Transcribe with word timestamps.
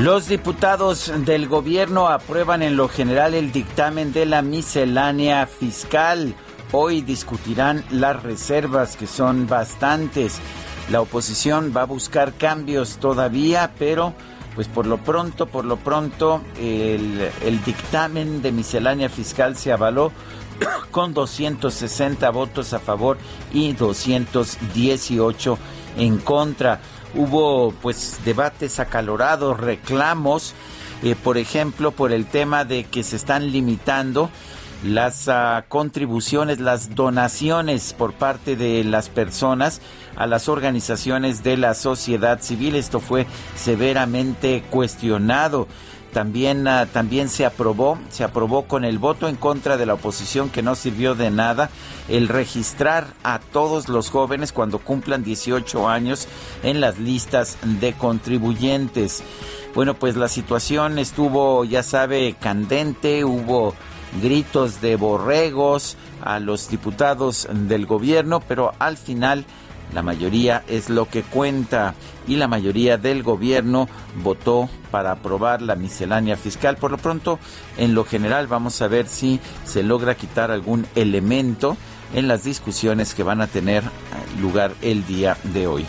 Los 0.00 0.28
diputados 0.28 1.12
del 1.26 1.46
gobierno 1.46 2.08
aprueban 2.08 2.62
en 2.62 2.74
lo 2.74 2.88
general 2.88 3.34
el 3.34 3.52
dictamen 3.52 4.14
de 4.14 4.24
la 4.24 4.40
miscelánea 4.40 5.46
fiscal. 5.46 6.34
Hoy 6.72 7.02
discutirán 7.02 7.84
las 7.90 8.22
reservas, 8.22 8.96
que 8.96 9.06
son 9.06 9.46
bastantes. 9.46 10.40
La 10.90 11.02
oposición 11.02 11.74
va 11.76 11.82
a 11.82 11.84
buscar 11.84 12.32
cambios 12.32 12.96
todavía, 12.96 13.72
pero 13.78 14.14
pues 14.54 14.68
por 14.68 14.86
lo 14.86 14.96
pronto, 14.96 15.44
por 15.44 15.66
lo 15.66 15.76
pronto, 15.76 16.40
el, 16.58 17.30
el 17.44 17.62
dictamen 17.62 18.40
de 18.40 18.52
miscelánea 18.52 19.10
fiscal 19.10 19.54
se 19.54 19.70
avaló 19.70 20.12
con 20.90 21.12
260 21.12 22.30
votos 22.30 22.72
a 22.72 22.78
favor 22.78 23.18
y 23.52 23.74
218 23.74 25.58
en 25.98 26.16
contra 26.16 26.80
hubo 27.14 27.72
pues 27.82 28.18
debates 28.24 28.80
acalorados, 28.80 29.58
reclamos, 29.58 30.54
eh, 31.02 31.14
por 31.14 31.38
ejemplo, 31.38 31.92
por 31.92 32.12
el 32.12 32.26
tema 32.26 32.64
de 32.64 32.84
que 32.84 33.02
se 33.02 33.16
están 33.16 33.50
limitando 33.52 34.30
las 34.84 35.28
uh, 35.28 35.62
contribuciones, 35.68 36.58
las 36.58 36.94
donaciones 36.94 37.92
por 37.92 38.14
parte 38.14 38.56
de 38.56 38.82
las 38.84 39.08
personas 39.08 39.80
a 40.16 40.26
las 40.26 40.48
organizaciones 40.48 41.42
de 41.42 41.56
la 41.56 41.74
sociedad 41.74 42.40
civil. 42.40 42.74
Esto 42.76 43.00
fue 43.00 43.26
severamente 43.56 44.62
cuestionado. 44.70 45.68
También, 46.12 46.66
uh, 46.66 46.86
también 46.92 47.28
se 47.28 47.46
aprobó, 47.46 47.98
se 48.10 48.24
aprobó 48.24 48.64
con 48.64 48.84
el 48.84 48.98
voto 48.98 49.28
en 49.28 49.36
contra 49.36 49.76
de 49.76 49.86
la 49.86 49.94
oposición 49.94 50.50
que 50.50 50.62
no 50.62 50.74
sirvió 50.74 51.14
de 51.14 51.30
nada 51.30 51.70
el 52.08 52.28
registrar 52.28 53.06
a 53.22 53.38
todos 53.38 53.88
los 53.88 54.10
jóvenes 54.10 54.52
cuando 54.52 54.78
cumplan 54.78 55.22
18 55.22 55.88
años 55.88 56.26
en 56.62 56.80
las 56.80 56.98
listas 56.98 57.58
de 57.62 57.92
contribuyentes. 57.92 59.22
Bueno, 59.74 59.94
pues 59.94 60.16
la 60.16 60.26
situación 60.26 60.98
estuvo, 60.98 61.64
ya 61.64 61.84
sabe, 61.84 62.34
candente, 62.40 63.24
hubo 63.24 63.74
gritos 64.20 64.80
de 64.80 64.96
borregos 64.96 65.96
a 66.22 66.40
los 66.40 66.68
diputados 66.68 67.48
del 67.52 67.86
gobierno, 67.86 68.40
pero 68.40 68.72
al 68.80 68.96
final 68.96 69.46
la 69.94 70.02
mayoría 70.02 70.62
es 70.68 70.88
lo 70.88 71.08
que 71.08 71.22
cuenta 71.22 71.94
y 72.26 72.36
la 72.36 72.48
mayoría 72.48 72.96
del 72.96 73.22
gobierno 73.22 73.88
votó 74.22 74.68
para 74.90 75.12
aprobar 75.12 75.62
la 75.62 75.74
miscelánea 75.74 76.36
fiscal. 76.36 76.76
Por 76.76 76.90
lo 76.90 76.98
pronto, 76.98 77.38
en 77.76 77.94
lo 77.94 78.04
general, 78.04 78.46
vamos 78.46 78.80
a 78.82 78.88
ver 78.88 79.06
si 79.08 79.40
se 79.64 79.82
logra 79.82 80.14
quitar 80.14 80.50
algún 80.50 80.86
elemento 80.94 81.76
en 82.14 82.28
las 82.28 82.44
discusiones 82.44 83.14
que 83.14 83.22
van 83.22 83.40
a 83.40 83.46
tener 83.46 83.82
lugar 84.40 84.72
el 84.82 85.06
día 85.06 85.36
de 85.44 85.66
hoy. 85.66 85.86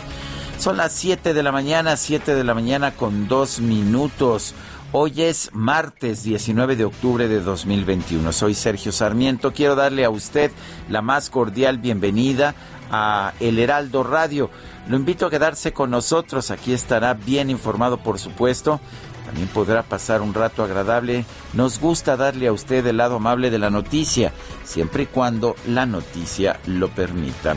Son 0.58 0.76
las 0.76 0.92
7 0.92 1.34
de 1.34 1.42
la 1.42 1.50
mañana, 1.50 1.96
7 1.96 2.34
de 2.34 2.44
la 2.44 2.54
mañana 2.54 2.92
con 2.92 3.26
dos 3.26 3.60
minutos. 3.60 4.54
Hoy 4.92 5.22
es 5.22 5.50
martes 5.52 6.22
19 6.22 6.76
de 6.76 6.84
octubre 6.84 7.26
de 7.26 7.40
2021. 7.40 8.30
Soy 8.30 8.54
Sergio 8.54 8.92
Sarmiento. 8.92 9.52
Quiero 9.52 9.74
darle 9.74 10.04
a 10.04 10.10
usted 10.10 10.52
la 10.88 11.02
más 11.02 11.30
cordial 11.30 11.78
bienvenida 11.78 12.54
a 12.92 13.32
El 13.40 13.58
Heraldo 13.58 14.04
Radio. 14.04 14.50
Lo 14.86 14.96
invito 14.96 15.26
a 15.26 15.30
quedarse 15.30 15.72
con 15.72 15.90
nosotros. 15.90 16.50
Aquí 16.50 16.72
estará 16.72 17.14
bien 17.14 17.50
informado, 17.50 17.96
por 17.98 18.18
supuesto. 18.18 18.80
También 19.26 19.48
podrá 19.48 19.82
pasar 19.82 20.20
un 20.20 20.34
rato 20.34 20.62
agradable. 20.62 21.24
Nos 21.54 21.80
gusta 21.80 22.16
darle 22.16 22.48
a 22.48 22.52
usted 22.52 22.86
el 22.86 22.98
lado 22.98 23.16
amable 23.16 23.50
de 23.50 23.58
la 23.58 23.70
noticia, 23.70 24.32
siempre 24.64 25.04
y 25.04 25.06
cuando 25.06 25.56
la 25.66 25.86
noticia 25.86 26.60
lo 26.66 26.88
permita. 26.88 27.56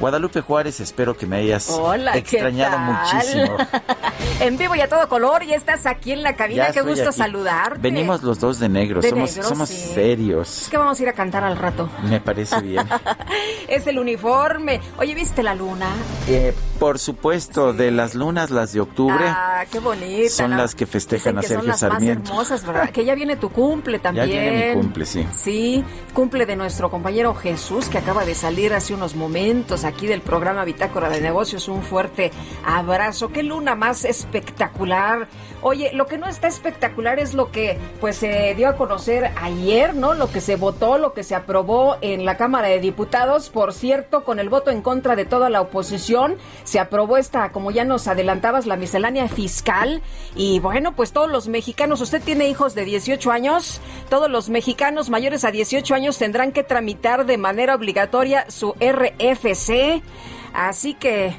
Guadalupe 0.00 0.40
Juárez, 0.40 0.80
espero 0.80 1.16
que 1.16 1.24
me 1.26 1.36
hayas 1.36 1.70
Hola, 1.70 2.16
extrañado 2.16 2.78
muchísimo. 2.78 3.56
en 4.40 4.58
vivo 4.58 4.74
y 4.74 4.80
a 4.80 4.88
todo 4.88 5.08
color, 5.08 5.44
y 5.44 5.52
estás 5.54 5.86
aquí 5.86 6.10
en 6.12 6.22
la 6.22 6.34
cabina, 6.34 6.66
Ya 6.68 6.72
qué 6.72 6.80
gusto 6.82 7.10
aquí. 7.10 7.18
saludarte. 7.18 7.78
Venimos 7.80 8.22
los 8.22 8.40
dos 8.40 8.58
de 8.58 8.68
negro, 8.68 9.00
De 9.00 9.10
somos, 9.10 9.30
negro, 9.36 9.48
somos 9.48 9.68
sí. 9.68 9.92
serios. 9.94 10.62
Es 10.62 10.68
que 10.68 10.76
vamos 10.78 10.98
a 10.98 11.02
ir 11.02 11.08
a 11.08 11.12
cantar 11.12 11.44
al 11.44 11.56
rato. 11.56 11.88
Me 12.08 12.20
parece 12.20 12.60
bien. 12.60 12.84
Es 13.68 13.86
el 13.86 13.98
uniforme. 13.98 14.80
Oye, 14.98 15.14
¿viste 15.14 15.42
la 15.42 15.54
luna? 15.54 15.86
Eh, 16.28 16.54
por 16.78 16.98
supuesto, 16.98 17.72
de 17.72 17.90
las 17.90 18.14
lunas, 18.14 18.50
las 18.50 18.72
de 18.72 18.80
octubre, 18.80 19.24
Ah, 19.26 19.64
qué 19.70 19.78
bonita. 19.78 20.28
son 20.28 20.50
¿no? 20.50 20.56
las 20.58 20.74
que 20.74 20.86
festejan 20.86 21.36
Dicen 21.36 21.38
a 21.38 21.40
que 21.40 21.46
son 21.46 21.56
Sergio 21.56 21.70
las 21.70 21.80
Sarmiento. 21.80 22.20
Más 22.22 22.30
hermosas, 22.50 22.66
¿verdad? 22.66 22.90
Que 22.90 23.04
ya 23.04 23.14
viene 23.14 23.36
tu 23.36 23.48
cumple 23.50 23.98
también. 24.00 24.26
viene 24.28 24.68
mi 24.74 24.80
cumple, 24.80 25.06
sí. 25.06 25.26
Sí, 25.36 25.84
cumple 26.12 26.46
de 26.46 26.56
nuestro 26.56 26.90
compañero 26.90 27.34
Jesús, 27.34 27.88
que 27.88 27.98
acaba 27.98 28.24
de 28.24 28.34
salir 28.34 28.74
hace 28.74 28.92
unos 28.94 29.14
momentos 29.16 29.83
aquí 29.84 30.06
del 30.06 30.20
programa 30.20 30.64
Bitácora 30.64 31.08
de 31.08 31.20
Negocios. 31.20 31.68
Un 31.68 31.82
fuerte 31.82 32.30
abrazo. 32.64 33.28
Qué 33.28 33.42
luna 33.42 33.74
más 33.74 34.04
espectacular. 34.04 35.28
Oye, 35.66 35.92
lo 35.94 36.06
que 36.06 36.18
no 36.18 36.28
está 36.28 36.46
espectacular 36.46 37.18
es 37.18 37.32
lo 37.32 37.50
que 37.50 37.78
pues 37.98 38.16
se 38.16 38.54
dio 38.54 38.68
a 38.68 38.76
conocer 38.76 39.30
ayer, 39.40 39.94
¿no? 39.94 40.12
Lo 40.12 40.30
que 40.30 40.42
se 40.42 40.56
votó, 40.56 40.98
lo 40.98 41.14
que 41.14 41.22
se 41.22 41.34
aprobó 41.34 41.96
en 42.02 42.26
la 42.26 42.36
Cámara 42.36 42.68
de 42.68 42.80
Diputados. 42.80 43.48
Por 43.48 43.72
cierto, 43.72 44.24
con 44.24 44.38
el 44.38 44.50
voto 44.50 44.70
en 44.70 44.82
contra 44.82 45.16
de 45.16 45.24
toda 45.24 45.48
la 45.48 45.62
oposición, 45.62 46.36
se 46.64 46.80
aprobó 46.80 47.16
esta, 47.16 47.50
como 47.50 47.70
ya 47.70 47.86
nos 47.86 48.08
adelantabas, 48.08 48.66
la 48.66 48.76
miscelánea 48.76 49.26
fiscal. 49.26 50.02
Y 50.36 50.60
bueno, 50.60 50.94
pues 50.94 51.12
todos 51.12 51.30
los 51.30 51.48
mexicanos, 51.48 52.02
usted 52.02 52.20
tiene 52.22 52.46
hijos 52.50 52.74
de 52.74 52.84
18 52.84 53.32
años, 53.32 53.80
todos 54.10 54.30
los 54.30 54.50
mexicanos 54.50 55.08
mayores 55.08 55.46
a 55.46 55.50
18 55.50 55.94
años 55.94 56.18
tendrán 56.18 56.52
que 56.52 56.62
tramitar 56.62 57.24
de 57.24 57.38
manera 57.38 57.74
obligatoria 57.74 58.44
su 58.50 58.74
RFC. 58.74 60.02
Así 60.52 60.92
que 60.92 61.34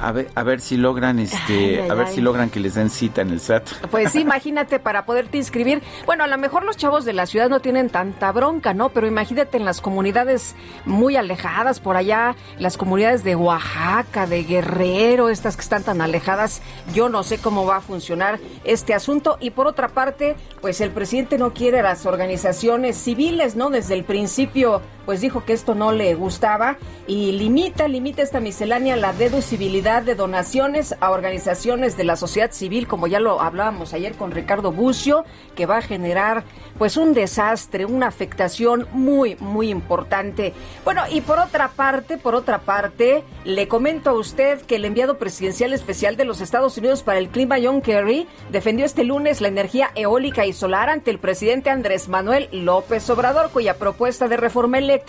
A 0.00 0.12
ver, 0.12 0.30
a 0.34 0.42
ver 0.42 0.60
si 0.60 0.76
logran, 0.76 1.18
este, 1.18 1.52
Ay, 1.52 1.78
ay, 1.82 1.88
a 1.90 1.94
ver 1.94 2.06
ay. 2.06 2.14
si 2.14 2.20
logran 2.20 2.48
que 2.48 2.58
les 2.58 2.74
den 2.74 2.88
cita 2.88 3.20
en 3.20 3.30
el 3.30 3.40
SAT. 3.40 3.68
Pues 3.90 4.12
sí, 4.12 4.20
imagínate 4.22 4.78
para 4.78 5.04
poderte 5.04 5.36
inscribir. 5.36 5.82
Bueno, 6.06 6.24
a 6.24 6.26
lo 6.26 6.38
mejor 6.38 6.64
los 6.64 6.76
chavos 6.76 7.04
de 7.04 7.12
la 7.12 7.26
ciudad 7.26 7.50
no 7.50 7.60
tienen 7.60 7.90
tanta 7.90 8.32
bronca, 8.32 8.72
¿no? 8.72 8.88
Pero 8.88 9.06
imagínate 9.06 9.58
en 9.58 9.64
las 9.64 9.80
comunidades 9.80 10.56
muy 10.86 11.16
alejadas 11.16 11.80
por 11.80 11.96
allá, 11.96 12.34
las 12.58 12.76
comunidades 12.76 13.24
de 13.24 13.36
Oaxaca, 13.36 14.26
de 14.26 14.44
Guerrero, 14.44 15.28
estas 15.28 15.56
que 15.56 15.62
están 15.62 15.82
tan 15.82 16.00
alejadas, 16.00 16.62
yo 16.94 17.08
no 17.08 17.22
sé 17.22 17.38
cómo 17.38 17.66
va 17.66 17.76
a 17.76 17.80
funcionar 17.80 18.38
este 18.64 18.94
asunto. 18.94 19.36
Y 19.40 19.50
por 19.50 19.66
otra 19.66 19.88
parte, 19.88 20.36
pues 20.60 20.80
el 20.80 20.90
presidente 20.90 21.36
no 21.36 21.52
quiere 21.52 21.80
a 21.80 21.82
las 21.82 22.06
organizaciones 22.06 22.96
civiles, 22.96 23.56
¿no? 23.56 23.70
Desde 23.70 23.94
el 23.94 24.04
principio, 24.04 24.80
pues 25.10 25.22
dijo 25.22 25.44
que 25.44 25.54
esto 25.54 25.74
no 25.74 25.90
le 25.90 26.14
gustaba 26.14 26.78
y 27.08 27.32
limita, 27.32 27.88
limita 27.88 28.22
esta 28.22 28.38
miscelánea 28.38 28.94
la 28.94 29.12
deducibilidad 29.12 30.04
de 30.04 30.14
donaciones 30.14 30.94
a 31.00 31.10
organizaciones 31.10 31.96
de 31.96 32.04
la 32.04 32.14
sociedad 32.14 32.52
civil, 32.52 32.86
como 32.86 33.08
ya 33.08 33.18
lo 33.18 33.40
hablábamos 33.40 33.92
ayer 33.92 34.14
con 34.14 34.30
Ricardo 34.30 34.70
Bucio, 34.70 35.24
que 35.56 35.66
va 35.66 35.78
a 35.78 35.82
generar 35.82 36.44
pues 36.78 36.96
un 36.96 37.12
desastre, 37.12 37.86
una 37.86 38.06
afectación 38.06 38.86
muy, 38.92 39.34
muy 39.40 39.68
importante. 39.68 40.54
Bueno, 40.84 41.02
y 41.10 41.22
por 41.22 41.40
otra 41.40 41.70
parte, 41.70 42.16
por 42.16 42.36
otra 42.36 42.60
parte, 42.60 43.24
le 43.44 43.66
comento 43.66 44.10
a 44.10 44.12
usted 44.12 44.62
que 44.62 44.76
el 44.76 44.84
enviado 44.84 45.18
presidencial 45.18 45.72
especial 45.72 46.16
de 46.16 46.24
los 46.24 46.40
Estados 46.40 46.78
Unidos 46.78 47.02
para 47.02 47.18
el 47.18 47.30
clima, 47.30 47.56
John 47.60 47.82
Kerry, 47.82 48.28
defendió 48.52 48.86
este 48.86 49.02
lunes 49.02 49.40
la 49.40 49.48
energía 49.48 49.90
eólica 49.96 50.46
y 50.46 50.52
solar 50.52 50.88
ante 50.88 51.10
el 51.10 51.18
presidente 51.18 51.68
Andrés 51.68 52.08
Manuel 52.08 52.48
López 52.52 53.10
Obrador, 53.10 53.50
cuya 53.50 53.76
propuesta 53.76 54.28
de 54.28 54.36
reforma 54.36 54.78
eléctrica 54.78 54.99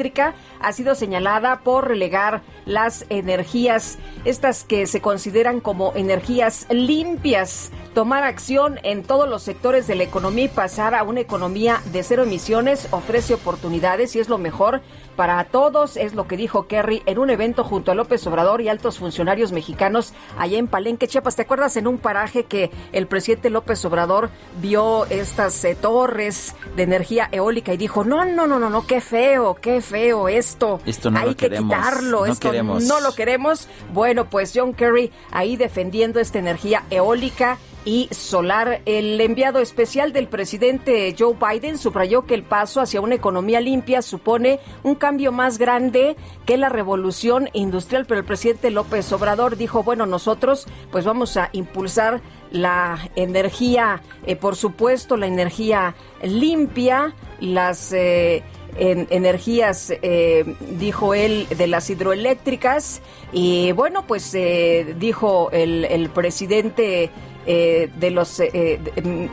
ha 0.59 0.73
sido 0.73 0.95
señalada 0.95 1.61
por 1.61 1.87
relegar 1.87 2.41
las 2.65 3.05
energías, 3.09 3.97
estas 4.25 4.63
que 4.63 4.85
se 4.85 5.01
consideran 5.01 5.59
como 5.59 5.93
energías 5.95 6.67
limpias, 6.69 7.71
tomar 7.93 8.23
acción 8.23 8.79
en 8.83 9.03
todos 9.03 9.27
los 9.27 9.43
sectores 9.43 9.87
de 9.87 9.95
la 9.95 10.03
economía 10.03 10.45
y 10.45 10.49
pasar 10.49 10.95
a 10.95 11.03
una 11.03 11.19
economía 11.21 11.81
de 11.91 12.03
cero 12.03 12.23
emisiones 12.23 12.87
ofrece 12.91 13.33
oportunidades 13.33 14.15
y 14.15 14.19
es 14.19 14.29
lo 14.29 14.37
mejor 14.37 14.81
para 15.15 15.43
todos, 15.45 15.97
es 15.97 16.13
lo 16.13 16.27
que 16.27 16.37
dijo 16.37 16.67
Kerry 16.67 17.03
en 17.05 17.19
un 17.19 17.29
evento 17.29 17.63
junto 17.63 17.91
a 17.91 17.95
López 17.95 18.25
Obrador 18.27 18.61
y 18.61 18.69
altos 18.69 18.99
funcionarios 18.99 19.51
mexicanos 19.51 20.13
allá 20.37 20.57
en 20.57 20.67
Palenque, 20.67 21.07
Chiapas. 21.07 21.35
¿Te 21.35 21.43
acuerdas 21.43 21.77
en 21.77 21.87
un 21.87 21.97
paraje 21.97 22.45
que 22.45 22.71
el 22.91 23.07
presidente 23.07 23.49
López 23.49 23.83
Obrador 23.85 24.29
vio 24.61 25.05
estas 25.07 25.63
eh, 25.65 25.75
torres 25.75 26.55
de 26.75 26.83
energía 26.83 27.29
eólica 27.31 27.73
y 27.73 27.77
dijo, 27.77 28.03
no, 28.03 28.25
no, 28.25 28.47
no, 28.47 28.59
no, 28.59 28.69
no, 28.69 28.87
qué 28.87 29.01
feo, 29.01 29.55
qué 29.55 29.81
feo 29.81 30.27
esto. 30.27 30.79
Esto 30.85 31.11
no 31.11 31.19
Hay 31.19 31.27
lo 31.27 31.31
que 31.35 31.49
queremos, 31.49 31.75
quitarlo, 31.75 32.25
no 32.25 32.31
esto 32.31 32.49
queremos. 32.49 32.83
no 32.83 32.99
lo 32.99 33.13
queremos. 33.13 33.67
Bueno, 33.93 34.29
pues 34.29 34.51
John 34.55 34.73
Kerry 34.73 35.11
ahí 35.31 35.57
defendiendo 35.57 36.19
esta 36.19 36.39
energía 36.39 36.83
eólica 36.89 37.57
y 37.85 38.07
solar. 38.11 38.81
El 38.85 39.19
enviado 39.19 39.59
especial 39.59 40.13
del 40.13 40.27
presidente 40.27 41.15
Joe 41.17 41.35
Biden 41.35 41.77
subrayó 41.77 42.25
que 42.25 42.35
el 42.35 42.43
paso 42.43 42.81
hacia 42.81 43.01
una 43.01 43.15
economía 43.15 43.59
limpia 43.59 44.01
supone 44.01 44.59
un 44.83 44.95
cambio 44.95 45.31
más 45.31 45.57
grande 45.57 46.15
que 46.45 46.57
la 46.57 46.69
revolución 46.69 47.49
industrial, 47.53 48.05
pero 48.05 48.19
el 48.19 48.25
presidente 48.25 48.71
López 48.71 49.11
Obrador 49.11 49.57
dijo, 49.57 49.83
bueno, 49.83 50.05
nosotros 50.05 50.67
pues 50.91 51.05
vamos 51.05 51.37
a 51.37 51.49
impulsar 51.53 52.21
la 52.51 53.09
energía, 53.15 54.01
eh, 54.25 54.35
por 54.35 54.55
supuesto, 54.55 55.17
la 55.17 55.27
energía 55.27 55.95
limpia, 56.21 57.13
las... 57.39 57.93
eh, 57.93 58.43
en 58.77 59.05
energías, 59.09 59.91
eh, 60.01 60.55
dijo 60.79 61.13
él, 61.13 61.45
de 61.57 61.67
las 61.67 61.89
hidroeléctricas. 61.89 63.01
Y 63.33 63.73
bueno, 63.73 64.07
pues 64.07 64.31
dijo 64.31 65.49
el 65.51 66.09
presidente 66.13 67.09
eh, 67.45 67.89
de 67.97 68.11
los 68.11 68.39
eh, 68.39 68.79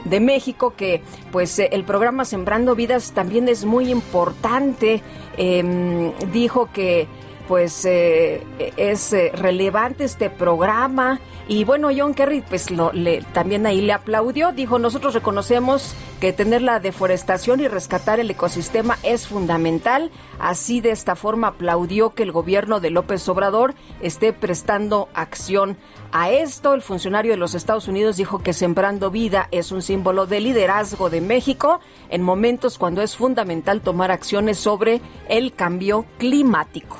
de, 0.04 0.20
México 0.20 0.74
que 0.76 1.02
pues 1.30 1.58
eh, 1.58 1.68
el 1.72 1.84
programa 1.84 2.24
Sembrando 2.24 2.74
Vidas 2.74 3.12
también 3.12 3.48
es 3.48 3.64
muy 3.64 3.90
importante. 3.90 5.02
Em, 5.36 6.12
dijo 6.32 6.68
que 6.72 7.06
pues 7.48 7.86
eh, 7.86 8.42
es 8.76 9.12
eh, 9.14 9.32
relevante 9.34 10.04
este 10.04 10.28
programa 10.28 11.18
y 11.48 11.64
bueno 11.64 11.88
John 11.96 12.14
Kerry 12.14 12.42
pues 12.42 12.70
lo, 12.70 12.92
le, 12.92 13.22
también 13.32 13.66
ahí 13.66 13.80
le 13.80 13.92
aplaudió 13.92 14.52
dijo 14.52 14.78
nosotros 14.78 15.14
reconocemos 15.14 15.94
que 16.20 16.32
tener 16.32 16.62
la 16.62 16.78
deforestación 16.78 17.60
y 17.60 17.68
rescatar 17.68 18.20
el 18.20 18.30
ecosistema 18.30 18.98
es 19.02 19.26
fundamental 19.26 20.10
así 20.38 20.80
de 20.80 20.90
esta 20.90 21.16
forma 21.16 21.48
aplaudió 21.48 22.10
que 22.10 22.22
el 22.22 22.32
gobierno 22.32 22.78
de 22.80 22.90
López 22.90 23.28
Obrador 23.28 23.74
esté 24.00 24.32
prestando 24.32 25.08
acción 25.14 25.76
a 26.12 26.30
esto. 26.30 26.74
El 26.74 26.82
funcionario 26.82 27.32
de 27.32 27.36
los 27.36 27.54
Estados 27.54 27.88
Unidos 27.88 28.16
dijo 28.16 28.38
que 28.40 28.52
sembrando 28.52 29.10
vida 29.10 29.48
es 29.50 29.72
un 29.72 29.82
símbolo 29.82 30.26
de 30.26 30.40
liderazgo 30.40 31.10
de 31.10 31.20
México 31.20 31.80
en 32.08 32.22
momentos 32.22 32.78
cuando 32.78 33.02
es 33.02 33.16
fundamental 33.16 33.80
tomar 33.80 34.10
acciones 34.10 34.58
sobre 34.58 35.00
el 35.28 35.52
cambio 35.52 36.06
climático 36.18 36.98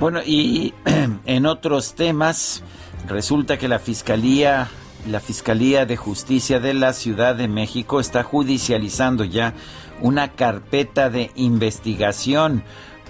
Bueno, 0.00 0.20
y 0.24 0.74
en 1.26 1.46
otros 1.46 1.94
temas, 1.94 2.62
resulta 3.06 3.58
que 3.58 3.68
la 3.68 3.78
Fiscalía, 3.78 4.68
la 5.06 5.20
Fiscalía 5.20 5.86
de 5.86 5.96
Justicia 5.96 6.60
de 6.60 6.74
la 6.74 6.92
Ciudad 6.92 7.34
de 7.34 7.48
México 7.48 8.00
está 8.00 8.22
judicializando 8.22 9.24
ya 9.24 9.54
una 10.00 10.32
carpeta 10.32 11.10
de 11.10 11.30
investigación 11.34 12.62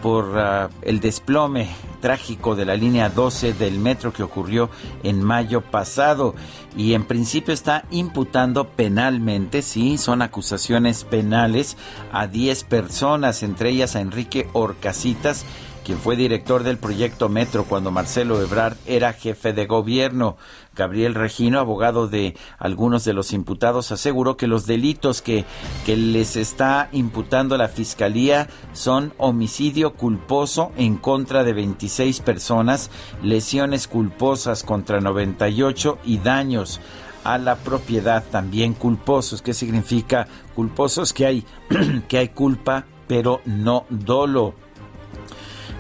por 0.03 0.27
uh, 0.27 0.69
el 0.83 1.01
desplome 1.01 1.69
trágico 2.01 2.55
de 2.55 2.65
la 2.65 2.77
línea 2.77 3.09
12 3.09 3.55
del 3.55 3.79
metro 3.79 4.13
que 4.13 4.23
ocurrió 4.23 4.71
en 5.03 5.23
mayo 5.23 5.61
pasado 5.61 6.35
y 6.77 6.95
en 6.95 7.05
principio 7.05 7.53
está 7.53 7.85
imputando 7.91 8.69
penalmente, 8.69 9.63
sí, 9.63 9.99
son 9.99 10.23
acusaciones 10.23 11.05
penales 11.05 11.77
a 12.13 12.27
10 12.29 12.65
personas, 12.65 13.43
entre 13.43 13.71
ellas 13.71 13.97
a 13.97 14.01
Enrique 14.01 14.49
Orcasitas, 14.53 15.45
quien 15.89 16.01
fue 16.01 16.17
director 16.17 16.65
del 16.65 16.77
proyecto 16.77 17.31
Metro 17.31 17.65
cuando 17.65 17.91
Marcelo 17.91 18.43
Ebrard 18.43 18.77
era 18.85 19.15
jefe 19.15 19.55
de 19.55 19.65
gobierno. 19.65 20.37
Gabriel 20.77 21.15
Regino, 21.15 21.61
abogado 21.61 22.09
de 22.09 22.37
algunos 22.59 23.07
de 23.07 23.15
los 23.15 23.33
imputados, 23.33 23.91
aseguró 23.91 24.37
que 24.37 24.47
los 24.47 24.67
delitos 24.67 25.23
que, 25.23 25.47
que 25.87 25.97
les 25.97 26.37
está 26.37 26.91
imputando 26.93 27.57
la 27.57 27.69
Fiscalía 27.69 28.49
son 28.75 29.15
homicidio 29.17 29.95
culposo 29.95 30.73
en 30.77 30.99
contra 30.99 31.43
de 31.43 31.55
26 31.55 32.21
personas, 32.21 32.91
lesiones 33.23 33.89
culposas 33.89 34.65
contra 34.65 35.01
98 35.01 36.01
y 36.05 36.19
daños 36.19 36.83
a 37.25 37.39
la 37.39 37.57
propiedad 37.57 38.23
también 38.31 38.75
culposos. 38.75 39.41
¿Qué 39.41 39.55
significa 39.55 40.29
culposos? 40.55 41.15
Que 41.15 41.25
hay, 41.25 41.45
que 42.09 42.19
hay 42.19 42.29
culpa, 42.29 42.85
pero 43.07 43.41
no 43.47 43.87
dolo. 43.89 44.68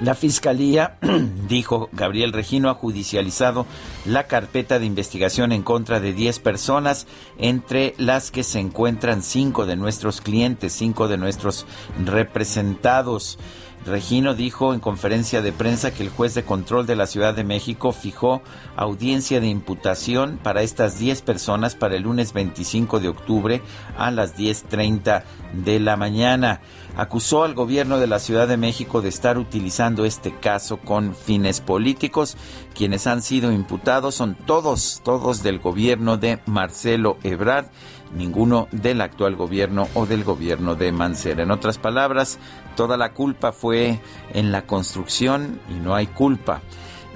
La 0.01 0.15
Fiscalía, 0.15 0.97
dijo 1.49 1.89
Gabriel 1.93 2.33
Regino, 2.33 2.71
ha 2.71 2.75
judicializado 2.75 3.67
la 4.05 4.29
carpeta 4.29 4.79
de 4.79 4.87
investigación 4.87 5.51
en 5.51 5.63
contra 5.63 5.99
de 5.99 6.13
10 6.13 6.39
personas, 6.39 7.09
entre 7.37 7.95
las 7.99 8.31
que 8.31 8.45
se 8.45 8.61
encuentran 8.61 9.23
cinco 9.23 9.67
de 9.67 9.75
nuestros 9.75 10.21
clientes, 10.21 10.73
cinco 10.73 11.09
de 11.09 11.19
nuestros 11.19 11.67
representados. 12.05 13.41
Regino 13.89 14.35
dijo 14.35 14.75
en 14.75 14.81
conferencia 14.81 15.43
de 15.43 15.53
prensa 15.53 15.93
que 15.93 16.03
el 16.03 16.11
juez 16.11 16.35
de 16.35 16.45
control 16.45 16.87
de 16.87 16.95
la 16.95 17.07
Ciudad 17.07 17.35
de 17.35 17.43
México 17.43 17.93
fijó 17.93 18.43
audiencia 18.77 19.41
de 19.41 19.49
imputación 19.49 20.39
para 20.43 20.63
estas 20.63 20.99
10 20.99 21.23
personas 21.23 21.75
para 21.75 21.97
el 21.97 22.03
lunes 22.03 22.33
25 22.33 23.01
de 23.01 23.09
octubre 23.09 23.63
a 23.97 24.11
las 24.11 24.37
10.30 24.37 25.23
de 25.53 25.81
la 25.81 25.97
mañana. 25.97 26.61
Acusó 26.97 27.45
al 27.45 27.55
gobierno 27.55 27.99
de 27.99 28.07
la 28.07 28.19
Ciudad 28.19 28.47
de 28.47 28.57
México 28.57 29.01
de 29.03 29.09
estar 29.09 29.39
utilizando 29.39 30.05
este 30.05 30.35
caso 30.35 30.79
con 30.79 31.15
fines 31.15 31.61
políticos. 31.61 32.37
Quienes 32.75 33.07
han 33.07 33.23
sido 33.23 33.53
imputados 33.53 34.15
son 34.15 34.35
todos, 34.35 35.01
todos 35.05 35.43
del 35.43 35.59
gobierno 35.59 36.17
de 36.17 36.41
Marcelo 36.47 37.19
Ebrard 37.23 37.67
ninguno 38.15 38.69
del 38.73 39.01
actual 39.01 39.37
gobierno 39.37 39.89
o 39.95 40.07
del 40.07 40.25
gobierno 40.25 40.75
de 40.75 40.93
Mancera. 40.93 41.43
En 41.43 41.51
otras 41.51 41.79
palabras, 41.79 42.39
toda 42.77 42.97
la 42.97 43.13
culpa 43.13 43.53
fue 43.53 44.01
en 44.33 44.53
la 44.53 44.67
construcción 44.67 45.61
y 45.69 45.75
no 45.75 45.95
hay 45.95 46.07
culpa 46.07 46.63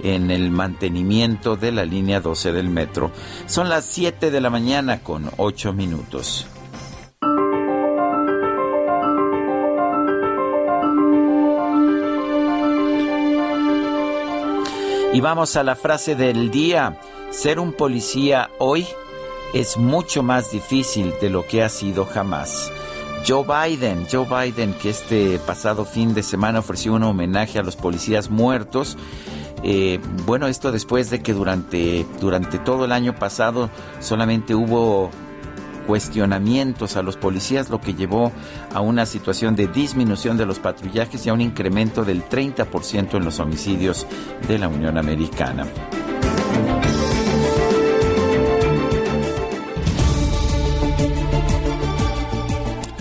en 0.02 0.30
el 0.30 0.50
mantenimiento 0.50 1.56
de 1.56 1.72
la 1.72 1.84
línea 1.84 2.20
12 2.20 2.52
del 2.52 2.68
metro. 2.68 3.10
Son 3.46 3.68
las 3.68 3.84
7 3.86 4.30
de 4.30 4.40
la 4.40 4.50
mañana 4.50 5.00
con 5.00 5.30
8 5.36 5.72
minutos. 5.72 6.46
Y 15.14 15.20
vamos 15.20 15.56
a 15.56 15.62
la 15.62 15.76
frase 15.76 16.14
del 16.14 16.50
día. 16.50 16.98
Ser 17.30 17.58
un 17.58 17.74
policía 17.74 18.50
hoy 18.58 18.86
es 19.52 19.76
mucho 19.76 20.22
más 20.22 20.50
difícil 20.50 21.14
de 21.20 21.30
lo 21.30 21.46
que 21.46 21.62
ha 21.62 21.68
sido 21.68 22.06
jamás. 22.06 22.70
Joe 23.26 23.44
Biden, 23.44 24.06
Joe 24.10 24.26
Biden, 24.26 24.74
que 24.74 24.90
este 24.90 25.38
pasado 25.38 25.84
fin 25.84 26.12
de 26.14 26.22
semana 26.22 26.58
ofreció 26.58 26.94
un 26.94 27.04
homenaje 27.04 27.58
a 27.58 27.62
los 27.62 27.76
policías 27.76 28.30
muertos. 28.30 28.96
Eh, 29.62 30.00
bueno, 30.26 30.48
esto 30.48 30.72
después 30.72 31.10
de 31.10 31.22
que 31.22 31.32
durante, 31.32 32.04
durante 32.20 32.58
todo 32.58 32.84
el 32.84 32.92
año 32.92 33.14
pasado 33.14 33.70
solamente 34.00 34.56
hubo 34.56 35.10
cuestionamientos 35.86 36.96
a 36.96 37.02
los 37.02 37.16
policías, 37.16 37.70
lo 37.70 37.80
que 37.80 37.94
llevó 37.94 38.32
a 38.74 38.80
una 38.80 39.06
situación 39.06 39.54
de 39.54 39.68
disminución 39.68 40.36
de 40.36 40.46
los 40.46 40.58
patrullajes 40.58 41.24
y 41.26 41.28
a 41.28 41.32
un 41.32 41.40
incremento 41.40 42.04
del 42.04 42.24
30% 42.24 43.14
en 43.14 43.24
los 43.24 43.38
homicidios 43.38 44.06
de 44.48 44.58
la 44.58 44.68
Unión 44.68 44.98
Americana. 44.98 45.66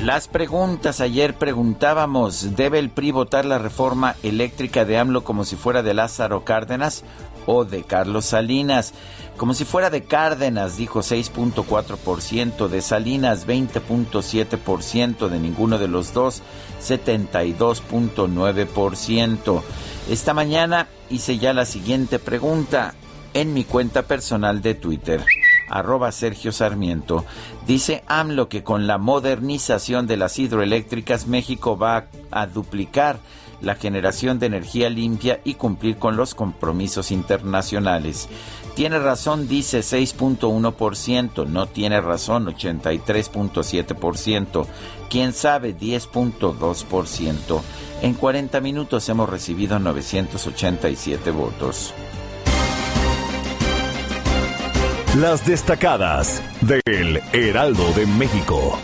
Las 0.04 0.28
preguntas, 0.28 1.00
ayer 1.00 1.36
preguntábamos, 1.36 2.56
¿debe 2.56 2.80
el 2.80 2.90
PRI 2.90 3.12
votar 3.12 3.46
la 3.46 3.60
reforma 3.60 4.16
eléctrica 4.24 4.84
de 4.84 4.98
AMLO 4.98 5.24
como 5.24 5.46
si 5.46 5.56
fuera 5.56 5.84
de 5.84 5.94
Lázaro 5.94 6.44
Cárdenas 6.44 7.04
o 7.46 7.66
de 7.66 7.84
Carlos 7.84 8.26
Salinas? 8.26 8.96
Como 9.38 9.54
si 9.54 9.64
fuera 9.64 9.92
de 9.92 10.06
Cárdenas, 10.06 10.76
dijo 10.76 11.02
6.4%, 11.02 12.68
de 12.68 12.82
Salinas 12.82 13.46
20.7%, 13.46 15.28
de 15.28 15.40
ninguno 15.40 15.78
de 15.78 15.88
los 15.88 16.16
dos 16.16 16.42
72.9%. 16.82 19.62
Esta 20.10 20.34
mañana 20.34 20.88
hice 21.12 21.38
ya 21.38 21.54
la 21.54 21.66
siguiente 21.66 22.18
pregunta 22.18 22.96
en 23.36 23.54
mi 23.54 23.66
cuenta 23.66 24.02
personal 24.02 24.64
de 24.64 24.74
Twitter 24.74 25.24
arroba 25.72 26.12
Sergio 26.12 26.52
Sarmiento, 26.52 27.24
dice 27.66 28.04
AMLO 28.08 28.50
que 28.50 28.64
con 28.64 28.88
la 28.88 28.98
modernización 28.98 30.08
de 30.08 30.18
las 30.18 30.38
hidroeléctricas 30.38 31.28
México 31.28 31.78
va 31.78 32.08
a 32.30 32.48
duplicar 32.48 33.20
la 33.62 33.76
generación 33.76 34.40
de 34.40 34.48
energía 34.48 34.90
limpia 34.90 35.40
y 35.44 35.54
cumplir 35.54 35.98
con 35.98 36.18
los 36.18 36.34
compromisos 36.36 37.12
internacionales. 37.12 38.28
Tiene 38.76 39.00
razón, 39.00 39.48
dice 39.48 39.80
6.1%, 39.82 41.48
no 41.48 41.68
tiene 41.68 42.02
razón 42.02 42.48
83.7%, 42.48 44.66
quién 45.10 45.34
sabe 45.34 45.78
10.2%. 45.78 47.62
En 48.02 48.16
40 48.16 48.60
minutos 48.62 49.08
hemos 49.10 49.30
recibido 49.30 49.78
987 49.78 51.30
votos. 51.32 51.94
Las 55.16 55.46
destacadas 55.46 56.42
del 56.62 57.22
Heraldo 57.34 57.92
de 57.92 58.06
México. 58.06 58.80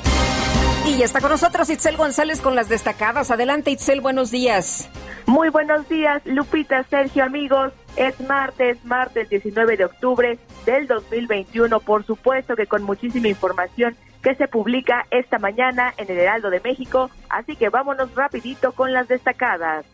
Y 0.85 0.97
ya 0.97 1.05
está 1.05 1.21
con 1.21 1.31
nosotros 1.31 1.69
Itzel 1.69 1.95
González 1.95 2.41
con 2.41 2.53
las 2.53 2.67
destacadas. 2.67 3.31
Adelante 3.31 3.71
Itzel, 3.71 4.01
buenos 4.01 4.29
días. 4.29 4.89
Muy 5.25 5.47
buenos 5.47 5.87
días, 5.87 6.21
Lupita, 6.25 6.83
Sergio, 6.89 7.23
amigos. 7.23 7.71
Es 7.95 8.19
martes, 8.19 8.83
martes 8.83 9.29
19 9.29 9.77
de 9.77 9.85
octubre 9.85 10.37
del 10.65 10.87
2021. 10.87 11.79
Por 11.79 12.05
supuesto 12.05 12.57
que 12.57 12.67
con 12.67 12.83
muchísima 12.83 13.29
información 13.29 13.95
que 14.21 14.35
se 14.35 14.49
publica 14.49 15.05
esta 15.11 15.39
mañana 15.39 15.93
en 15.95 16.11
el 16.11 16.17
Heraldo 16.17 16.49
de 16.49 16.59
México. 16.59 17.09
Así 17.29 17.55
que 17.55 17.69
vámonos 17.69 18.13
rapidito 18.15 18.73
con 18.73 18.91
las 18.91 19.07
destacadas. 19.07 19.85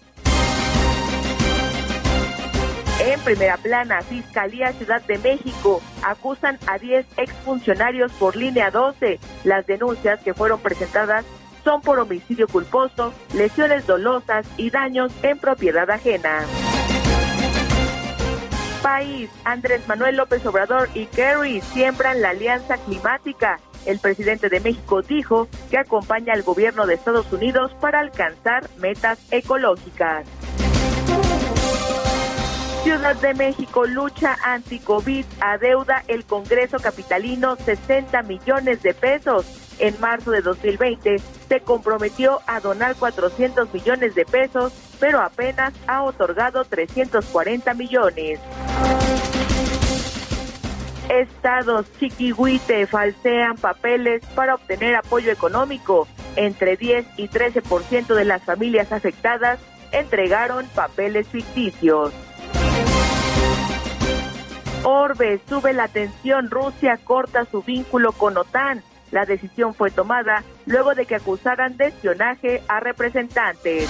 En 3.06 3.20
primera 3.20 3.58
plana, 3.58 4.02
Fiscalía 4.02 4.72
Ciudad 4.72 5.02
de 5.02 5.18
México 5.18 5.82
acusan 6.04 6.58
a 6.68 6.78
10 6.78 7.06
exfuncionarios 7.18 8.14
por 8.14 8.38
línea 8.38 8.72
12. 8.72 9.20
Las 9.44 9.68
denuncias 9.68 10.22
que 10.22 10.34
fueron 10.34 10.62
presentadas 10.62 11.26
son 11.66 11.82
por 11.82 12.00
homicidio 12.00 12.48
culposo, 12.48 13.14
lesiones 13.34 13.86
dolosas 13.88 14.48
y 14.56 14.70
daños 14.70 15.12
en 15.22 15.38
propiedad 15.38 15.90
ajena. 15.90 16.46
País, 18.82 19.30
Andrés 19.44 19.86
Manuel 19.86 20.16
López 20.16 20.46
Obrador 20.46 20.88
y 20.94 21.06
Kerry 21.08 21.60
siembran 21.60 22.22
la 22.22 22.30
alianza 22.30 22.78
climática. 22.78 23.60
El 23.86 24.00
presidente 24.00 24.48
de 24.48 24.62
México 24.62 25.02
dijo 25.02 25.50
que 25.70 25.78
acompaña 25.78 26.32
al 26.34 26.44
gobierno 26.44 26.88
de 26.88 26.94
Estados 26.94 27.30
Unidos 27.34 27.74
para 27.82 28.00
alcanzar 28.00 28.70
metas 28.78 29.20
ecológicas. 29.30 30.26
Ciudad 32.84 33.16
de 33.16 33.34
México 33.34 33.86
lucha 33.86 34.36
anti-COVID 34.44 35.26
adeuda 35.40 36.04
el 36.10 36.26
Congreso 36.26 36.80
Capitalino 36.80 37.56
60 37.56 38.24
millones 38.24 38.84
de 38.84 38.94
pesos. 38.94 39.46
En 39.80 39.98
marzo 40.02 40.32
de 40.32 40.42
2020 40.42 41.18
se 41.48 41.60
comprometió 41.62 42.42
a 42.46 42.60
donar 42.60 42.96
400 42.96 43.74
millones 43.74 44.16
de 44.16 44.26
pesos, 44.26 44.74
pero 45.00 45.22
apenas 45.22 45.74
ha 45.88 46.04
otorgado 46.04 46.66
340 46.66 47.74
millones. 47.74 48.42
Estados 51.08 51.86
chiquihuite 52.02 52.86
falsean 52.86 53.56
papeles 53.56 54.26
para 54.36 54.56
obtener 54.56 54.98
apoyo 54.98 55.32
económico. 55.32 56.06
Entre 56.36 56.76
10 56.76 57.06
y 57.16 57.30
13% 57.30 58.14
de 58.14 58.26
las 58.26 58.44
familias 58.44 58.92
afectadas 58.92 59.60
entregaron 59.94 60.66
papeles 60.76 61.30
ficticios. 61.30 62.12
Orbe 64.84 65.40
sube 65.48 65.74
la 65.74 65.88
tensión, 65.88 66.50
Rusia 66.50 67.00
corta 67.04 67.46
su 67.46 67.62
vínculo 67.64 68.12
con 68.12 68.38
OTAN. 68.38 68.84
La 69.12 69.26
decisión 69.26 69.74
fue 69.74 69.92
tomada 69.92 70.44
luego 70.66 70.94
de 70.96 71.06
que 71.06 71.16
acusaran 71.16 71.78
de 71.78 71.88
espionaje 71.88 72.62
a 72.68 72.80
representantes. 72.80 73.90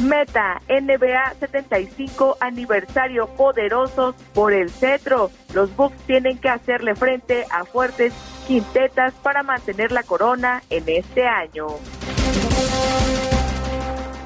Meta, 0.00 0.60
NBA 0.68 1.34
75 1.40 2.36
aniversario 2.40 3.26
poderosos 3.26 4.14
por 4.32 4.52
el 4.52 4.70
cetro. 4.70 5.30
Los 5.52 5.74
Bucks 5.74 5.96
tienen 6.06 6.38
que 6.38 6.48
hacerle 6.48 6.94
frente 6.94 7.44
a 7.50 7.64
fuertes 7.64 8.12
quintetas 8.46 9.12
para 9.14 9.42
mantener 9.42 9.90
la 9.90 10.04
corona 10.04 10.62
en 10.70 10.84
este 10.88 11.26
año. 11.26 11.66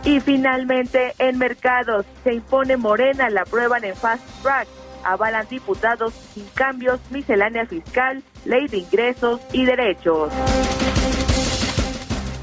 Y 0.04 0.20
finalmente, 0.20 1.14
en 1.18 1.38
mercados 1.38 2.04
se 2.24 2.34
impone 2.34 2.76
Morena, 2.76 3.30
la 3.30 3.44
prueba 3.44 3.78
en 3.78 3.94
Fast 3.94 4.24
Track. 4.42 4.66
Avalan 5.04 5.46
diputados 5.48 6.12
sin 6.34 6.46
cambios, 6.54 7.00
miscelánea 7.10 7.66
fiscal, 7.66 8.22
ley 8.44 8.66
de 8.68 8.78
ingresos 8.78 9.40
y 9.52 9.64
derechos. 9.64 10.32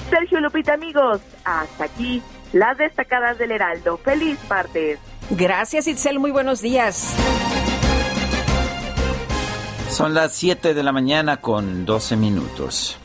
Sergio 0.09 0.39
Lupita, 0.41 0.73
amigos, 0.73 1.21
hasta 1.43 1.85
aquí 1.85 2.21
las 2.53 2.77
destacadas 2.77 3.37
del 3.37 3.51
Heraldo. 3.51 3.97
Feliz 3.97 4.37
martes. 4.49 4.99
Gracias, 5.29 5.87
Itzel. 5.87 6.19
Muy 6.19 6.31
buenos 6.31 6.61
días. 6.61 7.15
Son 9.89 10.13
las 10.13 10.33
7 10.33 10.73
de 10.73 10.83
la 10.83 10.91
mañana 10.91 11.37
con 11.37 11.85
12 11.85 12.15
minutos. 12.15 12.97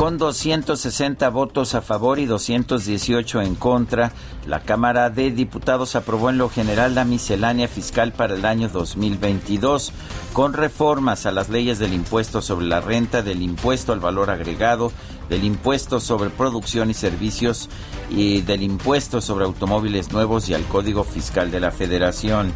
Con 0.00 0.16
260 0.16 1.28
votos 1.28 1.74
a 1.74 1.82
favor 1.82 2.18
y 2.20 2.24
218 2.24 3.42
en 3.42 3.54
contra, 3.54 4.12
la 4.46 4.60
Cámara 4.60 5.10
de 5.10 5.30
Diputados 5.30 5.94
aprobó 5.94 6.30
en 6.30 6.38
lo 6.38 6.48
general 6.48 6.94
la 6.94 7.04
miscelánea 7.04 7.68
fiscal 7.68 8.14
para 8.14 8.34
el 8.34 8.46
año 8.46 8.70
2022, 8.70 9.92
con 10.32 10.54
reformas 10.54 11.26
a 11.26 11.32
las 11.32 11.50
leyes 11.50 11.78
del 11.78 11.92
impuesto 11.92 12.40
sobre 12.40 12.64
la 12.64 12.80
renta, 12.80 13.20
del 13.20 13.42
impuesto 13.42 13.92
al 13.92 14.00
valor 14.00 14.30
agregado, 14.30 14.90
del 15.28 15.44
impuesto 15.44 16.00
sobre 16.00 16.30
producción 16.30 16.88
y 16.88 16.94
servicios 16.94 17.68
y 18.08 18.40
del 18.40 18.62
impuesto 18.62 19.20
sobre 19.20 19.44
automóviles 19.44 20.12
nuevos 20.12 20.48
y 20.48 20.54
al 20.54 20.64
Código 20.64 21.04
Fiscal 21.04 21.50
de 21.50 21.60
la 21.60 21.72
Federación. 21.72 22.54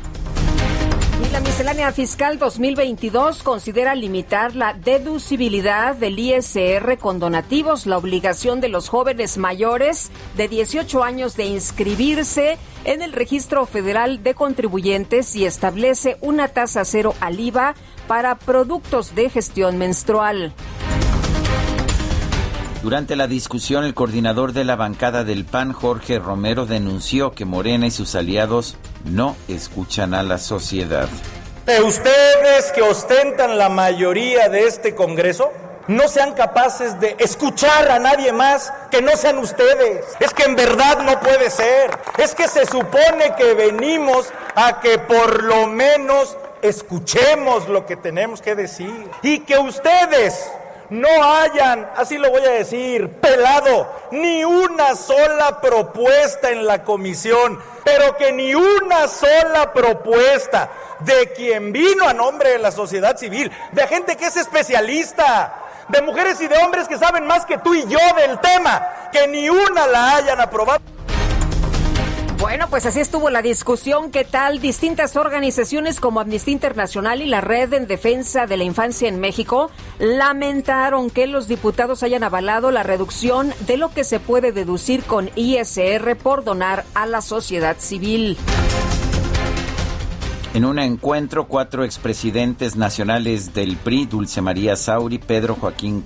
La 1.32 1.40
miscelánea 1.40 1.92
fiscal 1.92 2.38
2022 2.38 3.42
considera 3.44 3.94
limitar 3.94 4.56
la 4.56 4.72
deducibilidad 4.72 5.94
del 5.94 6.18
ISR 6.18 6.98
con 6.98 7.20
donativos, 7.20 7.86
la 7.86 7.98
obligación 7.98 8.60
de 8.60 8.68
los 8.68 8.88
jóvenes 8.88 9.38
mayores 9.38 10.10
de 10.36 10.48
18 10.48 11.04
años 11.04 11.36
de 11.36 11.44
inscribirse 11.46 12.58
en 12.84 13.00
el 13.00 13.12
Registro 13.12 13.64
Federal 13.66 14.22
de 14.22 14.34
Contribuyentes 14.34 15.36
y 15.36 15.44
establece 15.44 16.16
una 16.20 16.48
tasa 16.48 16.84
cero 16.84 17.14
al 17.20 17.38
IVA 17.38 17.74
para 18.08 18.36
productos 18.36 19.14
de 19.14 19.30
gestión 19.30 19.78
menstrual. 19.78 20.52
Durante 22.84 23.16
la 23.16 23.26
discusión, 23.26 23.84
el 23.84 23.94
coordinador 23.94 24.52
de 24.52 24.62
la 24.62 24.76
bancada 24.76 25.24
del 25.24 25.46
PAN, 25.46 25.72
Jorge 25.72 26.18
Romero, 26.18 26.66
denunció 26.66 27.32
que 27.32 27.46
Morena 27.46 27.86
y 27.86 27.90
sus 27.90 28.14
aliados 28.14 28.76
no 29.06 29.36
escuchan 29.48 30.12
a 30.12 30.22
la 30.22 30.36
sociedad. 30.36 31.08
Ustedes 31.82 32.72
que 32.74 32.82
ostentan 32.82 33.56
la 33.56 33.70
mayoría 33.70 34.50
de 34.50 34.66
este 34.66 34.94
Congreso, 34.94 35.50
no 35.88 36.08
sean 36.08 36.34
capaces 36.34 37.00
de 37.00 37.16
escuchar 37.20 37.90
a 37.90 37.98
nadie 37.98 38.34
más 38.34 38.70
que 38.90 39.00
no 39.00 39.16
sean 39.16 39.38
ustedes. 39.38 40.04
Es 40.20 40.34
que 40.34 40.42
en 40.42 40.54
verdad 40.54 40.98
no 41.04 41.18
puede 41.20 41.48
ser. 41.48 41.90
Es 42.18 42.34
que 42.34 42.48
se 42.48 42.66
supone 42.66 43.34
que 43.38 43.54
venimos 43.54 44.28
a 44.56 44.80
que 44.80 44.98
por 44.98 45.42
lo 45.42 45.68
menos 45.68 46.36
escuchemos 46.60 47.66
lo 47.66 47.86
que 47.86 47.96
tenemos 47.96 48.42
que 48.42 48.54
decir. 48.54 49.08
Y 49.22 49.38
que 49.38 49.56
ustedes 49.56 50.50
no 50.90 51.08
hayan, 51.08 51.90
así 51.96 52.18
lo 52.18 52.30
voy 52.30 52.42
a 52.42 52.50
decir, 52.50 53.08
pelado 53.08 53.90
ni 54.10 54.44
una 54.44 54.94
sola 54.94 55.60
propuesta 55.60 56.50
en 56.50 56.66
la 56.66 56.84
comisión, 56.84 57.58
pero 57.84 58.16
que 58.16 58.32
ni 58.32 58.54
una 58.54 59.08
sola 59.08 59.72
propuesta 59.72 60.70
de 61.00 61.32
quien 61.32 61.72
vino 61.72 62.06
a 62.06 62.12
nombre 62.12 62.50
de 62.50 62.58
la 62.58 62.70
sociedad 62.70 63.16
civil, 63.16 63.50
de 63.72 63.86
gente 63.86 64.16
que 64.16 64.26
es 64.26 64.36
especialista, 64.36 65.54
de 65.88 66.02
mujeres 66.02 66.40
y 66.40 66.48
de 66.48 66.56
hombres 66.58 66.88
que 66.88 66.98
saben 66.98 67.26
más 67.26 67.44
que 67.44 67.58
tú 67.58 67.74
y 67.74 67.86
yo 67.86 67.98
del 68.16 68.38
tema, 68.40 69.10
que 69.12 69.26
ni 69.28 69.48
una 69.48 69.86
la 69.86 70.16
hayan 70.16 70.40
aprobado. 70.40 70.93
Bueno, 72.44 72.66
pues 72.68 72.84
así 72.84 73.00
estuvo 73.00 73.30
la 73.30 73.40
discusión. 73.40 74.10
¿Qué 74.10 74.22
tal? 74.22 74.60
Distintas 74.60 75.16
organizaciones 75.16 75.98
como 75.98 76.20
Amnistía 76.20 76.52
Internacional 76.52 77.22
y 77.22 77.26
la 77.26 77.40
Red 77.40 77.72
en 77.72 77.86
Defensa 77.86 78.46
de 78.46 78.58
la 78.58 78.64
Infancia 78.64 79.08
en 79.08 79.18
México 79.18 79.70
lamentaron 79.98 81.08
que 81.08 81.26
los 81.26 81.48
diputados 81.48 82.02
hayan 82.02 82.22
avalado 82.22 82.70
la 82.70 82.82
reducción 82.82 83.54
de 83.66 83.78
lo 83.78 83.94
que 83.94 84.04
se 84.04 84.20
puede 84.20 84.52
deducir 84.52 85.04
con 85.04 85.30
ISR 85.36 86.16
por 86.16 86.44
donar 86.44 86.84
a 86.92 87.06
la 87.06 87.22
sociedad 87.22 87.76
civil. 87.78 88.36
En 90.52 90.66
un 90.66 90.78
encuentro, 90.78 91.48
cuatro 91.48 91.82
expresidentes 91.82 92.76
nacionales 92.76 93.54
del 93.54 93.78
PRI, 93.78 94.04
Dulce 94.04 94.42
María 94.42 94.76
Sauri, 94.76 95.16
Pedro 95.16 95.54
Joaquín 95.54 96.02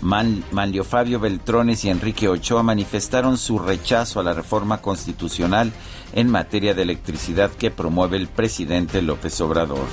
Coldwell, 0.00 0.44
Manlio 0.52 0.84
Fabio 0.84 1.20
Beltrones 1.20 1.84
y 1.84 1.90
Enrique 1.90 2.28
Ochoa 2.28 2.62
manifestaron 2.62 3.38
su 3.38 3.58
rechazo 3.58 4.20
a 4.20 4.22
la 4.22 4.32
reforma 4.32 4.80
constitucional 4.80 5.72
en 6.12 6.30
materia 6.30 6.74
de 6.74 6.82
electricidad 6.82 7.50
que 7.50 7.70
promueve 7.70 8.16
el 8.16 8.28
presidente 8.28 9.02
López 9.02 9.40
Obrador. 9.40 9.86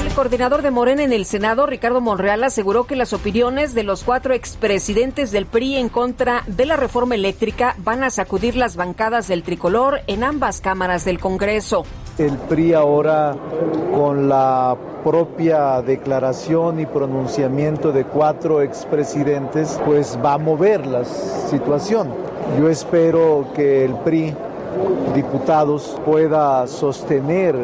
El 0.00 0.14
coordinador 0.14 0.62
de 0.62 0.70
Morena 0.70 1.02
en 1.02 1.12
el 1.12 1.26
Senado, 1.26 1.66
Ricardo 1.66 2.00
Monreal, 2.00 2.42
aseguró 2.42 2.84
que 2.84 2.96
las 2.96 3.12
opiniones 3.12 3.74
de 3.74 3.82
los 3.82 4.02
cuatro 4.02 4.32
expresidentes 4.32 5.30
del 5.30 5.44
PRI 5.44 5.76
en 5.76 5.90
contra 5.90 6.42
de 6.46 6.64
la 6.64 6.76
reforma 6.76 7.14
eléctrica 7.14 7.76
van 7.78 8.02
a 8.02 8.10
sacudir 8.10 8.56
las 8.56 8.76
bancadas 8.76 9.28
del 9.28 9.42
tricolor 9.42 10.00
en 10.06 10.24
ambas 10.24 10.62
cámaras 10.62 11.04
del 11.04 11.20
Congreso. 11.20 11.84
El 12.16 12.36
PRI 12.36 12.72
ahora 12.72 13.36
con 13.94 14.28
la 14.28 14.76
propia 15.04 15.82
declaración 15.82 16.80
y 16.80 16.86
pronunciamiento 16.86 17.92
de 17.92 18.04
cuatro 18.04 18.62
expresidentes, 18.62 19.78
pues 19.84 20.18
va 20.24 20.34
a 20.34 20.38
mover 20.38 20.86
la 20.86 21.04
situación. 21.04 22.08
Yo 22.58 22.68
espero 22.68 23.46
que 23.54 23.84
el 23.84 23.94
PRI 23.96 24.34
diputados 25.14 25.96
pueda 26.04 26.66
sostener 26.66 27.56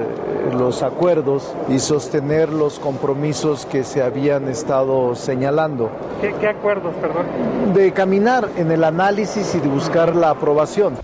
los 0.53 0.83
acuerdos 0.83 1.55
y 1.69 1.79
sostener 1.79 2.53
los 2.53 2.79
compromisos 2.79 3.67
que 3.67 3.85
se 3.85 4.03
habían 4.03 4.49
estado 4.49 5.15
señalando. 5.15 5.91
¿Qué, 6.21 6.35
qué 6.41 6.49
acuerdos, 6.49 6.95
perdón? 7.01 7.27
De 7.75 7.93
caminar 7.93 8.49
en 8.57 8.71
el 8.71 8.85
análisis 8.85 9.55
y 9.55 9.61
de 9.61 9.69
buscar 9.69 10.15
la 10.15 10.31
aprobación. 10.31 10.95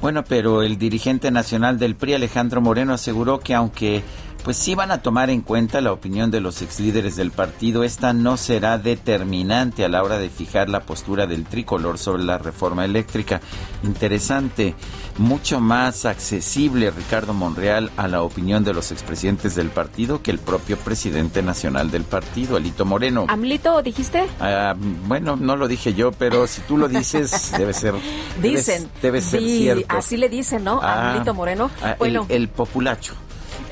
Bueno, 0.00 0.22
pero 0.22 0.62
el 0.62 0.76
dirigente 0.76 1.30
nacional 1.30 1.78
del 1.78 1.94
PRI, 1.94 2.14
Alejandro 2.14 2.60
Moreno, 2.60 2.92
aseguró 2.92 3.40
que 3.40 3.54
aunque 3.54 4.02
pues 4.44 4.58
sí 4.58 4.74
van 4.74 4.90
a 4.90 5.00
tomar 5.00 5.30
en 5.30 5.40
cuenta 5.40 5.80
la 5.80 5.90
opinión 5.90 6.30
de 6.30 6.42
los 6.42 6.60
ex 6.60 6.78
líderes 6.78 7.16
del 7.16 7.30
partido, 7.30 7.82
esta 7.82 8.12
no 8.12 8.36
será 8.36 8.76
determinante 8.76 9.86
a 9.86 9.88
la 9.88 10.02
hora 10.02 10.18
de 10.18 10.28
fijar 10.28 10.68
la 10.68 10.80
postura 10.80 11.26
del 11.26 11.44
tricolor 11.44 11.96
sobre 11.96 12.24
la 12.24 12.36
reforma 12.36 12.84
eléctrica. 12.84 13.40
Interesante, 13.82 14.74
mucho 15.16 15.60
más 15.60 16.04
accesible 16.04 16.90
Ricardo 16.90 17.32
Monreal 17.32 17.90
a 17.96 18.06
la 18.06 18.20
opinión 18.20 18.64
de 18.64 18.74
los 18.74 18.92
expresidentes 18.92 19.54
del 19.54 19.70
partido 19.70 20.20
que 20.20 20.30
el 20.30 20.38
propio 20.38 20.76
presidente 20.76 21.42
nacional 21.42 21.90
del 21.90 22.04
partido, 22.04 22.58
Alito 22.58 22.84
Moreno. 22.84 23.24
¿Amlito 23.28 23.80
dijiste? 23.80 24.26
Ah, 24.40 24.74
bueno, 25.06 25.36
no 25.36 25.56
lo 25.56 25.68
dije 25.68 25.94
yo, 25.94 26.12
pero 26.12 26.46
si 26.46 26.60
tú 26.62 26.76
lo 26.76 26.88
dices, 26.88 27.52
debe 27.58 27.72
ser. 27.72 27.94
Dicen. 28.42 28.90
Debe, 29.00 29.22
ser 29.22 29.40
cierto. 29.40 29.86
Así 29.88 30.18
le 30.18 30.28
dicen, 30.28 30.64
¿no? 30.64 30.80
Ah, 30.82 31.12
Amlito 31.12 31.32
Moreno. 31.32 31.70
ah, 31.82 31.96
bueno. 31.98 32.26
el, 32.28 32.42
el 32.42 32.48
populacho. 32.48 33.14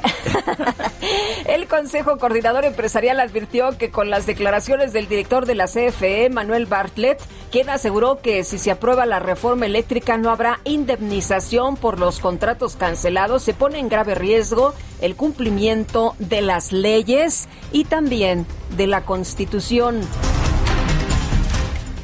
El 1.47 1.67
Consejo 1.67 2.19
Coordinador 2.19 2.65
Empresarial 2.65 3.21
advirtió 3.21 3.77
que 3.77 3.91
con 3.91 4.11
las 4.11 4.27
declaraciones 4.27 4.93
del 4.93 5.09
director 5.09 5.47
de 5.47 5.55
la 5.55 5.67
CFE, 5.67 6.31
Manuel 6.31 6.67
Bartlett, 6.67 7.21
quien 7.51 7.69
aseguró 7.69 8.21
que 8.21 8.45
si 8.45 8.59
se 8.59 8.71
aprueba 8.71 9.07
la 9.07 9.19
reforma 9.19 9.67
eléctrica 9.67 10.17
no 10.17 10.31
habrá 10.31 10.61
indemnización 10.65 11.77
por 11.77 11.99
los 11.99 12.21
contratos 12.21 12.77
cancelados, 12.77 13.43
se 13.43 13.55
pone 13.55 13.79
en 13.79 13.89
grave 13.89 14.15
riesgo 14.15 14.75
el 15.01 15.17
cumplimiento 15.17 16.15
de 16.19 16.43
las 16.43 16.73
leyes 16.73 17.49
y 17.73 17.85
también 17.85 18.47
de 18.77 18.87
la 18.87 19.05
Constitución. 19.05 20.01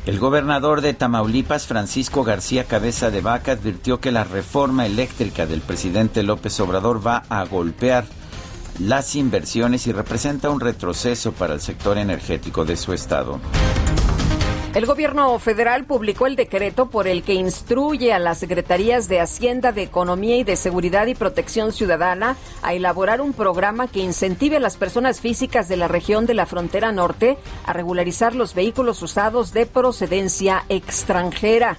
El 0.09 0.19
gobernador 0.19 0.81
de 0.81 0.95
Tamaulipas, 0.95 1.67
Francisco 1.67 2.25
García 2.25 2.65
Cabeza 2.65 3.11
de 3.11 3.21
Vaca, 3.21 3.53
advirtió 3.53 4.01
que 4.01 4.11
la 4.11 4.25
reforma 4.25 4.87
eléctrica 4.87 5.45
del 5.45 5.61
presidente 5.61 6.23
López 6.23 6.59
Obrador 6.61 7.07
va 7.07 7.25
a 7.29 7.45
golpear 7.45 8.07
las 8.79 9.17
inversiones 9.17 9.87
y 9.87 9.93
representa 9.93 10.49
un 10.49 10.61
retroceso 10.61 11.33
para 11.33 11.53
el 11.53 11.61
sector 11.61 11.99
energético 11.99 12.65
de 12.65 12.79
su 12.79 12.95
estado. 12.95 13.39
El 14.75 14.85
gobierno 14.85 15.39
federal 15.39 15.87
publicó 15.87 16.27
el 16.27 16.37
decreto 16.37 16.91
por 16.91 17.09
el 17.09 17.23
que 17.23 17.33
instruye 17.33 18.13
a 18.13 18.19
las 18.19 18.39
secretarías 18.39 19.09
de 19.09 19.19
Hacienda, 19.19 19.73
de 19.73 19.83
Economía 19.83 20.37
y 20.37 20.45
de 20.45 20.57
Seguridad 20.57 21.07
y 21.07 21.15
Protección 21.15 21.73
Ciudadana 21.73 22.37
a 22.63 22.75
elaborar 22.75 23.23
un 23.23 23.33
programa 23.33 23.89
que 23.89 24.01
incentive 24.01 24.59
a 24.59 24.61
las 24.61 24.77
personas 24.77 25.21
físicas 25.21 25.69
de 25.69 25.79
la 25.79 25.89
región 25.89 26.27
de 26.27 26.35
la 26.35 26.45
frontera 26.45 26.93
norte 26.93 27.39
a 27.65 27.73
regularizar 27.73 28.35
los 28.35 28.55
vehículos 28.55 29.03
usados 29.03 29.53
de 29.53 29.65
procedencia 29.65 30.65
extranjera. 30.69 31.79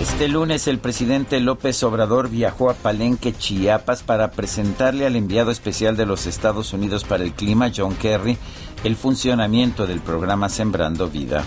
Este 0.00 0.26
lunes 0.26 0.66
el 0.66 0.80
presidente 0.80 1.38
López 1.38 1.80
Obrador 1.84 2.28
viajó 2.28 2.70
a 2.70 2.74
Palenque, 2.74 3.32
Chiapas, 3.32 4.02
para 4.02 4.32
presentarle 4.32 5.06
al 5.06 5.14
enviado 5.14 5.52
especial 5.52 5.96
de 5.96 6.06
los 6.06 6.26
Estados 6.26 6.72
Unidos 6.72 7.04
para 7.04 7.22
el 7.22 7.34
Clima, 7.34 7.70
John 7.74 7.94
Kerry, 7.94 8.36
el 8.84 8.96
funcionamiento 8.96 9.86
del 9.86 10.00
programa 10.00 10.48
Sembrando 10.48 11.08
Vida. 11.08 11.44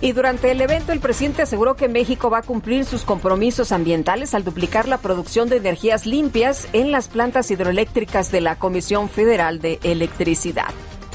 Y 0.00 0.12
durante 0.12 0.50
el 0.50 0.60
evento, 0.60 0.92
el 0.92 0.98
presidente 0.98 1.42
aseguró 1.42 1.76
que 1.76 1.88
México 1.88 2.28
va 2.28 2.38
a 2.38 2.42
cumplir 2.42 2.84
sus 2.84 3.04
compromisos 3.04 3.70
ambientales 3.70 4.34
al 4.34 4.42
duplicar 4.42 4.88
la 4.88 4.98
producción 4.98 5.48
de 5.48 5.58
energías 5.58 6.06
limpias 6.06 6.68
en 6.72 6.90
las 6.90 7.06
plantas 7.06 7.52
hidroeléctricas 7.52 8.32
de 8.32 8.40
la 8.40 8.56
Comisión 8.56 9.08
Federal 9.08 9.60
de 9.60 9.78
Electricidad. 9.84 10.70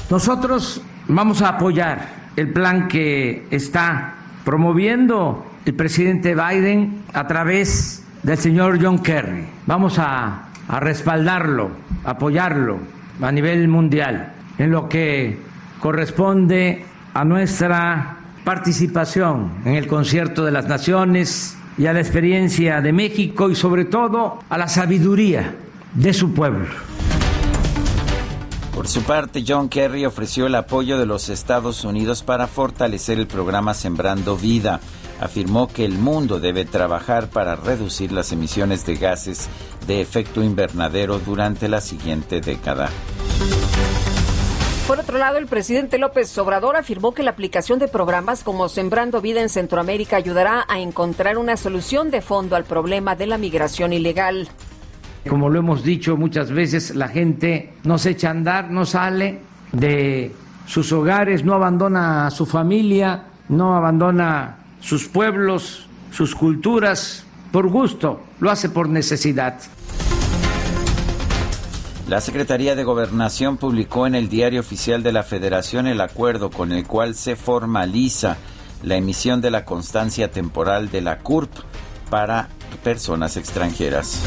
Nosotros 0.08 0.80
vamos 1.06 1.42
a 1.42 1.50
apoyar 1.50 2.30
el 2.34 2.50
plan 2.50 2.88
que 2.88 3.46
está 3.50 4.14
promoviendo 4.42 5.44
el 5.66 5.74
presidente 5.74 6.34
Biden 6.34 7.04
a 7.12 7.26
través 7.26 8.02
del 8.22 8.38
señor 8.38 8.82
John 8.82 9.00
Kerry. 9.00 9.46
Vamos 9.66 9.98
a, 9.98 10.48
a 10.66 10.80
respaldarlo, 10.80 11.72
apoyarlo 12.04 12.78
a 13.20 13.30
nivel 13.30 13.68
mundial 13.68 14.32
en 14.56 14.70
lo 14.70 14.88
que 14.88 15.47
corresponde 15.80 16.84
a 17.14 17.24
nuestra 17.24 18.18
participación 18.44 19.62
en 19.64 19.74
el 19.74 19.86
concierto 19.86 20.44
de 20.44 20.52
las 20.52 20.66
naciones 20.66 21.56
y 21.76 21.86
a 21.86 21.92
la 21.92 22.00
experiencia 22.00 22.80
de 22.80 22.92
México 22.92 23.50
y 23.50 23.54
sobre 23.54 23.84
todo 23.84 24.40
a 24.48 24.58
la 24.58 24.68
sabiduría 24.68 25.54
de 25.94 26.12
su 26.12 26.32
pueblo. 26.32 26.66
Por 28.74 28.86
su 28.86 29.02
parte, 29.02 29.44
John 29.46 29.68
Kerry 29.68 30.06
ofreció 30.06 30.46
el 30.46 30.54
apoyo 30.54 30.98
de 30.98 31.06
los 31.06 31.28
Estados 31.28 31.84
Unidos 31.84 32.22
para 32.22 32.46
fortalecer 32.46 33.18
el 33.18 33.26
programa 33.26 33.74
Sembrando 33.74 34.36
Vida. 34.36 34.80
Afirmó 35.20 35.66
que 35.66 35.84
el 35.84 35.98
mundo 35.98 36.38
debe 36.38 36.64
trabajar 36.64 37.28
para 37.28 37.56
reducir 37.56 38.12
las 38.12 38.30
emisiones 38.30 38.86
de 38.86 38.94
gases 38.94 39.48
de 39.88 40.00
efecto 40.00 40.44
invernadero 40.44 41.18
durante 41.18 41.66
la 41.66 41.80
siguiente 41.80 42.40
década. 42.40 42.88
Por 44.88 45.00
otro 45.00 45.18
lado, 45.18 45.36
el 45.36 45.46
presidente 45.46 45.98
López 45.98 46.38
Obrador 46.38 46.74
afirmó 46.74 47.12
que 47.12 47.22
la 47.22 47.32
aplicación 47.32 47.78
de 47.78 47.88
programas 47.88 48.42
como 48.42 48.70
Sembrando 48.70 49.20
Vida 49.20 49.42
en 49.42 49.50
Centroamérica 49.50 50.16
ayudará 50.16 50.64
a 50.66 50.80
encontrar 50.80 51.36
una 51.36 51.58
solución 51.58 52.10
de 52.10 52.22
fondo 52.22 52.56
al 52.56 52.64
problema 52.64 53.14
de 53.14 53.26
la 53.26 53.36
migración 53.36 53.92
ilegal. 53.92 54.48
Como 55.28 55.50
lo 55.50 55.58
hemos 55.58 55.84
dicho 55.84 56.16
muchas 56.16 56.50
veces, 56.50 56.96
la 56.96 57.08
gente 57.08 57.74
no 57.84 57.98
se 57.98 58.12
echa 58.12 58.28
a 58.28 58.30
andar, 58.30 58.70
no 58.70 58.86
sale 58.86 59.40
de 59.72 60.32
sus 60.64 60.90
hogares, 60.90 61.44
no 61.44 61.52
abandona 61.52 62.26
a 62.26 62.30
su 62.30 62.46
familia, 62.46 63.24
no 63.50 63.76
abandona 63.76 64.56
sus 64.80 65.06
pueblos, 65.06 65.86
sus 66.12 66.34
culturas 66.34 67.26
por 67.52 67.68
gusto, 67.68 68.22
lo 68.40 68.50
hace 68.50 68.70
por 68.70 68.88
necesidad. 68.88 69.60
La 72.08 72.22
Secretaría 72.22 72.74
de 72.74 72.84
Gobernación 72.84 73.58
publicó 73.58 74.06
en 74.06 74.14
el 74.14 74.30
Diario 74.30 74.60
Oficial 74.60 75.02
de 75.02 75.12
la 75.12 75.22
Federación 75.22 75.86
el 75.86 76.00
acuerdo 76.00 76.48
con 76.48 76.72
el 76.72 76.86
cual 76.86 77.14
se 77.14 77.36
formaliza 77.36 78.38
la 78.82 78.96
emisión 78.96 79.42
de 79.42 79.50
la 79.50 79.66
constancia 79.66 80.30
temporal 80.30 80.90
de 80.90 81.02
la 81.02 81.18
CURP 81.18 81.50
para 82.08 82.48
personas 82.82 83.36
extranjeras. 83.36 84.22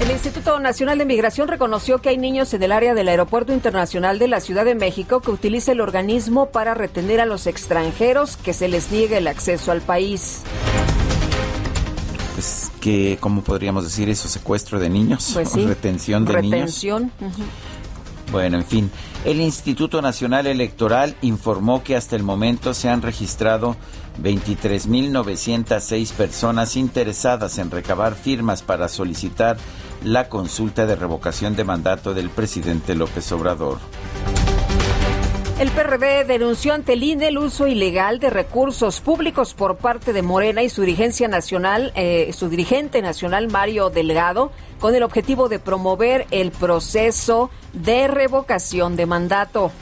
El 0.00 0.10
Instituto 0.10 0.58
Nacional 0.60 0.96
de 0.96 1.04
Migración 1.04 1.48
reconoció 1.48 1.98
que 1.98 2.08
hay 2.08 2.16
niños 2.16 2.54
en 2.54 2.62
el 2.62 2.72
área 2.72 2.94
del 2.94 3.08
Aeropuerto 3.08 3.52
Internacional 3.52 4.18
de 4.18 4.28
la 4.28 4.40
Ciudad 4.40 4.64
de 4.64 4.74
México 4.74 5.20
que 5.20 5.30
utiliza 5.30 5.72
el 5.72 5.82
organismo 5.82 6.46
para 6.46 6.72
retener 6.72 7.20
a 7.20 7.26
los 7.26 7.46
extranjeros 7.46 8.38
que 8.38 8.54
se 8.54 8.66
les 8.66 8.90
niegue 8.90 9.18
el 9.18 9.26
acceso 9.26 9.72
al 9.72 9.82
país. 9.82 10.42
Que, 12.80 13.18
¿cómo 13.20 13.42
podríamos 13.42 13.84
decir 13.84 14.08
eso? 14.08 14.28
Secuestro 14.28 14.78
de 14.78 14.88
niños, 14.88 15.30
Pues 15.34 15.50
sí. 15.50 15.64
retención 15.66 16.24
de 16.24 16.40
niños. 16.42 16.50
Retención. 16.52 17.12
ujú. 17.20 17.42
Bueno, 18.30 18.58
en 18.58 18.64
fin, 18.64 18.90
el 19.24 19.40
Instituto 19.40 20.02
Nacional 20.02 20.46
Electoral 20.46 21.16
informó 21.22 21.82
que 21.82 21.96
hasta 21.96 22.14
el 22.14 22.22
momento 22.22 22.74
se 22.74 22.90
han 22.90 23.00
registrado 23.00 23.74
23.906 24.22 26.12
personas 26.12 26.76
interesadas 26.76 27.58
en 27.58 27.70
recabar 27.70 28.14
firmas 28.14 28.62
para 28.62 28.88
solicitar 28.88 29.56
la 30.04 30.28
consulta 30.28 30.84
de 30.86 30.94
revocación 30.96 31.56
de 31.56 31.64
mandato 31.64 32.12
del 32.14 32.28
presidente 32.30 32.94
López 32.94 33.32
Obrador. 33.32 33.78
El 35.58 35.72
PRD 35.72 36.24
denunció 36.24 36.72
ante 36.72 36.92
el 36.92 37.02
INE 37.02 37.26
el 37.26 37.38
uso 37.38 37.66
ilegal 37.66 38.20
de 38.20 38.30
recursos 38.30 39.00
públicos 39.00 39.54
por 39.54 39.76
parte 39.76 40.12
de 40.12 40.22
Morena 40.22 40.62
y 40.62 40.68
su 40.68 40.84
eh, 40.84 42.30
su 42.32 42.48
dirigente 42.48 43.02
nacional 43.02 43.48
Mario 43.48 43.90
Delgado, 43.90 44.52
con 44.78 44.94
el 44.94 45.02
objetivo 45.02 45.48
de 45.48 45.58
promover 45.58 46.28
el 46.30 46.52
proceso 46.52 47.50
de 47.72 48.06
revocación 48.06 48.94
de 48.94 49.06
mandato. 49.06 49.72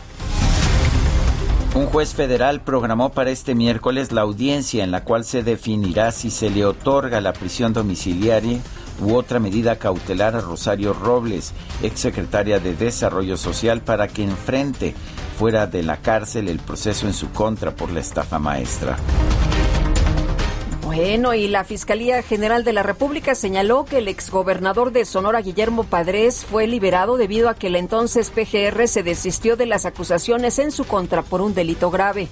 Un 1.74 1.84
juez 1.88 2.14
federal 2.14 2.62
programó 2.62 3.10
para 3.10 3.30
este 3.30 3.54
miércoles 3.54 4.12
la 4.12 4.22
audiencia 4.22 4.82
en 4.82 4.90
la 4.90 5.04
cual 5.04 5.26
se 5.26 5.42
definirá 5.42 6.10
si 6.10 6.30
se 6.30 6.48
le 6.48 6.64
otorga 6.64 7.20
la 7.20 7.34
prisión 7.34 7.74
domiciliaria 7.74 8.60
u 9.00 9.14
otra 9.14 9.38
medida 9.38 9.76
cautelar 9.76 10.36
a 10.36 10.40
Rosario 10.40 10.92
Robles, 10.92 11.52
exsecretaria 11.82 12.58
de 12.60 12.74
Desarrollo 12.74 13.36
Social, 13.36 13.80
para 13.82 14.08
que 14.08 14.22
enfrente 14.22 14.94
fuera 15.38 15.66
de 15.66 15.82
la 15.82 15.98
cárcel 15.98 16.48
el 16.48 16.58
proceso 16.58 17.06
en 17.06 17.12
su 17.12 17.30
contra 17.30 17.70
por 17.72 17.90
la 17.90 18.00
estafa 18.00 18.38
maestra. 18.38 18.96
Bueno, 20.96 21.34
y 21.34 21.46
la 21.48 21.64
Fiscalía 21.64 22.22
General 22.22 22.64
de 22.64 22.72
la 22.72 22.82
República 22.82 23.34
señaló 23.34 23.84
que 23.84 23.98
el 23.98 24.08
exgobernador 24.08 24.92
de 24.92 25.04
Sonora, 25.04 25.42
Guillermo 25.42 25.84
Padres, 25.84 26.46
fue 26.46 26.66
liberado 26.66 27.16
debido 27.16 27.50
a 27.50 27.54
que 27.54 27.66
el 27.66 27.76
entonces 27.76 28.30
PGR 28.30 28.88
se 28.88 29.02
desistió 29.02 29.56
de 29.56 29.66
las 29.66 29.84
acusaciones 29.84 30.58
en 30.58 30.70
su 30.70 30.86
contra 30.86 31.22
por 31.22 31.42
un 31.42 31.54
delito 31.54 31.90
grave. 31.90 32.28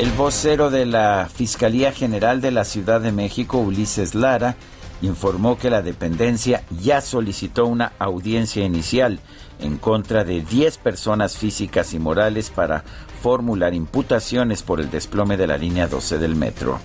El 0.00 0.12
vocero 0.12 0.70
de 0.70 0.86
la 0.86 1.28
Fiscalía 1.30 1.92
General 1.92 2.40
de 2.40 2.50
la 2.50 2.64
Ciudad 2.64 3.02
de 3.02 3.12
México, 3.12 3.58
Ulises 3.58 4.14
Lara, 4.14 4.56
informó 5.02 5.58
que 5.58 5.68
la 5.68 5.82
dependencia 5.82 6.62
ya 6.80 7.02
solicitó 7.02 7.66
una 7.66 7.92
audiencia 7.98 8.64
inicial 8.64 9.20
en 9.60 9.76
contra 9.76 10.24
de 10.24 10.40
10 10.40 10.78
personas 10.78 11.36
físicas 11.36 11.92
y 11.92 11.98
morales 11.98 12.48
para 12.48 12.82
formular 13.20 13.74
imputaciones 13.74 14.62
por 14.62 14.80
el 14.80 14.90
desplome 14.90 15.36
de 15.36 15.46
la 15.46 15.58
línea 15.58 15.86
12 15.86 16.16
del 16.16 16.34
metro. 16.34 16.78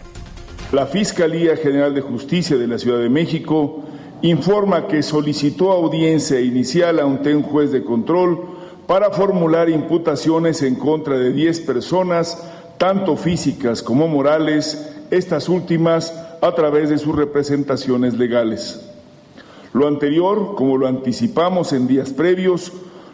La 0.73 0.86
Fiscalía 0.86 1.56
General 1.56 1.95
de 1.95 2.01
Justicia 2.01 2.58
de 2.58 2.67
la 2.67 2.78
Ciudad 2.78 2.99
de 2.99 3.08
México 3.08 3.86
informa 4.23 4.88
que 4.88 5.01
solicitó 5.01 5.71
audiencia 5.71 6.41
inicial 6.41 6.99
ante 6.99 7.34
un 7.34 7.43
juez 7.43 7.71
de 7.71 7.82
control 7.82 8.56
para 8.88 9.12
formular 9.12 9.69
imputaciones 9.69 10.62
en 10.63 10.75
contra 10.75 11.17
de 11.17 11.32
10 11.32 11.62
personas, 11.62 12.38
tanto 12.77 13.15
físicas 13.15 13.81
como 13.81 14.07
morales, 14.07 14.93
estas 15.11 15.49
últimas 15.49 16.13
a 16.41 16.53
través 16.53 16.89
de 16.89 16.97
sus 16.97 17.15
representaciones 17.15 18.17
legales. 18.17 18.81
Lo 19.73 19.88
anterior, 19.88 20.55
como 20.55 20.77
lo 20.77 20.88
anticipamos 20.88 21.73
en 21.73 21.88
días 21.88 22.11
previos, 22.11 22.71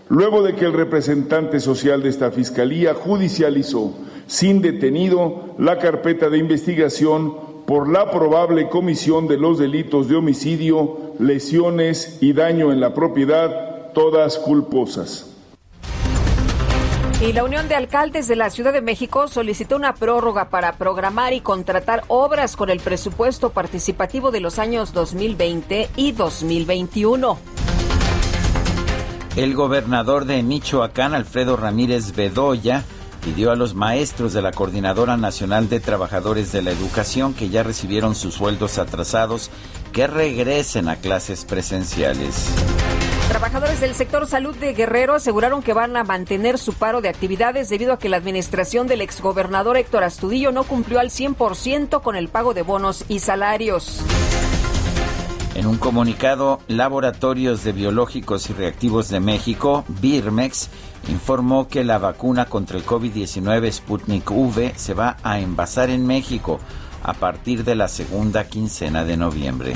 luego 0.10 0.44
de 0.44 0.56
que 0.56 0.66
el 0.66 0.74
representante 0.74 1.60
social 1.60 2.04
de 2.04 2.10
esta 2.10 2.32
Fiscalía 2.32 2.94
judicializó 2.94 3.94
sin 4.28 4.62
detenido 4.62 5.56
la 5.58 5.80
carpeta 5.80 6.30
de 6.30 6.38
investigación 6.38 7.36
por 7.66 7.90
la 7.90 8.12
probable 8.12 8.70
comisión 8.70 9.28
de 9.28 9.38
los 9.38 9.58
delitos 9.58 10.08
de 10.08 10.16
homicidio, 10.16 10.98
lesiones 11.20 12.18
y 12.22 12.34
daño 12.34 12.72
en 12.72 12.80
la 12.80 12.94
propiedad, 12.94 13.92
todas 13.94 14.38
culposas. 14.38 15.31
Y 17.22 17.34
la 17.34 17.44
Unión 17.44 17.68
de 17.68 17.76
Alcaldes 17.76 18.28
de 18.28 18.36
la 18.36 18.50
Ciudad 18.50 18.74
de 18.74 18.82
México 18.82 19.28
solicitó 19.28 19.76
una 19.76 19.94
prórroga 19.94 20.50
para 20.50 20.74
programar 20.80 21.34
y 21.34 21.42
contratar 21.42 22.04
obras 22.08 22.56
con 22.56 22.72
el 22.72 22.80
presupuesto 22.80 23.52
participativo 23.52 24.32
de 24.32 24.40
los 24.40 24.58
años 24.58 24.92
2020 24.92 25.92
y 25.98 26.14
2021. 26.14 27.38
El 29.36 29.54
gobernador 29.54 30.26
de 30.26 30.42
Michoacán, 30.42 31.14
Alfredo 31.14 31.58
Ramírez 31.58 32.16
Bedoya, 32.16 32.84
pidió 33.24 33.52
a 33.52 33.56
los 33.56 33.76
maestros 33.76 34.34
de 34.34 34.42
la 34.42 34.52
Coordinadora 34.52 35.16
Nacional 35.16 35.70
de 35.70 35.80
Trabajadores 35.80 36.52
de 36.52 36.64
la 36.64 36.72
Educación 36.72 37.36
que 37.36 37.50
ya 37.50 37.62
recibieron 37.62 38.16
sus 38.16 38.34
sueldos 38.34 38.80
atrasados 38.80 39.52
que 39.94 40.08
regresen 40.08 40.90
a 40.90 40.96
clases 40.96 41.46
presenciales. 41.46 42.48
Trabajadores 43.32 43.80
del 43.80 43.96
sector 43.96 44.28
salud 44.28 44.58
de 44.58 44.74
Guerrero 44.74 45.14
aseguraron 45.14 45.64
que 45.64 45.72
van 45.72 45.96
a 45.96 46.04
mantener 46.04 46.58
su 46.58 46.74
paro 46.74 47.00
de 47.00 47.08
actividades 47.08 47.70
debido 47.70 47.94
a 47.94 47.98
que 47.98 48.10
la 48.10 48.18
administración 48.18 48.88
del 48.88 49.00
exgobernador 49.00 49.78
Héctor 49.78 50.04
Astudillo 50.04 50.52
no 50.52 50.66
cumplió 50.66 51.00
al 51.00 51.12
100% 51.12 52.02
con 52.02 52.18
el 52.18 52.28
pago 52.28 52.54
de 52.54 52.64
bonos 52.64 53.06
y 53.08 53.20
salarios. 53.20 54.02
En 55.56 55.66
un 55.66 55.78
comunicado, 55.78 56.60
Laboratorios 56.68 57.64
de 57.64 57.72
Biológicos 57.72 58.50
y 58.50 58.54
Reactivos 58.54 59.08
de 59.08 59.22
México, 59.22 59.86
Birmex, 59.88 60.68
informó 61.08 61.70
que 61.70 61.86
la 61.86 62.00
vacuna 62.00 62.48
contra 62.48 62.78
el 62.78 62.86
COVID-19 62.86 63.72
Sputnik 63.72 64.30
V 64.30 64.74
se 64.76 64.94
va 64.94 65.16
a 65.24 65.40
envasar 65.40 65.90
en 65.90 66.06
México 66.06 66.60
a 67.04 67.14
partir 67.14 67.64
de 67.64 67.76
la 67.76 67.88
segunda 67.88 68.46
quincena 68.46 69.04
de 69.04 69.18
noviembre. 69.18 69.74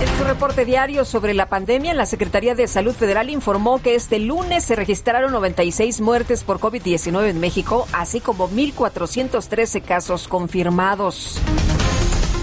En 0.00 0.18
su 0.18 0.24
reporte 0.24 0.64
diario 0.64 1.04
sobre 1.04 1.32
la 1.32 1.48
pandemia, 1.48 1.94
la 1.94 2.04
Secretaría 2.04 2.54
de 2.54 2.66
Salud 2.68 2.94
Federal 2.94 3.30
informó 3.30 3.80
que 3.80 3.94
este 3.94 4.18
lunes 4.18 4.64
se 4.64 4.76
registraron 4.76 5.32
96 5.32 6.00
muertes 6.02 6.44
por 6.44 6.58
COVID-19 6.58 7.30
en 7.30 7.40
México, 7.40 7.88
así 7.92 8.20
como 8.20 8.50
1.413 8.50 9.82
casos 9.82 10.28
confirmados. 10.28 11.40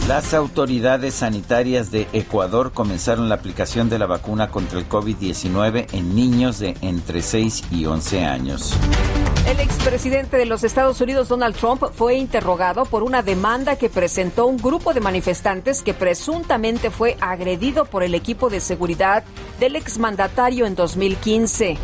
Las 0.07 0.33
autoridades 0.33 1.13
sanitarias 1.13 1.89
de 1.89 2.07
Ecuador 2.11 2.73
comenzaron 2.73 3.29
la 3.29 3.35
aplicación 3.35 3.87
de 3.87 3.99
la 3.99 4.05
vacuna 4.05 4.49
contra 4.49 4.77
el 4.79 4.89
COVID-19 4.89 5.87
en 5.93 6.15
niños 6.15 6.59
de 6.59 6.75
entre 6.81 7.21
6 7.21 7.65
y 7.71 7.85
11 7.85 8.25
años. 8.25 8.73
El 9.45 9.59
expresidente 9.59 10.37
de 10.37 10.45
los 10.45 10.63
Estados 10.63 11.01
Unidos, 11.01 11.27
Donald 11.27 11.55
Trump, 11.55 11.83
fue 11.93 12.15
interrogado 12.15 12.85
por 12.85 13.03
una 13.03 13.21
demanda 13.21 13.75
que 13.75 13.89
presentó 13.89 14.47
un 14.47 14.57
grupo 14.57 14.93
de 14.93 15.01
manifestantes 15.01 15.81
que 15.81 15.93
presuntamente 15.93 16.89
fue 16.89 17.17
agredido 17.19 17.83
por 17.83 18.03
el 18.03 18.15
equipo 18.15 18.49
de 18.49 18.61
seguridad 18.61 19.25
del 19.59 19.75
exmandatario 19.75 20.65
en 20.65 20.75
2015. 20.75 21.77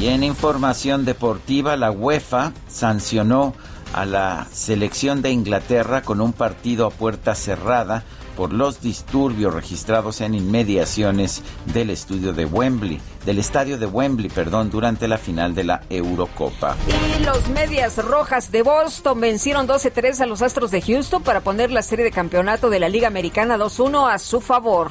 Y 0.00 0.08
en 0.08 0.24
información 0.24 1.04
deportiva, 1.04 1.76
la 1.76 1.92
UEFA 1.92 2.54
sancionó 2.68 3.54
a 3.92 4.04
la 4.04 4.48
selección 4.52 5.22
de 5.22 5.30
Inglaterra 5.30 6.02
con 6.02 6.20
un 6.20 6.32
partido 6.32 6.86
a 6.86 6.90
puerta 6.90 7.36
cerrada 7.36 8.02
por 8.40 8.54
los 8.54 8.80
disturbios 8.80 9.52
registrados 9.52 10.22
en 10.22 10.34
inmediaciones 10.34 11.42
del 11.74 11.90
estudio 11.90 12.32
de 12.32 12.46
Wembley, 12.46 12.98
del 13.26 13.38
estadio 13.38 13.76
de 13.76 13.84
Wembley, 13.84 14.30
perdón, 14.30 14.70
durante 14.70 15.06
la 15.08 15.18
final 15.18 15.54
de 15.54 15.64
la 15.64 15.82
Eurocopa. 15.90 16.74
Y 16.88 17.22
los 17.22 17.50
Medias 17.50 18.02
Rojas 18.02 18.50
de 18.50 18.62
Boston 18.62 19.20
vencieron 19.20 19.68
12-3 19.68 20.22
a 20.22 20.26
los 20.26 20.40
Astros 20.40 20.70
de 20.70 20.80
Houston 20.80 21.22
para 21.22 21.42
poner 21.42 21.70
la 21.70 21.82
serie 21.82 22.02
de 22.02 22.10
campeonato 22.12 22.70
de 22.70 22.80
la 22.80 22.88
Liga 22.88 23.08
Americana 23.08 23.58
2-1 23.58 24.10
a 24.10 24.18
su 24.18 24.40
favor. 24.40 24.90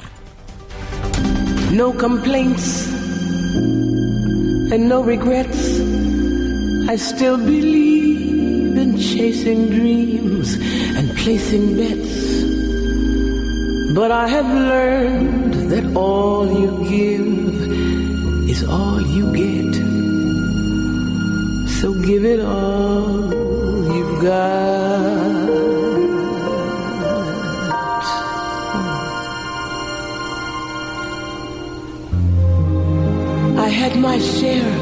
No 1.72 1.92
complaints 1.92 2.86
and 4.70 4.88
no 4.88 5.02
regrets. 5.02 5.80
I 6.88 6.96
still 6.96 7.36
believe 7.36 8.76
in 8.76 8.96
chasing 8.96 9.70
dreams 9.70 10.54
and 10.96 11.12
placing 11.16 11.76
bets. 11.76 12.49
But 13.92 14.12
I 14.12 14.28
have 14.28 14.46
learned 14.46 15.54
that 15.72 15.96
all 15.96 16.46
you 16.46 16.70
give 16.88 18.48
is 18.48 18.62
all 18.62 19.00
you 19.00 19.32
get. 19.32 19.74
So 21.80 21.92
give 21.94 22.24
it 22.24 22.38
all 22.38 23.34
you've 23.92 24.22
got. 24.22 25.50
I 33.58 33.68
had 33.68 33.98
my 33.98 34.18
share. 34.20 34.72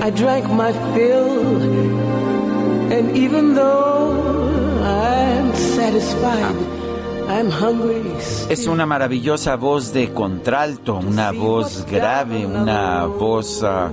I 0.00 0.10
drank 0.10 0.48
my 0.48 0.72
fill. 0.94 1.60
And 2.92 3.16
even 3.16 3.54
though 3.54 4.12
I'm 4.84 5.52
satisfied. 5.56 6.79
Es 8.50 8.66
una 8.66 8.86
maravillosa 8.86 9.54
voz 9.54 9.92
de 9.92 10.12
contralto, 10.12 10.96
una 10.96 11.30
voz 11.30 11.86
grave, 11.88 12.44
una 12.44 13.06
voz, 13.06 13.62
uh, 13.62 13.92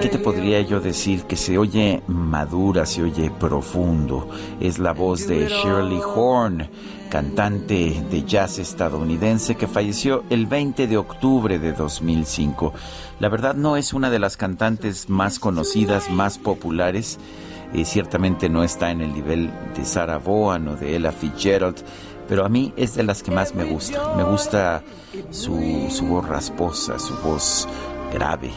¿qué 0.00 0.08
te 0.08 0.18
podría 0.18 0.60
yo 0.60 0.80
decir? 0.80 1.24
Que 1.24 1.36
se 1.36 1.58
oye 1.58 2.02
madura, 2.06 2.86
se 2.86 3.02
oye 3.02 3.30
profundo. 3.30 4.28
Es 4.60 4.78
la 4.78 4.92
voz 4.92 5.26
de 5.26 5.48
Shirley 5.48 6.00
Horn, 6.04 6.68
cantante 7.10 8.00
de 8.08 8.24
jazz 8.24 8.60
estadounidense 8.60 9.56
que 9.56 9.66
falleció 9.66 10.22
el 10.30 10.46
20 10.46 10.86
de 10.86 10.96
octubre 10.96 11.58
de 11.58 11.72
2005. 11.72 12.72
La 13.18 13.28
verdad 13.28 13.56
no 13.56 13.76
es 13.76 13.92
una 13.92 14.08
de 14.08 14.20
las 14.20 14.36
cantantes 14.36 15.08
más 15.08 15.40
conocidas, 15.40 16.10
más 16.10 16.38
populares. 16.38 17.18
y 17.74 17.86
ciertamente 17.86 18.50
no 18.50 18.64
está 18.64 18.90
en 18.90 19.00
el 19.00 19.14
nivel 19.14 19.50
de 19.74 19.86
Sarah 19.86 20.18
Vaughan 20.18 20.68
o 20.68 20.76
de 20.76 20.94
Ella 20.94 21.10
Fitzgerald, 21.10 21.82
pero 22.28 22.44
a 22.44 22.48
mí 22.48 22.72
es 22.76 22.94
de 22.94 23.02
las 23.02 23.22
que 23.22 23.30
más 23.30 23.54
me 23.54 23.64
gusta. 23.64 24.14
Me 24.16 24.24
gusta 24.24 24.82
su, 25.30 25.86
su 25.90 26.06
voz 26.06 26.26
rasposa, 26.28 26.98
su 26.98 27.14
voz 27.18 27.68
grave, 28.12 28.50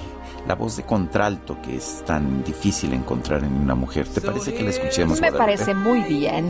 la 0.47 0.56
voz 0.56 0.78
de 0.78 0.84
contralto 0.84 1.58
que 1.62 1.78
es 1.78 2.04
tan 2.06 2.43
difícil 2.43 2.93
encontrar 2.93 3.43
en 3.43 3.54
una 3.54 3.75
mujer. 3.75 4.08
¿Te 4.08 4.21
parece 4.21 4.54
que 4.54 4.63
la 4.63 4.69
escuchemos? 4.69 5.19
Me 5.21 5.30
Guadalupe? 5.30 5.58
parece 5.58 5.73
muy 5.73 6.01
bien. 6.01 6.45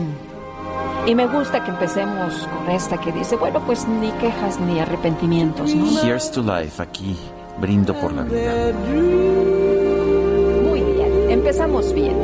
Y 1.06 1.14
me 1.14 1.26
gusta 1.28 1.62
que 1.64 1.70
empecemos 1.70 2.34
con 2.48 2.68
esta 2.74 2.98
que 3.00 3.12
dice, 3.12 3.36
bueno, 3.36 3.60
pues 3.64 3.86
ni 3.86 4.10
quejas 4.12 4.58
ni 4.60 4.80
arrepentimientos, 4.80 5.72
¿no? 5.74 6.02
Here's 6.02 6.30
to 6.32 6.42
life, 6.42 6.82
aquí 6.82 7.16
brindo 7.60 7.94
por 7.94 8.12
la 8.12 8.24
vida. 8.24 8.72
Muy 10.68 10.80
bien, 10.80 11.30
empezamos 11.30 11.92
bien. 11.92 12.16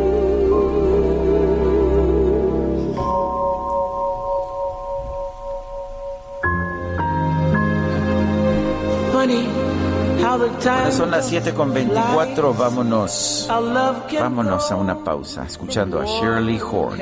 Son 10.90 11.10
las 11.10 11.26
7 11.28 11.54
con 11.54 11.72
24, 11.72 12.54
vámonos, 12.54 13.46
vámonos 13.48 14.70
a 14.70 14.76
una 14.76 14.96
pausa, 15.02 15.44
escuchando 15.44 16.00
a 16.00 16.04
Shirley 16.06 16.58
Horn. 16.58 17.00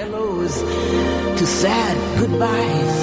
to 1.36 1.46
sad 1.46 1.96
goodbyes 2.18 2.96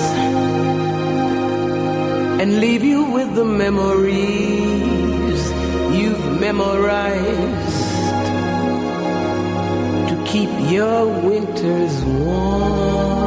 and 2.40 2.60
leave 2.60 2.84
you 2.84 3.04
with 3.06 3.34
the 3.34 3.44
memories 3.44 5.42
you've 5.98 6.40
memorized 6.40 7.88
to 10.10 10.24
keep 10.24 10.50
your 10.72 11.08
winters 11.28 12.04
warm. 12.04 13.27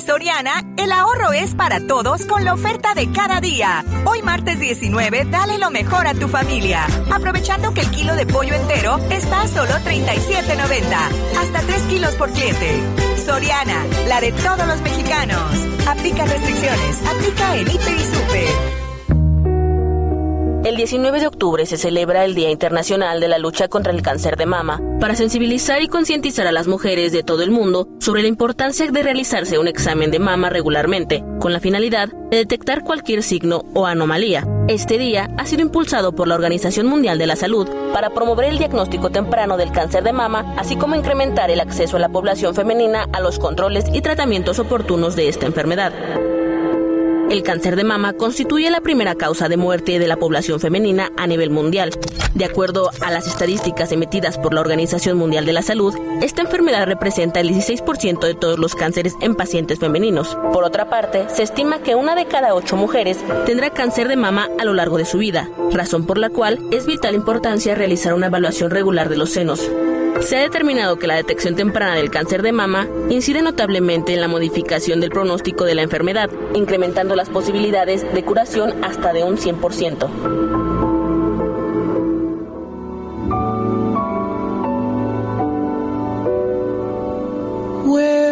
Soriana, 0.00 0.64
el 0.76 0.92
ahorro 0.92 1.32
es 1.32 1.54
para 1.54 1.86
todos 1.86 2.24
con 2.26 2.44
la 2.44 2.54
oferta 2.54 2.94
de 2.94 3.10
cada 3.12 3.40
día. 3.40 3.84
Hoy 4.04 4.22
martes 4.22 4.58
19, 4.58 5.26
dale 5.26 5.58
lo 5.58 5.70
mejor 5.70 6.06
a 6.06 6.14
tu 6.14 6.28
familia. 6.28 6.86
Aprovechando 7.12 7.74
que 7.74 7.82
el 7.82 7.90
kilo 7.90 8.16
de 8.16 8.26
pollo 8.26 8.54
entero 8.54 8.98
está 9.10 9.42
a 9.42 9.48
solo 9.48 9.72
37.90. 9.72 11.38
Hasta 11.38 11.60
3 11.60 11.82
kilos 11.82 12.14
por 12.16 12.30
cliente. 12.30 12.80
Soriana, 13.24 13.84
la 14.08 14.20
de 14.20 14.32
todos 14.32 14.66
los 14.66 14.80
mexicanos. 14.80 15.52
Aplica 15.86 16.24
restricciones. 16.24 17.06
Aplica 17.06 17.56
en 17.56 17.70
Hiper 17.70 17.94
y 17.94 18.04
Super. 18.04 18.89
El 20.70 20.76
19 20.76 21.18
de 21.18 21.26
octubre 21.26 21.66
se 21.66 21.76
celebra 21.76 22.24
el 22.24 22.36
Día 22.36 22.48
Internacional 22.48 23.18
de 23.18 23.26
la 23.26 23.40
Lucha 23.40 23.66
contra 23.66 23.92
el 23.92 24.02
Cáncer 24.02 24.36
de 24.36 24.46
Mama, 24.46 24.80
para 25.00 25.16
sensibilizar 25.16 25.82
y 25.82 25.88
concientizar 25.88 26.46
a 26.46 26.52
las 26.52 26.68
mujeres 26.68 27.10
de 27.10 27.24
todo 27.24 27.42
el 27.42 27.50
mundo 27.50 27.88
sobre 27.98 28.22
la 28.22 28.28
importancia 28.28 28.88
de 28.88 29.02
realizarse 29.02 29.58
un 29.58 29.66
examen 29.66 30.12
de 30.12 30.20
mama 30.20 30.48
regularmente, 30.48 31.24
con 31.40 31.52
la 31.52 31.58
finalidad 31.58 32.10
de 32.30 32.36
detectar 32.36 32.84
cualquier 32.84 33.24
signo 33.24 33.64
o 33.74 33.84
anomalía. 33.84 34.46
Este 34.68 34.96
día 34.96 35.28
ha 35.38 35.44
sido 35.44 35.62
impulsado 35.62 36.14
por 36.14 36.28
la 36.28 36.36
Organización 36.36 36.86
Mundial 36.86 37.18
de 37.18 37.26
la 37.26 37.34
Salud 37.34 37.68
para 37.92 38.10
promover 38.10 38.44
el 38.44 38.58
diagnóstico 38.58 39.10
temprano 39.10 39.56
del 39.56 39.72
cáncer 39.72 40.04
de 40.04 40.12
mama, 40.12 40.54
así 40.56 40.76
como 40.76 40.94
incrementar 40.94 41.50
el 41.50 41.58
acceso 41.58 41.96
a 41.96 42.00
la 42.00 42.10
población 42.10 42.54
femenina 42.54 43.08
a 43.12 43.18
los 43.18 43.40
controles 43.40 43.86
y 43.92 44.02
tratamientos 44.02 44.60
oportunos 44.60 45.16
de 45.16 45.28
esta 45.28 45.46
enfermedad. 45.46 45.92
El 47.30 47.44
cáncer 47.44 47.76
de 47.76 47.84
mama 47.84 48.14
constituye 48.14 48.68
la 48.72 48.80
primera 48.80 49.14
causa 49.14 49.48
de 49.48 49.56
muerte 49.56 50.00
de 50.00 50.08
la 50.08 50.16
población 50.16 50.58
femenina 50.58 51.12
a 51.16 51.28
nivel 51.28 51.50
mundial. 51.50 51.92
De 52.34 52.44
acuerdo 52.44 52.90
a 53.00 53.12
las 53.12 53.28
estadísticas 53.28 53.92
emitidas 53.92 54.36
por 54.36 54.52
la 54.52 54.60
Organización 54.60 55.16
Mundial 55.16 55.46
de 55.46 55.52
la 55.52 55.62
Salud, 55.62 55.94
esta 56.22 56.42
enfermedad 56.42 56.86
representa 56.86 57.38
el 57.38 57.50
16% 57.50 58.18
de 58.26 58.34
todos 58.34 58.58
los 58.58 58.74
cánceres 58.74 59.14
en 59.20 59.36
pacientes 59.36 59.78
femeninos. 59.78 60.36
Por 60.52 60.64
otra 60.64 60.90
parte, 60.90 61.26
se 61.28 61.44
estima 61.44 61.84
que 61.84 61.94
una 61.94 62.16
de 62.16 62.26
cada 62.26 62.52
ocho 62.52 62.76
mujeres 62.76 63.18
tendrá 63.46 63.70
cáncer 63.70 64.08
de 64.08 64.16
mama 64.16 64.48
a 64.58 64.64
lo 64.64 64.74
largo 64.74 64.98
de 64.98 65.04
su 65.04 65.18
vida, 65.18 65.48
razón 65.70 66.06
por 66.06 66.18
la 66.18 66.30
cual 66.30 66.58
es 66.72 66.84
vital 66.84 67.14
importancia 67.14 67.76
realizar 67.76 68.12
una 68.12 68.26
evaluación 68.26 68.72
regular 68.72 69.08
de 69.08 69.16
los 69.16 69.30
senos. 69.30 69.70
Se 70.20 70.36
ha 70.36 70.40
determinado 70.40 70.98
que 70.98 71.06
la 71.06 71.16
detección 71.16 71.56
temprana 71.56 71.94
del 71.94 72.10
cáncer 72.10 72.42
de 72.42 72.52
mama 72.52 72.86
incide 73.08 73.42
notablemente 73.42 74.12
en 74.12 74.20
la 74.20 74.28
modificación 74.28 75.00
del 75.00 75.10
pronóstico 75.10 75.64
de 75.64 75.74
la 75.74 75.82
enfermedad, 75.82 76.30
incrementando 76.54 77.16
las 77.16 77.30
posibilidades 77.30 78.12
de 78.12 78.24
curación 78.24 78.84
hasta 78.84 79.12
de 79.12 79.24
un 79.24 79.38
100%. 79.38 80.08
Where 87.86 88.30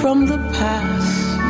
from 0.00 0.26
the 0.26 0.38
past? 0.58 1.40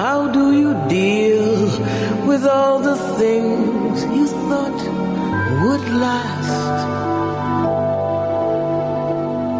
How 0.00 0.28
do 0.32 0.44
you 0.60 0.70
deal 0.88 1.46
with 2.26 2.46
all 2.46 2.78
the 2.78 2.96
things 3.20 4.04
you 4.16 4.26
thought 4.48 4.80
would 5.64 5.86
last 6.06 6.58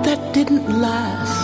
that 0.07 0.21
didn't 0.33 0.69
last? 0.81 1.43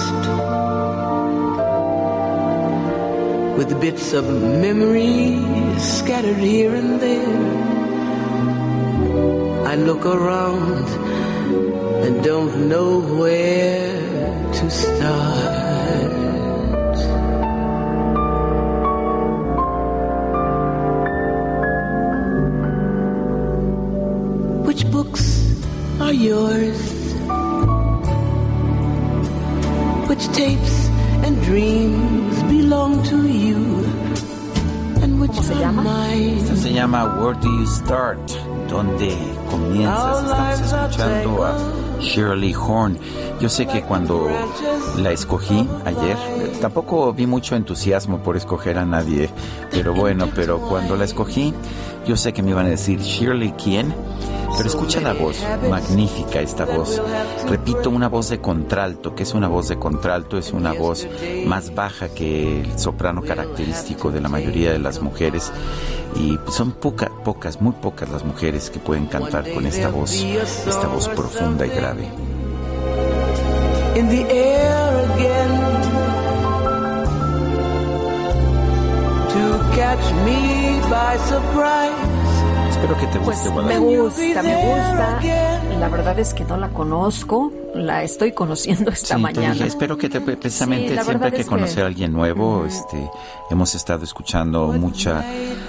with 3.58 3.80
bits 3.80 4.12
of 4.12 4.24
memories 4.62 5.82
scattered 5.82 6.36
here 6.36 6.72
and 6.76 7.00
there. 7.00 7.48
I 9.66 9.74
look 9.74 10.06
around 10.06 10.86
and 12.04 12.22
don't 12.22 12.68
know 12.68 13.00
where 13.20 13.97
to 14.58 14.68
start. 14.70 16.08
Which 24.66 24.90
books 24.90 25.24
are 26.00 26.12
yours? 26.12 26.80
Which 30.08 30.26
tapes 30.34 30.88
and 31.22 31.40
dreams 31.42 32.42
belong 32.42 33.04
to 33.04 33.28
you? 33.28 33.58
And 35.02 35.20
which 35.20 35.38
are 35.38 35.72
mine? 35.72 36.38
Esta 36.38 36.56
se 36.56 36.72
llama 36.72 37.06
Where 37.20 37.34
Do 37.34 37.48
You 37.48 37.66
Start? 37.66 38.26
¿Dónde 38.68 39.14
comienzas? 39.50 40.24
Estamos 40.24 40.60
escuchando 40.60 41.44
a 41.44 41.77
Shirley 42.00 42.54
Horn. 42.54 42.98
Yo 43.40 43.48
sé 43.48 43.66
que 43.66 43.82
cuando 43.82 44.28
la 44.98 45.12
escogí 45.12 45.68
ayer, 45.84 46.16
tampoco 46.60 47.12
vi 47.12 47.26
mucho 47.26 47.56
entusiasmo 47.56 48.18
por 48.18 48.36
escoger 48.36 48.78
a 48.78 48.84
nadie, 48.84 49.30
pero 49.70 49.94
bueno, 49.94 50.28
pero 50.34 50.58
cuando 50.60 50.96
la 50.96 51.04
escogí, 51.04 51.54
yo 52.06 52.16
sé 52.16 52.32
que 52.32 52.42
me 52.42 52.50
iban 52.50 52.66
a 52.66 52.70
decir, 52.70 53.00
Shirley, 53.00 53.52
¿quién? 53.52 53.94
Pero 54.56 54.68
escucha 54.68 55.00
la 55.00 55.12
voz, 55.12 55.36
magnífica 55.68 56.40
esta 56.40 56.64
voz. 56.64 57.00
Repito, 57.48 57.90
una 57.90 58.08
voz 58.08 58.28
de 58.28 58.40
contralto. 58.40 59.14
que 59.14 59.22
es 59.22 59.34
una 59.34 59.48
voz 59.48 59.68
de 59.68 59.78
contralto? 59.78 60.38
Es 60.38 60.52
una 60.52 60.72
voz 60.72 61.06
más 61.46 61.74
baja 61.74 62.08
que 62.08 62.62
el 62.62 62.78
soprano 62.78 63.22
característico 63.22 64.10
de 64.10 64.20
la 64.20 64.28
mayoría 64.28 64.72
de 64.72 64.78
las 64.78 65.00
mujeres. 65.00 65.52
Y 66.16 66.38
son 66.50 66.72
pocas, 66.72 67.10
pocas, 67.24 67.60
muy 67.60 67.72
pocas 67.72 68.08
las 68.08 68.24
mujeres 68.24 68.70
que 68.70 68.78
pueden 68.78 69.06
cantar 69.06 69.50
con 69.52 69.66
esta 69.66 69.90
voz, 69.90 70.12
esta 70.14 70.88
voz 70.88 71.08
profunda 71.08 71.66
y 71.66 71.70
grave. 71.70 72.08
Espero 82.80 82.96
que 82.96 83.06
te 83.08 83.18
guste, 83.18 83.50
pues 83.50 83.66
Me 83.66 83.78
gusta, 83.80 84.42
me 84.42 84.54
gusta. 84.54 85.67
La 85.78 85.88
verdad 85.88 86.18
es 86.18 86.34
que 86.34 86.44
no 86.44 86.56
la 86.56 86.70
conozco, 86.70 87.52
la 87.72 88.02
estoy 88.02 88.32
conociendo 88.32 88.90
esta 88.90 89.16
mañana. 89.16 89.64
espero 89.64 89.96
que 89.96 90.08
te, 90.08 90.20
precisamente 90.20 91.00
siempre 91.02 91.28
hay 91.28 91.32
que 91.32 91.44
conocer 91.44 91.84
a 91.84 91.86
alguien 91.86 92.12
nuevo. 92.12 92.64
Este, 92.66 93.08
hemos 93.48 93.74
estado 93.76 94.02
escuchando 94.02 94.68
mucha, 94.72 95.24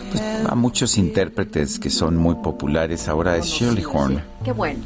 pues, 0.09 0.23
a 0.47 0.55
muchos 0.55 0.97
intérpretes 0.97 1.79
que 1.79 1.91
son 1.91 2.17
muy 2.17 2.35
populares. 2.35 3.07
Ahora 3.07 3.37
es 3.37 3.45
Shirley 3.45 3.85
Horn. 3.85 4.23
Qué 4.43 4.51
bueno. 4.51 4.79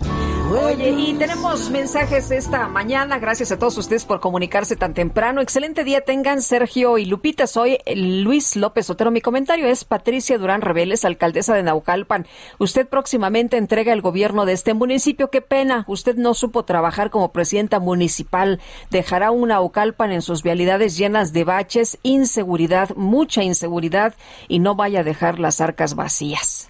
Oye, 0.52 0.90
y 0.90 1.14
tenemos 1.14 1.70
mensajes 1.70 2.30
esta 2.30 2.68
mañana. 2.68 3.18
Gracias 3.18 3.52
a 3.52 3.58
todos 3.58 3.78
ustedes 3.78 4.04
por 4.04 4.20
comunicarse 4.20 4.76
tan 4.76 4.94
temprano. 4.94 5.42
Excelente 5.42 5.84
día 5.84 6.02
tengan 6.02 6.42
Sergio 6.42 6.98
y 6.98 7.06
Lupita. 7.06 7.48
Soy 7.48 7.78
Luis 7.96 8.56
López 8.56 8.90
Otero. 8.90 9.10
Mi 9.10 9.22
comentario 9.22 9.68
es 9.68 9.86
Patricia 9.86 10.38
Durán 10.38 10.62
Reveles, 10.62 11.06
alcaldesa 11.06 11.54
de 11.54 11.64
Naucalpan. 11.64 12.28
Usted 12.60 12.88
próximamente 12.88 13.58
entrega 13.58 13.94
el 13.94 14.02
gobierno 14.02 14.46
de 14.46 14.54
este 14.54 14.74
municipio. 14.74 15.13
Qué 15.16 15.42
pena. 15.42 15.86
Usted 15.88 16.16
no 16.16 16.34
supo 16.34 16.64
trabajar 16.66 17.10
como 17.10 17.32
presidenta 17.32 17.80
municipal. 17.80 18.60
Dejará 18.90 19.32
un 19.32 19.50
Naucalpan 19.50 20.12
en 20.12 20.22
sus 20.22 20.44
vialidades 20.44 20.98
llenas 20.98 21.34
de 21.34 21.44
baches, 21.44 22.00
inseguridad, 22.04 22.96
mucha 22.96 23.44
inseguridad 23.44 24.16
y 24.48 24.60
no 24.60 24.76
vaya 24.76 25.02
a 25.02 25.04
dejar 25.04 25.40
las 25.40 25.62
arcas 25.62 25.96
vacías. 25.96 26.70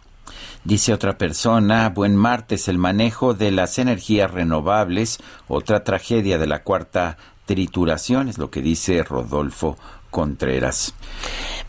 Dice 0.63 0.93
otra 0.93 1.17
persona, 1.17 1.89
buen 1.89 2.15
martes, 2.15 2.67
el 2.67 2.77
manejo 2.77 3.34
de 3.34 3.51
las 3.51 3.79
energías 3.79 4.32
renovables, 4.32 5.19
otra 5.47 5.84
tragedia 5.84 6.38
de 6.38 6.47
la 6.47 6.63
cuarta 6.63 7.17
trituración, 7.45 8.29
es 8.29 8.38
lo 8.38 8.49
que 8.49 8.62
dice 8.62 9.03
Rodolfo 9.03 9.77
Contreras. 10.13 10.93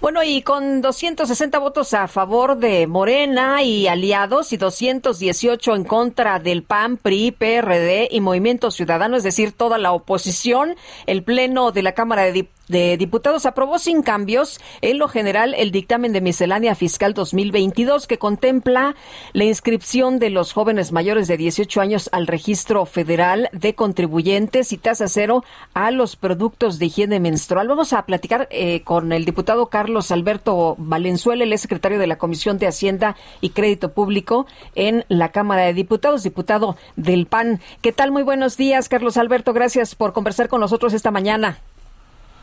Bueno, 0.02 0.22
y 0.22 0.42
con 0.42 0.82
260 0.82 1.58
votos 1.58 1.94
a 1.94 2.08
favor 2.08 2.58
de 2.58 2.86
Morena 2.86 3.62
y 3.62 3.88
aliados 3.88 4.52
y 4.52 4.58
218 4.58 5.74
en 5.74 5.84
contra 5.84 6.38
del 6.38 6.62
PAN, 6.62 6.98
PRI, 6.98 7.32
PRD 7.32 8.08
y 8.10 8.20
Movimiento 8.20 8.70
Ciudadano, 8.70 9.16
es 9.16 9.22
decir, 9.22 9.52
toda 9.52 9.78
la 9.78 9.92
oposición, 9.92 10.76
el 11.06 11.24
Pleno 11.24 11.72
de 11.72 11.82
la 11.82 11.92
Cámara 11.92 12.22
de 12.24 12.32
Diputados 12.32 12.53
de 12.68 12.96
Diputados 12.96 13.46
aprobó 13.46 13.78
sin 13.78 14.02
cambios 14.02 14.60
en 14.80 14.98
lo 14.98 15.08
general 15.08 15.54
el 15.54 15.70
dictamen 15.70 16.12
de 16.12 16.20
miscelánea 16.20 16.74
fiscal 16.74 17.14
2022 17.14 18.06
que 18.06 18.18
contempla 18.18 18.94
la 19.32 19.44
inscripción 19.44 20.18
de 20.18 20.30
los 20.30 20.52
jóvenes 20.52 20.92
mayores 20.92 21.28
de 21.28 21.36
18 21.36 21.80
años 21.80 22.08
al 22.12 22.26
registro 22.26 22.86
federal 22.86 23.48
de 23.52 23.74
contribuyentes 23.74 24.72
y 24.72 24.78
tasa 24.78 25.08
cero 25.08 25.44
a 25.74 25.90
los 25.90 26.16
productos 26.16 26.78
de 26.78 26.86
higiene 26.86 27.20
menstrual. 27.20 27.68
Vamos 27.68 27.92
a 27.92 28.06
platicar 28.06 28.48
eh, 28.50 28.82
con 28.82 29.12
el 29.12 29.24
diputado 29.24 29.66
Carlos 29.66 30.10
Alberto 30.10 30.76
Valenzuela, 30.78 31.44
el 31.44 31.58
secretario 31.58 31.98
de 31.98 32.06
la 32.06 32.18
Comisión 32.18 32.58
de 32.58 32.66
Hacienda 32.66 33.16
y 33.40 33.50
Crédito 33.50 33.92
Público 33.92 34.46
en 34.74 35.04
la 35.08 35.30
Cámara 35.30 35.62
de 35.62 35.74
Diputados, 35.74 36.22
diputado 36.22 36.76
del 36.96 37.26
PAN. 37.26 37.60
¿Qué 37.80 37.92
tal? 37.92 38.10
Muy 38.10 38.22
buenos 38.22 38.56
días, 38.56 38.88
Carlos 38.88 39.16
Alberto. 39.16 39.52
Gracias 39.52 39.94
por 39.94 40.12
conversar 40.12 40.48
con 40.48 40.60
nosotros 40.60 40.92
esta 40.92 41.10
mañana. 41.10 41.58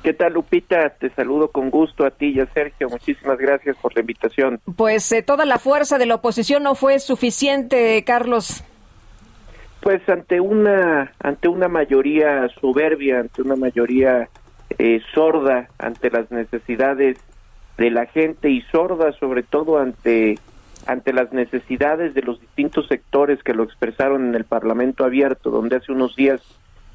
¿Qué 0.04 0.14
tal, 0.14 0.34
Lupita? 0.34 0.90
Te 0.90 1.12
saludo 1.12 1.50
con 1.50 1.70
gusto 1.70 2.06
a 2.06 2.12
ti 2.12 2.34
y 2.36 2.40
a 2.40 2.48
Sergio. 2.48 2.90
Muchísimas 2.90 3.38
gracias 3.38 3.78
por 3.78 3.94
la 3.94 4.02
invitación. 4.02 4.60
Pues 4.76 5.12
eh, 5.12 5.22
toda 5.22 5.46
la 5.46 5.60
fuerza 5.60 6.00
de 6.00 6.08
la 6.08 6.16
oposición 6.16 6.64
no 6.64 6.74
fue 6.74 7.00
suficiente, 7.00 8.04
Carlos. 8.04 8.64
Pues 9.82 10.08
ante 10.10 10.40
una 10.40 11.12
ante 11.20 11.48
una 11.48 11.68
mayoría 11.68 12.48
soberbia, 12.60 13.20
ante 13.20 13.42
una 13.42 13.56
mayoría 13.56 14.30
eh, 14.78 15.02
sorda 15.14 15.70
ante 15.78 16.10
las 16.10 16.32
necesidades 16.32 17.18
de 17.78 17.92
la 17.92 18.06
gente 18.08 18.50
y 18.50 18.62
sorda 18.72 19.12
sobre 19.14 19.44
todo 19.44 19.78
ante 19.78 20.40
ante 20.88 21.14
las 21.14 21.32
necesidades 21.32 22.16
de 22.16 22.24
los 22.24 22.40
distintos 22.42 22.88
sectores 22.88 23.44
que 23.44 23.54
lo 23.54 23.64
expresaron 23.64 24.28
en 24.28 24.36
el 24.36 24.46
Parlamento 24.46 25.06
abierto, 25.06 25.52
donde 25.52 25.76
hace 25.76 25.92
unos 25.92 26.16
días 26.16 26.42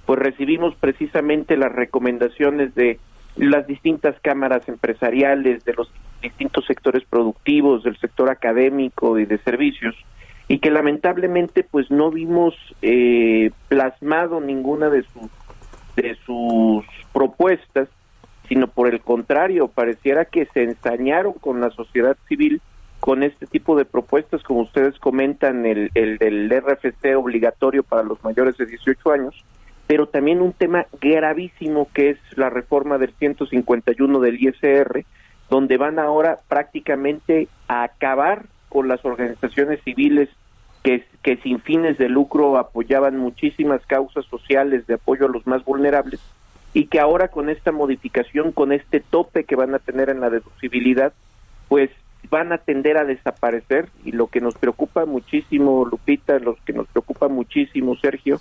pues 0.06 0.20
recibimos 0.20 0.74
precisamente 0.76 1.56
las 1.56 1.72
recomendaciones 1.72 2.74
de 2.74 2.98
las 3.36 3.66
distintas 3.66 4.18
cámaras 4.20 4.66
empresariales, 4.68 5.64
de 5.64 5.74
los 5.74 5.92
distintos 6.22 6.64
sectores 6.64 7.04
productivos, 7.04 7.82
del 7.82 7.98
sector 7.98 8.30
académico 8.30 9.18
y 9.18 9.26
de 9.26 9.38
servicios, 9.38 9.94
y 10.48 10.60
que 10.60 10.70
lamentablemente 10.70 11.64
pues 11.64 11.90
no 11.90 12.10
vimos 12.10 12.54
eh, 12.80 13.50
plasmado 13.68 14.40
ninguna 14.40 14.88
de 14.88 15.04
sus 16.24 16.84
propuestas, 17.12 17.88
sino 18.48 18.68
por 18.68 18.88
el 18.88 19.00
contrario, 19.00 19.66
pareciera 19.66 20.24
que 20.24 20.46
se 20.46 20.62
ensañaron 20.62 21.32
con 21.32 21.60
la 21.60 21.70
sociedad 21.70 22.16
civil 22.28 22.62
con 23.00 23.22
este 23.22 23.46
tipo 23.46 23.76
de 23.76 23.84
propuestas, 23.84 24.42
como 24.42 24.60
ustedes 24.60 24.98
comentan, 24.98 25.66
el, 25.66 25.90
el 25.94 26.50
RFC 26.50 27.16
obligatorio 27.16 27.82
para 27.82 28.02
los 28.02 28.22
mayores 28.24 28.56
de 28.56 28.66
18 28.66 29.12
años, 29.12 29.44
pero 29.86 30.06
también 30.06 30.40
un 30.40 30.52
tema 30.52 30.86
gravísimo 31.00 31.88
que 31.92 32.10
es 32.10 32.18
la 32.36 32.50
reforma 32.50 32.98
del 32.98 33.12
151 33.14 34.20
del 34.20 34.42
ISR, 34.42 35.04
donde 35.48 35.76
van 35.76 35.98
ahora 35.98 36.40
prácticamente 36.48 37.48
a 37.68 37.84
acabar 37.84 38.46
con 38.68 38.88
las 38.88 39.04
organizaciones 39.04 39.80
civiles 39.84 40.28
que, 40.82 41.04
que 41.22 41.36
sin 41.38 41.60
fines 41.60 41.98
de 41.98 42.08
lucro 42.08 42.58
apoyaban 42.58 43.16
muchísimas 43.16 43.84
causas 43.86 44.24
sociales 44.26 44.86
de 44.86 44.94
apoyo 44.94 45.26
a 45.26 45.30
los 45.30 45.46
más 45.46 45.64
vulnerables 45.64 46.20
y 46.76 46.88
que 46.88 47.00
ahora 47.00 47.28
con 47.28 47.48
esta 47.48 47.72
modificación, 47.72 48.52
con 48.52 48.70
este 48.70 49.00
tope 49.00 49.44
que 49.44 49.56
van 49.56 49.74
a 49.74 49.78
tener 49.78 50.10
en 50.10 50.20
la 50.20 50.28
deducibilidad, 50.28 51.14
pues 51.68 51.90
van 52.28 52.52
a 52.52 52.58
tender 52.58 52.98
a 52.98 53.06
desaparecer. 53.06 53.88
Y 54.04 54.12
lo 54.12 54.26
que 54.26 54.42
nos 54.42 54.56
preocupa 54.56 55.06
muchísimo, 55.06 55.86
Lupita, 55.86 56.38
lo 56.38 56.56
que 56.66 56.74
nos 56.74 56.86
preocupa 56.88 57.28
muchísimo, 57.28 57.96
Sergio, 57.96 58.40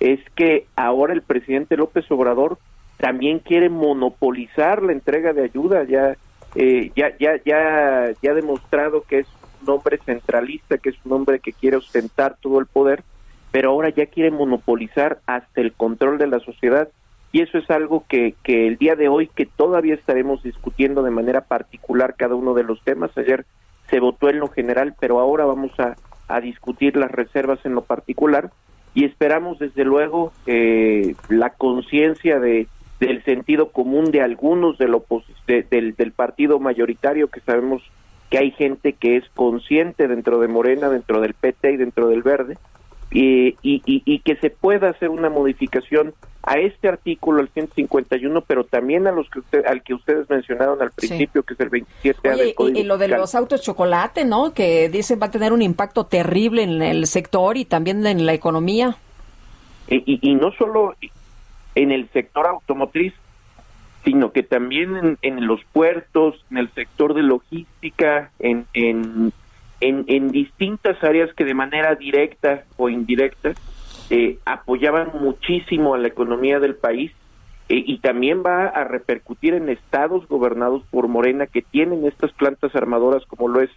es 0.00 0.20
que 0.34 0.66
ahora 0.76 1.12
el 1.12 1.22
presidente 1.22 1.76
López 1.76 2.10
Obrador 2.10 2.58
también 2.98 3.38
quiere 3.38 3.68
monopolizar 3.68 4.82
la 4.82 4.92
entrega 4.92 5.32
de 5.32 5.44
ayuda, 5.44 5.84
ya 5.84 6.16
eh, 6.54 6.92
ya 6.94 7.16
ya 7.18 7.36
ya 7.44 8.12
ya 8.22 8.30
ha 8.30 8.34
demostrado 8.34 9.02
que 9.02 9.20
es 9.20 9.26
un 9.62 9.70
hombre 9.70 9.98
centralista, 10.04 10.78
que 10.78 10.90
es 10.90 10.96
un 11.04 11.12
hombre 11.12 11.40
que 11.40 11.52
quiere 11.52 11.76
ostentar 11.76 12.36
todo 12.40 12.60
el 12.60 12.66
poder, 12.66 13.02
pero 13.50 13.70
ahora 13.70 13.88
ya 13.88 14.06
quiere 14.06 14.30
monopolizar 14.30 15.20
hasta 15.26 15.60
el 15.60 15.72
control 15.72 16.18
de 16.18 16.26
la 16.26 16.40
sociedad. 16.40 16.88
Y 17.32 17.40
eso 17.40 17.58
es 17.58 17.68
algo 17.68 18.04
que, 18.08 18.36
que 18.44 18.68
el 18.68 18.76
día 18.76 18.94
de 18.94 19.08
hoy 19.08 19.26
que 19.26 19.44
todavía 19.44 19.94
estaremos 19.94 20.44
discutiendo 20.44 21.02
de 21.02 21.10
manera 21.10 21.40
particular 21.40 22.14
cada 22.16 22.36
uno 22.36 22.54
de 22.54 22.62
los 22.62 22.80
temas. 22.84 23.10
Ayer 23.18 23.44
se 23.90 23.98
votó 23.98 24.28
en 24.28 24.38
lo 24.38 24.48
general, 24.48 24.94
pero 25.00 25.18
ahora 25.18 25.44
vamos 25.44 25.72
a, 25.80 25.96
a 26.28 26.40
discutir 26.40 26.96
las 26.96 27.10
reservas 27.10 27.58
en 27.64 27.74
lo 27.74 27.82
particular 27.82 28.50
y 28.94 29.04
esperamos 29.04 29.58
desde 29.58 29.84
luego 29.84 30.32
eh, 30.46 31.14
la 31.28 31.50
conciencia 31.50 32.38
de 32.38 32.68
del 33.00 33.24
sentido 33.24 33.70
común 33.70 34.12
de 34.12 34.22
algunos 34.22 34.78
del, 34.78 34.96
del, 35.46 35.94
del 35.94 36.12
partido 36.12 36.60
mayoritario 36.60 37.28
que 37.28 37.40
sabemos 37.40 37.82
que 38.30 38.38
hay 38.38 38.50
gente 38.52 38.94
que 38.94 39.16
es 39.16 39.24
consciente 39.34 40.08
dentro 40.08 40.38
de 40.38 40.48
Morena, 40.48 40.88
dentro 40.88 41.20
del 41.20 41.34
PT 41.34 41.72
y 41.72 41.76
dentro 41.76 42.08
del 42.08 42.22
Verde, 42.22 42.56
y, 43.14 43.56
y, 43.62 43.80
y, 43.84 44.18
que 44.18 44.34
se 44.36 44.50
pueda 44.50 44.90
hacer 44.90 45.08
una 45.08 45.30
modificación 45.30 46.14
a 46.42 46.58
este 46.58 46.88
artículo, 46.88 47.40
al 47.40 47.48
151, 47.48 48.40
pero 48.40 48.64
también 48.64 49.06
a 49.06 49.12
los 49.12 49.30
que 49.30 49.38
usted, 49.38 49.64
al 49.66 49.82
que 49.84 49.94
ustedes 49.94 50.28
mencionaron 50.28 50.82
al 50.82 50.90
principio, 50.90 51.44
que 51.44 51.54
es 51.54 51.60
el 51.60 51.70
27A 51.70 52.36
del 52.36 52.54
Código 52.54 52.78
y, 52.78 52.82
y, 52.82 52.84
lo 52.84 52.98
de 52.98 53.06
los 53.06 53.36
autos 53.36 53.62
chocolate, 53.62 54.24
¿no? 54.24 54.52
Que 54.52 54.88
dicen 54.88 55.20
va 55.22 55.26
a 55.26 55.30
tener 55.30 55.52
un 55.52 55.62
impacto 55.62 56.06
terrible 56.06 56.64
en 56.64 56.82
el 56.82 57.06
sector 57.06 57.56
y 57.56 57.64
también 57.64 58.04
en 58.04 58.26
la 58.26 58.34
economía. 58.34 58.96
Y, 59.86 60.18
y 60.20 60.34
no 60.34 60.50
solo 60.52 60.96
en 61.76 61.92
el 61.92 62.08
sector 62.10 62.48
automotriz, 62.48 63.14
sino 64.04 64.32
que 64.32 64.42
también 64.42 64.96
en, 64.96 65.18
en, 65.22 65.46
los 65.46 65.60
puertos, 65.72 66.44
en 66.50 66.58
el 66.58 66.70
sector 66.72 67.14
de 67.14 67.22
logística, 67.22 68.30
en, 68.38 68.66
en, 68.74 69.32
en, 69.88 70.28
distintas 70.28 71.02
áreas 71.02 71.32
que 71.34 71.44
de 71.44 71.54
manera 71.54 71.94
directa 71.94 72.64
o 72.76 72.88
indirecta 72.88 73.52
eh, 74.10 74.38
apoyaban 74.44 75.10
muchísimo 75.20 75.94
a 75.94 75.98
la 75.98 76.08
economía 76.08 76.58
del 76.60 76.74
país 76.74 77.12
eh, 77.68 77.82
y 77.86 77.98
también 77.98 78.42
va 78.44 78.66
a 78.66 78.84
repercutir 78.84 79.54
en 79.54 79.68
estados 79.68 80.26
gobernados 80.28 80.82
por 80.90 81.08
Morena 81.08 81.46
que 81.46 81.62
tienen 81.62 82.06
estas 82.06 82.32
plantas 82.32 82.74
armadoras 82.74 83.24
como 83.26 83.48
lo 83.48 83.60
es 83.60 83.70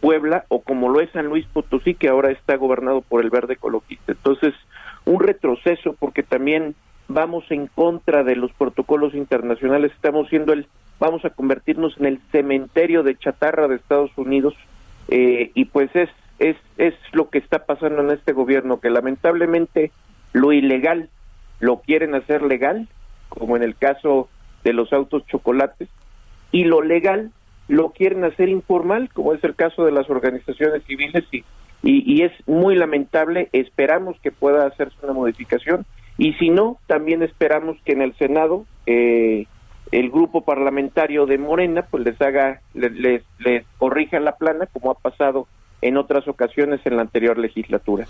Puebla 0.00 0.44
o 0.48 0.62
como 0.62 0.88
lo 0.88 1.00
es 1.00 1.10
San 1.10 1.26
Luis 1.26 1.46
Potosí, 1.46 1.94
que 1.94 2.08
ahora 2.08 2.30
está 2.30 2.56
gobernado 2.56 3.00
por 3.00 3.22
el 3.22 3.30
verde 3.30 3.54
ecologista. 3.54 4.12
Entonces, 4.12 4.54
un 5.04 5.20
retroceso 5.20 5.96
porque 5.98 6.22
también 6.22 6.76
vamos 7.08 7.44
en 7.50 7.66
contra 7.66 8.22
de 8.22 8.36
los 8.36 8.52
protocolos 8.52 9.14
internacionales, 9.14 9.90
estamos 9.92 10.28
siendo 10.28 10.52
el, 10.52 10.66
vamos 11.00 11.24
a 11.24 11.30
convertirnos 11.30 11.98
en 11.98 12.06
el 12.06 12.20
cementerio 12.30 13.02
de 13.02 13.16
chatarra 13.16 13.66
de 13.66 13.76
Estados 13.76 14.10
Unidos 14.16 14.54
eh, 15.08 15.50
y 15.54 15.64
pues 15.66 15.90
es, 15.94 16.10
es, 16.38 16.56
es 16.76 16.94
lo 17.12 17.30
que 17.30 17.38
está 17.38 17.64
pasando 17.64 18.02
en 18.02 18.10
este 18.10 18.32
gobierno, 18.32 18.80
que 18.80 18.90
lamentablemente 18.90 19.90
lo 20.32 20.52
ilegal 20.52 21.08
lo 21.60 21.80
quieren 21.80 22.14
hacer 22.14 22.42
legal, 22.42 22.88
como 23.28 23.56
en 23.56 23.62
el 23.62 23.76
caso 23.76 24.28
de 24.64 24.72
los 24.72 24.92
autos 24.92 25.26
chocolates, 25.26 25.88
y 26.52 26.64
lo 26.64 26.82
legal 26.82 27.32
lo 27.68 27.90
quieren 27.90 28.24
hacer 28.24 28.48
informal, 28.48 29.10
como 29.12 29.34
es 29.34 29.42
el 29.44 29.54
caso 29.54 29.84
de 29.84 29.92
las 29.92 30.08
organizaciones 30.08 30.82
civiles, 30.84 31.24
y, 31.32 31.44
y, 31.82 32.22
es 32.22 32.32
muy 32.46 32.74
lamentable, 32.74 33.48
esperamos 33.52 34.16
que 34.20 34.32
pueda 34.32 34.66
hacerse 34.66 34.96
una 35.02 35.12
modificación, 35.12 35.84
y 36.16 36.32
si 36.34 36.50
no, 36.50 36.78
también 36.86 37.22
esperamos 37.22 37.76
que 37.84 37.92
en 37.92 38.02
el 38.02 38.14
Senado 38.14 38.64
eh, 38.86 39.46
el 39.92 40.10
grupo 40.10 40.42
parlamentario 40.42 41.26
de 41.26 41.38
Morena 41.38 41.82
pues 41.90 42.04
les 42.04 42.20
haga, 42.20 42.60
les, 42.74 42.92
les, 42.92 43.22
les 43.38 43.64
corrija 43.78 44.20
la 44.20 44.36
plana, 44.36 44.66
como 44.66 44.90
ha 44.90 44.94
pasado 44.94 45.46
en 45.80 45.96
otras 45.96 46.26
ocasiones 46.26 46.80
en 46.84 46.96
la 46.96 47.02
anterior 47.02 47.38
legislatura. 47.38 48.06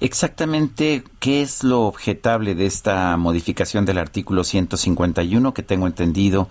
Exactamente, 0.00 1.02
¿qué 1.18 1.42
es 1.42 1.64
lo 1.64 1.82
objetable 1.82 2.54
de 2.54 2.66
esta 2.66 3.16
modificación 3.16 3.84
del 3.84 3.98
artículo 3.98 4.44
151 4.44 5.52
que 5.52 5.62
tengo 5.62 5.86
entendido 5.86 6.48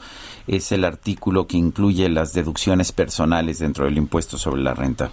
es 0.48 0.72
el 0.72 0.84
artículo 0.84 1.48
que 1.48 1.58
incluye 1.58 2.10
las 2.10 2.34
deducciones 2.34 2.92
personales 2.92 3.60
dentro 3.60 3.86
del 3.86 3.98
impuesto 3.98 4.38
sobre 4.38 4.62
la 4.62 4.74
renta? 4.74 5.12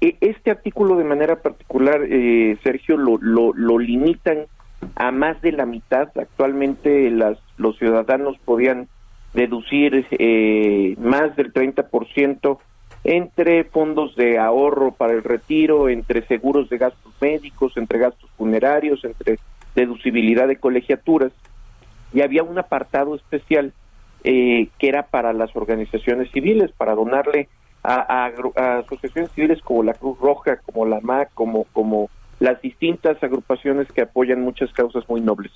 Este 0.00 0.50
artículo 0.50 0.96
de 0.96 1.04
manera 1.04 1.36
particular, 1.36 2.00
eh, 2.08 2.56
Sergio, 2.62 2.96
lo, 2.96 3.18
lo, 3.18 3.52
lo, 3.52 3.78
limitan 3.78 4.46
a 4.96 5.10
más 5.10 5.40
de 5.42 5.52
la 5.52 5.66
mitad. 5.66 6.08
Actualmente 6.16 7.10
las, 7.10 7.38
los 7.56 7.76
ciudadanos 7.78 8.36
podían 8.44 8.88
deducir 9.32 10.06
eh, 10.10 10.94
más 10.98 11.34
del 11.36 11.52
30% 11.52 12.58
entre 13.04 13.64
fondos 13.64 14.16
de 14.16 14.38
ahorro 14.38 14.92
para 14.92 15.12
el 15.12 15.22
retiro, 15.22 15.88
entre 15.88 16.26
seguros 16.26 16.70
de 16.70 16.78
gastos 16.78 17.12
médicos, 17.20 17.76
entre 17.76 17.98
gastos 17.98 18.30
funerarios, 18.36 19.04
entre 19.04 19.38
deducibilidad 19.74 20.48
de 20.48 20.56
colegiaturas. 20.56 21.32
Y 22.14 22.22
había 22.22 22.42
un 22.42 22.58
apartado 22.58 23.14
especial 23.14 23.72
eh, 24.22 24.68
que 24.78 24.88
era 24.88 25.02
para 25.02 25.34
las 25.34 25.54
organizaciones 25.54 26.30
civiles, 26.30 26.72
para 26.72 26.94
donarle 26.94 27.48
a, 27.82 28.32
asociaciones 28.78 29.30
civiles 29.32 29.60
como 29.60 29.82
la 29.82 29.92
Cruz 29.92 30.18
Roja, 30.18 30.56
como 30.64 30.86
la 30.86 31.00
MAC, 31.00 31.30
como, 31.34 31.64
como 31.72 32.08
las 32.40 32.60
distintas 32.60 33.22
agrupaciones 33.22 33.90
que 33.92 34.02
apoyan 34.02 34.40
muchas 34.40 34.72
causas 34.72 35.08
muy 35.08 35.20
nobles. 35.20 35.52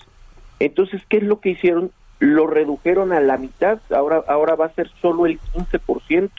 Entonces, 0.60 1.02
¿qué 1.08 1.18
es 1.18 1.22
lo 1.22 1.40
que 1.40 1.50
hicieron? 1.50 1.90
Lo 2.18 2.46
redujeron 2.46 3.12
a 3.12 3.20
la 3.20 3.36
mitad, 3.36 3.78
ahora, 3.90 4.24
ahora 4.26 4.56
va 4.56 4.66
a 4.66 4.74
ser 4.74 4.90
solo 5.00 5.26
el 5.26 5.38
15% 5.38 6.30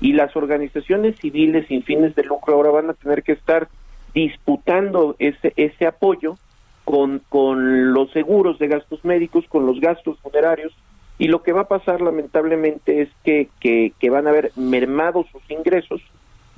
y 0.00 0.12
las 0.12 0.36
organizaciones 0.36 1.16
civiles 1.18 1.66
sin 1.66 1.82
fines 1.82 2.14
de 2.14 2.22
lucro 2.22 2.54
ahora 2.54 2.70
van 2.70 2.90
a 2.90 2.94
tener 2.94 3.22
que 3.22 3.32
estar 3.32 3.68
disputando 4.14 5.16
ese, 5.18 5.52
ese 5.56 5.86
apoyo 5.86 6.36
con, 6.84 7.20
con 7.28 7.92
los 7.92 8.10
seguros 8.12 8.58
de 8.58 8.68
gastos 8.68 9.04
médicos, 9.04 9.44
con 9.48 9.66
los 9.66 9.80
gastos 9.80 10.18
funerarios, 10.20 10.72
y 11.18 11.28
lo 11.28 11.42
que 11.42 11.52
va 11.52 11.62
a 11.62 11.68
pasar 11.68 12.00
lamentablemente 12.00 13.02
es 13.02 13.08
que, 13.24 13.50
que, 13.60 14.10
van 14.10 14.26
a 14.26 14.32
ver 14.32 14.52
mermados 14.56 15.26
sus 15.30 15.42
ingresos, 15.50 16.00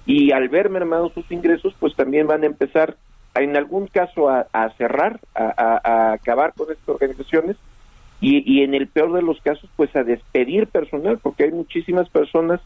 y 0.07 0.33
al 0.33 0.49
ver 0.49 0.71
mermados 0.71 1.13
sus 1.15 1.31
ingresos, 1.33 1.75
pues 1.81 1.97
también 1.97 2.27
van 2.27 2.45
a 2.45 2.47
empezar, 2.47 2.97
en 3.35 3.57
algún 3.57 3.87
caso, 3.87 4.29
a, 4.29 4.47
a 4.53 4.71
cerrar, 4.71 5.21
a, 5.35 6.13
acabar 6.13 6.53
con 6.55 6.71
estas 6.71 6.89
organizaciones, 6.89 7.57
y 8.23 8.63
en 8.63 8.75
el 8.75 8.87
peor 8.87 9.15
de 9.15 9.23
los 9.23 9.41
casos, 9.41 9.71
pues 9.77 9.97
a 9.97 10.05
despedir 10.05 10.67
personal, 10.67 11.19
porque 11.23 11.45
hay 11.45 11.53
muchísimas 11.53 12.07
personas 12.11 12.61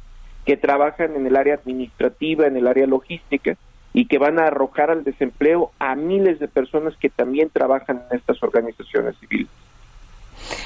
que 0.45 0.57
trabajan 0.57 1.17
en 1.17 1.27
el 1.27 1.37
área 1.37 1.55
administrativa, 1.55 2.47
en 2.47 2.57
el 2.57 2.67
área 2.67 2.87
logística 2.87 3.57
y 3.93 4.07
que 4.07 4.19
van 4.19 4.39
a 4.39 4.47
arrojar 4.47 4.91
al 4.91 5.05
desempleo 5.05 5.71
a 5.79 5.95
miles 5.95 6.39
de 6.39 6.49
personas 6.49 6.97
que 6.97 7.09
también 7.09 7.49
trabajan 7.51 8.03
en 8.11 8.19
estas 8.19 8.43
organizaciones 8.43 9.17
civiles. 9.19 9.49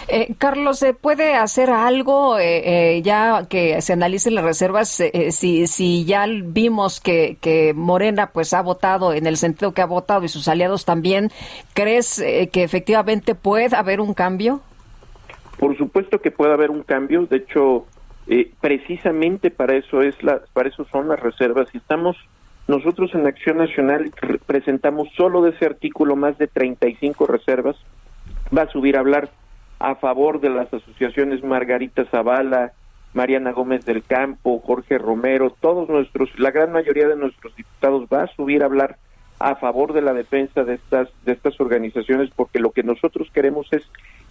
Eh, 0.09 0.35
Carlos, 0.39 0.79
¿se 0.79 0.95
puede 0.95 1.35
hacer 1.35 1.70
algo 1.70 2.39
eh, 2.39 2.97
eh, 2.97 3.03
ya 3.03 3.47
que 3.49 3.81
se 3.83 3.93
analicen 3.93 4.35
las 4.35 4.45
reservas? 4.45 5.03
si, 5.31 5.66
si 5.66 6.05
ya 6.05 6.26
vimos 6.26 7.01
que, 7.01 7.37
que, 7.41 7.74
Morena 7.74 8.31
pues 8.31 8.55
ha 8.55 8.62
votado 8.62 9.12
en 9.12 9.26
el 9.26 9.37
sentido 9.37 9.72
que 9.72 9.83
ha 9.83 9.87
votado 9.87 10.24
y 10.24 10.29
sus 10.29 10.49
aliados 10.49 10.85
también, 10.85 11.31
¿crees 11.74 12.22
que 12.53 12.62
efectivamente 12.62 13.35
puede 13.35 13.76
haber 13.76 14.01
un 14.01 14.14
cambio? 14.14 14.62
Por 15.59 15.76
supuesto 15.76 16.20
que 16.20 16.31
puede 16.31 16.53
haber 16.53 16.70
un 16.70 16.83
cambio. 16.83 17.26
De 17.26 17.39
hecho, 17.39 17.87
eh, 18.29 18.53
precisamente 18.61 19.51
para 19.51 19.76
eso 19.76 20.03
es 20.03 20.22
la, 20.22 20.41
para 20.53 20.68
eso 20.68 20.87
son 20.93 21.09
las 21.09 21.18
reservas 21.18 21.68
estamos 21.74 22.16
nosotros 22.68 23.14
en 23.14 23.26
Acción 23.26 23.57
Nacional 23.57 24.12
presentamos 24.45 25.09
solo 25.16 25.41
de 25.41 25.51
ese 25.51 25.64
artículo 25.64 26.16
más 26.16 26.37
de 26.37 26.49
35 26.49 27.26
reservas. 27.26 27.76
Va 28.55 28.62
a 28.62 28.68
subir 28.68 28.99
a 28.99 29.01
hablar 29.01 29.31
a 29.79 29.95
favor 29.97 30.41
de 30.41 30.51
las 30.51 30.72
asociaciones 30.72 31.45
Margarita 31.45 32.05
Zavala, 32.07 32.72
Mariana 33.14 33.53
Gómez 33.53 33.85
del 33.85 34.03
Campo, 34.03 34.61
Jorge 34.61 34.99
Romero, 34.99 35.55
todos 35.61 35.89
nuestros, 35.89 36.31
la 36.39 36.51
gran 36.51 36.72
mayoría 36.72 37.09
de 37.09 37.16
nuestros 37.16 37.55
diputados 37.57 38.07
va 38.12 38.24
a 38.24 38.35
subir 38.35 38.62
a 38.62 38.66
hablar 38.66 38.99
a 39.39 39.55
favor 39.55 39.93
de 39.93 40.03
la 40.03 40.12
defensa 40.12 40.64
de 40.64 40.74
estas 40.74 41.09
de 41.24 41.33
estas 41.33 41.61
organizaciones 41.61 42.31
porque 42.35 42.59
lo 42.59 42.72
que 42.72 42.83
nosotros 42.83 43.29
queremos 43.33 43.68
es 43.72 43.83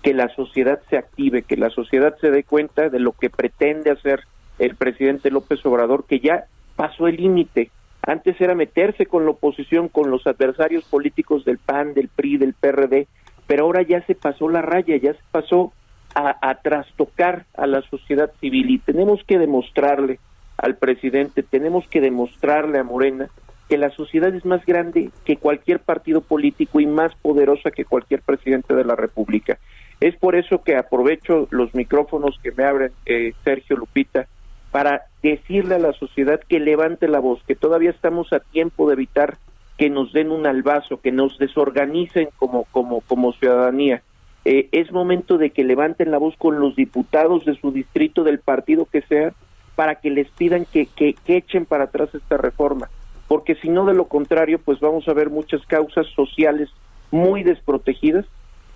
que 0.02 0.14
la 0.14 0.28
sociedad 0.36 0.82
se 0.90 0.98
active, 0.98 1.44
que 1.44 1.56
la 1.56 1.70
sociedad 1.70 2.16
se 2.20 2.30
dé 2.30 2.44
cuenta 2.44 2.90
de 2.90 3.00
lo 3.00 3.14
que 3.14 3.30
pretende 3.30 3.90
hacer 3.90 4.24
el 4.60 4.76
presidente 4.76 5.32
López 5.32 5.66
Obrador, 5.66 6.06
que 6.06 6.20
ya 6.20 6.46
pasó 6.76 7.08
el 7.08 7.18
límite. 7.18 7.72
Antes 8.02 8.40
era 8.40 8.56
meterse 8.56 9.06
con 9.06 9.26
la 9.26 9.32
oposición, 9.32 9.90
con 9.90 10.12
los 10.12 10.26
adversarios 10.28 10.86
políticos 10.86 11.46
del 11.46 11.58
PAN, 11.58 11.94
del 11.94 12.10
PRI, 12.10 12.38
del 12.38 12.54
PRD, 12.54 13.08
pero 13.48 13.64
ahora 13.64 13.82
ya 13.82 14.06
se 14.06 14.14
pasó 14.14 14.50
la 14.50 14.62
raya, 14.62 14.98
ya 14.98 15.14
se 15.14 15.24
pasó 15.32 15.72
a, 16.14 16.56
trastocar 16.64 17.46
a 17.56 17.68
la 17.68 17.82
sociedad 17.84 18.32
civil 18.40 18.72
y 18.72 18.80
tenemos 18.80 19.24
que 19.28 19.38
demostrarle 19.38 20.20
al 20.58 20.76
presidente, 20.76 21.44
tenemos 21.44 21.88
que 21.88 22.02
demostrarle 22.02 22.80
a 22.80 22.84
Morena 22.84 23.30
que 23.70 23.78
la 23.78 23.92
sociedad 23.92 24.34
es 24.34 24.44
más 24.44 24.66
grande 24.66 25.12
que 25.26 25.38
cualquier 25.38 25.80
partido 25.80 26.22
político 26.22 26.80
y 26.80 26.88
más 26.88 27.14
poderosa 27.22 27.70
que 27.70 27.86
cualquier 27.86 28.22
presidente 28.22 28.74
de 28.74 28.84
la 28.84 28.96
República. 28.96 29.60
Es 30.00 30.16
por 30.16 30.36
eso 30.36 30.64
que 30.64 30.76
aprovecho 30.76 31.48
los 31.52 31.76
micrófonos 31.76 32.40
que 32.42 32.52
me 32.52 32.64
abren 32.64 32.92
eh, 33.06 33.34
Sergio 33.44 33.76
Lupita 33.76 34.28
para 34.72 35.04
decirle 35.22 35.76
a 35.76 35.80
la 35.80 35.94
sociedad 35.94 36.40
que 36.48 36.60
levante 36.60 37.08
la 37.08 37.20
voz, 37.20 37.44
que 37.48 37.56
todavía 37.56 37.92
estamos 37.92 38.34
a 38.34 38.40
tiempo 38.40 38.88
de 38.88 38.94
evitar 38.94 39.38
que 39.78 39.90
nos 39.90 40.12
den 40.12 40.32
un 40.32 40.48
albazo, 40.48 41.00
que 41.02 41.12
nos 41.12 41.38
desorganicen 41.38 42.30
como, 42.38 42.66
como, 42.72 43.02
como 43.02 43.34
ciudadanía. 43.34 44.02
Eh, 44.46 44.70
es 44.72 44.92
momento 44.92 45.38
de 45.38 45.52
que 45.52 45.64
levanten 45.64 46.12
la 46.12 46.18
voz 46.18 46.36
con 46.38 46.60
los 46.60 46.76
diputados 46.76 47.46
de 47.46 47.56
su 47.56 47.72
distrito, 47.72 48.24
del 48.24 48.40
partido 48.40 48.86
que 48.86 49.02
sea, 49.02 49.34
para 49.76 49.96
que 49.96 50.10
les 50.10 50.30
pidan 50.32 50.66
que, 50.66 50.88
que, 50.88 51.14
que 51.14 51.38
echen 51.38 51.66
para 51.66 51.86
atrás 51.86 52.10
esta 52.16 52.38
reforma, 52.38 52.90
porque 53.28 53.56
si 53.56 53.70
no, 53.70 53.86
de 53.86 53.94
lo 53.94 54.06
contrario, 54.06 54.60
pues 54.60 54.80
vamos 54.80 55.08
a 55.08 55.14
ver 55.14 55.30
muchas 55.30 55.64
causas 55.68 56.08
sociales 56.16 56.70
muy 57.12 57.44
desprotegidas 57.44 58.26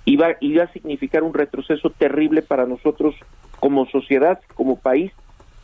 y 0.05 0.17
va, 0.17 0.35
y 0.39 0.55
va 0.55 0.65
a 0.65 0.73
significar 0.73 1.23
un 1.23 1.33
retroceso 1.33 1.89
terrible 1.89 2.41
para 2.41 2.65
nosotros 2.65 3.15
como 3.59 3.85
sociedad, 3.87 4.39
como 4.55 4.77
país, 4.77 5.11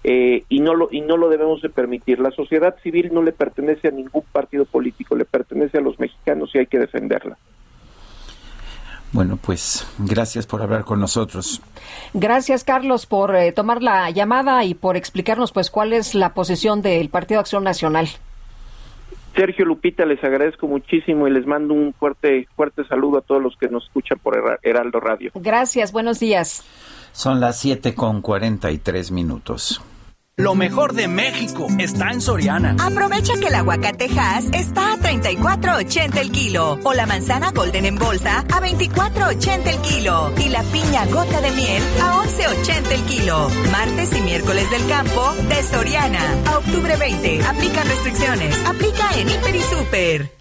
eh, 0.10 0.45
y 0.47 0.62
no 0.62 0.74
lo 0.74 0.88
y 0.89 1.01
no 1.01 1.18
lo 1.18 1.28
debemos 1.28 1.62
de 1.62 1.68
permitir. 1.68 2.20
La 2.20 2.32
sociedad 2.32 2.78
civil 2.82 3.10
no 3.12 3.22
le 3.22 3.34
pertenece 3.34 3.89
a 3.89 3.91
ningún 3.91 4.24
partido 4.32 4.64
político, 4.64 5.18
le 5.18 5.26
pertenece 5.26 5.80
a 5.80 5.82
los 5.82 5.99
mexicanos 5.99 6.49
y 6.53 6.60
hay 6.60 6.68
que 6.68 6.80
defenderla. 6.80 7.38
Bueno, 9.12 9.36
pues 9.36 9.86
gracias 9.97 10.47
por 10.47 10.62
hablar 10.62 10.86
con 10.86 11.01
nosotros. 11.01 11.62
Gracias, 12.14 12.64
Carlos, 12.64 13.05
por 13.05 13.36
eh, 13.36 13.51
tomar 13.51 13.84
la 13.84 14.10
llamada 14.10 14.64
y 14.64 14.76
por 14.76 14.95
explicarnos 14.95 15.51
pues 15.51 15.70
cuál 15.70 15.91
es 15.91 16.16
la 16.16 16.34
posición 16.34 16.82
del 16.82 17.10
Partido 17.10 17.41
Acción 17.41 17.66
Nacional. 17.66 18.08
Sergio 19.36 19.66
Lupita, 19.66 20.05
les 20.05 20.24
agradezco 20.24 20.68
muchísimo 20.68 21.28
y 21.28 21.32
les 21.32 21.45
mando 21.45 21.74
un 21.74 21.93
fuerte, 21.93 22.47
fuerte 22.55 22.86
saludo 22.86 23.18
a 23.18 23.22
todos 23.22 23.43
los 23.43 23.58
que 23.58 23.68
nos 23.68 23.84
escuchan 23.84 24.20
por 24.20 24.58
Heraldo 24.64 25.01
Radio. 25.01 25.32
Gracias, 25.36 25.91
buenos 25.91 26.22
días. 26.22 26.64
Son 27.12 27.41
las 27.41 27.60
siete 27.60 27.93
con 27.93 28.22
cuarenta 28.22 28.72
y 28.72 28.78
tres 28.78 29.12
minutos. 29.12 29.82
Lo 30.39 30.53
mejor 30.53 30.93
de 30.93 31.07
México 31.07 31.65
está 31.79 32.11
en 32.11 32.21
Soriana. 32.21 32.75
Aprovecha 32.79 33.33
que 33.39 33.47
el 33.47 33.55
aguacatejas 33.55 34.45
está 34.53 34.93
a 34.93 34.97
34.80 34.97 36.15
el 36.17 36.31
kilo 36.31 36.77
o 36.83 36.93
la 36.93 37.07
manzana 37.07 37.49
golden 37.49 37.85
en 37.85 37.95
bolsa 37.95 38.41
a 38.41 38.61
24.80 38.61 39.65
el 39.65 39.81
kilo 39.81 40.31
y 40.38 40.49
la 40.49 40.61
piña 40.61 41.07
gota 41.07 41.41
de 41.41 41.49
miel 41.49 41.81
a 42.03 42.21
11.80 42.21 42.91
el 42.91 43.01
kilo. 43.05 43.49
Martes 43.71 44.15
y 44.15 44.21
miércoles 44.21 44.69
del 44.69 44.88
campo 44.88 45.33
de 45.49 45.63
Soriana. 45.63 46.21
A 46.45 46.59
octubre 46.59 46.95
20. 46.95 47.43
Aplica 47.43 47.83
restricciones. 47.83 48.63
Aplica 48.67 49.09
en 49.17 49.29
Hiper 49.29 49.55
y 49.55 49.61
Super. 49.61 50.36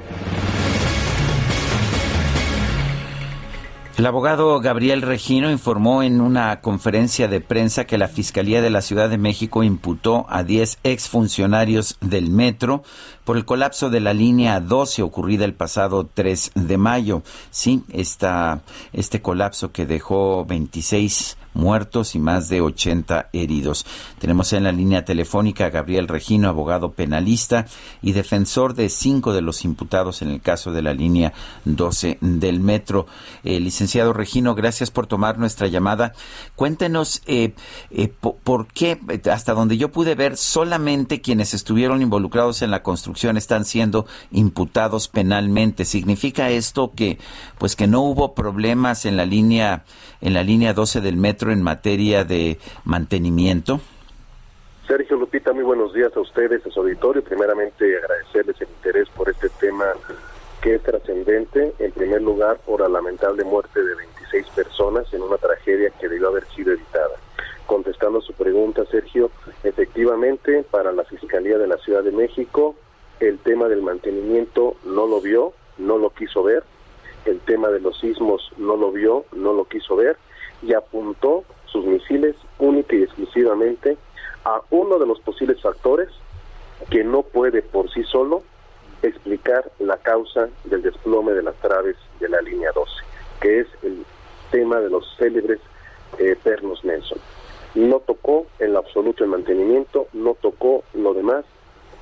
El 3.96 4.04
abogado 4.04 4.60
Gabriel 4.60 5.00
Regino 5.00 5.50
informó 5.50 6.02
en 6.02 6.20
una 6.20 6.60
conferencia 6.60 7.28
de 7.28 7.40
prensa 7.40 7.86
que 7.86 7.96
la 7.96 8.08
Fiscalía 8.08 8.60
de 8.60 8.68
la 8.68 8.82
Ciudad 8.82 9.08
de 9.08 9.16
México 9.16 9.62
imputó 9.62 10.26
a 10.28 10.42
10 10.42 10.80
exfuncionarios 10.82 11.96
del 12.02 12.28
metro 12.28 12.82
por 13.24 13.38
el 13.38 13.46
colapso 13.46 13.88
de 13.88 14.00
la 14.00 14.12
línea 14.12 14.60
12 14.60 15.00
ocurrida 15.00 15.46
el 15.46 15.54
pasado 15.54 16.10
3 16.12 16.50
de 16.54 16.76
mayo. 16.76 17.22
Sí, 17.50 17.84
esta, 17.90 18.60
este 18.92 19.22
colapso 19.22 19.72
que 19.72 19.86
dejó 19.86 20.44
26 20.44 21.38
muertos 21.56 22.14
y 22.14 22.18
más 22.18 22.48
de 22.48 22.60
80 22.60 23.30
heridos. 23.32 23.86
Tenemos 24.18 24.52
en 24.52 24.64
la 24.64 24.72
línea 24.72 25.04
telefónica 25.04 25.66
a 25.66 25.70
Gabriel 25.70 26.06
Regino, 26.06 26.48
abogado 26.48 26.92
penalista 26.92 27.66
y 28.02 28.12
defensor 28.12 28.74
de 28.74 28.88
cinco 28.88 29.32
de 29.32 29.42
los 29.42 29.64
imputados 29.64 30.22
en 30.22 30.30
el 30.30 30.40
caso 30.40 30.72
de 30.72 30.82
la 30.82 30.94
línea 30.94 31.32
12 31.64 32.18
del 32.20 32.60
metro. 32.60 33.06
Eh, 33.42 33.58
licenciado 33.60 34.12
Regino, 34.12 34.54
gracias 34.54 34.90
por 34.90 35.06
tomar 35.06 35.38
nuestra 35.38 35.66
llamada. 35.66 36.12
Cuéntenos 36.54 37.22
eh, 37.26 37.54
eh, 37.90 38.08
por 38.08 38.66
qué, 38.68 39.00
hasta 39.30 39.54
donde 39.54 39.76
yo 39.78 39.90
pude 39.90 40.14
ver, 40.14 40.36
solamente 40.36 41.20
quienes 41.20 41.54
estuvieron 41.54 42.02
involucrados 42.02 42.62
en 42.62 42.70
la 42.70 42.82
construcción 42.82 43.36
están 43.36 43.64
siendo 43.64 44.06
imputados 44.30 45.08
penalmente. 45.08 45.84
¿Significa 45.84 46.50
esto 46.50 46.92
que, 46.94 47.18
pues, 47.58 47.76
que 47.76 47.86
no 47.86 48.02
hubo 48.02 48.34
problemas 48.34 49.06
en 49.06 49.16
la 49.16 49.24
línea, 49.24 49.84
en 50.20 50.34
la 50.34 50.42
línea 50.42 50.74
12 50.74 51.00
del 51.00 51.16
metro? 51.16 51.45
En 51.50 51.62
materia 51.62 52.24
de 52.24 52.58
mantenimiento? 52.84 53.80
Sergio 54.86 55.16
Lupita, 55.16 55.52
muy 55.52 55.64
buenos 55.64 55.92
días 55.92 56.16
a 56.16 56.20
ustedes, 56.20 56.64
a 56.64 56.70
su 56.70 56.80
auditorio. 56.80 57.22
Primeramente, 57.22 57.96
agradecerles 57.98 58.60
el 58.60 58.68
interés 58.68 59.08
por 59.10 59.28
este 59.28 59.48
tema 59.48 59.86
que 60.60 60.76
es 60.76 60.82
trascendente, 60.82 61.74
en 61.78 61.92
primer 61.92 62.22
lugar, 62.22 62.58
por 62.58 62.80
la 62.80 62.88
lamentable 62.88 63.44
muerte 63.44 63.82
de 63.82 63.94
26 63.94 64.46
personas 64.48 65.12
en 65.12 65.22
una 65.22 65.36
tragedia 65.38 65.90
que 65.98 66.08
debió 66.08 66.28
haber 66.28 66.46
sido 66.54 66.72
evitada. 66.72 67.16
Contestando 67.66 68.20
su 68.20 68.32
pregunta, 68.32 68.84
Sergio, 68.86 69.30
efectivamente, 69.64 70.64
para 70.70 70.92
la 70.92 71.04
Fiscalía 71.04 71.58
de 71.58 71.66
la 71.66 71.78
Ciudad 71.78 72.04
de 72.04 72.12
México, 72.12 72.76
el 73.18 73.38
tema 73.38 73.68
del 73.68 73.82
mantenimiento 73.82 74.76
no 74.84 75.06
lo 75.06 75.20
vio, 75.20 75.52
no 75.78 75.98
lo 75.98 76.10
quiso 76.10 76.42
ver, 76.42 76.62
el 77.24 77.40
tema 77.40 77.68
de 77.68 77.80
los 77.80 77.98
sismos 77.98 78.52
no 78.56 78.76
lo 78.76 78.92
vio, 78.92 79.24
no 79.32 79.52
lo 79.52 79.64
quiso 79.64 79.96
ver, 79.96 80.16
y 80.62 80.74
apuntó 80.74 81.44
sus 81.66 81.84
misiles 81.84 82.36
única 82.58 82.96
y 82.96 83.02
exclusivamente 83.02 83.96
a 84.44 84.60
uno 84.70 84.98
de 84.98 85.06
los 85.06 85.20
posibles 85.20 85.60
factores 85.60 86.08
que 86.90 87.04
no 87.04 87.22
puede 87.22 87.62
por 87.62 87.90
sí 87.92 88.02
solo 88.04 88.42
explicar 89.02 89.70
la 89.78 89.96
causa 89.98 90.48
del 90.64 90.82
desplome 90.82 91.32
de 91.32 91.42
las 91.42 91.54
traves 91.56 91.96
de 92.20 92.28
la 92.28 92.40
línea 92.40 92.70
12, 92.74 92.92
que 93.40 93.60
es 93.60 93.66
el 93.82 94.04
tema 94.50 94.80
de 94.80 94.90
los 94.90 95.04
célebres 95.16 95.60
eh, 96.18 96.36
pernos 96.42 96.84
Nelson. 96.84 97.18
No 97.74 98.00
tocó 98.00 98.46
en 98.58 98.72
lo 98.72 98.78
absoluto 98.78 99.24
el 99.24 99.30
mantenimiento, 99.30 100.08
no 100.12 100.34
tocó 100.34 100.82
lo 100.94 101.12
demás, 101.12 101.44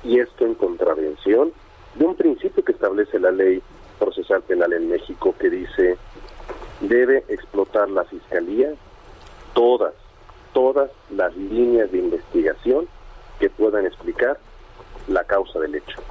y 0.03 0.19
esto 0.19 0.45
en 0.45 0.55
contravención 0.55 1.51
de 1.95 2.05
un 2.05 2.15
principio 2.15 2.63
que 2.63 2.71
establece 2.71 3.19
la 3.19 3.31
ley 3.31 3.61
procesal 3.99 4.41
penal 4.43 4.73
en 4.73 4.89
México 4.89 5.33
que 5.39 5.49
dice 5.49 5.97
debe 6.81 7.23
explotar 7.29 7.89
la 7.89 8.03
Fiscalía 8.05 8.73
todas, 9.53 9.93
todas 10.53 10.91
las 11.09 11.35
líneas 11.35 11.91
de 11.91 11.99
investigación 11.99 12.87
que 13.39 13.49
puedan 13.49 13.85
explicar 13.85 14.37
la 15.07 15.23
causa 15.23 15.59
del 15.59 15.75
hecho. 15.75 16.01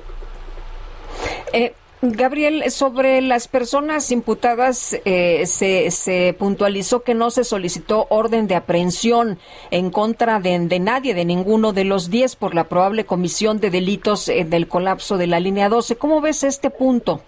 Eh, 1.52 1.74
Gabriel, 2.02 2.70
sobre 2.70 3.22
las 3.22 3.48
personas 3.48 4.10
imputadas 4.10 4.94
eh, 5.06 5.46
se, 5.46 5.90
se, 5.90 6.34
puntualizó 6.38 7.02
que 7.02 7.14
no 7.14 7.30
se 7.30 7.44
solicitó 7.44 8.06
orden 8.10 8.46
de 8.46 8.56
aprehensión 8.56 9.38
en 9.70 9.90
contra 9.90 10.38
de, 10.38 10.58
nadie, 10.80 11.14
de 11.14 11.24
ninguno 11.24 11.72
de 11.72 11.84
los 11.84 12.10
diez, 12.10 12.36
por 12.36 12.54
la 12.54 12.64
probable 12.64 13.06
comisión 13.06 13.58
de 13.58 13.70
delitos 13.70 14.28
eh, 14.28 14.44
del 14.44 14.68
colapso 14.68 15.16
de 15.16 15.28
la 15.28 15.40
línea 15.40 15.70
12. 15.70 15.96
¿Cómo 15.96 16.20
ves 16.20 16.44
este 16.44 16.68
punto? 16.68 17.22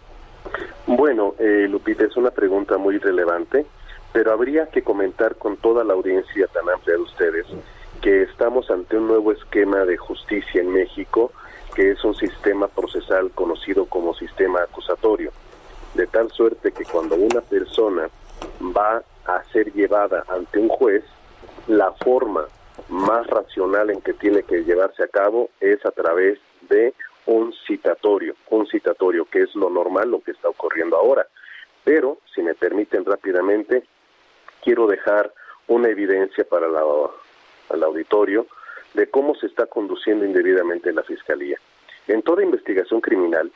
Bueno, 0.86 1.34
eh, 1.38 1.66
Lupita, 1.68 2.04
es 2.04 2.16
una 2.16 2.30
pregunta 2.30 2.78
muy 2.78 2.98
relevante, 2.98 3.66
pero 4.12 4.32
habría 4.32 4.66
que 4.66 4.82
comentar 4.82 5.36
con 5.36 5.56
toda 5.56 5.84
la 5.84 5.94
audiencia 5.94 6.46
tan 6.48 6.68
amplia 6.68 6.96
de 6.96 7.02
ustedes 7.02 7.46
que 8.00 8.22
estamos 8.22 8.70
ante 8.70 8.96
un 8.96 9.08
nuevo 9.08 9.32
esquema 9.32 9.84
de 9.84 9.96
justicia 9.96 10.60
en 10.60 10.72
México, 10.72 11.32
que 11.74 11.90
es 11.90 12.04
un 12.04 12.14
sistema 12.14 12.68
procesal 12.68 13.30
conocido 13.32 13.86
como 13.86 14.14
sistema 14.14 14.62
acusatorio, 14.62 15.32
de 15.94 16.06
tal 16.06 16.30
suerte 16.30 16.72
que 16.72 16.84
cuando 16.84 17.16
una 17.16 17.40
persona 17.40 18.08
va 18.76 19.02
a 19.26 19.44
ser 19.52 19.72
llevada 19.72 20.24
ante 20.28 20.58
un 20.58 20.68
juez, 20.68 21.04
la 21.66 21.92
forma 21.92 22.46
más 22.88 23.26
racional 23.26 23.90
en 23.90 24.00
que 24.00 24.12
tiene 24.12 24.42
que 24.42 24.64
llevarse 24.64 25.02
a 25.02 25.08
cabo 25.08 25.50
es 25.60 25.84
a 25.84 25.90
través 25.90 26.38
de 26.68 26.94
un 27.26 27.52
citatorio, 27.66 28.34
un 28.50 28.66
citatorio 28.66 29.24
que 29.26 29.42
es 29.42 29.54
lo 29.54 29.68
normal, 29.68 30.10
lo 30.10 30.20
que 30.20 30.30
está 30.30 30.48
ocurriendo 30.48 30.96
ahora. 30.96 31.26
Pero, 31.84 32.18
si 32.34 32.42
me 32.42 32.54
permiten 32.54 33.04
rápidamente, 33.04 33.84
quiero 34.62 34.86
dejar 34.86 35.32
una 35.68 35.88
evidencia 35.88 36.44
para 36.44 36.68
la, 36.68 36.80
auditorio 37.84 38.46
de 38.94 39.08
cómo 39.08 39.34
se 39.34 39.46
está 39.46 39.66
conduciendo 39.66 40.24
indebidamente 40.24 40.92
la 40.92 41.02
Fiscalía. 41.02 41.58
En 42.08 42.22
toda 42.22 42.42
investigación 42.42 43.00
criminal, 43.00 43.50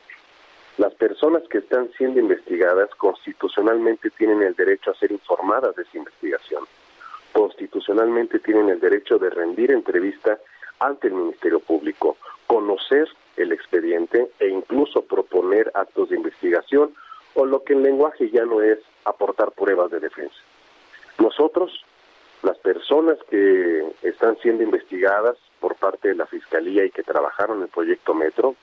las 0.77 0.93
personas 0.93 1.43
que 1.49 1.59
están 1.59 1.89
siendo 1.97 2.19
investigadas 2.19 2.89
constitucionalmente 2.95 4.09
tienen 4.11 4.41
el 4.41 4.55
derecho 4.55 4.91
a 4.91 4.95
ser 4.95 5.11
informadas 5.11 5.75
de 5.75 5.83
esa 5.83 5.97
investigación. 5.97 6.63
Constitucionalmente 7.33 8.39
tienen 8.39 8.69
el 8.69 8.79
derecho 8.79 9.17
de 9.17 9.29
rendir 9.29 9.71
entrevista 9.71 10.37
ante 10.79 11.07
el 11.07 11.13
Ministerio 11.13 11.59
Público, 11.59 12.17
conocer 12.47 13.07
el 13.37 13.51
expediente 13.51 14.31
e 14.39 14.47
incluso 14.47 15.01
proponer 15.03 15.71
actos 15.73 16.09
de 16.09 16.17
investigación 16.17 16.93
o 17.33 17.45
lo 17.45 17.63
que 17.63 17.73
en 17.73 17.83
lenguaje 17.83 18.29
ya 18.29 18.45
no 18.45 18.61
es 18.61 18.79
aportar 19.05 19.51
pruebas 19.51 19.91
de 19.91 19.99
defensa. 19.99 20.35
Nosotros, 21.17 21.85
las 22.43 22.57
personas 22.57 23.17
que 23.29 23.85
están 24.01 24.37
siendo 24.37 24.63
investigadas 24.63 25.37
por 25.59 25.75
parte 25.75 26.09
de 26.09 26.15
la 26.15 26.25
Fiscalía 26.25 26.85
y 26.85 26.91
que 26.91 27.03
trabajaron 27.03 27.57
en 27.57 27.63
el 27.63 27.69
proyecto 27.69 28.13
Metro, 28.13 28.55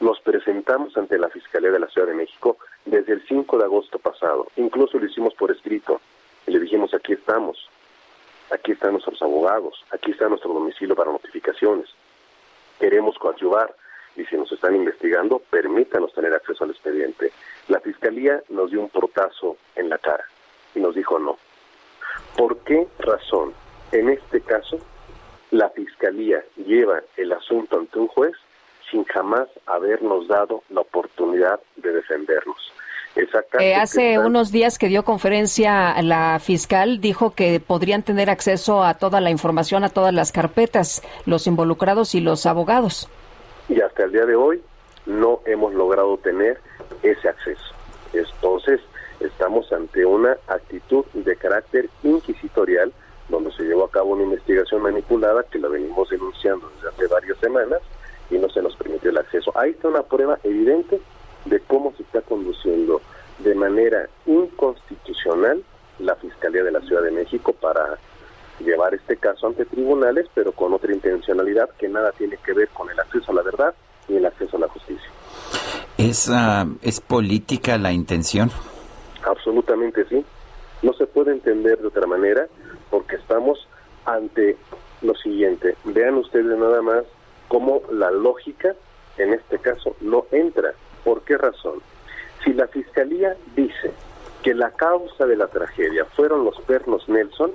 nos 0.00 0.20
presentamos 0.20 0.96
ante 0.96 1.18
la 1.18 1.28
Fiscalía 1.28 1.70
de 1.70 1.78
la 1.78 1.88
Ciudad 1.88 2.08
de 2.08 2.14
México 2.14 2.56
desde 2.84 3.12
el 3.12 3.26
5 3.26 3.58
de 3.58 3.64
agosto 3.64 3.98
pasado. 3.98 4.48
Incluso 4.56 4.98
lo 4.98 5.06
hicimos 5.06 5.34
por 5.34 5.50
escrito 5.50 6.00
y 6.46 6.52
le 6.52 6.58
dijimos 6.58 6.94
aquí 6.94 7.12
estamos, 7.12 7.68
aquí 8.50 8.72
están 8.72 8.92
nuestros 8.92 9.20
abogados, 9.22 9.84
aquí 9.90 10.10
está 10.10 10.28
nuestro 10.28 10.52
domicilio 10.52 10.96
para 10.96 11.12
notificaciones. 11.12 11.88
Queremos 12.78 13.18
coadyuvar 13.18 13.74
y 14.16 14.24
si 14.24 14.36
nos 14.36 14.50
están 14.52 14.74
investigando, 14.74 15.38
permítanos 15.50 16.12
tener 16.12 16.32
acceso 16.34 16.64
al 16.64 16.70
expediente. 16.70 17.32
La 17.68 17.80
Fiscalía 17.80 18.42
nos 18.48 18.70
dio 18.70 18.80
un 18.80 18.88
portazo 18.88 19.56
en 19.76 19.88
la 19.88 19.98
cara 19.98 20.24
y 20.74 20.80
nos 20.80 20.94
dijo 20.94 21.18
no. 21.18 21.36
¿Por 22.36 22.58
qué 22.58 22.86
razón 22.98 23.52
en 23.92 24.10
este 24.10 24.40
caso 24.40 24.78
la 25.50 25.68
Fiscalía 25.70 26.44
lleva 26.56 27.00
el 27.16 27.32
asunto 27.32 27.78
ante 27.78 27.98
un 27.98 28.08
juez 28.08 28.34
sin 28.90 29.04
jamás 29.04 29.48
habernos 29.66 30.26
dado 30.28 30.62
la 30.70 30.80
oportunidad 30.80 31.60
de 31.76 31.92
defendernos? 31.92 32.72
Eh, 33.58 33.74
hace 33.74 34.20
unos 34.20 34.52
días 34.52 34.78
que 34.78 34.86
dio 34.86 35.04
conferencia 35.04 36.00
la 36.00 36.38
fiscal, 36.40 37.00
dijo 37.00 37.34
que 37.34 37.58
podrían 37.58 38.04
tener 38.04 38.30
acceso 38.30 38.84
a 38.84 38.94
toda 38.94 39.20
la 39.20 39.30
información, 39.30 39.82
a 39.82 39.88
todas 39.88 40.14
las 40.14 40.30
carpetas, 40.30 41.02
los 41.26 41.48
involucrados 41.48 42.14
y 42.14 42.20
los 42.20 42.46
abogados 42.46 43.08
y 43.70 43.80
hasta 43.80 44.04
el 44.04 44.12
día 44.12 44.26
de 44.26 44.34
hoy 44.34 44.60
no 45.06 45.40
hemos 45.46 45.72
logrado 45.74 46.16
tener 46.18 46.60
ese 47.02 47.28
acceso. 47.28 47.72
Entonces, 48.12 48.80
estamos 49.20 49.72
ante 49.72 50.04
una 50.04 50.36
actitud 50.48 51.04
de 51.14 51.36
carácter 51.36 51.88
inquisitorial 52.02 52.92
donde 53.28 53.52
se 53.52 53.62
llevó 53.62 53.84
a 53.84 53.90
cabo 53.90 54.10
una 54.10 54.24
investigación 54.24 54.82
manipulada 54.82 55.44
que 55.44 55.60
la 55.60 55.68
venimos 55.68 56.10
denunciando 56.10 56.68
desde 56.74 56.88
hace 56.88 57.06
varias 57.06 57.38
semanas 57.38 57.80
y 58.28 58.38
no 58.38 58.48
se 58.50 58.60
nos 58.60 58.74
permitió 58.74 59.10
el 59.10 59.18
acceso. 59.18 59.52
Ahí 59.56 59.70
está 59.70 59.86
una 59.86 60.02
prueba 60.02 60.38
evidente 60.42 61.00
de 61.44 61.60
cómo 61.60 61.94
se 61.96 62.02
está 62.02 62.22
conduciendo 62.22 63.00
de 63.38 63.54
manera 63.54 64.08
inconstitucional 64.26 65.62
la 66.00 66.16
Fiscalía 66.16 66.64
de 66.64 66.72
la 66.72 66.80
Ciudad 66.80 67.02
de 67.02 67.12
México 67.12 67.52
para 67.52 67.98
llevar 68.60 68.94
este 68.94 69.16
caso 69.16 69.46
ante 69.46 69.64
tribunales, 69.64 70.26
pero 70.34 70.52
con 70.52 70.72
otra 70.72 70.92
intencionalidad 70.92 71.70
que 71.78 71.88
nada 71.88 72.12
tiene 72.12 72.36
que 72.38 72.52
ver 72.52 72.68
con 72.68 72.90
el 72.90 72.98
acceso 72.98 73.32
a 73.32 73.34
la 73.34 73.42
verdad 73.42 73.74
ni 74.08 74.16
el 74.16 74.26
acceso 74.26 74.56
a 74.56 74.60
la 74.60 74.68
justicia. 74.68 75.08
¿Es, 75.96 76.30
ah, 76.30 76.66
¿Es 76.82 77.00
política 77.00 77.78
la 77.78 77.92
intención? 77.92 78.50
Absolutamente 79.24 80.06
sí. 80.08 80.24
No 80.82 80.92
se 80.94 81.06
puede 81.06 81.32
entender 81.32 81.78
de 81.78 81.88
otra 81.88 82.06
manera 82.06 82.46
porque 82.90 83.16
estamos 83.16 83.68
ante 84.04 84.56
lo 85.02 85.14
siguiente. 85.14 85.76
Vean 85.84 86.14
ustedes 86.14 86.58
nada 86.58 86.82
más 86.82 87.04
cómo 87.48 87.82
la 87.90 88.10
lógica 88.10 88.74
en 89.18 89.34
este 89.34 89.58
caso 89.58 89.96
no 90.00 90.24
entra. 90.30 90.72
¿Por 91.04 91.22
qué 91.22 91.36
razón? 91.36 91.80
Si 92.44 92.52
la 92.52 92.66
Fiscalía 92.68 93.36
dice 93.54 93.92
que 94.42 94.54
la 94.54 94.70
causa 94.70 95.26
de 95.26 95.36
la 95.36 95.48
tragedia 95.48 96.04
fueron 96.16 96.44
los 96.44 96.58
pernos 96.62 97.08
Nelson, 97.08 97.52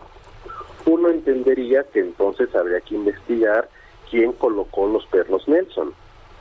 uno 0.85 1.09
entendería 1.09 1.83
que 1.83 1.99
entonces 1.99 2.53
habría 2.55 2.81
que 2.81 2.95
investigar 2.95 3.69
quién 4.09 4.33
colocó 4.33 4.87
los 4.87 5.05
pernos 5.07 5.47
Nelson, 5.47 5.93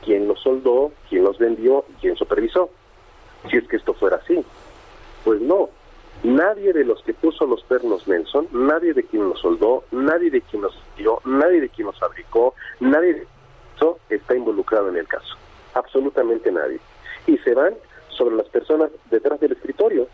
quién 0.03 0.27
los 0.27 0.41
soldó, 0.41 0.91
quién 1.09 1.23
los 1.23 1.37
vendió 1.37 1.85
y 1.89 1.93
quién 2.01 2.15
supervisó. 2.15 2.69
Si 3.49 3.57
es 3.57 3.67
que 3.67 3.77
esto 3.77 3.93
fuera 3.93 4.17
así. 4.17 4.43
Pues 5.23 5.41
no, 5.41 5.69
nadie 6.23 6.73
de 6.73 6.85
los 6.85 7.01
que 7.03 7.13
puso 7.13 7.45
los 7.45 7.63
pernos 7.63 8.07
Nelson, 8.07 8.47
nadie 8.51 8.93
de 8.93 9.03
quien 9.03 9.29
los 9.29 9.39
soldó, 9.39 9.83
nadie 9.91 10.29
de 10.29 10.41
quien 10.41 10.61
los 10.61 10.79
dio, 10.97 11.19
nadie 11.25 11.61
de 11.61 11.69
quien 11.69 11.87
los 11.87 11.99
fabricó, 11.99 12.53
nadie 12.79 13.13
de 13.13 13.27
eso 13.75 13.99
está 14.09 14.35
involucrado 14.35 14.89
en 14.89 14.97
el 14.97 15.07
caso. 15.07 15.35
Absolutamente 15.73 16.51
nadie. 16.51 16.79
Y 17.27 17.37
se 17.39 17.53
van 17.53 17.73
sobre 18.09 18.35
las 18.35 18.47
personas 18.47 18.89
detrás 19.09 19.39
del 19.39 19.53
escritorio. 19.53 20.07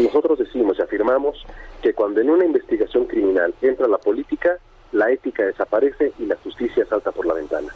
Nosotros 0.00 0.38
decimos 0.38 0.78
y 0.78 0.82
afirmamos 0.82 1.44
que 1.82 1.94
cuando 1.94 2.20
en 2.20 2.30
una 2.30 2.44
investigación 2.44 3.06
criminal 3.06 3.54
entra 3.62 3.88
la 3.88 3.98
política, 3.98 4.58
la 4.92 5.10
ética 5.10 5.44
desaparece 5.44 6.12
y 6.18 6.26
la 6.26 6.36
justicia 6.36 6.84
salta 6.86 7.12
por 7.12 7.26
la 7.26 7.34
ventana. 7.34 7.72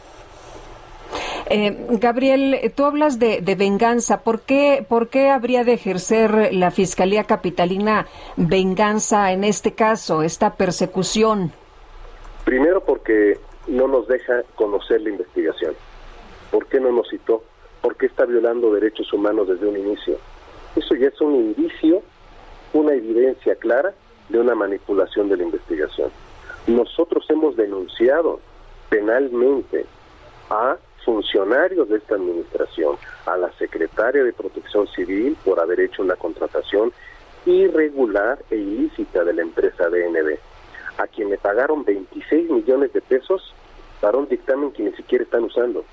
Eh, 1.49 1.85
Gabriel, 1.99 2.71
tú 2.75 2.85
hablas 2.85 3.19
de, 3.19 3.41
venganza. 3.57 4.21
¿Por 4.21 4.41
qué, 4.41 4.85
¿Por 4.87 5.09
qué 5.09 5.29
habría 5.29 5.63
de 5.63 5.73
ejercer 5.73 6.53
la 6.53 6.71
Fiscalía 6.71 7.25
Capitalina 7.25 8.07
venganza 8.37 9.31
en 9.31 9.43
este 9.43 9.73
caso, 9.73 10.23
esta 10.23 10.55
persecución? 10.55 11.51
Primero 12.45 12.81
porque 12.81 13.37
no 13.67 13.87
nos 13.87 14.07
deja 14.07 14.43
conocer 14.55 15.01
la 15.01 15.09
investigación. 15.09 15.73
¿Por 16.51 16.67
qué 16.67 16.79
no 16.79 16.91
nos 16.91 17.09
citó? 17.09 17.43
¿Por 17.81 17.95
qué 17.95 18.05
está 18.05 18.25
violando 18.25 18.73
derechos 18.73 19.11
humanos 19.11 19.47
desde 19.47 19.67
un 19.67 19.77
inicio? 19.77 20.17
Eso 20.75 20.95
ya 20.95 21.07
es 21.07 21.19
un 21.21 21.35
indicio, 21.35 22.01
una 22.73 22.93
evidencia 22.93 23.55
clara 23.55 23.93
de 24.29 24.39
una 24.39 24.55
manipulación 24.55 25.29
de 25.29 25.37
la 25.37 25.43
investigación. 25.43 26.09
Nosotros 26.67 27.25
hemos 27.29 27.55
denunciado 27.55 28.39
penalmente 28.89 29.85
a 30.49 30.77
funcionarios 31.03 31.89
de 31.89 31.97
esta 31.97 32.15
administración, 32.15 32.97
a 33.25 33.37
la 33.37 33.51
secretaria 33.53 34.23
de 34.23 34.33
Protección 34.33 34.87
Civil 34.87 35.35
por 35.43 35.59
haber 35.59 35.79
hecho 35.79 36.03
una 36.03 36.15
contratación 36.15 36.93
irregular 37.45 38.39
e 38.49 38.55
ilícita 38.55 39.23
de 39.23 39.33
la 39.33 39.41
empresa 39.41 39.89
DNB, 39.89 40.37
a 40.97 41.07
quien 41.07 41.29
le 41.29 41.37
pagaron 41.37 41.83
26 41.83 42.49
millones 42.51 42.93
de 42.93 43.01
pesos 43.01 43.53
para 43.99 44.17
un 44.17 44.27
dictamen 44.27 44.71
que 44.71 44.83
ni 44.83 44.91
siquiera 44.93 45.23
están 45.23 45.43
usando, 45.43 45.83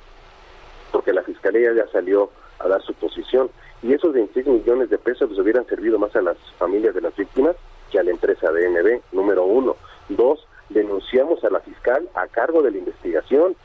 porque 0.93 1.13
la 1.13 1.23
Fiscalía 1.23 1.73
ya 1.73 1.87
salió 1.89 2.31
a 2.59 2.69
dar 2.69 2.83
su 2.83 2.93
posición. 2.95 3.51
Y 3.83 3.93
esos 3.93 4.13
26 4.13 4.47
millones 4.47 4.91
de 4.91 4.99
pesos 4.99 5.31
les 5.31 5.39
hubieran 5.39 5.67
servido 5.67 5.99
más 5.99 6.15
a 6.17 6.23
las 6.23 6.37
familias 6.59 6.95
de 6.95 7.01
las 7.01 7.15
víctimas 7.17 7.57
que 7.91 7.99
a 7.99 8.03
la 8.03 8.11
empresa 8.11 8.51
DNB, 8.51 9.01
número 9.13 9.45
uno. 9.45 9.77
Dos, 10.09 10.47
denunciamos 10.69 11.43
a 11.45 11.51
la 11.51 11.61
fiscal 11.61 12.09
a 12.15 12.27
cargo 12.27 12.63
de 12.63 12.73
la 12.73 12.79
investigación 12.79 13.57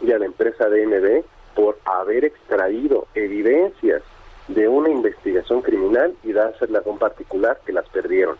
y 0.00 0.12
a 0.12 0.18
la 0.18 0.26
empresa 0.26 0.68
DNB 0.68 1.24
por 1.54 1.78
haber 1.84 2.24
extraído 2.24 3.06
evidencias 3.14 4.02
de 4.48 4.68
una 4.68 4.90
investigación 4.90 5.62
criminal 5.62 6.14
y 6.22 6.32
dárselas 6.32 6.86
a 6.86 6.90
un 6.90 6.98
particular 6.98 7.60
que 7.64 7.72
las 7.72 7.88
perdieron. 7.88 8.36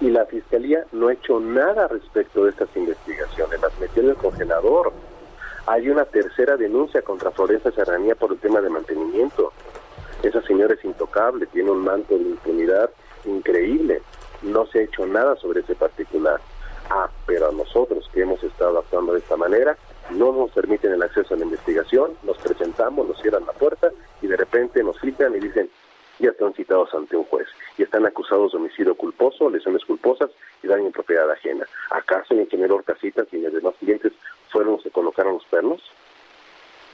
Y 0.00 0.10
la 0.10 0.26
fiscalía 0.26 0.84
no 0.92 1.08
ha 1.08 1.12
hecho 1.12 1.40
nada 1.40 1.88
respecto 1.88 2.44
de 2.44 2.50
estas 2.50 2.68
investigaciones, 2.74 3.60
las 3.60 3.78
metió 3.78 4.02
en 4.02 4.10
el 4.10 4.16
congelador. 4.16 4.92
Hay 5.66 5.88
una 5.88 6.04
tercera 6.04 6.56
denuncia 6.56 7.02
contra 7.02 7.30
Florencia 7.30 7.70
Serranía 7.72 8.14
por 8.14 8.32
el 8.32 8.38
tema 8.38 8.60
de 8.60 8.68
mantenimiento. 8.68 9.52
Esa 10.22 10.42
señora 10.42 10.74
es 10.74 10.84
intocable, 10.84 11.46
tiene 11.46 11.70
un 11.70 11.84
manto 11.84 12.16
de 12.16 12.24
impunidad 12.24 12.90
increíble. 13.24 14.02
No 14.42 14.66
se 14.66 14.80
ha 14.80 14.82
hecho 14.82 15.06
nada 15.06 15.36
sobre 15.36 15.60
ese 15.60 15.74
particular. 15.74 16.40
Ah, 16.90 17.08
pero 17.26 17.48
a 17.48 17.52
nosotros 17.52 18.08
que 18.12 18.22
hemos 18.22 18.42
estado 18.42 18.78
actuando 18.78 19.12
de 19.12 19.18
esta 19.18 19.36
manera, 19.36 19.76
no 20.10 20.32
nos 20.32 20.52
permiten 20.52 20.92
el 20.92 21.02
acceso 21.02 21.34
a 21.34 21.36
la 21.36 21.44
investigación, 21.44 22.12
nos 22.22 22.38
presentamos, 22.38 23.08
nos 23.08 23.20
cierran 23.20 23.44
la 23.44 23.52
puerta 23.52 23.90
y 24.22 24.28
de 24.28 24.36
repente 24.36 24.82
nos 24.84 24.98
citan 25.00 25.34
y 25.34 25.40
dicen, 25.40 25.68
ya 26.18 26.30
están 26.30 26.54
citados 26.54 26.94
ante 26.94 27.16
un 27.16 27.24
juez 27.24 27.46
y 27.76 27.82
están 27.82 28.06
acusados 28.06 28.52
de 28.52 28.58
homicidio 28.58 28.94
culposo, 28.94 29.50
lesiones 29.50 29.84
culposas 29.84 30.30
y 30.62 30.68
daño 30.68 30.86
en 30.86 30.92
propiedad 30.92 31.30
ajena. 31.30 31.66
¿Acaso 31.90 32.34
el 32.34 32.40
ingeniero 32.40 32.76
Orcasitas 32.76 33.26
y 33.32 33.38
los 33.38 33.52
demás 33.52 33.74
clientes 33.78 34.12
fueron 34.50 34.74
los 34.74 34.82
que 34.82 34.90
colocaron 34.90 35.34
los 35.34 35.44
pernos? 35.46 35.82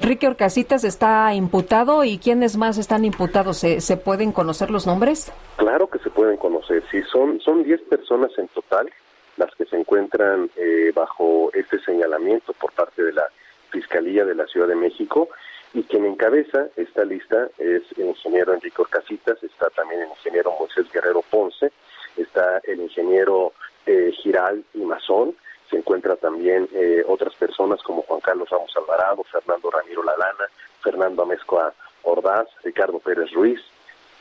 Ricky 0.03 0.27
Orcasitas 0.27 0.83
está 0.83 1.33
imputado 1.33 2.03
y 2.03 2.19
quiénes 2.19 2.57
más 2.57 2.77
están 2.77 3.05
imputados. 3.05 3.59
¿Se, 3.59 3.81
¿Se, 3.81 3.97
pueden 3.97 4.33
conocer 4.33 4.71
los 4.71 4.87
nombres? 4.87 5.33
Claro 5.57 5.89
que 5.89 6.01
se 6.01 6.11
pueden 6.11 6.37
conocer. 6.37 6.83
Sí, 6.91 7.03
son 7.11 7.41
son 7.41 7.63
10 7.63 7.83
personas 7.83 8.31
en 8.37 8.49
total 8.49 8.91
las 9.37 9.55
que 9.55 9.65
se 9.65 9.77
encuentran 9.77 10.51
eh, 10.57 10.93
bajo 10.95 11.51
este 11.55 11.79
señalamiento 11.81 12.53
por 12.55 12.73
parte 12.73 13.03
de 13.03 13.13
la 13.13 13.25
Fiscalía 13.71 14.25
de 14.25 14.35
la 14.35 14.47
Ciudad 14.47 14.69
de 14.69 14.77
México 14.77 15.29
y 15.75 15.85
quien 15.85 16.05
encabeza 16.05 16.67
esta 16.77 17.05
lista 17.05 17.49
es 17.59 17.83
el 17.97 18.09
ingeniero 18.09 18.53
Enrique 18.53 18.83
Orcasitas, 18.83 19.43
está 19.43 19.71
también 19.71 20.03
el 20.03 20.09
ingeniero 20.09 20.53
Moisés 20.59 20.91
Guerrero 20.93 21.23
Ponce, 21.31 21.73
está 22.17 22.61
el 22.65 22.81
ingeniero 22.81 23.53
eh, 23.87 24.13
Giral 24.23 24.65
y 24.75 24.81
Mazón, 24.81 25.35
se 25.73 25.79
encuentra 25.79 26.16
también 26.16 26.68
eh, 26.75 27.03
otras 27.09 27.35
personas 27.35 27.83
como 27.83 28.03
Juan 28.03 28.20
Carlos 28.20 28.51
Ramos 28.51 28.77
Alvarado, 28.77 29.25
Fernando 29.25 29.70
Ramiro 29.70 30.03
Lalana, 30.03 30.45
Fernando 30.83 31.23
Amezcoa 31.23 31.73
Ordaz, 32.03 32.47
Ricardo 32.62 32.99
Pérez 32.99 33.31
Ruiz, 33.33 33.59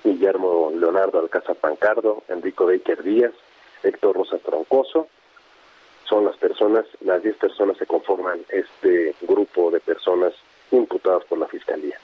Guillermo 0.02 0.72
Leonardo 0.74 1.20
Alcázar 1.20 1.58
Pancardo, 1.58 2.24
Enrico 2.30 2.68
Baker 2.68 3.04
Díaz, 3.04 3.34
Héctor 3.84 4.16
Rosa 4.16 4.38
Troncoso. 4.38 5.10
Son 6.08 6.24
las 6.24 6.38
personas, 6.38 6.86
las 7.02 7.22
10 7.22 7.36
personas 7.36 7.78
que 7.78 7.86
conforman 7.86 8.40
este 8.50 9.14
grupo 9.22 9.72
de 9.72 9.82
personas 9.82 10.34
imputadas 10.72 11.26
por 11.26 11.38
la 11.38 11.48
Fiscalía. 11.48 11.98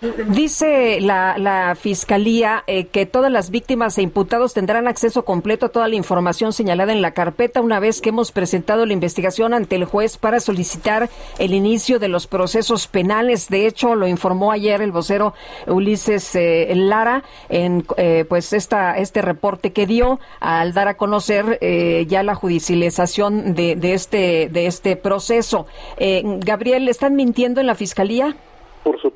Dice 0.00 1.00
la, 1.00 1.38
la 1.38 1.74
Fiscalía 1.74 2.62
eh, 2.68 2.86
que 2.86 3.04
todas 3.04 3.32
las 3.32 3.50
víctimas 3.50 3.98
e 3.98 4.02
imputados 4.02 4.54
tendrán 4.54 4.86
acceso 4.86 5.24
completo 5.24 5.66
a 5.66 5.68
toda 5.70 5.88
la 5.88 5.96
información 5.96 6.52
señalada 6.52 6.92
en 6.92 7.02
la 7.02 7.14
carpeta 7.14 7.60
una 7.60 7.80
vez 7.80 8.00
que 8.00 8.10
hemos 8.10 8.30
presentado 8.30 8.86
la 8.86 8.92
investigación 8.92 9.54
ante 9.54 9.74
el 9.74 9.86
juez 9.86 10.16
para 10.16 10.38
solicitar 10.38 11.10
el 11.40 11.52
inicio 11.52 11.98
de 11.98 12.06
los 12.06 12.28
procesos 12.28 12.86
penales. 12.86 13.48
De 13.48 13.66
hecho, 13.66 13.96
lo 13.96 14.06
informó 14.06 14.52
ayer 14.52 14.82
el 14.82 14.92
vocero 14.92 15.34
Ulises 15.66 16.32
eh, 16.36 16.72
Lara 16.76 17.24
en 17.48 17.84
eh, 17.96 18.24
pues 18.28 18.52
esta, 18.52 18.96
este 18.98 19.20
reporte 19.20 19.72
que 19.72 19.88
dio 19.88 20.20
al 20.38 20.74
dar 20.74 20.86
a 20.86 20.96
conocer 20.96 21.58
ya 22.06 22.22
la 22.22 22.36
judicialización 22.36 23.54
de, 23.54 23.74
de, 23.74 23.94
este, 23.94 24.48
de 24.48 24.66
este 24.66 24.94
proceso. 24.94 25.66
Gabriel, 25.98 26.88
¿están 26.88 27.16
mintiendo 27.16 27.60
en 27.60 27.66
la 27.66 27.74
Fiscalía? 27.74 28.36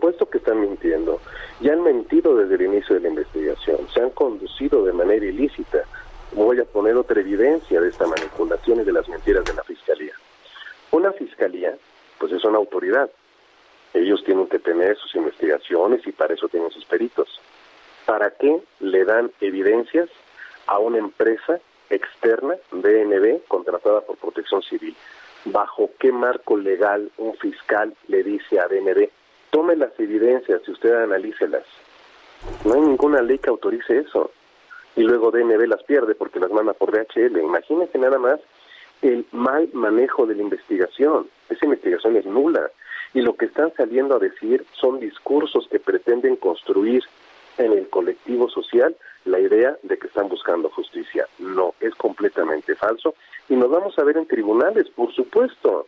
Supuesto 0.02 0.28
que 0.28 0.38
están 0.38 0.60
mintiendo. 0.60 1.20
Ya 1.60 1.74
han 1.74 1.84
mentido 1.84 2.36
desde 2.36 2.56
el 2.56 2.62
inicio 2.62 2.96
de 2.96 3.02
la 3.02 3.08
investigación. 3.10 3.86
Se 3.94 4.00
han 4.00 4.10
conducido 4.10 4.84
de 4.84 4.92
manera 4.92 5.24
ilícita. 5.24 5.84
Voy 6.32 6.58
a 6.58 6.64
poner 6.64 6.96
otra 6.96 7.20
evidencia 7.20 7.80
de 7.80 7.88
esta 7.88 8.08
manipulación 8.08 8.80
y 8.80 8.84
de 8.84 8.90
las 8.90 9.08
mentiras 9.08 9.44
de 9.44 9.54
la 9.54 9.62
Fiscalía. 9.62 10.12
Una 10.90 11.12
Fiscalía, 11.12 11.76
pues 12.18 12.32
es 12.32 12.42
una 12.42 12.58
autoridad. 12.58 13.12
Ellos 13.94 14.24
tienen 14.24 14.48
que 14.48 14.58
tener 14.58 14.96
sus 14.96 15.14
investigaciones 15.14 16.04
y 16.04 16.10
para 16.10 16.34
eso 16.34 16.48
tienen 16.48 16.72
sus 16.72 16.84
peritos. 16.84 17.40
¿Para 18.04 18.32
qué 18.32 18.60
le 18.80 19.04
dan 19.04 19.30
evidencias 19.40 20.08
a 20.66 20.80
una 20.80 20.98
empresa 20.98 21.60
externa, 21.90 22.56
BNB, 22.72 23.44
contratada 23.46 24.00
por 24.00 24.16
Protección 24.16 24.62
Civil? 24.62 24.96
¿Bajo 25.44 25.90
qué 26.00 26.10
marco 26.10 26.56
legal 26.56 27.08
un 27.18 27.36
fiscal 27.36 27.94
le 28.08 28.24
dice 28.24 28.58
a 28.58 28.66
BNB, 28.66 29.08
tome 29.52 29.76
las 29.76 29.92
evidencias 30.00 30.62
y 30.66 30.70
usted 30.70 30.94
analícelas. 30.94 31.64
No 32.64 32.74
hay 32.74 32.80
ninguna 32.80 33.20
ley 33.20 33.38
que 33.38 33.50
autorice 33.50 33.98
eso. 33.98 34.32
Y 34.96 35.02
luego 35.02 35.30
DNB 35.30 35.68
las 35.68 35.82
pierde 35.84 36.14
porque 36.14 36.40
las 36.40 36.50
manda 36.50 36.72
por 36.72 36.90
DHL. 36.90 37.38
Imagínense 37.38 37.98
nada 37.98 38.18
más 38.18 38.40
el 39.02 39.26
mal 39.30 39.68
manejo 39.74 40.26
de 40.26 40.34
la 40.34 40.42
investigación. 40.42 41.28
Esa 41.50 41.66
investigación 41.66 42.16
es 42.16 42.24
nula. 42.24 42.70
Y 43.14 43.20
lo 43.20 43.36
que 43.36 43.44
están 43.44 43.72
saliendo 43.74 44.16
a 44.16 44.18
decir 44.18 44.64
son 44.72 45.00
discursos 45.00 45.68
que 45.70 45.78
pretenden 45.78 46.36
construir 46.36 47.04
en 47.58 47.72
el 47.72 47.88
colectivo 47.90 48.48
social 48.48 48.96
la 49.26 49.38
idea 49.38 49.76
de 49.82 49.98
que 49.98 50.06
están 50.06 50.28
buscando 50.28 50.70
justicia. 50.70 51.26
No, 51.38 51.74
es 51.80 51.94
completamente 51.94 52.74
falso. 52.74 53.14
Y 53.50 53.54
nos 53.56 53.70
vamos 53.70 53.98
a 53.98 54.04
ver 54.04 54.16
en 54.16 54.26
tribunales, 54.26 54.88
por 54.88 55.12
supuesto. 55.14 55.86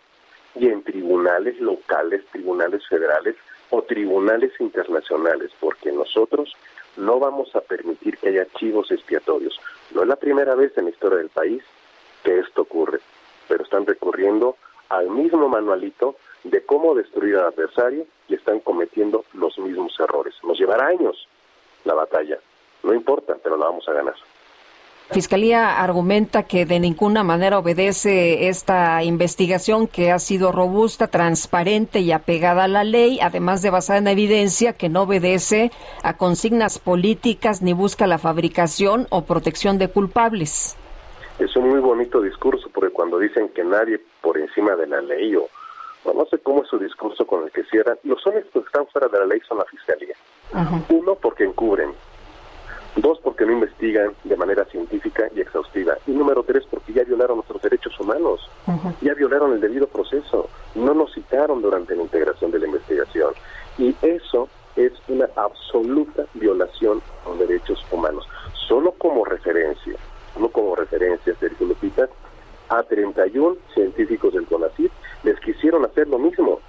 Y 0.55 0.69
en 0.69 0.83
tribunales 0.83 1.59
locales, 1.61 2.25
tribunales 2.31 2.87
federales, 2.87 3.37
o 3.71 3.83
tribunales 3.83 4.53
internacionales, 4.61 5.51
porque 5.61 5.93
nosotros 5.93 6.55
no 6.97 7.19
vamos 7.19 7.55
a 7.57 7.61
permitir 7.61 8.19
que 8.19 8.29
haya 8.29 8.43
archivos 8.43 8.91
expiatorios. 8.91 9.59
No 9.93 10.03
es 10.03 10.09
la 10.09 10.17
primera 10.17 10.55
vez 10.55 10.77
en 10.77 10.85
la 10.85 10.91
historia 10.91 11.19
del 11.19 11.29
país 11.29 11.63
que 12.23 12.39
esto 12.39 12.63
ocurre, 12.63 13.01
pero 13.49 13.65
están 13.65 13.87
recurriendo 13.87 14.57
al 14.89 15.11
mismo 15.11 15.49
manualito 15.49 16.17
de 16.45 16.65
cómo 16.65 16.95
destruir 16.95 17.37
al 17.37 17.47
adversario 17.47 18.07
y 18.29 18.35
están 18.35 18.61
cometiendo 18.61 19.25
los 19.33 19.59
mismos 19.59 19.99
errores. 19.99 20.35
Nos 20.43 20.59
llevará 20.59 20.87
años 20.87 21.29
la 21.85 21.95
batalla, 21.95 22.39
no 22.83 22.95
importa, 22.95 23.37
pero 23.43 23.57
la 23.57 23.67
vamos 23.67 23.89
a 23.89 23.93
ganar. 23.93 24.15
Fiscalía 25.11 25.83
argumenta 25.83 26.45
que 26.45 26.65
de 26.65 26.81
ninguna 26.81 27.23
manera 27.23 27.59
obedece 27.59 28.49
esta 28.49 29.03
investigación 29.03 29.87
que 29.87 30.11
ha 30.11 30.19
sido 30.19 30.51
robusta, 30.51 31.09
transparente 31.09 32.01
y 32.01 32.11
apegada 32.11 32.65
a 32.65 32.69
la 32.69 32.85
ley, 32.85 33.19
además 33.21 33.61
de 33.61 33.71
basada 33.71 33.99
en 33.99 34.09
evidencia 34.09 34.73
que 34.73 34.89
no 34.89 35.03
obedece 35.03 35.71
a 36.03 36.17
consignas 36.17 36.79
políticas 36.79 37.61
ni 37.61 37.75
busca 37.75 38.07
la 38.07 38.19
fabricación 38.19 39.07
o 39.11 39.25
protección 39.25 39.79
de 39.79 39.89
culpables. 39.89 40.77
Es 41.39 41.55
un 41.55 41.69
muy 41.69 41.81
bonito 41.81 42.23
discurso 42.23 42.71
porque 42.73 42.91
cuando 42.91 43.19
dicen 43.19 43.51
que 43.51 43.63
nadie 43.63 44.01
por 44.23 44.39
encima 44.39 44.75
de 44.75 44.87
la 44.87 45.03
ley 45.03 45.37
o, 45.37 45.47
no 46.13 46.25
sé 46.27 46.39
cómo 46.39 46.63
es 46.63 46.69
su 46.69 46.79
discurso 46.79 47.27
con 47.27 47.45
el 47.45 47.51
que 47.51 47.63
cierran, 47.65 47.99
los 48.05 48.25
únicos 48.27 48.51
que 48.51 48.59
están 48.61 48.87
fuera 48.87 49.09
de 49.09 49.19
la 49.19 49.27
ley 49.27 49.41
son 49.47 49.59
la 49.59 49.65
Fiscalía. 49.65 50.15
Uno, 50.89 51.15
porque 51.17 51.45
encubren 51.45 51.93
Dos, 52.97 53.19
porque 53.23 53.45
no 53.45 53.53
investigan 53.53 54.13
de 54.23 54.37
manera 54.37 54.65
científica 54.67 55.29
y 55.35 55.41
exhaustiva. 55.41 55.97
Y 56.07 56.13
número 56.13 56.45
tres, 56.45 56.65
porque 56.71 56.93
ya 56.93 57.03
violaron 57.03 57.39
nuestros 57.39 57.61
derechos 57.61 57.99
humanos. 57.99 58.49
Ya 59.01 59.15
violaron 59.15 59.53
el 59.53 59.61
debido 59.61 59.89
proceso. 59.89 60.49
No 60.77 60.95
nos 60.95 61.13
citaron 61.13 61.61
durante 61.61 61.97
la 61.97 62.03
integración 62.03 62.53
de 62.53 62.61
la 62.61 62.67
investigación. 62.67 63.35
Y 63.79 63.97
eso 64.03 64.49
es 64.77 64.93
una 65.09 65.29
absoluta 65.37 66.25
violación 66.35 67.03
a 67.25 67.31
los 67.31 67.39
derechos 67.41 67.85
humanos. 67.91 68.29
Solo 68.69 68.93
como 68.93 69.25
referencia, 69.25 69.95
no 70.39 70.49
como 70.49 70.77
referencia, 70.77 71.35
Sergio 71.41 71.67
Lupita, 71.67 72.09
a 72.69 72.83
31 72.83 73.57
científicos 73.75 74.33
del 74.35 74.47
CONACYT 74.47 74.91
les 75.23 75.39
quisieron 75.41 75.85
hacer 75.85 76.09
lo 76.09 76.19
mismo 76.19 76.61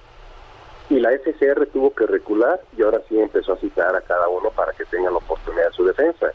y 0.89 0.99
la 0.99 1.11
FCR 1.11 1.67
tuvo 1.67 1.93
que 1.93 2.05
recular 2.05 2.61
y 2.77 2.83
ahora 2.83 3.01
sí 3.09 3.19
empezó 3.19 3.53
a 3.53 3.57
citar 3.57 3.95
a 3.95 4.01
cada 4.01 4.27
uno 4.27 4.49
para 4.51 4.71
que 4.73 4.85
tengan 4.85 5.13
la 5.13 5.19
oportunidad 5.19 5.67
de 5.67 5.73
su 5.73 5.85
defensa. 5.85 6.27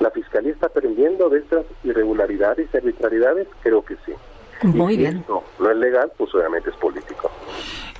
¿La 0.00 0.10
Fiscalía 0.10 0.52
está 0.52 0.66
aprendiendo 0.66 1.28
de 1.28 1.38
estas 1.38 1.64
irregularidades 1.84 2.68
y 2.72 2.76
arbitrariedades? 2.76 3.48
Creo 3.62 3.82
que 3.84 3.96
sí. 4.04 4.12
Muy 4.62 4.96
bien. 4.96 5.18
Esto 5.18 5.42
no 5.58 5.70
es 5.70 5.76
legal, 5.76 6.12
pues 6.16 6.34
obviamente 6.34 6.70
es 6.70 6.76
político. 6.76 7.30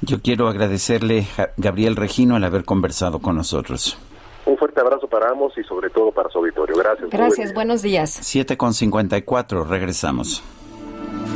Yo 0.02 0.20
quiero 0.20 0.48
agradecerle 0.48 1.26
a 1.38 1.50
Gabriel 1.56 1.96
Regino 1.96 2.36
al 2.36 2.44
haber 2.44 2.64
conversado 2.64 3.18
con 3.20 3.36
nosotros. 3.36 3.98
Un 4.44 4.56
fuerte 4.56 4.80
abrazo 4.80 5.08
para 5.08 5.30
ambos 5.30 5.56
y 5.58 5.64
sobre 5.64 5.90
todo 5.90 6.12
para 6.12 6.28
su 6.30 6.38
auditorio. 6.38 6.76
Gracias. 6.76 7.10
Gracias, 7.10 7.54
buenos 7.54 7.82
días. 7.82 8.10
7 8.10 8.56
con 8.56 8.74
54, 8.74 9.64
regresamos. 9.64 10.42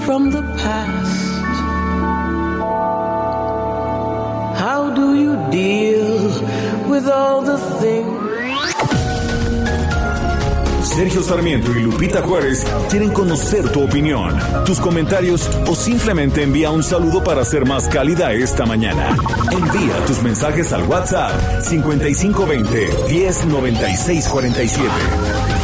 From 0.05 0.30
the 0.30 0.40
past. 0.62 1.30
How 4.61 4.94
do 4.94 5.14
you 5.14 5.36
deal 5.50 6.18
with 6.90 7.08
all 7.08 7.40
the 7.40 7.56
things? 7.80 8.20
Sergio 10.84 11.22
Sarmiento 11.22 11.70
y 11.70 11.82
Lupita 11.82 12.20
Juárez 12.20 12.66
quieren 12.90 13.11
conocer 13.11 13.70
tu 13.70 13.82
opinión, 13.82 14.38
tus 14.66 14.78
comentarios 14.78 15.48
o 15.66 15.74
simplemente 15.74 16.42
envía 16.42 16.70
un 16.70 16.82
saludo 16.82 17.24
para 17.24 17.42
ser 17.42 17.64
más 17.64 17.88
cálida 17.88 18.34
esta 18.34 18.66
mañana. 18.66 19.16
Envía 19.50 20.04
tus 20.04 20.22
mensajes 20.22 20.74
al 20.74 20.82
WhatsApp 20.82 21.62
5520 21.62 22.90
109647. 23.08 25.59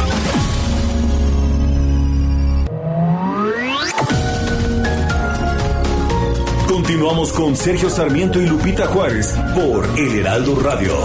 Continuamos 6.87 7.33
con 7.33 7.53
Sergio 7.57 7.89
Sarmiento 7.89 8.39
y 8.39 8.45
Lupita 8.45 8.87
Juárez 8.87 9.35
por 9.53 9.85
El 9.99 10.19
Heraldo 10.19 10.55
Radio. 10.55 10.95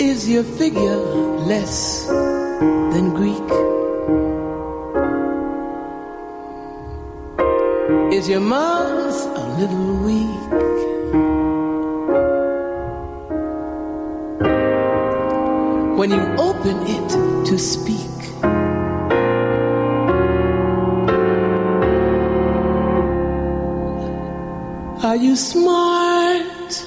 Is 0.00 0.26
your 0.26 0.42
figure 0.42 0.96
less 1.46 2.06
than 2.08 3.12
Greek? 3.12 3.44
Is 8.10 8.26
your 8.26 8.40
mouth 8.40 9.26
a 9.36 9.60
little 9.60 10.02
weak? 10.02 10.85
When 15.96 16.10
you 16.10 16.20
open 16.36 16.76
it 16.86 17.08
to 17.46 17.58
speak. 17.58 17.96
Are 25.02 25.16
you 25.16 25.34
smart? 25.36 26.86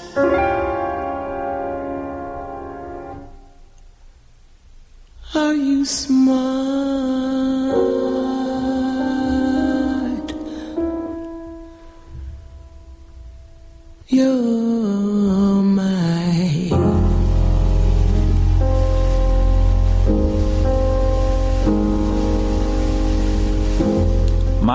Are 5.33 5.53
you 5.55 5.85
smart? 5.85 7.18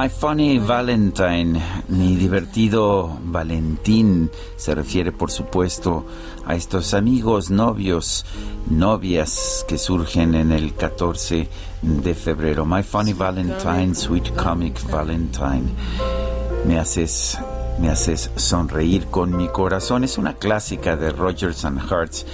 My 0.05 0.11
Funny 0.11 0.59
Valentine, 0.59 1.59
mi 1.89 2.15
divertido 2.17 3.19
Valentín, 3.23 4.31
se 4.55 4.75
refiere 4.75 5.13
por 5.13 5.31
supuesto 5.31 6.05
a 6.45 6.55
estos 6.55 6.93
amigos, 6.93 7.51
novios, 7.51 8.27
novias 8.69 9.65
que 9.67 9.79
surgen 9.79 10.35
en 10.35 10.53
el 10.53 10.75
14 10.75 11.49
de 11.81 12.15
febrero. 12.15 12.67
My 12.67 12.83
Funny 12.83 13.15
Valentine, 13.15 13.95
Sweet 13.95 14.35
Comic 14.35 14.79
Valentine. 14.91 15.71
Me 16.67 16.79
haces, 16.79 17.39
me 17.79 17.89
haces 17.89 18.31
sonreír 18.37 19.07
con 19.07 19.35
mi 19.35 19.49
corazón. 19.49 20.05
Es 20.05 20.19
una 20.19 20.35
clásica 20.35 20.97
de 20.97 21.13
Rogers 21.13 21.65
and 21.65 21.81
Hearts 21.81 22.27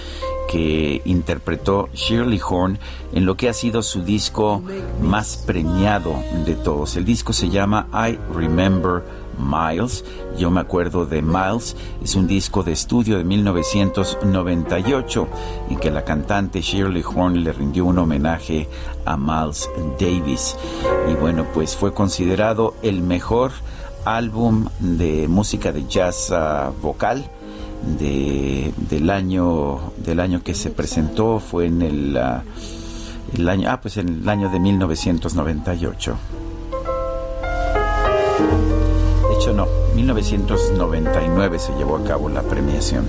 que 0.51 1.01
interpretó 1.05 1.89
Shirley 1.95 2.41
Horn 2.45 2.81
en 3.13 3.25
lo 3.25 3.37
que 3.37 3.49
ha 3.49 3.53
sido 3.53 3.83
su 3.83 4.03
disco 4.03 4.65
más 5.01 5.37
premiado 5.37 6.13
de 6.45 6.57
todos. 6.57 6.97
El 6.97 7.05
disco 7.05 7.33
se 7.33 7.51
llama 7.51 7.87
I 7.93 8.19
Remember 8.35 9.05
Miles. 9.39 10.05
Yo 10.37 10.51
me 10.51 10.61
acuerdo 10.61 11.07
de 11.07 11.23
Miles. 11.23 11.77
Es 12.03 12.17
un 12.17 12.27
disco 12.27 12.65
de 12.65 12.73
estudio 12.73 13.17
de 13.17 13.23
1998 13.23 15.29
en 15.71 15.79
que 15.79 15.93
la 15.93 16.05
cantante 16.05 16.61
Shirley 16.61 17.05
Horn 17.05 17.45
le 17.45 17.53
rindió 17.53 17.85
un 17.85 17.99
homenaje 17.99 18.69
a 19.05 19.17
Miles 19.17 19.71
Davis. 20.01 20.57
Y 21.09 21.15
bueno, 21.15 21.47
pues 21.55 21.77
fue 21.77 21.95
considerado 21.95 22.75
el 22.83 23.03
mejor 23.03 23.53
álbum 24.05 24.67
de 24.81 25.29
música 25.29 25.71
de 25.71 25.87
jazz 25.87 26.33
uh, 26.33 26.73
vocal 26.83 27.31
de, 27.83 28.73
del 28.77 29.11
año 29.11 29.93
del 29.97 30.21
año 30.21 30.43
que 30.43 30.55
se 30.55 30.71
presentó 30.71 31.41
fue 31.41 31.67
en 31.67 31.83
el, 31.83 32.17
uh, 32.17 33.37
el 33.37 33.49
año 33.49 33.71
ah 33.71 33.81
pues 33.81 33.97
en 33.97 34.09
el 34.23 34.29
año 34.29 34.51
de 34.51 34.61
1998 34.61 36.17
de 39.29 39.35
hecho 39.37 39.53
no 39.53 39.67
1999 39.95 41.59
se 41.59 41.73
llevó 41.77 41.97
a 41.97 42.05
cabo 42.05 42.29
la 42.29 42.43
premiación 42.43 43.07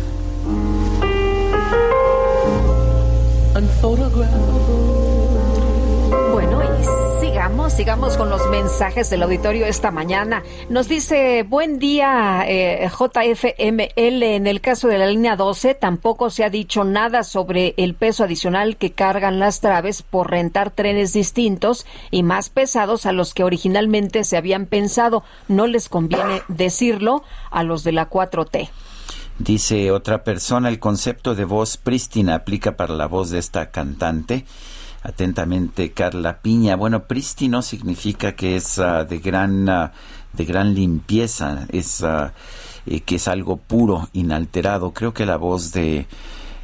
sigamos, 7.75 8.17
con 8.17 8.29
los 8.29 8.49
mensajes 8.49 9.09
del 9.09 9.23
auditorio 9.23 9.65
esta 9.65 9.91
mañana. 9.91 10.43
Nos 10.69 10.87
dice, 10.87 11.43
buen 11.43 11.79
día, 11.79 12.43
eh, 12.47 12.89
JFML. 12.89 14.23
En 14.23 14.47
el 14.47 14.61
caso 14.61 14.87
de 14.87 14.97
la 14.97 15.07
línea 15.07 15.35
12, 15.35 15.75
tampoco 15.75 16.29
se 16.29 16.43
ha 16.43 16.49
dicho 16.49 16.83
nada 16.83 17.23
sobre 17.23 17.73
el 17.77 17.93
peso 17.93 18.23
adicional 18.23 18.77
que 18.77 18.91
cargan 18.91 19.39
las 19.39 19.61
traves 19.61 20.01
por 20.01 20.31
rentar 20.31 20.71
trenes 20.71 21.13
distintos 21.13 21.85
y 22.09 22.23
más 22.23 22.49
pesados 22.49 23.05
a 23.05 23.11
los 23.11 23.33
que 23.33 23.43
originalmente 23.43 24.23
se 24.23 24.37
habían 24.37 24.65
pensado. 24.65 25.23
No 25.47 25.67
les 25.67 25.87
conviene 25.87 26.41
decirlo 26.47 27.23
a 27.51 27.63
los 27.63 27.83
de 27.83 27.91
la 27.93 28.09
4T. 28.09 28.69
Dice 29.39 29.91
otra 29.91 30.23
persona, 30.23 30.69
el 30.69 30.79
concepto 30.79 31.35
de 31.35 31.45
voz 31.45 31.77
prístina 31.77 32.35
aplica 32.35 32.75
para 32.75 32.93
la 32.93 33.07
voz 33.07 33.29
de 33.29 33.39
esta 33.39 33.71
cantante. 33.71 34.45
Atentamente, 35.03 35.91
Carla 35.91 36.41
Piña. 36.41 36.75
Bueno, 36.75 37.03
prístino 37.03 37.61
significa 37.61 38.33
que 38.33 38.55
es 38.55 38.77
uh, 38.77 39.05
de 39.07 39.19
gran 39.19 39.67
uh, 39.67 39.89
de 40.33 40.45
gran 40.45 40.73
limpieza, 40.73 41.65
es 41.71 42.01
uh, 42.01 42.29
eh, 42.85 43.01
que 43.01 43.15
es 43.15 43.27
algo 43.27 43.57
puro, 43.57 44.09
inalterado. 44.13 44.91
Creo 44.91 45.13
que 45.13 45.25
la 45.25 45.37
voz 45.37 45.71
de 45.71 46.07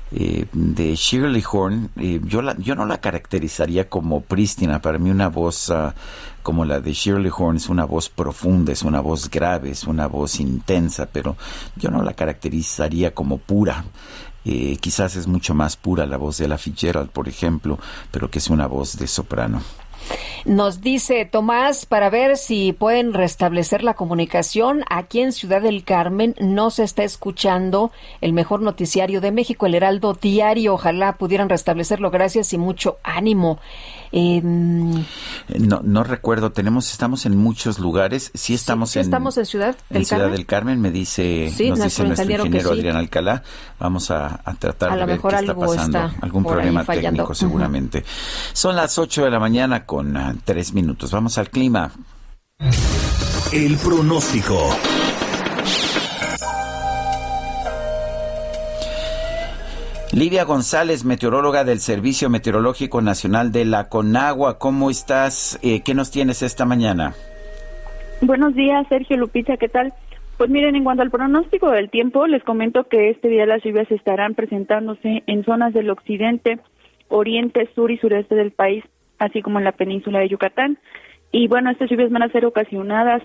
eh, 0.10 0.46
de 0.54 0.96
Shirley 0.96 1.44
Horn, 1.52 1.90
eh, 1.98 2.22
yo, 2.24 2.42
la, 2.42 2.56
yo 2.58 2.76
no 2.76 2.86
la 2.86 3.00
caracterizaría 3.00 3.90
como 3.90 4.22
prístina. 4.22 4.82
Para 4.82 5.00
mí 5.00 5.10
una 5.10 5.28
voz 5.28 5.70
ah, 5.70 5.94
como 6.44 6.64
la 6.64 6.80
de 6.80 6.94
Shirley 6.94 7.32
Horn 7.36 7.58
es 7.58 7.68
una 7.68 7.84
voz 7.84 8.08
profunda, 8.08 8.72
es 8.72 8.84
una 8.84 9.02
voz 9.02 9.30
grave, 9.30 9.72
es 9.72 9.84
una 9.84 10.08
voz 10.08 10.40
intensa, 10.40 11.08
pero 11.12 11.36
yo 11.76 11.92
no 11.92 12.04
la 12.04 12.14
caracterizaría 12.14 13.14
como 13.14 13.38
pura. 13.38 13.84
Eh, 14.50 14.78
quizás 14.80 15.18
es 15.18 15.28
mucho 15.28 15.54
más 15.54 15.76
pura 15.76 16.06
la 16.06 16.16
voz 16.16 16.38
de 16.38 16.48
la 16.48 16.58
Fitzgerald, 16.58 17.10
por 17.10 17.28
ejemplo, 17.28 17.78
pero 18.12 18.32
que 18.32 18.40
es 18.40 18.50
una 18.50 18.66
voz 18.66 18.98
de 18.98 19.06
soprano. 19.06 19.62
Nos 20.46 20.80
dice 20.80 21.26
Tomás, 21.26 21.86
para 21.86 22.10
ver 22.10 22.38
si 22.38 22.72
pueden 22.72 23.14
restablecer 23.14 23.84
la 23.84 23.96
comunicación, 23.96 24.86
aquí 24.90 25.20
en 25.20 25.34
Ciudad 25.34 25.62
del 25.62 25.84
Carmen 25.84 26.34
no 26.40 26.70
se 26.70 26.86
está 26.86 27.04
escuchando 27.04 27.92
el 28.22 28.32
mejor 28.32 28.62
noticiario 28.62 29.20
de 29.20 29.34
México, 29.34 29.66
el 29.66 29.76
Heraldo 29.76 30.14
Diario. 30.14 30.76
Ojalá 30.76 31.18
pudieran 31.18 31.50
restablecerlo. 31.50 32.10
Gracias 32.10 32.54
y 32.54 32.58
mucho 32.58 33.00
ánimo. 33.04 33.60
No, 34.12 35.82
no 35.84 36.04
recuerdo, 36.04 36.52
tenemos, 36.52 36.92
estamos 36.92 37.26
en 37.26 37.38
muchos 37.38 37.80
lugares. 37.80 38.32
Sí 38.34 38.54
estamos 38.54 38.96
en. 38.96 39.02
estamos 39.02 39.38
en 39.38 39.46
Ciudad 39.46 39.76
del 39.90 40.06
Ciudad 40.06 40.24
Carmen. 40.24 40.38
del 40.38 40.46
Carmen, 40.46 40.82
me 40.82 40.92
dice, 40.92 41.46
nos 41.70 41.84
dice 41.84 42.04
nuestro 42.04 42.28
ingeniero 42.28 42.72
Adrián 42.72 42.96
Alcalá. 42.96 43.44
Vamos 43.80 44.12
a, 44.12 44.42
tratar 44.60 44.98
de 44.98 45.06
ver 45.06 45.20
qué 45.20 45.36
está 45.36 45.56
pasando. 45.56 46.12
Algún 46.22 46.44
problema 46.44 46.84
técnico, 46.84 47.34
seguramente. 47.34 48.04
Son 48.54 48.76
las 48.76 48.98
8 48.98 49.26
de 49.26 49.32
la 49.32 49.40
mañana 49.40 49.86
con 49.86 50.16
ah, 50.18 50.36
tres 50.44 50.74
minutos. 50.74 51.12
Vamos 51.12 51.38
al 51.38 51.50
clima. 51.50 51.92
El 53.52 53.78
pronóstico. 53.78 54.76
Livia 60.14 60.46
González, 60.46 61.04
meteoróloga 61.04 61.66
del 61.66 61.80
Servicio 61.80 62.30
Meteorológico 62.30 63.02
Nacional 63.02 63.52
de 63.52 63.66
la 63.66 63.90
Conagua, 63.90 64.58
¿cómo 64.58 64.90
estás? 64.90 65.60
Eh, 65.62 65.82
¿Qué 65.84 65.94
nos 65.94 66.12
tienes 66.12 66.42
esta 66.42 66.66
mañana? 66.66 67.14
Buenos 68.22 68.56
días, 68.56 68.88
Sergio 68.88 69.18
Lupita, 69.18 69.58
¿qué 69.58 69.68
tal? 69.68 69.94
Pues 70.38 70.50
miren, 70.50 70.76
en 70.76 70.86
cuanto 70.86 71.04
al 71.04 71.12
pronóstico 71.12 71.70
del 71.72 71.90
tiempo, 71.90 72.26
les 72.26 72.44
comento 72.44 72.86
que 72.86 73.10
este 73.10 73.28
día 73.28 73.46
las 73.46 73.62
lluvias 73.64 73.92
estarán 73.92 74.34
presentándose 74.34 75.24
en 75.28 75.44
zonas 75.44 75.74
del 75.74 75.90
occidente, 75.90 76.60
oriente, 77.10 77.70
sur 77.76 77.92
y 77.92 77.98
sureste 77.98 78.36
del 78.36 78.52
país, 78.52 78.86
así 79.20 79.42
como 79.42 79.60
en 79.60 79.66
la 79.66 79.74
península 79.74 80.20
de 80.20 80.30
Yucatán. 80.30 80.78
Y 81.32 81.48
bueno, 81.48 81.70
estas 81.70 81.90
lluvias 81.90 82.12
van 82.12 82.24
a 82.24 82.32
ser 82.32 82.46
ocasionadas 82.46 83.24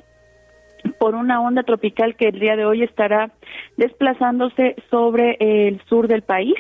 por 0.99 1.15
una 1.15 1.41
onda 1.41 1.63
tropical 1.63 2.17
que 2.17 2.29
el 2.29 2.41
día 2.41 2.57
de 2.57 2.65
hoy 2.65 2.83
estará 2.83 3.31
desplazándose 3.77 4.75
sobre 4.91 5.37
el 5.39 5.81
sur 5.89 6.09
del 6.09 6.23
país. 6.23 6.55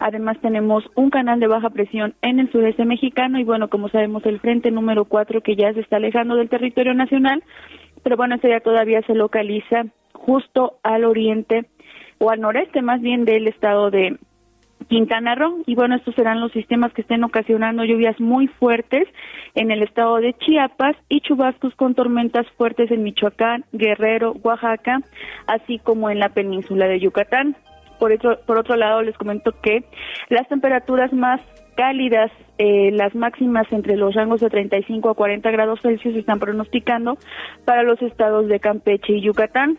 Además 0.00 0.38
tenemos 0.40 0.84
un 0.94 1.10
canal 1.10 1.40
de 1.40 1.48
baja 1.48 1.70
presión 1.70 2.14
en 2.22 2.38
el 2.38 2.50
sureste 2.52 2.84
mexicano 2.84 3.38
y 3.38 3.44
bueno, 3.44 3.68
como 3.68 3.88
sabemos 3.88 4.24
el 4.26 4.40
frente 4.40 4.70
número 4.70 5.04
4 5.04 5.40
que 5.40 5.56
ya 5.56 5.72
se 5.72 5.80
está 5.80 5.96
alejando 5.96 6.36
del 6.36 6.48
territorio 6.48 6.94
nacional, 6.94 7.42
pero 8.02 8.16
bueno, 8.16 8.36
este 8.36 8.48
ya 8.48 8.60
todavía 8.60 9.02
se 9.02 9.14
localiza 9.14 9.86
justo 10.12 10.78
al 10.82 11.04
oriente 11.04 11.66
o 12.18 12.30
al 12.30 12.40
noreste 12.40 12.82
más 12.82 13.00
bien 13.00 13.24
del 13.24 13.48
estado 13.48 13.90
de 13.90 14.18
Quintana 14.88 15.34
Roo. 15.34 15.62
Y 15.66 15.74
bueno, 15.74 15.96
estos 15.96 16.14
serán 16.14 16.40
los 16.40 16.52
sistemas 16.52 16.92
que 16.92 17.02
estén 17.02 17.24
ocasionando 17.24 17.84
lluvias 17.84 18.18
muy 18.20 18.46
fuertes 18.46 19.08
en 19.54 19.70
el 19.70 19.82
estado 19.82 20.16
de 20.16 20.34
Chiapas 20.34 20.96
y 21.08 21.20
chubascos 21.20 21.74
con 21.74 21.94
tormentas 21.94 22.46
fuertes 22.56 22.90
en 22.90 23.02
Michoacán, 23.02 23.64
Guerrero, 23.72 24.32
Oaxaca, 24.42 25.00
así 25.46 25.78
como 25.78 26.10
en 26.10 26.18
la 26.18 26.30
península 26.30 26.86
de 26.86 27.00
Yucatán. 27.00 27.56
Por 27.98 28.12
otro, 28.12 28.38
por 28.46 28.58
otro 28.58 28.76
lado, 28.76 29.02
les 29.02 29.16
comento 29.16 29.52
que 29.62 29.84
las 30.28 30.48
temperaturas 30.48 31.12
más 31.12 31.40
cálidas, 31.76 32.30
eh, 32.58 32.90
las 32.92 33.14
máximas 33.14 33.66
entre 33.70 33.96
los 33.96 34.14
rangos 34.14 34.40
de 34.40 34.50
35 34.50 35.10
a 35.10 35.14
40 35.14 35.50
grados 35.50 35.80
Celsius 35.80 36.14
se 36.14 36.20
están 36.20 36.40
pronosticando 36.40 37.16
para 37.64 37.82
los 37.82 38.00
estados 38.02 38.48
de 38.48 38.60
Campeche 38.60 39.14
y 39.14 39.22
Yucatán. 39.22 39.78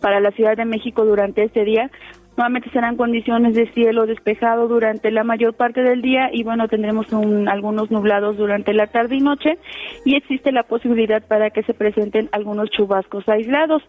Para 0.00 0.20
la 0.20 0.32
Ciudad 0.32 0.56
de 0.56 0.64
México 0.64 1.04
durante 1.04 1.44
este 1.44 1.64
día 1.64 1.90
Nuevamente 2.36 2.68
serán 2.70 2.96
condiciones 2.96 3.54
de 3.54 3.72
cielo 3.72 4.04
despejado 4.04 4.68
durante 4.68 5.10
la 5.10 5.24
mayor 5.24 5.54
parte 5.54 5.82
del 5.82 6.02
día 6.02 6.28
y 6.30 6.42
bueno, 6.44 6.68
tendremos 6.68 7.06
algunos 7.48 7.90
nublados 7.90 8.36
durante 8.36 8.74
la 8.74 8.88
tarde 8.88 9.16
y 9.16 9.20
noche 9.20 9.58
y 10.04 10.16
existe 10.16 10.52
la 10.52 10.64
posibilidad 10.64 11.26
para 11.26 11.48
que 11.48 11.62
se 11.62 11.72
presenten 11.72 12.28
algunos 12.32 12.68
chubascos 12.68 13.26
aislados. 13.26 13.82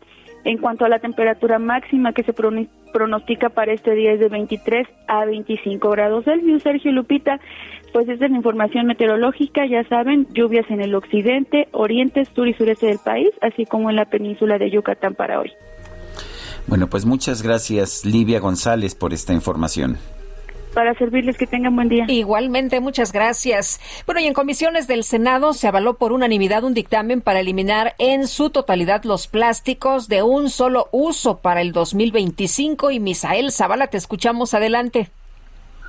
En 0.48 0.60
cuanto 0.60 0.86
a 0.86 0.90
la 0.90 1.00
temperatura 1.00 1.60
máxima 1.60 2.14
que 2.14 2.24
se 2.24 2.32
pronostica 2.32 3.50
para 3.50 3.74
este 3.74 3.92
día 3.96 4.14
es 4.14 4.22
de 4.22 4.30
23 4.30 4.88
a 5.10 5.26
25 5.26 5.90
grados 5.90 6.24
Celsius. 6.24 6.64
Sergio 6.64 6.94
Lupita, 6.94 7.42
pues 7.92 8.08
esta 8.08 8.24
es 8.24 8.32
la 8.32 8.38
información 8.38 8.88
meteorológica, 8.88 9.66
ya 9.70 9.84
saben, 9.90 10.26
lluvias 10.32 10.66
en 10.70 10.80
el 10.80 10.96
occidente, 10.96 11.68
oriente, 11.74 12.24
sur 12.34 12.48
y 12.48 12.54
sureste 12.54 12.86
del 12.86 13.00
país, 13.04 13.28
así 13.42 13.66
como 13.66 13.90
en 13.90 13.98
la 13.98 14.06
península 14.06 14.58
de 14.58 14.72
Yucatán 14.72 15.16
para 15.16 15.42
hoy. 15.42 15.52
Bueno, 16.66 16.88
pues 16.88 17.06
muchas 17.06 17.44
gracias, 17.44 18.06
Livia 18.06 18.40
González, 18.40 18.96
por 18.96 19.12
esta 19.12 19.34
información 19.34 19.98
para 20.74 20.94
servirles 20.96 21.38
que 21.38 21.48
tengan 21.48 21.76
buen 21.76 21.90
día. 21.90 22.06
Igualmente, 22.08 22.80
muchas 22.80 23.12
gracias. 23.12 23.80
Bueno, 24.06 24.22
y 24.22 24.26
en 24.26 24.34
comisiones 24.34 24.88
del 24.88 25.04
Senado 25.04 25.54
se 25.54 25.68
avaló 25.68 25.98
por 25.98 26.12
unanimidad 26.12 26.64
un 26.64 26.74
dictamen 26.74 27.22
para 27.22 27.40
eliminar 27.40 27.96
en 27.98 28.28
su 28.28 28.50
totalidad 28.50 29.04
los 29.04 29.28
plásticos 29.28 30.08
de 30.08 30.24
un 30.24 30.50
solo 30.50 30.88
uso 30.92 31.40
para 31.40 31.62
el 31.62 31.72
2025. 31.72 32.92
Y 32.92 33.00
Misael 33.00 33.52
Zavala, 33.52 33.88
te 33.88 33.98
escuchamos 33.98 34.54
adelante. 34.54 35.10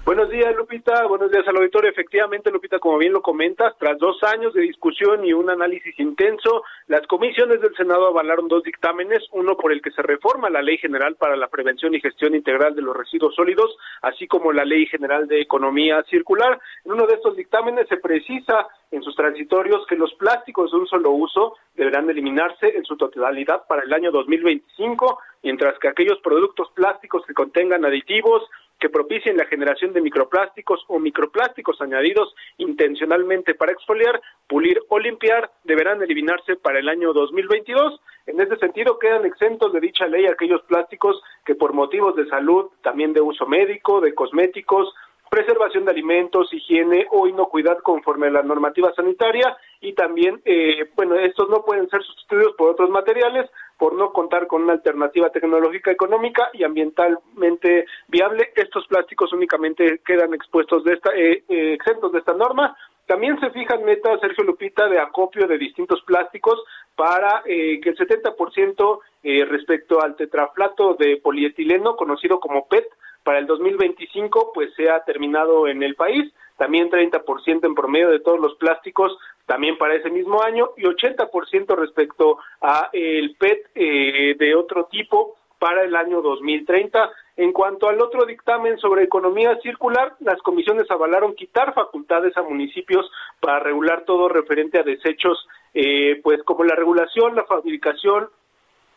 Buenos 0.05 0.31
días, 0.31 0.57
Lupita. 0.57 1.07
Buenos 1.07 1.31
días 1.31 1.47
al 1.47 1.57
auditorio. 1.57 1.91
Efectivamente, 1.91 2.51
Lupita, 2.51 2.79
como 2.79 2.97
bien 2.97 3.13
lo 3.13 3.21
comentas, 3.21 3.75
tras 3.79 3.99
dos 3.99 4.23
años 4.23 4.55
de 4.55 4.63
discusión 4.63 5.25
y 5.25 5.33
un 5.35 5.51
análisis 5.51 5.99
intenso, 5.99 6.65
las 6.87 7.07
comisiones 7.07 7.61
del 7.61 7.75
Senado 7.77 8.07
avalaron 8.07 8.49
dos 8.49 8.63
dictámenes, 8.63 9.23
uno 9.33 9.57
por 9.57 9.71
el 9.71 9.83
que 9.83 9.91
se 9.91 10.03
reforma 10.03 10.49
la 10.49 10.63
Ley 10.63 10.79
General 10.79 11.15
para 11.17 11.37
la 11.37 11.49
Prevención 11.49 11.95
y 11.95 12.01
Gestión 12.01 12.35
Integral 12.35 12.75
de 12.75 12.83
los 12.83 12.97
Residuos 12.97 13.35
Sólidos, 13.35 13.77
así 14.01 14.27
como 14.27 14.53
la 14.53 14.65
Ley 14.65 14.87
General 14.87 15.29
de 15.29 15.43
Economía 15.43 16.03
Circular. 16.09 16.59
En 16.85 16.93
uno 16.93 17.07
de 17.07 17.15
estos 17.15 17.37
dictámenes 17.37 17.87
se 17.89 17.99
precisa 17.99 18.67
en 18.91 19.03
sus 19.03 19.15
transitorios 19.15 19.87
que 19.87 19.97
los 19.97 20.15
plásticos 20.15 20.71
de 20.71 20.79
un 20.79 20.87
solo 20.87 21.11
uso 21.11 21.57
deberán 21.75 22.09
eliminarse 22.09 22.77
en 22.77 22.85
su 22.85 22.97
totalidad 22.97 23.67
para 23.69 23.83
el 23.83 23.93
año 23.93 24.11
2025, 24.11 25.19
mientras 25.43 25.79
que 25.79 25.89
aquellos 25.89 26.19
productos 26.21 26.71
plásticos 26.75 27.25
que 27.27 27.35
contengan 27.35 27.85
aditivos, 27.85 28.43
que 28.79 28.89
propicien 28.89 29.37
la 29.37 29.47
generación 29.47 29.93
de 29.93 30.01
microplásticos 30.01 30.85
o 30.89 30.99
microplásticos 30.99 31.81
añadidos 31.81 32.35
intencionalmente 32.59 33.55
para 33.55 33.73
exfoliar, 33.73 34.21
pulir 34.47 34.81
o 34.89 34.99
limpiar 34.99 35.51
deberán 35.65 36.03
eliminarse 36.03 36.57
para 36.57 36.79
el 36.79 36.89
año 36.89 37.13
2022. 37.13 38.01
En 38.27 38.41
ese 38.41 38.57
sentido, 38.57 38.99
quedan 38.99 39.25
exentos 39.25 39.73
de 39.73 39.81
dicha 39.81 40.07
ley 40.07 40.27
aquellos 40.27 40.63
plásticos 40.63 41.21
que 41.45 41.55
por 41.55 41.73
motivos 41.73 42.15
de 42.15 42.27
salud, 42.27 42.71
también 42.83 43.13
de 43.13 43.21
uso 43.21 43.47
médico, 43.47 44.01
de 44.01 44.15
cosméticos, 44.15 44.95
preservación 45.31 45.85
de 45.85 45.91
alimentos, 45.91 46.53
higiene 46.53 47.07
o 47.11 47.27
inocuidad 47.27 47.79
conforme 47.79 48.29
a 48.29 48.31
la 48.31 48.43
normativa 48.43 48.93
sanitaria 48.95 49.57
y 49.81 49.93
también, 49.93 50.41
eh, 50.45 50.91
bueno, 50.97 51.17
estos 51.17 51.49
no 51.49 51.65
pueden 51.65 51.89
ser 51.89 52.03
sustituidos 52.03 52.55
por 52.57 52.71
otros 52.71 52.91
materiales 52.91 53.51
por 53.79 53.95
no 53.95 54.13
contar 54.13 54.47
con 54.47 54.63
una 54.63 54.75
alternativa 54.75 55.31
tecnológica 55.31 55.91
económica 55.91 56.51
y 56.53 56.65
ambientalmente 56.65 57.87
viable. 58.09 58.53
Estos 58.55 58.87
plásticos 58.89 59.33
únicamente 59.33 60.01
quedan 60.05 60.35
expuestos 60.35 60.85
de 60.85 60.95
esta, 60.95 61.11
eh, 61.15 61.45
eh, 61.49 61.73
exentos 61.75 62.13
de 62.13 62.19
esta 62.19 62.35
norma. 62.35 62.77
También 63.07 63.39
se 63.41 63.51
fijan 63.51 63.85
metas, 63.85 64.21
Sergio 64.21 64.45
Lupita, 64.45 64.89
de 64.89 64.99
acopio 64.99 65.47
de 65.47 65.57
distintos 65.57 66.03
plásticos 66.03 66.63
para 66.95 67.43
que 67.45 67.81
el 67.83 67.97
70% 67.97 69.01
respecto 69.49 70.03
al 70.03 70.15
tetraflato 70.15 70.93
de 70.93 71.17
polietileno, 71.17 71.97
conocido 71.97 72.39
como 72.39 72.67
PET, 72.67 72.85
para 73.29 73.39
el 73.39 73.47
2025 73.47 74.53
pues 74.55 74.73
se 74.75 74.91
ha 74.91 75.05
terminado 75.05 75.69
en 75.69 75.83
el 75.83 75.95
país, 75.95 76.33
también 76.57 76.91
30% 76.91 77.67
en 77.67 77.75
promedio 77.75 78.09
de 78.09 78.21
todos 78.21 78.41
los 78.41 78.55
plásticos 78.57 79.17
también 79.49 79.79
para 79.79 79.95
ese 79.95 80.11
mismo 80.11 80.43
año 80.43 80.71
y 80.77 80.83
80% 80.83 81.75
respecto 81.75 82.39
a 82.61 82.91
el 82.93 83.35
PET 83.37 83.71
eh, 83.75 84.37
de 84.39 84.55
otro 84.55 84.85
tipo 84.85 85.37
para 85.59 85.83
el 85.85 85.97
año 85.97 86.21
2030. 86.21 87.11
En 87.39 87.53
cuanto 87.53 87.89
al 87.89 88.01
otro 88.03 88.27
dictamen 88.27 88.79
sobre 88.79 89.05
economía 89.05 89.59
circular, 89.63 90.15
las 90.21 90.41
comisiones 90.43 90.91
avalaron 90.91 91.35
quitar 91.35 91.73
facultades 91.73 92.37
a 92.37 92.43
municipios 92.43 93.11
para 93.41 93.59
regular 93.59 94.05
todo 94.05 94.29
referente 94.29 94.79
a 94.79 94.83
desechos, 94.83 95.49
eh, 95.73 96.21
pues 96.23 96.43
como 96.43 96.65
la 96.65 96.75
regulación, 96.75 97.35
la 97.35 97.45
fabricación, 97.45 98.29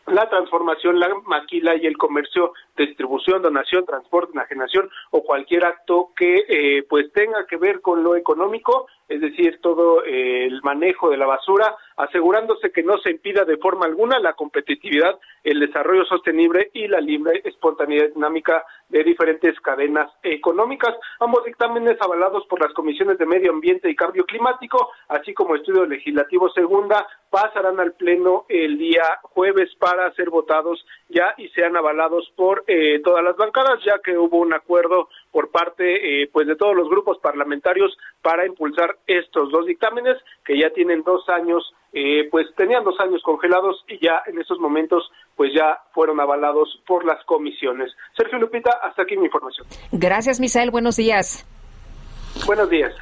la 0.06 0.28
transformación, 0.28 0.98
la 0.98 1.08
maquila 1.24 1.76
y 1.76 1.86
el 1.86 1.96
comercio, 1.96 2.52
distribución, 2.76 3.40
donación, 3.40 3.86
transporte, 3.86 4.32
enajenación 4.32 4.90
o 5.10 5.22
cualquier 5.22 5.64
acto 5.64 6.10
que 6.16 6.44
eh, 6.48 6.84
pues 6.88 7.12
tenga 7.12 7.46
que 7.46 7.56
ver 7.56 7.80
con 7.80 8.02
lo 8.02 8.16
económico 8.16 8.86
es 9.08 9.20
decir, 9.20 9.60
todo 9.60 10.04
eh, 10.04 10.46
el 10.46 10.62
manejo 10.62 11.10
de 11.10 11.16
la 11.16 11.26
basura, 11.26 11.76
asegurándose 11.96 12.70
que 12.70 12.82
no 12.82 12.98
se 12.98 13.10
impida 13.10 13.44
de 13.44 13.58
forma 13.58 13.86
alguna 13.86 14.18
la 14.18 14.32
competitividad, 14.34 15.18
el 15.44 15.60
desarrollo 15.60 16.04
sostenible 16.04 16.70
y 16.72 16.88
la 16.88 17.00
libre 17.00 17.42
espontaneidad 17.44 18.10
dinámica 18.14 18.64
de 18.88 19.04
diferentes 19.04 19.58
cadenas 19.60 20.10
económicas. 20.22 20.94
Ambos 21.20 21.44
dictámenes 21.44 22.00
avalados 22.00 22.46
por 22.46 22.60
las 22.60 22.72
comisiones 22.72 23.18
de 23.18 23.26
Medio 23.26 23.50
Ambiente 23.50 23.90
y 23.90 23.96
Cambio 23.96 24.24
Climático, 24.24 24.90
así 25.08 25.34
como 25.34 25.56
estudio 25.56 25.86
legislativo 25.86 26.50
segunda, 26.50 27.06
pasarán 27.30 27.80
al 27.80 27.92
Pleno 27.92 28.44
el 28.48 28.78
día 28.78 29.02
jueves 29.22 29.74
para 29.78 30.12
ser 30.12 30.30
votados 30.30 30.84
ya 31.08 31.34
y 31.38 31.48
sean 31.48 31.76
avalados 31.76 32.30
por 32.36 32.64
eh, 32.66 33.00
todas 33.02 33.24
las 33.24 33.36
bancadas, 33.36 33.82
ya 33.84 33.98
que 34.04 34.16
hubo 34.16 34.38
un 34.38 34.52
acuerdo 34.52 35.08
por 35.32 35.50
parte 35.50 36.22
eh, 36.22 36.30
pues 36.32 36.46
de 36.46 36.54
todos 36.54 36.76
los 36.76 36.88
grupos 36.88 37.18
parlamentarios 37.18 37.96
para 38.20 38.46
impulsar 38.46 38.98
estos 39.06 39.50
dos 39.50 39.66
dictámenes 39.66 40.18
que 40.44 40.58
ya 40.58 40.70
tienen 40.70 41.02
dos 41.02 41.28
años 41.28 41.74
eh, 41.92 42.28
pues 42.30 42.46
tenían 42.56 42.84
dos 42.84 42.98
años 43.00 43.22
congelados 43.22 43.84
y 43.88 43.98
ya 44.04 44.22
en 44.26 44.38
estos 44.38 44.58
momentos 44.58 45.10
pues 45.36 45.52
ya 45.54 45.80
fueron 45.92 46.20
avalados 46.20 46.80
por 46.86 47.04
las 47.04 47.22
comisiones. 47.24 47.90
Sergio 48.16 48.38
Lupita, 48.38 48.70
hasta 48.82 49.02
aquí 49.02 49.16
mi 49.16 49.24
información. 49.24 49.66
Gracias, 49.90 50.38
Misael. 50.38 50.70
Buenos 50.70 50.96
días. 50.96 51.46
Buenos 52.46 52.70
días. 52.70 52.94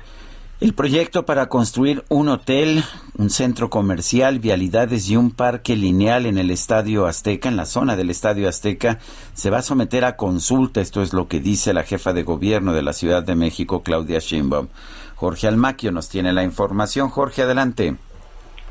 El 0.61 0.75
proyecto 0.75 1.25
para 1.25 1.49
construir 1.49 2.03
un 2.11 2.29
hotel, 2.29 2.83
un 3.17 3.31
centro 3.31 3.71
comercial, 3.71 4.41
vialidades 4.41 5.09
y 5.09 5.17
un 5.17 5.35
parque 5.35 5.75
lineal 5.75 6.27
en 6.27 6.37
el 6.37 6.51
Estadio 6.51 7.07
Azteca, 7.07 7.49
en 7.49 7.57
la 7.57 7.65
zona 7.65 7.97
del 7.97 8.11
Estadio 8.11 8.47
Azteca, 8.47 8.99
se 9.33 9.49
va 9.49 9.59
a 9.59 9.63
someter 9.63 10.05
a 10.05 10.17
consulta. 10.17 10.83
Esto 10.83 11.01
es 11.01 11.15
lo 11.15 11.29
que 11.29 11.41
dice 11.41 11.73
la 11.73 11.85
jefa 11.85 12.13
de 12.13 12.25
gobierno 12.25 12.75
de 12.75 12.83
la 12.83 12.93
Ciudad 12.93 13.23
de 13.23 13.37
México, 13.37 13.83
Claudia 13.83 14.19
Sheinbaum. 14.19 14.69
Jorge 15.15 15.49
Almaquio 15.49 15.93
nos 15.93 16.11
tiene 16.11 16.35
la 16.35 16.43
información. 16.43 17.09
Jorge, 17.09 17.41
adelante. 17.41 17.95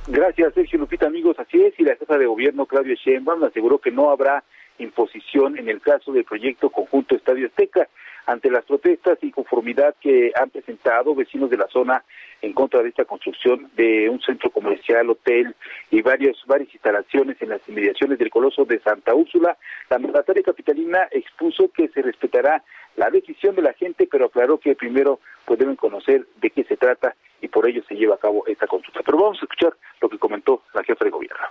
Gracias, 0.06 0.54
Sergio 0.54 0.78
Lupita, 0.78 1.08
amigos. 1.08 1.38
Así 1.40 1.60
es, 1.60 1.74
y 1.80 1.84
la 1.84 1.96
jefa 1.96 2.20
de 2.20 2.28
gobierno, 2.28 2.68
Claudia 2.68 2.94
Sheinbaum, 3.04 3.44
aseguró 3.46 3.80
que 3.80 3.90
no 3.90 4.12
habrá 4.12 4.44
imposición 4.78 5.58
en 5.58 5.68
el 5.68 5.82
caso 5.82 6.12
del 6.12 6.24
proyecto 6.24 6.70
conjunto 6.70 7.16
Estadio 7.16 7.48
Azteca 7.48 7.90
ante 8.30 8.52
las 8.52 8.64
protestas 8.64 9.18
y 9.24 9.32
conformidad 9.32 9.96
que 10.00 10.32
han 10.36 10.52
presentado 10.52 11.16
vecinos 11.16 11.50
de 11.50 11.58
la 11.58 11.68
zona 11.68 12.04
en 12.44 12.54
contra 12.54 12.84
de 12.84 12.90
esta 12.90 13.04
construcción 13.06 13.72
de 13.74 14.08
un 14.08 14.22
centro 14.22 14.52
comercial, 14.52 15.10
hotel 15.10 15.56
y 15.90 16.04
varias 16.04 16.38
varias 16.46 16.72
instalaciones 16.72 17.42
en 17.42 17.50
las 17.50 17.68
inmediaciones 17.68 18.20
del 18.20 18.30
Coloso 18.30 18.66
de 18.66 18.80
Santa 18.82 19.16
Úrsula, 19.16 19.58
la 19.90 19.98
mandataria 19.98 20.44
capitalina 20.44 21.08
expuso 21.10 21.72
que 21.72 21.88
se 21.88 22.04
respetará 22.04 22.64
la 22.98 23.10
decisión 23.10 23.56
de 23.56 23.64
la 23.64 23.74
gente, 23.74 24.08
pero 24.10 24.26
aclaró 24.26 24.60
que 24.60 24.76
primero 24.76 25.20
pues 25.46 25.58
deben 25.58 25.76
conocer 25.76 26.28
de 26.36 26.52
qué 26.52 26.64
se 26.66 26.78
trata 26.78 27.16
y 27.42 27.48
por 27.48 27.68
ello 27.68 27.82
se 27.88 27.96
lleva 27.96 28.14
a 28.14 28.20
cabo 28.20 28.46
esta 28.46 28.68
consulta. 28.68 29.02
Pero 29.04 29.18
vamos 29.18 29.40
a 29.42 29.46
escuchar 29.46 29.74
lo 30.02 30.08
que 30.08 30.20
comentó 30.20 30.62
la 30.76 30.84
jefa 30.84 31.04
de 31.04 31.10
gobierno. 31.10 31.48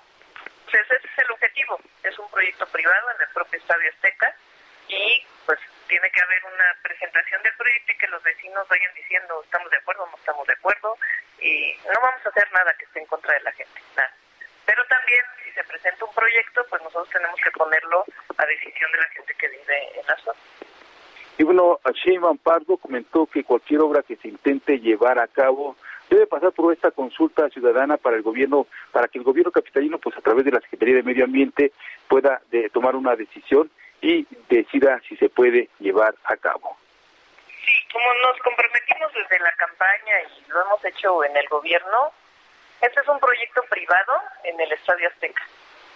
Pues 0.71 0.85
ese 0.85 0.95
es 0.95 1.25
el 1.25 1.33
objetivo, 1.33 1.81
es 2.05 2.17
un 2.21 2.31
proyecto 2.31 2.67
privado 2.67 3.09
en 3.17 3.23
el 3.27 3.35
propio 3.35 3.59
Estadio 3.59 3.91
Azteca 3.91 4.33
y 4.89 5.23
pues 5.45 5.59
tiene 5.89 6.11
que 6.11 6.21
haber 6.21 6.45
una 6.45 6.77
presentación 6.83 7.43
del 7.43 7.55
proyecto 7.57 7.93
y 7.93 7.99
que 7.99 8.09
los 8.09 8.23
vecinos 8.23 8.69
vayan 8.69 8.95
diciendo 8.95 9.43
estamos 9.43 9.71
de 9.71 9.79
acuerdo, 9.79 10.07
no 10.07 10.17
estamos 10.17 10.47
de 10.47 10.53
acuerdo 10.53 10.97
y 11.41 11.75
no 11.87 12.01
vamos 12.01 12.25
a 12.25 12.29
hacer 12.29 12.53
nada 12.53 12.75
que 12.79 12.85
esté 12.85 13.01
en 13.01 13.07
contra 13.07 13.35
de 13.35 13.41
la 13.41 13.53
gente, 13.53 13.81
nada. 13.97 14.13
Pero 14.67 14.85
también 14.87 15.25
si 15.43 15.51
se 15.53 15.65
presenta 15.65 16.05
un 16.05 16.15
proyecto, 16.15 16.65
pues 16.69 16.83
nosotros 16.83 17.09
tenemos 17.09 17.41
que 17.41 17.51
ponerlo 17.53 18.05
a 18.37 18.47
decisión 18.47 18.93
de 18.93 18.99
la 18.99 19.09
gente 19.09 19.35
que 19.35 19.49
vive 19.49 20.01
en 20.01 20.07
la 20.07 20.17
zona. 20.17 20.39
Y 21.39 21.45
bueno, 21.45 21.81
Sheinbaum 21.95 22.39
Pardo 22.39 22.77
comentó 22.77 23.27
que 23.27 23.45
cualquier 23.45 23.81
obra 23.81 24.03
que 24.03 24.17
se 24.17 24.29
intente 24.29 24.81
llevar 24.81 25.19
a 25.19 25.29
cabo 25.29 25.77
debe 26.11 26.27
pasar 26.27 26.53
por 26.53 26.73
esta 26.73 26.91
consulta 26.91 27.49
ciudadana 27.51 27.97
para 27.97 28.17
el 28.17 28.23
gobierno, 28.23 28.67
para 28.93 29.09
que 29.09 29.19
el 29.19 29.25
gobierno 29.25 29.53
capitalino, 29.53 29.99
pues 29.99 30.17
a 30.17 30.21
través 30.21 30.45
de 30.45 30.51
la 30.51 30.61
Secretaría 30.61 30.97
de 30.97 31.03
Medio 31.03 31.25
Ambiente, 31.25 31.73
pueda 32.09 32.41
de, 32.51 32.69
tomar 32.71 32.97
una 32.97 33.15
decisión 33.15 33.71
y 34.01 34.27
decida 34.49 35.01
si 35.09 35.17
se 35.17 35.29
puede 35.29 35.69
llevar 35.79 36.15
a 36.25 36.37
cabo. 36.37 36.77
Sí, 37.47 37.73
como 37.93 38.15
nos 38.15 38.39
comprometimos 38.41 39.13
desde 39.13 39.39
la 39.41 39.53
campaña 39.53 40.23
y 40.23 40.51
lo 40.51 40.63
hemos 40.63 40.85
hecho 40.85 41.25
en 41.25 41.37
el 41.37 41.49
gobierno, 41.49 42.13
este 42.81 43.01
es 43.01 43.09
un 43.09 43.19
proyecto 43.19 43.63
privado 43.65 44.23
en 44.45 44.61
el 44.61 44.73
Estadio 44.73 45.09
Azteca. 45.09 45.43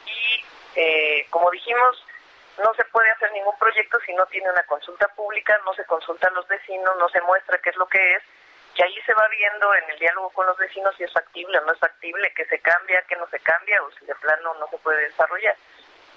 Y 0.06 0.44
eh, 0.74 1.26
como 1.30 1.50
dijimos, 1.50 2.04
no 2.58 2.74
se 2.74 2.84
puede 2.86 3.10
hacer 3.10 3.30
ningún 3.32 3.56
proyecto 3.58 3.98
si 4.04 4.12
no 4.14 4.26
tiene 4.26 4.50
una 4.50 4.64
consulta 4.64 5.08
pública, 5.08 5.58
no 5.64 5.72
se 5.74 5.84
consulta 5.84 6.28
a 6.28 6.32
los 6.32 6.46
vecinos, 6.48 6.96
no 6.98 7.08
se 7.08 7.20
muestra 7.22 7.58
qué 7.58 7.70
es 7.70 7.76
lo 7.76 7.86
que 7.86 8.14
es, 8.14 8.22
y 8.74 8.82
ahí 8.82 9.00
se 9.06 9.14
va 9.14 9.28
viendo 9.28 9.74
en 9.74 9.90
el 9.90 9.98
diálogo 9.98 10.30
con 10.30 10.46
los 10.46 10.56
vecinos 10.56 10.94
si 10.96 11.04
es 11.04 11.12
factible 11.12 11.58
o 11.58 11.64
no 11.64 11.72
es 11.72 11.78
factible, 11.78 12.32
que 12.34 12.46
se 12.46 12.58
cambia, 12.58 13.02
que 13.02 13.16
no 13.16 13.26
se 13.28 13.38
cambia, 13.40 13.82
o 13.82 13.90
si 13.92 14.04
de 14.06 14.14
plano 14.16 14.54
no 14.54 14.66
se 14.68 14.78
puede 14.78 15.04
desarrollar 15.04 15.56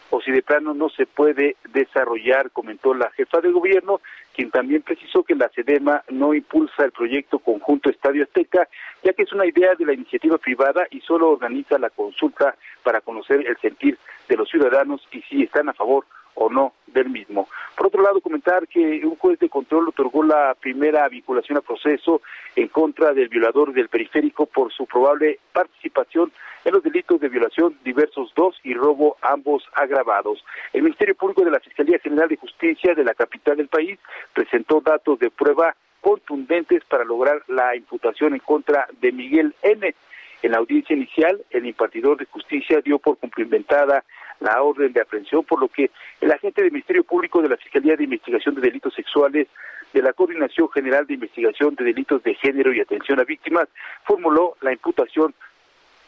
o 0.09 0.21
si 0.21 0.31
de 0.31 0.41
plano 0.41 0.73
no 0.73 0.89
se 0.89 1.05
puede 1.05 1.55
desarrollar, 1.71 2.51
comentó 2.51 2.93
la 2.93 3.11
jefa 3.11 3.41
de 3.41 3.51
gobierno, 3.51 4.01
quien 4.33 4.51
también 4.51 4.81
precisó 4.81 5.23
que 5.23 5.35
la 5.35 5.49
SEDEMA 5.49 6.03
no 6.09 6.33
impulsa 6.33 6.85
el 6.85 6.91
proyecto 6.91 7.39
conjunto 7.39 7.89
Estadio 7.89 8.23
Azteca, 8.23 8.67
ya 9.03 9.13
que 9.13 9.23
es 9.23 9.33
una 9.33 9.45
idea 9.45 9.75
de 9.75 9.85
la 9.85 9.93
iniciativa 9.93 10.37
privada 10.37 10.87
y 10.91 11.01
solo 11.01 11.29
organiza 11.29 11.79
la 11.79 11.89
consulta 11.89 12.55
para 12.83 13.01
conocer 13.01 13.45
el 13.47 13.57
sentir 13.57 13.97
de 14.27 14.37
los 14.37 14.49
ciudadanos 14.49 15.07
y 15.11 15.21
si 15.21 15.43
están 15.43 15.69
a 15.69 15.73
favor 15.73 16.05
o 16.35 16.49
no 16.49 16.73
del 16.87 17.09
mismo. 17.09 17.47
Por 17.75 17.87
otro 17.87 18.01
lado, 18.01 18.21
comentar 18.21 18.67
que 18.67 19.01
un 19.03 19.17
juez 19.17 19.39
de 19.39 19.49
control 19.49 19.89
otorgó 19.89 20.23
la 20.23 20.55
primera 20.59 21.07
vinculación 21.09 21.57
a 21.57 21.61
proceso 21.61 22.21
en 22.55 22.67
contra 22.69 23.13
del 23.13 23.27
violador 23.27 23.73
del 23.73 23.89
periférico 23.89 24.45
por 24.45 24.71
su 24.71 24.85
probable 24.85 25.39
participación 25.51 26.31
en 26.63 26.73
los 26.73 26.83
delitos 26.83 27.19
de 27.19 27.29
violación 27.29 27.77
diversos 27.83 28.31
dos 28.35 28.59
y 28.63 28.73
robo 28.73 29.17
ambos 29.21 29.63
agravados. 29.73 30.43
El 30.73 30.83
Ministerio 30.83 31.15
Público 31.15 31.43
de 31.43 31.51
la 31.51 31.59
Fiscalía 31.59 31.99
General 31.99 32.27
de 32.27 32.37
Justicia 32.37 32.95
de 32.95 33.03
la 33.03 33.13
capital 33.13 33.57
del 33.57 33.67
país 33.67 33.99
presentó 34.33 34.81
datos 34.81 35.19
de 35.19 35.29
prueba 35.29 35.75
contundentes 36.01 36.83
para 36.85 37.03
lograr 37.03 37.43
la 37.47 37.75
imputación 37.75 38.33
en 38.33 38.39
contra 38.39 38.87
de 39.01 39.11
Miguel 39.11 39.55
N. 39.63 39.95
En 40.43 40.51
la 40.51 40.57
audiencia 40.57 40.95
inicial, 40.95 41.43
el 41.49 41.65
impartidor 41.65 42.17
de 42.17 42.25
justicia 42.25 42.79
dio 42.81 42.99
por 42.99 43.17
cumplimentada 43.17 44.03
la 44.39 44.61
orden 44.61 44.93
de 44.93 45.01
aprehensión, 45.01 45.43
por 45.43 45.59
lo 45.59 45.67
que 45.67 45.91
el 46.21 46.31
agente 46.31 46.61
del 46.61 46.71
Ministerio 46.71 47.03
Público 47.03 47.41
de 47.41 47.49
la 47.49 47.57
Fiscalía 47.57 47.95
de 47.95 48.03
Investigación 48.03 48.55
de 48.55 48.61
Delitos 48.61 48.93
Sexuales 48.93 49.47
de 49.93 50.01
la 50.01 50.13
Coordinación 50.13 50.69
General 50.69 51.07
de 51.07 51.13
Investigación 51.13 51.75
de 51.75 51.85
Delitos 51.85 52.21
de 52.23 52.35
Género 52.35 52.73
y 52.73 52.81
Atención 52.81 53.19
a 53.19 53.23
Víctimas 53.23 53.67
formuló 54.03 54.57
la 54.61 54.73
imputación 54.73 55.33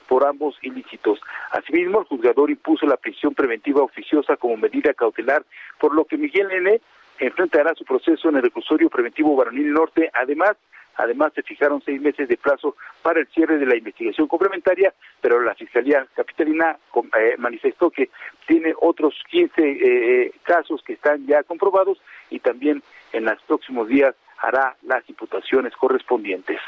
por 0.08 0.26
ambos 0.26 0.58
ilícitos. 0.62 1.20
Asimismo, 1.52 2.00
el 2.00 2.06
juzgador 2.06 2.50
impuso 2.50 2.86
la 2.86 2.98
prisión 2.98 3.34
preventiva 3.34 3.84
oficiosa 3.84 4.38
como 4.38 4.58
medida 4.58 4.94
cautelar, 4.94 5.44
por 5.80 5.94
lo 5.94 6.06
que 6.06 6.18
Miguel 6.18 6.52
N. 6.52 6.82
enfrentará 7.20 7.74
su 7.76 7.84
proceso 7.84 8.30
en 8.30 8.38
el 8.38 8.44
reclusorio 8.44 8.90
preventivo 8.90 9.36
Varonil 9.36 9.72
Norte. 9.72 10.10
Además, 10.14 10.56
Además, 10.98 11.32
se 11.36 11.44
fijaron 11.44 11.82
seis 11.86 12.02
meses 12.02 12.28
de 12.28 12.38
plazo 12.38 12.76
para 13.02 13.20
el 13.20 13.28
cierre 13.28 13.58
de 13.58 13.66
la 13.66 13.78
investigación 13.78 14.28
complementaria, 14.28 14.94
pero 15.22 15.42
la 15.42 15.56
Fiscalía 15.56 16.06
Capitalina 16.16 16.78
eh, 17.18 17.36
manifestó 17.38 17.90
que 17.90 18.10
tiene 18.46 18.74
otros 18.82 19.14
15 19.30 19.52
eh, 19.58 20.32
casos 20.44 20.82
que 20.84 20.94
están 20.94 21.26
ya 21.28 21.44
comprobados 21.44 22.00
y 22.30 22.40
también 22.40 22.82
en 23.14 23.26
los 23.26 23.42
próximos 23.44 23.88
días 23.88 24.16
hará 24.40 24.76
las 24.84 25.08
imputaciones 25.10 25.74
correspondientes. 25.76 26.60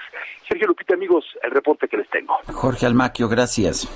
Sergio 0.47 0.67
Lupita, 0.67 0.93
amigos, 0.93 1.25
el 1.43 1.51
reporte 1.51 1.87
que 1.87 1.97
les 1.97 2.09
tengo. 2.09 2.35
Jorge 2.51 2.85
Almaquio, 2.85 3.27
gracias. 3.27 3.87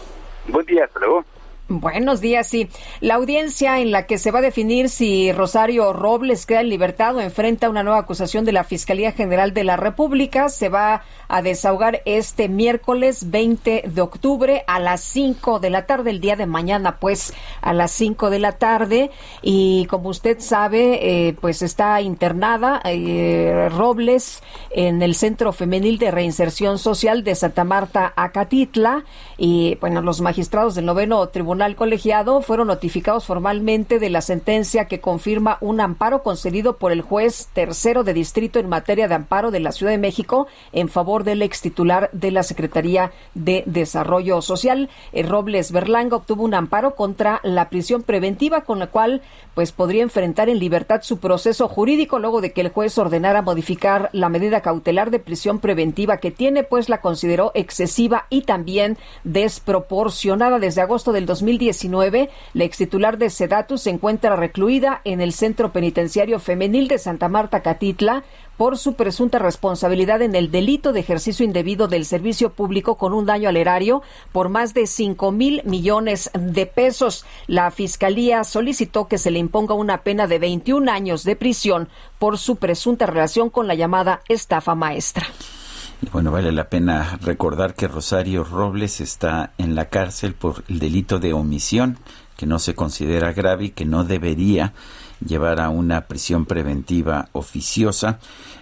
Buen 0.48 0.66
día, 0.66 0.86
hasta 0.86 1.00
luego. 1.00 1.26
Buenos 1.70 2.20
días, 2.20 2.48
sí. 2.48 2.68
La 3.00 3.16
audiencia 3.16 3.80
en 3.80 3.92
la 3.92 4.06
que 4.06 4.18
se 4.18 4.32
va 4.32 4.40
a 4.40 4.42
definir 4.42 4.90
si 4.90 5.32
Rosario 5.32 5.94
Robles 5.94 6.46
queda 6.46 6.60
en 6.60 6.68
libertad 6.68 7.16
o 7.16 7.22
enfrenta 7.22 7.70
una 7.70 7.84
nueva 7.84 8.00
acusación 8.00 8.44
de 8.44 8.52
la 8.52 8.66
Fiscalía 8.66 9.14
General 9.14 9.54
de 9.54 9.64
la 9.64 9.78
República 9.78 10.50
se 10.50 10.68
va 10.68 11.04
a 11.30 11.42
desahogar 11.42 12.02
este 12.04 12.50
miércoles 12.50 13.32
20 13.32 13.86
de 13.88 14.02
octubre 14.02 14.66
a 14.68 14.80
las 14.82 15.02
5 15.02 15.62
de 15.62 15.70
la 15.70 15.86
tarde, 15.86 16.10
el 16.10 16.20
día 16.20 16.36
de 16.36 16.46
mañana, 16.46 16.98
pues 17.00 17.34
a 17.62 17.72
las 17.72 17.92
5 17.92 18.30
de 18.30 18.40
la 18.40 18.52
tarde. 18.52 19.10
Y 19.42 19.86
como 19.86 20.10
usted 20.10 20.42
sabe, 20.42 21.28
eh, 21.28 21.34
pues 21.40 21.62
está 21.62 22.02
internada 22.02 22.82
eh, 22.84 23.70
Robles 23.72 24.44
en 24.70 25.02
el 25.02 25.16
Centro 25.16 25.54
Femenil 25.54 25.98
de 25.98 26.12
Reinserción 26.12 26.78
Social 26.78 27.24
de 27.24 27.36
Santa 27.36 27.64
Marta, 27.64 28.12
Acatitla. 28.18 29.06
Y 29.38 29.76
bueno, 29.76 30.02
los 30.02 30.20
magistrados 30.20 30.76
del 30.76 30.86
noveno 30.86 31.26
tribunal 31.30 31.63
tribunal 31.64 31.76
colegiado 31.78 32.42
fueron 32.42 32.68
notificados 32.68 33.26
formalmente 33.26 33.98
de 33.98 34.10
la 34.10 34.20
sentencia 34.20 34.86
que 34.86 35.00
confirma 35.00 35.58
un 35.62 35.80
amparo 35.80 36.22
concedido 36.22 36.76
por 36.76 36.92
el 36.92 37.02
juez 37.02 37.48
tercero 37.54 38.04
de 38.04 38.14
distrito 38.14 38.60
en 38.60 38.68
materia 38.68 39.08
de 39.08 39.16
amparo 39.16 39.50
de 39.50 39.62
la 39.62 39.72
Ciudad 39.72 39.94
de 39.94 39.98
México 39.98 40.48
en 40.74 40.90
favor 40.90 41.24
del 41.24 41.42
ex 41.42 41.62
titular 41.62 42.10
de 42.12 42.32
la 42.32 42.44
Secretaría 42.44 43.12
de 43.34 43.64
Desarrollo 43.66 44.42
Social. 44.42 44.90
El 45.14 45.30
Robles 45.30 45.72
Berlanga 45.72 46.18
obtuvo 46.18 46.44
un 46.44 46.54
amparo 46.54 46.96
contra 46.96 47.40
la 47.44 47.70
prisión 47.70 48.04
preventiva 48.04 48.66
con 48.66 48.80
la 48.80 48.88
cual 48.88 49.22
pues 49.54 49.72
podría 49.72 50.04
enfrentar 50.04 50.50
en 50.50 50.60
libertad 50.60 51.02
su 51.04 51.20
proceso 51.20 51.68
jurídico 51.68 52.20
luego 52.20 52.42
de 52.42 52.54
que 52.54 52.62
el 52.62 52.70
juez 52.70 52.98
ordenara 52.98 53.42
modificar 53.42 54.10
la 54.14 54.30
medida 54.30 54.62
cautelar 54.62 55.12
de 55.12 55.20
prisión 55.20 55.60
preventiva 55.60 56.18
que 56.18 56.32
tiene, 56.32 56.64
pues 56.64 56.90
la 56.90 57.02
consideró 57.02 57.52
excesiva 57.54 58.26
y 58.30 58.42
también 58.42 58.98
desproporcionada. 59.24 60.60
Desde 60.60 60.82
agosto 60.82 61.12
del 61.12 61.26
2019, 61.26 62.30
la 62.54 62.64
ex 62.64 62.78
titular 62.78 63.18
de 63.18 63.30
Sedatu 63.30 63.78
se 63.78 63.90
encuentra 63.90 64.36
recluida 64.36 65.02
en 65.04 65.22
el 65.22 65.34
Centro 65.34 65.72
Penitenciario 65.72 66.40
Femenil 66.40 66.88
de 66.88 66.98
Santa 66.98 67.30
Marta 67.30 67.62
Catitla 67.62 68.24
por 68.58 68.78
su 68.78 68.94
presunta 68.94 69.40
responsabilidad 69.40 70.22
en 70.22 70.36
el 70.36 70.52
delito 70.52 70.94
de 70.94 71.00
ejercicio 71.00 71.46
indebido 71.46 71.88
del 71.88 72.06
servicio 72.06 72.52
público 72.52 72.98
con 72.98 73.14
un 73.14 73.26
daño 73.26 73.50
al 73.50 73.58
erario 73.58 74.02
por 74.32 74.50
más 74.50 74.74
de 74.74 74.88
cinco 74.88 75.32
mil 75.32 75.62
millones 75.66 76.30
de 76.34 76.66
pesos. 76.66 77.26
La 77.48 77.72
Fiscalía 77.72 78.44
solicitó 78.44 79.08
que 79.08 79.18
se 79.18 79.32
le 79.32 79.40
imponga 79.40 79.74
una 79.74 80.04
pena 80.04 80.28
de 80.28 80.40
21 80.40 80.92
años 80.92 81.24
de 81.24 81.36
prisión 81.36 81.90
por 82.20 82.38
su 82.38 82.58
presunta 82.58 83.06
relación 83.06 83.50
con 83.50 83.68
la 83.68 83.76
llamada 83.76 84.22
estafa 84.28 84.76
maestra. 84.76 85.26
Bueno, 86.12 86.32
vale 86.32 86.52
la 86.52 86.70
pena 86.70 87.18
recordar 87.22 87.76
que 87.76 87.88
Rosario 87.88 88.44
Robles 88.44 89.00
está 89.00 89.54
en 89.58 89.74
la 89.74 89.86
cárcel 89.86 90.34
por 90.34 90.64
el 90.68 90.80
delito 90.80 91.20
de 91.20 91.32
omisión, 91.32 91.98
que 92.36 92.46
no 92.46 92.60
se 92.60 92.76
considera 92.76 93.32
grave 93.32 93.66
y 93.66 93.70
que 93.70 93.86
no 93.86 94.04
debería 94.04 94.74
llevar 95.26 95.60
a 95.60 95.70
una 95.70 96.08
prisión 96.08 96.46
preventiva 96.46 97.30
oficiosa. 97.32 98.20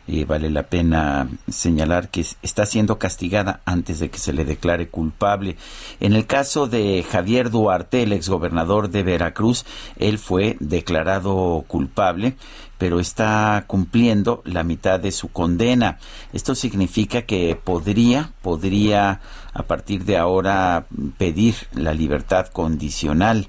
Eh, 0.07 0.25
vale 0.25 0.49
la 0.49 0.63
pena 0.63 1.29
señalar 1.47 2.09
que 2.09 2.25
está 2.41 2.65
siendo 2.65 2.97
castigada 2.97 3.61
antes 3.65 3.99
de 3.99 4.09
que 4.09 4.17
se 4.17 4.33
le 4.33 4.45
declare 4.45 4.89
culpable. 4.89 5.57
En 5.99 6.13
el 6.13 6.25
caso 6.25 6.67
de 6.67 7.05
Javier 7.09 7.49
Duarte, 7.49 8.03
el 8.03 8.13
exgobernador 8.13 8.89
de 8.89 9.03
Veracruz, 9.03 9.65
él 9.97 10.17
fue 10.17 10.57
declarado 10.59 11.63
culpable 11.67 12.35
pero 12.81 12.99
está 12.99 13.63
cumpliendo 13.67 14.41
la 14.43 14.63
mitad 14.63 14.99
de 14.99 15.11
su 15.11 15.27
condena. 15.27 15.99
Esto 16.33 16.55
significa 16.55 17.21
que 17.21 17.55
podría, 17.55 18.33
podría 18.41 19.21
a 19.53 19.61
partir 19.61 20.03
de 20.03 20.17
ahora 20.17 20.87
pedir 21.19 21.53
la 21.75 21.93
libertad 21.93 22.47
condicional. 22.47 23.47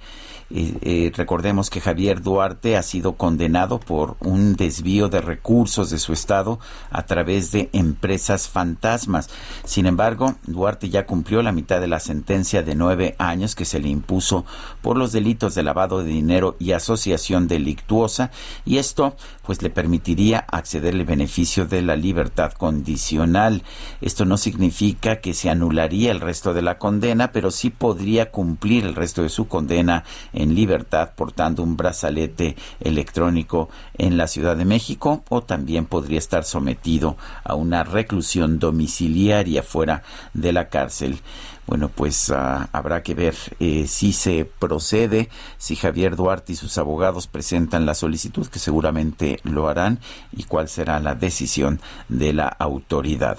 Recordemos 1.15 1.71
que 1.71 1.81
Javier 1.81 2.23
Duarte 2.23 2.77
ha 2.77 2.83
sido 2.83 3.15
condenado 3.15 3.81
por 3.81 4.17
un 4.21 4.55
desvío 4.55 5.09
de 5.09 5.21
recursos 5.21 5.89
de 5.91 5.99
su 5.99 6.13
estado 6.13 6.59
a 6.91 7.07
través 7.07 7.53
de 7.53 7.71
empresas 7.73 8.49
fantasmas. 8.49 9.31
Sin 9.65 9.87
embargo, 9.87 10.35
Duarte 10.47 10.91
ya 10.91 11.07
cumplió 11.07 11.43
la 11.43 11.53
mitad 11.53 11.81
de 11.81 11.89
la 11.89 12.01
sentencia 12.01 12.63
de 12.63 12.75
nueve 12.75 13.15
años 13.19 13.55
que 13.55 13.65
se 13.65 13.81
le 13.81 13.89
impuso 13.89 14.45
por 14.83 14.99
los 14.99 15.13
delitos 15.13 15.55
de 15.55 15.63
lavado 15.63 16.03
de 16.03 16.11
dinero 16.11 16.57
y 16.59 16.73
asociación 16.73 17.49
delictuosa 17.49 18.31
y 18.65 18.79
esto 18.79 19.17
pues 19.47 19.63
le 19.63 19.71
permitiría 19.71 20.39
acceder 20.39 20.95
al 20.95 21.05
beneficio 21.05 21.67
de 21.67 21.83
la 21.83 21.97
libertad 21.97 22.53
condicional. 22.53 23.63
Esto 24.01 24.25
no 24.25 24.37
significa 24.37 25.21
que 25.21 25.35
se 25.35 25.49
anularía 25.49 26.11
el 26.11 26.21
resto 26.21 26.53
de 26.53 26.63
la 26.63 26.79
condena, 26.79 27.33
pero 27.33 27.51
sí 27.51 27.71
podría 27.71 28.31
cumplir 28.31 28.85
el 28.85 28.95
resto 28.95 29.23
de 29.23 29.29
su 29.29 29.49
condena 29.49 30.05
en 30.33 30.42
libertad 30.51 31.11
portando 31.15 31.63
un 31.63 31.77
brazalete 31.77 32.57
electrónico 32.81 33.69
en 33.97 34.17
la 34.17 34.27
Ciudad 34.27 34.57
de 34.57 34.65
México 34.65 35.23
o 35.29 35.43
también 35.43 35.87
podría 35.87 36.19
estar 36.19 36.45
sometido 36.45 37.17
a 37.45 37.55
una 37.55 37.85
reclusión 37.85 38.59
domiciliaria 38.59 39.63
fuera 39.63 40.03
de 40.35 40.53
la 40.53 40.69
cárcel. 40.69 41.21
Bueno, 41.67 41.89
pues 41.89 42.31
ah, 42.31 42.69
habrá 42.73 43.03
que 43.03 43.15
ver 43.15 43.35
eh, 43.61 43.87
si 43.87 44.13
se 44.13 44.45
procede, 44.45 45.29
si 45.59 45.77
Javier 45.77 46.17
Duarte 46.17 46.53
y 46.53 46.57
sus 46.57 46.77
abogados 46.77 47.29
presentan 47.29 47.87
la 47.87 47.95
solicitud, 47.95 48.49
que 48.49 48.59
seguramente 48.59 49.39
lo 49.45 49.69
harán, 49.69 50.01
y 50.33 50.43
cuál 50.45 50.69
será 50.69 50.99
la 50.99 51.15
decisión 51.15 51.81
de 52.09 52.33
la 52.33 52.49
autoridad. 52.49 53.39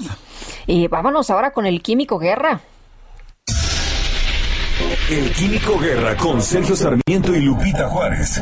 Y 0.68 0.88
vámonos 0.88 1.30
ahora 1.30 1.52
con 1.52 1.66
el 1.66 1.82
químico 1.82 2.18
Guerra. 2.18 2.62
El 5.14 5.32
Químico 5.32 5.78
Guerra 5.78 6.18
con 6.18 6.42
Sergio 6.42 6.76
Sarmiento 6.76 7.36
y 7.36 7.42
Lupita 7.42 7.88
Juárez. 7.88 8.42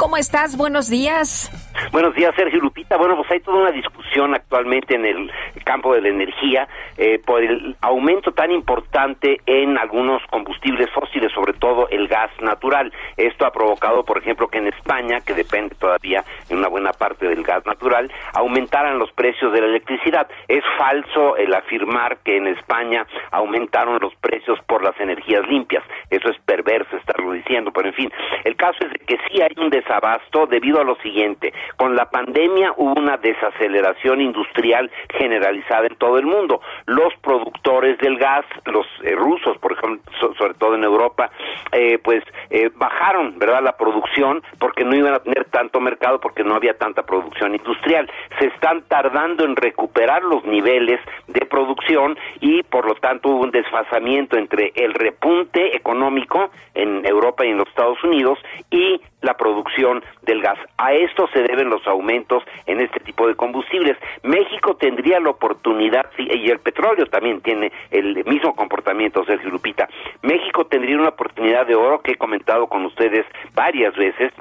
¿Cómo 0.00 0.16
estás? 0.16 0.56
Buenos 0.56 0.88
días. 0.88 1.52
Buenos 1.92 2.14
días, 2.14 2.34
Sergio 2.34 2.58
Lupita. 2.60 2.96
Bueno, 2.96 3.16
pues 3.16 3.30
hay 3.32 3.40
toda 3.40 3.58
una 3.58 3.70
discusión 3.70 4.34
actualmente 4.34 4.94
en 4.94 5.04
el 5.04 5.30
campo 5.64 5.94
de 5.94 6.00
la 6.00 6.08
energía 6.08 6.66
eh, 6.96 7.18
por 7.18 7.42
el 7.42 7.76
aumento 7.82 8.32
tan 8.32 8.50
importante 8.50 9.40
en 9.44 9.76
algunos 9.76 10.22
combustibles 10.30 10.88
fósiles, 10.90 11.30
sobre 11.32 11.52
todo 11.52 11.88
el 11.90 12.08
gas 12.08 12.30
natural. 12.40 12.92
Esto 13.16 13.44
ha 13.44 13.52
provocado, 13.52 14.04
por 14.04 14.18
ejemplo, 14.18 14.48
que 14.48 14.58
en 14.58 14.68
España, 14.68 15.20
que 15.20 15.34
depende 15.34 15.74
todavía 15.74 16.24
en 16.48 16.58
una 16.58 16.68
buena 16.68 16.92
parte 16.92 17.28
del 17.28 17.42
gas 17.42 17.64
natural, 17.66 18.10
aumentaran 18.32 18.98
los 18.98 19.12
precios 19.12 19.52
de 19.52 19.60
la 19.60 19.66
electricidad. 19.66 20.28
Es 20.48 20.64
falso 20.78 21.36
el 21.36 21.54
afirmar 21.54 22.18
que 22.24 22.38
en 22.38 22.46
España 22.46 23.06
aumentaron 23.32 23.98
los 24.00 24.14
precios 24.16 24.58
por 24.66 24.82
las 24.82 24.98
energías 24.98 25.46
limpias. 25.46 25.84
Eso 26.08 26.30
es 26.30 26.38
perverso 26.44 26.96
estarlo 26.96 27.32
diciendo, 27.32 27.70
pero 27.70 27.88
en 27.88 27.94
fin, 27.94 28.12
el 28.44 28.56
caso 28.56 28.78
es 28.80 29.06
que 29.06 29.18
sí 29.28 29.42
hay 29.42 29.54
un 29.56 29.70
desabasto 29.90 30.46
debido 30.46 30.80
a 30.80 30.84
lo 30.84 30.94
siguiente 30.96 31.52
con 31.76 31.96
la 31.96 32.10
pandemia 32.10 32.72
hubo 32.76 33.00
una 33.00 33.16
desaceleración 33.16 34.20
industrial 34.20 34.90
generalizada 35.18 35.86
en 35.86 35.96
todo 35.96 36.18
el 36.18 36.26
mundo. 36.26 36.60
Los 36.86 37.12
productores 37.22 37.98
del 37.98 38.16
gas, 38.16 38.44
los 38.66 38.86
eh, 39.02 39.14
rusos, 39.14 39.58
por 39.58 39.72
ejemplo, 39.72 40.12
sobre 40.38 40.54
todo 40.54 40.74
en 40.74 40.84
Europa, 40.84 41.30
eh, 41.72 41.98
pues 42.02 42.22
eh, 42.50 42.70
bajaron, 42.74 43.38
¿verdad?, 43.38 43.62
la 43.62 43.76
producción 43.76 44.42
porque 44.58 44.84
no 44.84 44.94
iban 44.94 45.14
a 45.14 45.20
tener 45.20 45.46
tanto 45.46 45.80
mercado, 45.80 46.20
porque 46.20 46.44
no 46.44 46.54
había 46.54 46.74
tanta 46.74 47.02
producción 47.02 47.54
industrial. 47.54 48.10
Se 48.38 48.46
están 48.46 48.82
tardando 48.82 49.44
en 49.44 49.56
recuperar 49.56 50.22
los 50.22 50.44
niveles 50.44 51.00
de 51.26 51.46
producción 51.46 52.16
y, 52.40 52.62
por 52.62 52.86
lo 52.86 52.94
tanto, 52.94 53.30
hubo 53.30 53.42
un 53.42 53.50
desfasamiento 53.50 54.36
entre 54.36 54.72
el 54.74 54.94
repunte 54.94 55.76
económico 55.76 56.50
en 56.74 57.04
Europa 57.04 57.44
y 57.44 57.50
en 57.50 57.58
los 57.58 57.68
Estados 57.68 58.02
Unidos 58.04 58.38
y 58.70 59.00
la 59.22 59.34
producción 59.36 59.79
del 60.22 60.42
gas. 60.42 60.58
A 60.78 60.92
esto 60.92 61.28
se 61.32 61.42
deben 61.42 61.70
los 61.70 61.86
aumentos 61.86 62.42
en 62.66 62.80
este 62.80 63.00
tipo 63.00 63.26
de 63.26 63.34
combustibles. 63.34 63.96
México 64.22 64.76
tendría 64.76 65.20
la 65.20 65.30
oportunidad, 65.30 66.10
y 66.18 66.50
el 66.50 66.58
petróleo 66.60 67.06
también 67.06 67.40
tiene 67.40 67.72
el 67.90 68.24
mismo 68.24 68.54
comportamiento, 68.54 69.24
Sergio 69.24 69.50
Lupita. 69.50 69.88
México 70.22 70.66
tendría 70.66 70.96
una 70.96 71.10
oportunidad 71.10 71.66
de 71.66 71.74
oro 71.74 72.00
que 72.00 72.12
he 72.12 72.16
comentado 72.16 72.66
con 72.66 72.84
ustedes 72.84 73.24
varias 73.54 73.94
veces 73.96 74.32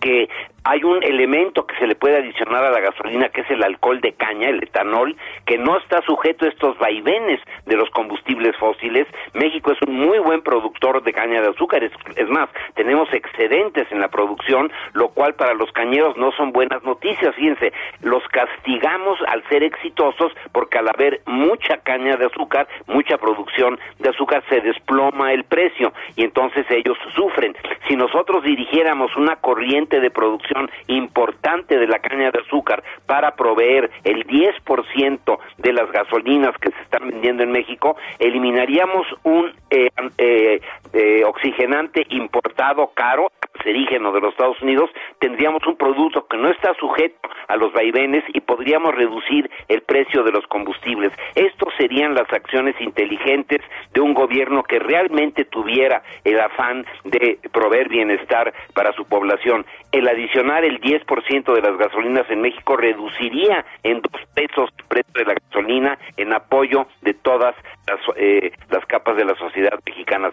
que 0.00 0.28
hay 0.64 0.82
un 0.82 1.02
elemento 1.02 1.66
que 1.66 1.76
se 1.76 1.86
le 1.86 1.94
puede 1.94 2.16
adicionar 2.16 2.64
a 2.64 2.70
la 2.70 2.80
gasolina 2.80 3.28
que 3.28 3.42
es 3.42 3.50
el 3.50 3.62
alcohol 3.62 4.00
de 4.00 4.14
caña, 4.14 4.48
el 4.48 4.62
etanol, 4.62 5.14
que 5.44 5.58
no 5.58 5.76
está 5.76 6.00
sujeto 6.02 6.46
a 6.46 6.48
estos 6.48 6.78
vaivenes 6.78 7.38
de 7.66 7.76
los 7.76 7.90
combustibles 7.90 8.56
fósiles. 8.56 9.06
México 9.34 9.72
es 9.72 9.78
un 9.86 9.94
muy 9.94 10.18
buen 10.20 10.40
productor 10.40 11.02
de 11.02 11.12
caña 11.12 11.42
de 11.42 11.48
azúcar, 11.48 11.84
es, 11.84 12.28
más, 12.30 12.48
tenemos 12.74 13.12
excedentes 13.12 13.86
en 13.92 14.00
la 14.00 14.08
producción, 14.08 14.72
lo 14.94 15.08
cual 15.08 15.34
para 15.34 15.52
los 15.52 15.70
cañeros 15.72 16.16
no 16.16 16.32
son 16.32 16.52
buenas 16.52 16.82
noticias. 16.82 17.34
Fíjense, 17.34 17.72
los 18.00 18.26
castigamos 18.28 19.18
al 19.28 19.46
ser 19.48 19.62
exitosos 19.62 20.32
porque 20.52 20.78
al 20.78 20.88
haber 20.88 21.20
mucha 21.26 21.76
caña 21.78 22.16
de 22.16 22.26
azúcar, 22.26 22.66
mucha 22.86 23.18
producción 23.18 23.78
de 23.98 24.08
azúcar, 24.08 24.42
se 24.48 24.62
desploma 24.62 25.32
el 25.32 25.44
precio 25.44 25.92
y 26.16 26.24
entonces 26.24 26.64
ellos 26.70 26.96
sufren. 27.14 27.54
Si 27.86 27.96
nosotros 27.96 28.42
dirigiéramos 28.44 29.14
una 29.16 29.36
corriente 29.36 30.00
de 30.00 30.10
producción 30.10 30.53
importante 30.88 31.78
de 31.78 31.86
la 31.86 31.98
caña 31.98 32.30
de 32.30 32.40
azúcar 32.40 32.82
para 33.06 33.34
proveer 33.34 33.90
el 34.04 34.26
10% 34.26 35.38
de 35.58 35.72
las 35.72 35.90
gasolinas 35.90 36.56
que 36.58 36.70
se 36.70 36.82
están 36.82 37.08
vendiendo 37.08 37.42
en 37.42 37.52
México, 37.52 37.96
eliminaríamos 38.18 39.06
un 39.22 39.52
eh, 39.70 39.90
eh, 40.18 40.60
eh, 40.92 41.24
oxigenante 41.24 42.06
importado 42.10 42.90
caro 42.94 43.30
cancerígeno 43.54 44.12
de 44.12 44.20
los 44.20 44.32
Estados 44.32 44.60
Unidos, 44.62 44.90
tendríamos 45.18 45.66
un 45.66 45.76
producto 45.76 46.26
que 46.26 46.36
no 46.36 46.50
está 46.50 46.74
sujeto 46.74 47.28
a 47.48 47.56
los 47.56 47.72
vaivenes 47.72 48.24
y 48.32 48.40
podríamos 48.40 48.94
reducir 48.94 49.50
el 49.68 49.82
precio 49.82 50.22
de 50.22 50.32
los 50.32 50.46
combustibles. 50.46 51.12
Estos 51.34 51.72
serían 51.78 52.14
las 52.14 52.30
acciones 52.32 52.74
inteligentes 52.80 53.60
de 53.92 54.00
un 54.00 54.14
gobierno 54.14 54.62
que 54.62 54.78
realmente 54.78 55.44
tuviera 55.44 56.02
el 56.24 56.40
afán 56.40 56.84
de 57.04 57.38
proveer 57.52 57.88
bienestar 57.88 58.52
para 58.74 58.92
su 58.92 59.04
población. 59.04 59.64
El 59.92 60.08
adicionar 60.08 60.64
el 60.64 60.80
10% 60.80 61.54
de 61.54 61.62
las 61.62 61.76
gasolinas 61.78 62.28
en 62.30 62.40
México 62.40 62.76
reduciría 62.76 63.64
en 63.82 64.00
dos 64.00 64.20
pesos 64.34 64.70
el 64.78 64.84
precio 64.86 65.12
de 65.14 65.24
la 65.24 65.34
gasolina 65.34 65.98
en 66.16 66.32
apoyo 66.32 66.86
de 67.02 67.14
todas 67.14 67.54
las, 67.86 68.00
eh, 68.16 68.52
las 68.70 68.84
capas 68.86 69.16
de 69.16 69.24
la 69.24 69.34
sociedad 69.36 69.78
mexicana. 69.86 70.30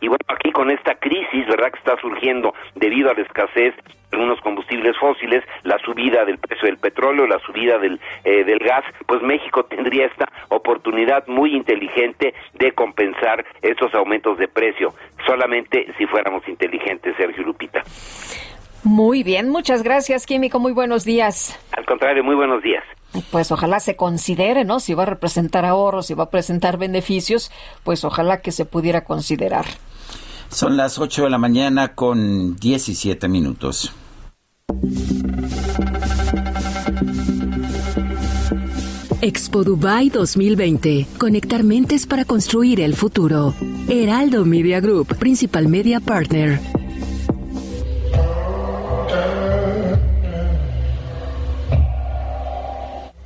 Y 0.00 0.08
bueno, 0.08 0.24
aquí 0.28 0.50
con 0.52 0.70
esta 0.70 0.94
crisis, 0.96 1.46
¿verdad?, 1.46 1.72
que 1.72 1.78
está 1.78 1.96
surgiendo 2.00 2.21
debido 2.74 3.10
a 3.10 3.14
la 3.14 3.22
escasez 3.22 3.74
de 3.74 4.18
algunos 4.18 4.40
combustibles 4.40 4.96
fósiles, 4.98 5.42
la 5.62 5.78
subida 5.78 6.24
del 6.24 6.38
precio 6.38 6.66
del 6.66 6.78
petróleo, 6.78 7.26
la 7.26 7.38
subida 7.40 7.78
del, 7.78 7.98
eh, 8.24 8.44
del 8.44 8.58
gas, 8.58 8.84
pues 9.06 9.22
México 9.22 9.64
tendría 9.64 10.06
esta 10.06 10.28
oportunidad 10.50 11.26
muy 11.26 11.54
inteligente 11.56 12.34
de 12.54 12.72
compensar 12.72 13.44
estos 13.62 13.94
aumentos 13.94 14.38
de 14.38 14.48
precio, 14.48 14.94
solamente 15.26 15.86
si 15.98 16.06
fuéramos 16.06 16.46
inteligentes, 16.46 17.16
Sergio 17.16 17.42
Lupita. 17.42 17.82
Muy 18.84 19.22
bien, 19.22 19.48
muchas 19.48 19.82
gracias, 19.82 20.26
Químico. 20.26 20.58
Muy 20.58 20.72
buenos 20.72 21.04
días. 21.04 21.58
Al 21.76 21.86
contrario, 21.86 22.24
muy 22.24 22.34
buenos 22.34 22.62
días. 22.62 22.82
Pues 23.30 23.52
ojalá 23.52 23.78
se 23.78 23.94
considere, 23.94 24.64
¿no? 24.64 24.80
Si 24.80 24.94
va 24.94 25.04
a 25.04 25.06
representar 25.06 25.64
ahorros, 25.64 26.06
si 26.06 26.14
va 26.14 26.24
a 26.24 26.30
presentar 26.30 26.78
beneficios, 26.78 27.52
pues 27.84 28.04
ojalá 28.04 28.40
que 28.40 28.50
se 28.50 28.64
pudiera 28.64 29.04
considerar. 29.04 29.66
Son 30.52 30.76
las 30.76 30.98
8 30.98 31.24
de 31.24 31.30
la 31.30 31.38
mañana 31.38 31.94
con 31.94 32.56
17 32.56 33.26
minutos. 33.26 33.90
Expo 39.22 39.64
Dubai 39.64 40.10
2020. 40.10 41.06
Conectar 41.18 41.64
mentes 41.64 42.06
para 42.06 42.26
construir 42.26 42.82
el 42.82 42.94
futuro. 42.94 43.54
Heraldo 43.88 44.44
Media 44.44 44.80
Group, 44.80 45.16
principal 45.16 45.68
media 45.68 46.00
partner. 46.00 46.60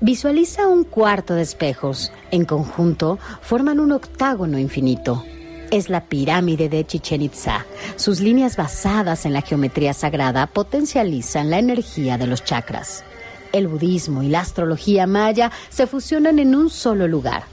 Visualiza 0.00 0.68
un 0.68 0.84
cuarto 0.84 1.34
de 1.34 1.42
espejos. 1.42 2.12
En 2.30 2.44
conjunto 2.44 3.18
forman 3.42 3.80
un 3.80 3.90
octágono 3.90 4.60
infinito. 4.60 5.24
Es 5.70 5.88
la 5.88 6.04
pirámide 6.04 6.68
de 6.68 6.86
Chichen 6.86 7.22
Itza. 7.22 7.66
Sus 7.96 8.20
líneas 8.20 8.56
basadas 8.56 9.26
en 9.26 9.32
la 9.32 9.42
geometría 9.42 9.94
sagrada 9.94 10.46
potencializan 10.46 11.50
la 11.50 11.58
energía 11.58 12.18
de 12.18 12.26
los 12.28 12.44
chakras. 12.44 13.04
El 13.52 13.66
budismo 13.66 14.22
y 14.22 14.28
la 14.28 14.40
astrología 14.40 15.06
maya 15.06 15.50
se 15.68 15.86
fusionan 15.86 16.38
en 16.38 16.54
un 16.54 16.70
solo 16.70 17.08
lugar. 17.08 17.44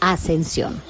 Ascensión. 0.00 0.82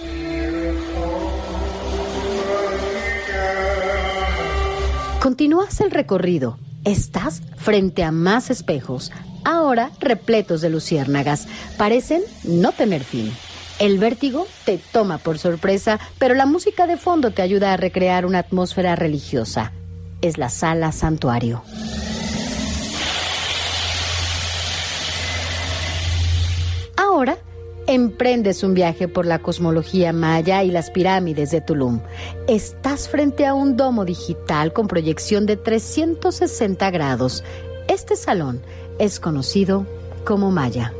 Continúas 5.20 5.80
el 5.80 5.90
recorrido. 5.90 6.58
Estás 6.84 7.42
frente 7.56 8.02
a 8.02 8.10
más 8.10 8.50
espejos, 8.50 9.12
ahora 9.44 9.90
repletos 10.00 10.62
de 10.62 10.70
luciérnagas. 10.70 11.46
Parecen 11.76 12.22
no 12.44 12.72
tener 12.72 13.04
fin. 13.04 13.32
El 13.78 13.98
vértigo 13.98 14.46
te 14.64 14.78
toma 14.78 15.18
por 15.18 15.38
sorpresa, 15.38 15.98
pero 16.18 16.34
la 16.34 16.46
música 16.46 16.86
de 16.86 16.96
fondo 16.96 17.30
te 17.30 17.42
ayuda 17.42 17.72
a 17.72 17.76
recrear 17.76 18.26
una 18.26 18.38
atmósfera 18.40 18.96
religiosa. 18.96 19.72
Es 20.20 20.38
la 20.38 20.50
sala 20.50 20.92
santuario. 20.92 21.62
Ahora 26.96 27.38
emprendes 27.86 28.62
un 28.62 28.74
viaje 28.74 29.08
por 29.08 29.26
la 29.26 29.40
cosmología 29.40 30.12
maya 30.12 30.62
y 30.62 30.70
las 30.70 30.90
pirámides 30.90 31.50
de 31.50 31.60
Tulum. 31.60 32.00
Estás 32.46 33.08
frente 33.08 33.46
a 33.46 33.54
un 33.54 33.76
domo 33.76 34.04
digital 34.04 34.72
con 34.72 34.86
proyección 34.86 35.46
de 35.46 35.56
360 35.56 36.90
grados. 36.90 37.42
Este 37.88 38.16
salón 38.16 38.62
es 38.98 39.18
conocido 39.18 39.86
como 40.24 40.50
Maya. 40.50 40.92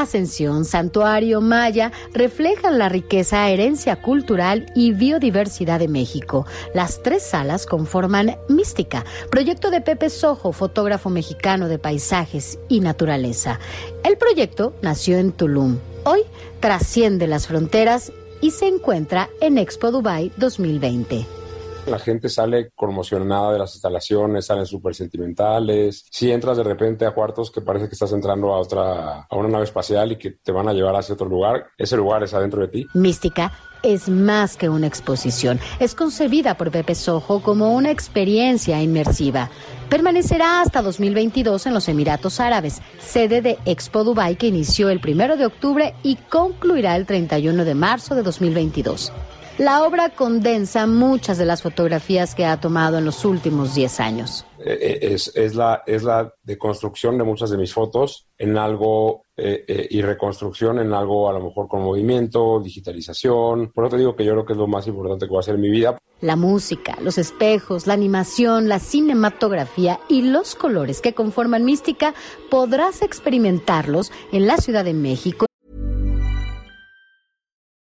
Ascensión, 0.00 0.64
Santuario, 0.64 1.40
Maya 1.40 1.92
reflejan 2.12 2.78
la 2.78 2.88
riqueza, 2.88 3.48
herencia 3.48 3.96
cultural 3.96 4.66
y 4.74 4.92
biodiversidad 4.92 5.78
de 5.78 5.88
México. 5.88 6.46
Las 6.74 7.02
tres 7.02 7.22
salas 7.22 7.66
conforman 7.66 8.36
Mística, 8.48 9.04
proyecto 9.30 9.70
de 9.70 9.80
Pepe 9.80 10.10
Sojo, 10.10 10.52
fotógrafo 10.52 11.10
mexicano 11.10 11.68
de 11.68 11.78
paisajes 11.78 12.58
y 12.68 12.80
naturaleza. 12.80 13.58
El 14.04 14.16
proyecto 14.16 14.74
nació 14.82 15.18
en 15.18 15.32
Tulum. 15.32 15.78
Hoy 16.04 16.22
trasciende 16.60 17.26
las 17.26 17.46
fronteras 17.46 18.12
y 18.40 18.52
se 18.52 18.68
encuentra 18.68 19.28
en 19.40 19.58
Expo 19.58 19.90
Dubai 19.90 20.32
2020. 20.36 21.39
La 21.86 21.98
gente 21.98 22.28
sale 22.28 22.70
conmocionada 22.74 23.52
de 23.52 23.58
las 23.58 23.74
instalaciones, 23.74 24.46
salen 24.46 24.66
súper 24.66 24.94
sentimentales. 24.94 26.04
Si 26.10 26.30
entras 26.30 26.56
de 26.56 26.62
repente 26.62 27.06
a 27.06 27.12
cuartos 27.12 27.50
que 27.50 27.60
parece 27.60 27.88
que 27.88 27.94
estás 27.94 28.12
entrando 28.12 28.52
a 28.52 28.58
otra, 28.58 29.26
a 29.28 29.36
una 29.36 29.48
nave 29.48 29.64
espacial 29.64 30.12
y 30.12 30.16
que 30.16 30.32
te 30.32 30.52
van 30.52 30.68
a 30.68 30.72
llevar 30.72 30.94
hacia 30.96 31.14
otro 31.14 31.28
lugar, 31.28 31.66
ese 31.78 31.96
lugar 31.96 32.22
es 32.22 32.34
adentro 32.34 32.60
de 32.60 32.68
ti. 32.68 32.86
Mística 32.94 33.52
es 33.82 34.08
más 34.08 34.56
que 34.56 34.68
una 34.68 34.86
exposición. 34.86 35.58
Es 35.78 35.94
concebida 35.94 36.56
por 36.56 36.70
Pepe 36.70 36.94
Sojo 36.94 37.42
como 37.42 37.74
una 37.74 37.90
experiencia 37.90 38.80
inmersiva. 38.82 39.50
Permanecerá 39.88 40.60
hasta 40.60 40.82
2022 40.82 41.66
en 41.66 41.74
los 41.74 41.88
Emiratos 41.88 42.40
Árabes, 42.40 42.80
sede 43.00 43.42
de 43.42 43.58
Expo 43.64 44.04
Dubai 44.04 44.36
que 44.36 44.46
inició 44.46 44.90
el 44.90 45.00
primero 45.00 45.36
de 45.36 45.46
octubre 45.46 45.94
y 46.02 46.16
concluirá 46.16 46.96
el 46.96 47.06
31 47.06 47.64
de 47.64 47.74
marzo 47.74 48.14
de 48.14 48.22
2022. 48.22 49.12
La 49.60 49.82
obra 49.84 50.08
condensa 50.08 50.86
muchas 50.86 51.36
de 51.36 51.44
las 51.44 51.60
fotografías 51.60 52.34
que 52.34 52.46
ha 52.46 52.58
tomado 52.58 52.96
en 52.96 53.04
los 53.04 53.26
últimos 53.26 53.74
10 53.74 54.00
años. 54.00 54.46
Eh, 54.58 54.78
eh, 54.80 54.98
es, 55.12 55.30
es, 55.36 55.54
la, 55.54 55.82
es 55.86 56.02
la 56.02 56.32
deconstrucción 56.42 57.18
de 57.18 57.24
muchas 57.24 57.50
de 57.50 57.58
mis 57.58 57.74
fotos 57.74 58.26
en 58.38 58.56
algo 58.56 59.26
eh, 59.36 59.86
y 59.90 60.00
reconstrucción 60.00 60.78
en 60.78 60.94
algo 60.94 61.28
a 61.28 61.34
lo 61.34 61.44
mejor 61.44 61.68
con 61.68 61.82
movimiento, 61.82 62.58
digitalización. 62.58 63.70
Por 63.70 63.84
eso 63.84 63.90
te 63.90 63.98
digo 63.98 64.16
que 64.16 64.24
yo 64.24 64.32
creo 64.32 64.46
que 64.46 64.54
es 64.54 64.58
lo 64.58 64.66
más 64.66 64.86
importante 64.86 65.26
que 65.26 65.34
va 65.34 65.40
a 65.40 65.42
ser 65.42 65.56
en 65.56 65.60
mi 65.60 65.70
vida. 65.70 65.98
La 66.22 66.36
música, 66.36 66.96
los 67.02 67.18
espejos, 67.18 67.86
la 67.86 67.92
animación, 67.92 68.66
la 68.66 68.78
cinematografía 68.78 70.00
y 70.08 70.22
los 70.22 70.54
colores 70.54 71.02
que 71.02 71.12
conforman 71.12 71.66
Mística 71.66 72.14
podrás 72.50 73.02
experimentarlos 73.02 74.10
en 74.32 74.46
la 74.46 74.56
Ciudad 74.56 74.86
de 74.86 74.94
México. 74.94 75.49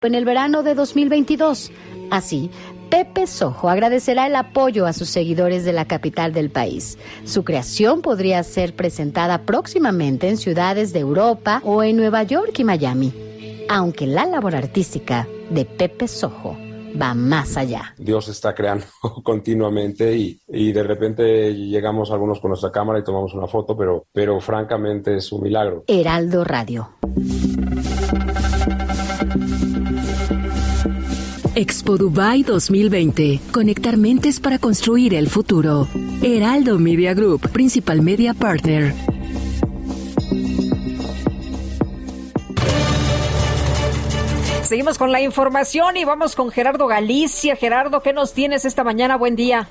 En 0.00 0.14
el 0.14 0.24
verano 0.24 0.62
de 0.62 0.76
2022. 0.76 1.72
Así, 2.12 2.52
Pepe 2.88 3.26
Sojo 3.26 3.68
agradecerá 3.68 4.28
el 4.28 4.36
apoyo 4.36 4.86
a 4.86 4.92
sus 4.92 5.08
seguidores 5.08 5.64
de 5.64 5.72
la 5.72 5.86
capital 5.86 6.32
del 6.32 6.50
país. 6.50 6.98
Su 7.24 7.42
creación 7.42 8.00
podría 8.00 8.44
ser 8.44 8.76
presentada 8.76 9.38
próximamente 9.38 10.28
en 10.28 10.36
ciudades 10.36 10.92
de 10.92 11.00
Europa 11.00 11.60
o 11.64 11.82
en 11.82 11.96
Nueva 11.96 12.22
York 12.22 12.56
y 12.60 12.64
Miami. 12.64 13.12
Aunque 13.68 14.06
la 14.06 14.24
labor 14.24 14.54
artística 14.54 15.26
de 15.50 15.64
Pepe 15.64 16.06
Sojo 16.06 16.56
va 17.00 17.14
más 17.14 17.56
allá. 17.56 17.92
Dios 17.98 18.28
está 18.28 18.54
creando 18.54 18.86
continuamente 19.24 20.16
y, 20.16 20.40
y, 20.46 20.70
de 20.70 20.82
repente 20.84 21.52
llegamos 21.52 22.12
algunos 22.12 22.38
con 22.38 22.50
nuestra 22.50 22.70
cámara 22.70 23.00
y 23.00 23.04
tomamos 23.04 23.34
una 23.34 23.48
foto, 23.48 23.76
pero, 23.76 24.06
pero 24.12 24.40
francamente 24.40 25.16
es 25.16 25.32
un 25.32 25.42
milagro. 25.42 25.82
Heraldo 25.88 26.44
Radio. 26.44 26.90
Expo 31.54 31.96
Dubai 31.96 32.42
2020. 32.42 33.40
Conectar 33.52 33.96
mentes 33.96 34.40
para 34.40 34.58
construir 34.58 35.14
el 35.14 35.28
futuro. 35.28 35.88
Heraldo 36.22 36.78
Media 36.78 37.14
Group, 37.14 37.48
principal 37.50 38.02
media 38.02 38.34
partner. 38.34 38.94
Seguimos 44.62 44.98
con 44.98 45.12
la 45.12 45.22
información 45.22 45.96
y 45.96 46.04
vamos 46.04 46.36
con 46.36 46.50
Gerardo 46.50 46.86
Galicia. 46.86 47.56
Gerardo, 47.56 48.02
¿qué 48.02 48.12
nos 48.12 48.34
tienes 48.34 48.66
esta 48.66 48.84
mañana? 48.84 49.16
Buen 49.16 49.34
día. 49.34 49.68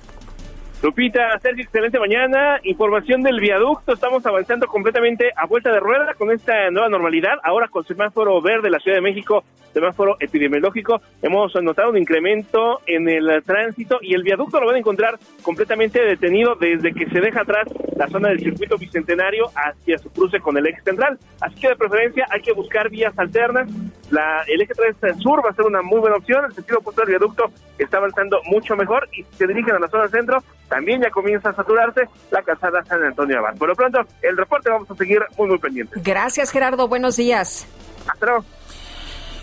Lupita, 0.84 1.40
Sergio, 1.40 1.64
excelente 1.64 1.98
mañana. 1.98 2.60
Información 2.62 3.24
del 3.24 3.40
viaducto. 3.40 3.94
Estamos 3.94 4.24
avanzando 4.28 4.68
completamente 4.68 5.32
a 5.36 5.48
vuelta 5.48 5.72
de 5.72 5.80
rueda 5.80 6.14
con 6.14 6.30
esta 6.30 6.70
nueva 6.70 6.88
normalidad. 6.88 7.40
Ahora 7.44 7.68
con 7.68 7.84
semáforo 7.84 8.40
verde, 8.42 8.70
la 8.70 8.78
Ciudad 8.78 8.98
de 8.98 9.02
México, 9.02 9.44
semáforo 9.74 10.18
epidemiológico, 10.20 11.02
hemos 11.24 11.54
notado 11.64 11.90
un 11.90 11.98
incremento 11.98 12.82
en 12.86 13.10
el 13.10 13.44
tránsito 13.44 13.98
y 14.02 14.14
el 14.14 14.22
viaducto 14.22 14.60
lo 14.60 14.68
van 14.68 14.76
a 14.76 14.80
encontrar 14.80 15.18
completamente 15.42 16.00
detenido 16.00 16.56
desde 16.56 16.94
que 16.94 17.10
se 17.10 17.22
deja 17.22 17.42
atrás 17.42 17.68
la 17.96 18.08
zona 18.08 18.30
del 18.30 18.40
circuito 18.40 18.78
bicentenario 18.78 19.46
hacia 19.56 19.98
su 19.98 20.12
cruce 20.12 20.40
con 20.40 20.58
el 20.58 20.68
eje 20.68 20.82
central. 20.82 21.18
Así 21.42 21.60
que 21.60 21.70
de 21.70 21.76
preferencia 21.76 22.28
hay 22.30 22.42
que 22.42 22.54
buscar 22.54 22.90
vías 22.90 23.18
alternas. 23.18 23.68
La, 24.12 24.44
el 24.48 24.62
eje 24.62 24.74
3 25.00 25.18
sur 25.18 25.44
va 25.44 25.50
a 25.50 25.54
ser 25.54 25.66
una 25.66 25.82
muy 25.82 26.00
buena 26.00 26.18
opción. 26.18 26.46
El 26.46 26.54
sentido 26.54 26.80
opuesto 26.80 27.02
del 27.02 27.10
viaducto 27.10 27.52
está 27.78 27.98
avanzando 27.98 28.40
mucho 28.46 28.76
mejor 28.76 29.10
y 29.14 29.24
se 29.36 29.48
dirigen 29.48 29.76
a 29.76 29.80
la 29.80 29.88
zona 29.88 30.08
centro, 30.08 30.44
también 30.70 31.02
ya 31.02 31.10
comienza 31.10 31.50
a 31.50 31.56
saturarse 31.56 32.02
la 32.32 32.42
calzada 32.42 32.84
San 32.86 33.04
Antonio 33.04 33.40
Abad. 33.40 33.56
Por 33.58 33.70
lo 33.70 33.76
pronto, 33.76 34.00
el 34.22 34.38
reporte 34.38 34.70
vamos 34.70 34.90
a 34.92 34.96
seguir 34.96 35.20
muy, 35.38 35.48
muy 35.48 35.58
pendientes. 35.58 36.02
Gracias, 36.04 36.52
Gerardo. 36.52 36.88
Buenos 36.88 37.16
días. 37.16 37.68
Hasta 38.08 38.26
luego. 38.26 38.46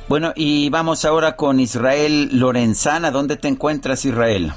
Bueno, 0.07 0.33
y 0.37 0.69
vamos 0.69 1.05
ahora 1.05 1.35
con 1.35 1.61
Israel 1.61 2.29
Lorenzana. 2.39 3.11
¿Dónde 3.11 3.37
te 3.37 3.49
encuentras, 3.49 4.05
Israel? 4.05 4.53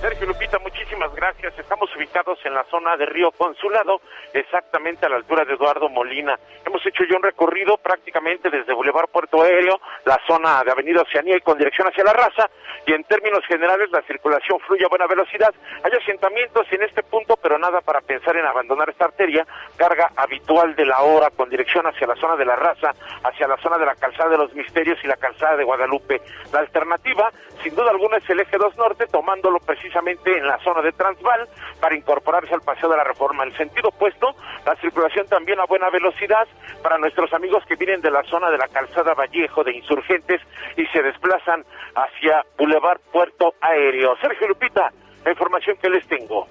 Sergio 0.00 0.26
Lupita, 0.26 0.58
muchísimas 0.94 1.14
gracias. 1.16 1.58
Estamos 1.58 1.90
ubicados 1.96 2.38
en 2.44 2.54
la 2.54 2.62
zona 2.64 2.96
de 2.96 3.06
Río 3.06 3.32
Consulado, 3.32 4.00
exactamente 4.32 5.04
a 5.04 5.08
la 5.08 5.16
altura 5.16 5.44
de 5.44 5.54
Eduardo 5.54 5.88
Molina. 5.88 6.38
Hemos 6.64 6.86
hecho 6.86 7.02
ya 7.10 7.16
un 7.16 7.22
recorrido 7.22 7.76
prácticamente 7.78 8.48
desde 8.48 8.72
Boulevard 8.72 9.08
Puerto 9.08 9.42
Aéreo, 9.42 9.80
la 10.04 10.20
zona 10.26 10.62
de 10.62 10.70
Avenida 10.70 11.02
Oceanía 11.02 11.36
y 11.36 11.40
con 11.40 11.58
dirección 11.58 11.88
hacia 11.88 12.04
la 12.04 12.12
raza, 12.12 12.48
y 12.86 12.92
en 12.92 13.02
términos 13.04 13.44
generales 13.46 13.90
la 13.90 14.02
circulación 14.02 14.60
fluye 14.60 14.84
a 14.84 14.88
buena 14.88 15.06
velocidad. 15.08 15.52
Hay 15.82 15.90
asentamientos 16.00 16.66
en 16.70 16.82
este 16.84 17.02
punto, 17.02 17.36
pero 17.42 17.58
nada 17.58 17.80
para 17.80 18.00
pensar 18.00 18.36
en 18.36 18.46
abandonar 18.46 18.88
esta 18.90 19.06
arteria. 19.06 19.44
Carga 19.76 20.10
habitual 20.16 20.76
de 20.76 20.86
la 20.86 21.00
hora 21.00 21.30
con 21.30 21.50
dirección 21.50 21.86
hacia 21.86 22.06
la 22.06 22.14
zona 22.16 22.36
de 22.36 22.44
la 22.44 22.54
raza, 22.54 22.92
hacia 23.24 23.48
la 23.48 23.56
zona 23.56 23.78
de 23.78 23.86
la 23.86 23.96
calzada 23.96 24.30
de 24.30 24.38
los 24.38 24.54
misterios 24.54 24.98
y 25.02 25.08
la 25.08 25.16
calzada 25.16 25.56
de 25.56 25.64
Guadalupe. 25.64 26.20
La 26.52 26.60
alternativa, 26.60 27.30
sin 27.64 27.74
duda 27.74 27.90
alguna, 27.90 28.18
es 28.18 28.30
el 28.30 28.40
eje 28.40 28.56
2 28.56 28.76
norte, 28.76 29.06
tomándolo 29.08 29.58
precisamente 29.58 30.36
en 30.36 30.46
la 30.46 30.58
zona 30.58 30.83
de 30.84 30.92
Transval 30.92 31.48
para 31.80 31.96
incorporarse 31.96 32.54
al 32.54 32.60
paseo 32.60 32.88
de 32.88 32.96
la 32.96 33.04
reforma. 33.04 33.42
En 33.42 33.50
el 33.50 33.56
sentido 33.56 33.88
opuesto, 33.88 34.34
la 34.64 34.76
circulación 34.76 35.26
también 35.26 35.58
a 35.60 35.66
buena 35.66 35.90
velocidad 35.90 36.46
para 36.82 36.98
nuestros 36.98 37.32
amigos 37.32 37.64
que 37.66 37.76
vienen 37.76 38.00
de 38.00 38.10
la 38.10 38.22
zona 38.24 38.50
de 38.50 38.58
la 38.58 38.68
calzada 38.68 39.14
Vallejo 39.14 39.64
de 39.64 39.72
Insurgentes 39.74 40.40
y 40.76 40.86
se 40.86 41.02
desplazan 41.02 41.64
hacia 41.94 42.44
Boulevard 42.58 43.00
Puerto 43.12 43.54
Aéreo. 43.60 44.16
Sergio 44.20 44.48
Lupita, 44.48 44.92
la 45.24 45.30
información 45.30 45.76
que 45.80 45.88
les 45.88 46.06
tengo. 46.06 46.46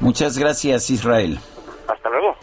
Muchas 0.00 0.38
gracias, 0.38 0.90
Israel. 0.90 1.38
Hasta 1.88 2.08
luego. 2.08 2.36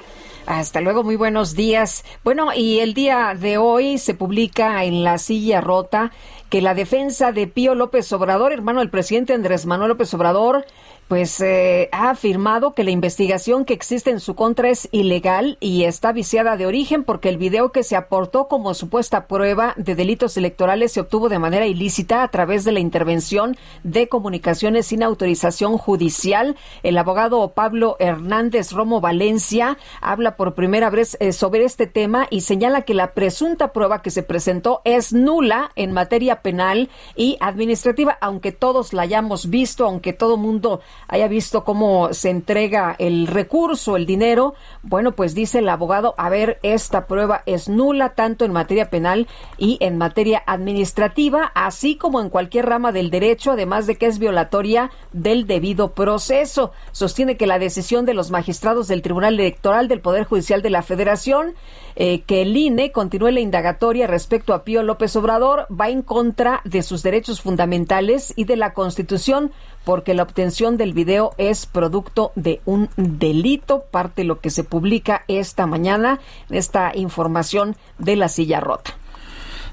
Hasta 0.45 0.81
luego, 0.81 1.03
muy 1.03 1.15
buenos 1.15 1.55
días. 1.55 2.03
Bueno, 2.23 2.53
y 2.55 2.79
el 2.79 2.95
día 2.95 3.35
de 3.37 3.57
hoy 3.57 3.99
se 3.99 4.15
publica 4.15 4.83
en 4.83 5.03
La 5.03 5.19
Silla 5.19 5.61
Rota 5.61 6.11
que 6.49 6.61
la 6.61 6.73
defensa 6.73 7.31
de 7.31 7.45
Pío 7.45 7.75
López 7.75 8.11
Obrador, 8.13 8.51
hermano 8.51 8.79
del 8.79 8.89
presidente 8.89 9.33
Andrés 9.33 9.67
Manuel 9.67 9.89
López 9.89 10.11
Obrador, 10.15 10.65
pues 11.09 11.41
eh, 11.41 11.89
ha 11.91 12.11
afirmado 12.11 12.75
que 12.75 12.83
la 12.83 12.91
investigación 12.91 13.65
que 13.65 13.73
existe 13.73 14.11
en 14.11 14.19
su 14.19 14.35
contra 14.35 14.69
es 14.69 14.87
ilegal 14.91 15.57
y 15.59 15.85
está 15.85 16.11
viciada 16.11 16.55
de 16.55 16.67
origen 16.67 17.03
porque 17.03 17.29
el 17.29 17.37
video 17.37 17.71
que 17.71 17.81
se 17.81 17.95
aportó 17.95 18.47
como 18.47 18.75
supuesta 18.75 19.25
prueba 19.25 19.73
de 19.75 19.95
delitos 19.95 20.37
electorales 20.37 20.91
se 20.91 20.99
obtuvo 21.01 21.27
de 21.27 21.39
manera 21.39 21.65
ilícita 21.65 22.21
a 22.21 22.27
través 22.27 22.63
de 22.63 22.73
la 22.73 22.79
intervención 22.79 23.57
de 23.83 24.07
comunicaciones 24.07 24.85
sin 24.85 25.01
autorización 25.01 25.79
judicial. 25.79 26.55
El 26.83 26.95
abogado 26.95 27.53
Pablo 27.55 27.95
Hernández 27.97 28.71
Romo 28.71 29.01
Valencia 29.01 29.79
habla 30.01 30.35
por 30.35 30.53
primera 30.53 30.91
vez 30.91 31.17
eh, 31.19 31.33
sobre 31.33 31.63
este 31.63 31.87
tema 31.87 32.27
y 32.29 32.41
señala 32.41 32.83
que 32.83 32.93
la 32.93 33.15
presunta 33.15 33.73
prueba 33.73 34.03
que 34.03 34.11
se 34.11 34.21
presentó 34.21 34.81
es 34.83 35.11
nula 35.11 35.71
en 35.75 35.91
materia 35.91 36.43
penal 36.43 36.87
y 37.15 37.37
administrativa, 37.39 38.15
aunque 38.21 38.51
todos 38.51 38.93
la 38.93 39.01
hayamos 39.01 39.49
visto, 39.49 39.87
aunque 39.87 40.13
todo 40.13 40.37
mundo 40.37 40.81
haya 41.07 41.27
visto 41.27 41.63
cómo 41.63 42.13
se 42.13 42.29
entrega 42.29 42.95
el 42.99 43.27
recurso, 43.27 43.97
el 43.97 44.05
dinero, 44.05 44.53
bueno, 44.83 45.13
pues 45.13 45.33
dice 45.33 45.59
el 45.59 45.69
abogado, 45.69 46.15
a 46.17 46.29
ver, 46.29 46.59
esta 46.63 47.07
prueba 47.07 47.43
es 47.45 47.69
nula 47.69 48.09
tanto 48.09 48.45
en 48.45 48.51
materia 48.51 48.89
penal 48.89 49.27
y 49.57 49.77
en 49.81 49.97
materia 49.97 50.43
administrativa, 50.45 51.51
así 51.55 51.95
como 51.95 52.21
en 52.21 52.29
cualquier 52.29 52.67
rama 52.67 52.91
del 52.91 53.09
derecho, 53.09 53.51
además 53.51 53.87
de 53.87 53.95
que 53.95 54.05
es 54.05 54.19
violatoria 54.19 54.91
del 55.11 55.47
debido 55.47 55.93
proceso. 55.93 56.71
Sostiene 56.91 57.37
que 57.37 57.47
la 57.47 57.59
decisión 57.59 58.05
de 58.05 58.13
los 58.13 58.31
magistrados 58.31 58.87
del 58.87 59.01
Tribunal 59.01 59.39
Electoral 59.39 59.87
del 59.87 60.01
Poder 60.01 60.25
Judicial 60.25 60.61
de 60.61 60.69
la 60.69 60.81
Federación 60.81 61.55
eh, 62.01 62.21
que 62.21 62.41
el 62.41 62.55
INE 62.55 62.93
continúe 62.93 63.29
la 63.29 63.41
indagatoria 63.41 64.07
respecto 64.07 64.53
a 64.53 64.63
Pío 64.63 64.83
López 64.83 65.17
Obrador 65.17 65.67
va 65.69 65.89
en 65.89 66.01
contra 66.01 66.61
de 66.63 66.81
sus 66.81 67.03
derechos 67.03 67.41
fundamentales 67.41 68.31
y 68.37 68.45
de 68.45 68.55
la 68.55 68.73
Constitución 68.73 69.51
porque 69.83 70.13
la 70.13 70.23
obtención 70.23 70.77
del 70.77 70.93
video 70.93 71.31
es 71.37 71.65
producto 71.65 72.31
de 72.35 72.61
un 72.63 72.89
delito, 72.95 73.83
parte 73.91 74.21
de 74.21 74.27
lo 74.27 74.39
que 74.39 74.49
se 74.49 74.63
publica 74.63 75.25
esta 75.27 75.67
mañana, 75.67 76.21
esta 76.49 76.95
información 76.95 77.75
de 77.97 78.15
la 78.15 78.29
silla 78.29 78.61
rota. 78.61 78.98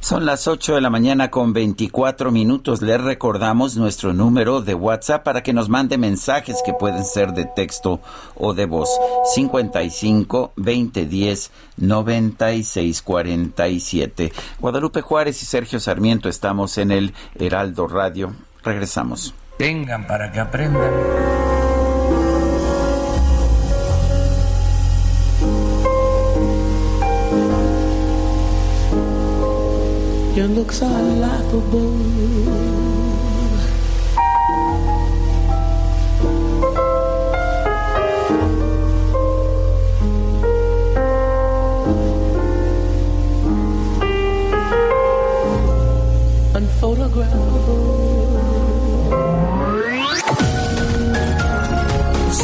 Son 0.00 0.24
las 0.24 0.46
8 0.46 0.74
de 0.76 0.80
la 0.80 0.90
mañana 0.90 1.30
con 1.30 1.52
24 1.52 2.30
minutos. 2.30 2.82
Les 2.82 3.00
recordamos 3.00 3.76
nuestro 3.76 4.12
número 4.12 4.60
de 4.60 4.74
WhatsApp 4.74 5.24
para 5.24 5.42
que 5.42 5.52
nos 5.52 5.68
mande 5.68 5.98
mensajes 5.98 6.58
que 6.64 6.72
pueden 6.72 7.04
ser 7.04 7.32
de 7.32 7.44
texto 7.44 8.00
o 8.34 8.54
de 8.54 8.66
voz. 8.66 8.90
55 9.34 10.52
20 10.56 11.06
10 11.06 11.50
96 11.78 13.02
47. 13.02 14.32
Guadalupe 14.60 15.00
Juárez 15.00 15.42
y 15.42 15.46
Sergio 15.46 15.80
Sarmiento 15.80 16.28
estamos 16.28 16.78
en 16.78 16.92
el 16.92 17.14
Heraldo 17.34 17.88
Radio. 17.88 18.32
Regresamos. 18.62 19.34
Vengan 19.58 20.06
para 20.06 20.30
que 20.30 20.40
aprendan. 20.40 21.65
Your 30.36 30.48
looks 30.48 30.82
are 30.82 31.02
laughable. 31.02 32.65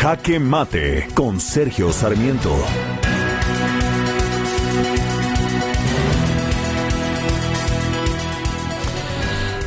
Jaque 0.00 0.40
Mate 0.40 1.08
con 1.12 1.38
Sergio 1.38 1.92
Sarmiento. 1.92 2.56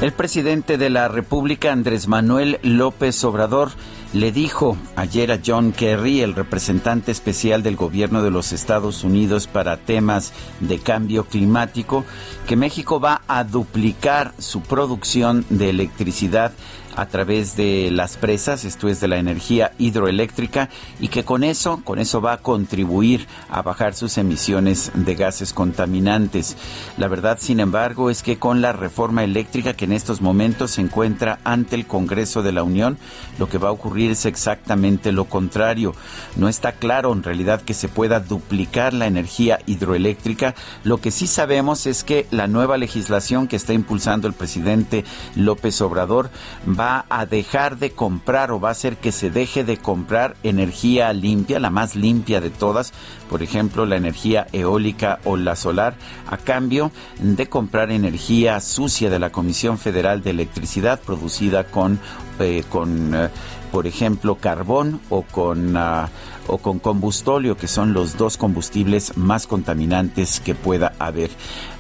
El 0.02 0.12
presidente 0.12 0.80
de 0.80 0.90
la 0.90 1.08
República, 1.08 1.72
Andrés 1.72 2.08
Manuel 2.08 2.60
López 2.64 3.24
Obrador, 3.24 3.70
le 4.14 4.32
dijo 4.32 4.76
ayer 4.96 5.32
a 5.32 5.40
John 5.44 5.72
Kerry, 5.72 6.22
el 6.22 6.34
representante 6.34 7.12
especial 7.12 7.62
del 7.62 7.76
gobierno 7.76 8.24
de 8.24 8.32
los 8.32 8.54
Estados 8.54 9.04
Unidos 9.04 9.46
para 9.46 9.78
temas 9.78 10.34
de 10.60 10.80
cambio 10.80 11.26
climático, 11.26 12.06
que 12.48 12.56
México 12.56 13.00
va 13.00 13.22
a 13.28 13.44
duplicar 13.44 14.34
su 14.40 14.62
producción 14.62 15.46
de 15.50 15.70
electricidad 15.70 16.54
a 16.96 17.06
través 17.08 17.56
de 17.56 17.90
las 17.92 18.18
presas, 18.18 18.66
esto 18.66 18.88
es 18.88 19.00
de 19.00 19.08
la 19.08 19.18
energía 19.18 19.72
hidroeléctrica, 19.78 20.70
y 21.00 21.08
que 21.08 21.24
con 21.24 21.44
eso, 21.44 21.82
con 21.84 22.00
eso 22.00 22.22
va 22.22 22.34
a 22.34 22.38
contribuir 22.38 23.28
a 23.50 23.62
bajar 23.62 23.94
sus 23.94 24.18
emisiones 24.18 24.92
de 24.94 25.16
gases 25.16 25.54
contaminantes. 25.54 26.58
La 26.98 27.08
verdad, 27.08 27.38
sin 27.40 27.60
embargo, 27.60 28.10
es 28.10 28.24
que 28.24 28.38
con 28.38 28.62
la 28.62 28.74
reforma 28.74 29.24
eléctrica 29.24 29.74
que 29.74 29.86
en 29.86 29.94
estos 29.94 30.22
momentos 30.22 30.72
se 30.72 30.82
encuentra 30.82 31.40
ante 31.44 31.76
el 31.76 31.88
Congreso 31.88 32.44
de 32.44 32.52
la 32.52 32.64
Unión, 32.64 32.98
lo 33.40 33.50
que 33.50 33.58
va 33.58 33.70
a 33.70 33.74
ocurrir 33.74 34.12
es 34.12 34.26
exactamente 34.26 35.12
lo 35.12 35.26
contrario. 35.26 35.96
No 36.36 36.50
está 36.50 36.74
claro 36.74 37.14
en 37.14 37.24
realidad 37.24 37.62
que 37.62 37.74
se 37.74 37.88
pueda 37.88 38.20
duplicar 38.20 38.94
la 38.94 39.08
energía 39.08 39.60
hidroeléctrica. 39.66 40.56
Lo 40.84 40.98
que 40.98 41.12
sí 41.12 41.28
sabemos 41.28 41.86
es 41.86 42.04
que 42.04 42.28
la 42.32 42.48
nueva 42.48 42.78
legislación 42.78 43.48
que 43.48 43.56
está 43.56 43.74
impulsando 43.74 44.28
el 44.28 44.34
presidente 44.34 45.04
López 45.36 45.82
Obrador 45.82 46.30
va 46.68 46.83
va 46.84 47.06
a 47.10 47.26
dejar 47.26 47.78
de 47.78 47.92
comprar 47.92 48.52
o 48.52 48.60
va 48.60 48.70
a 48.70 48.72
hacer 48.74 48.98
que 48.98 49.14
se 49.14 49.30
deje 49.30 49.64
de 49.64 49.78
comprar 49.78 50.36
energía 50.44 51.14
limpia, 51.14 51.60
la 51.60 51.70
más 51.70 51.96
limpia 51.96 52.42
de 52.42 52.50
todas, 52.50 52.92
por 53.30 53.42
ejemplo 53.42 53.86
la 53.86 53.96
energía 53.96 54.48
eólica 54.52 55.20
o 55.24 55.38
la 55.38 55.56
solar, 55.56 55.96
a 56.28 56.38
cambio 56.38 56.92
de 57.20 57.48
comprar 57.48 57.90
energía 57.92 58.60
sucia 58.60 59.10
de 59.10 59.20
la 59.20 59.32
Comisión 59.32 59.78
Federal 59.78 60.22
de 60.24 60.32
Electricidad 60.32 61.00
producida 61.00 61.64
con, 61.64 62.00
eh, 62.40 62.64
con 62.70 63.16
eh, 63.16 63.30
por 63.72 63.88
ejemplo, 63.88 64.36
carbón 64.36 65.00
o 65.10 65.24
con... 65.24 65.78
Ah, 65.78 66.10
o 66.48 66.58
con 66.58 66.80
combustóleo, 66.80 67.58
que 67.58 67.68
son 67.68 67.94
los 67.94 68.18
dos 68.18 68.38
combustibles 68.38 69.18
más 69.18 69.48
contaminantes 69.48 70.40
que 70.40 70.56
pueda 70.56 70.94
haber. 71.00 71.30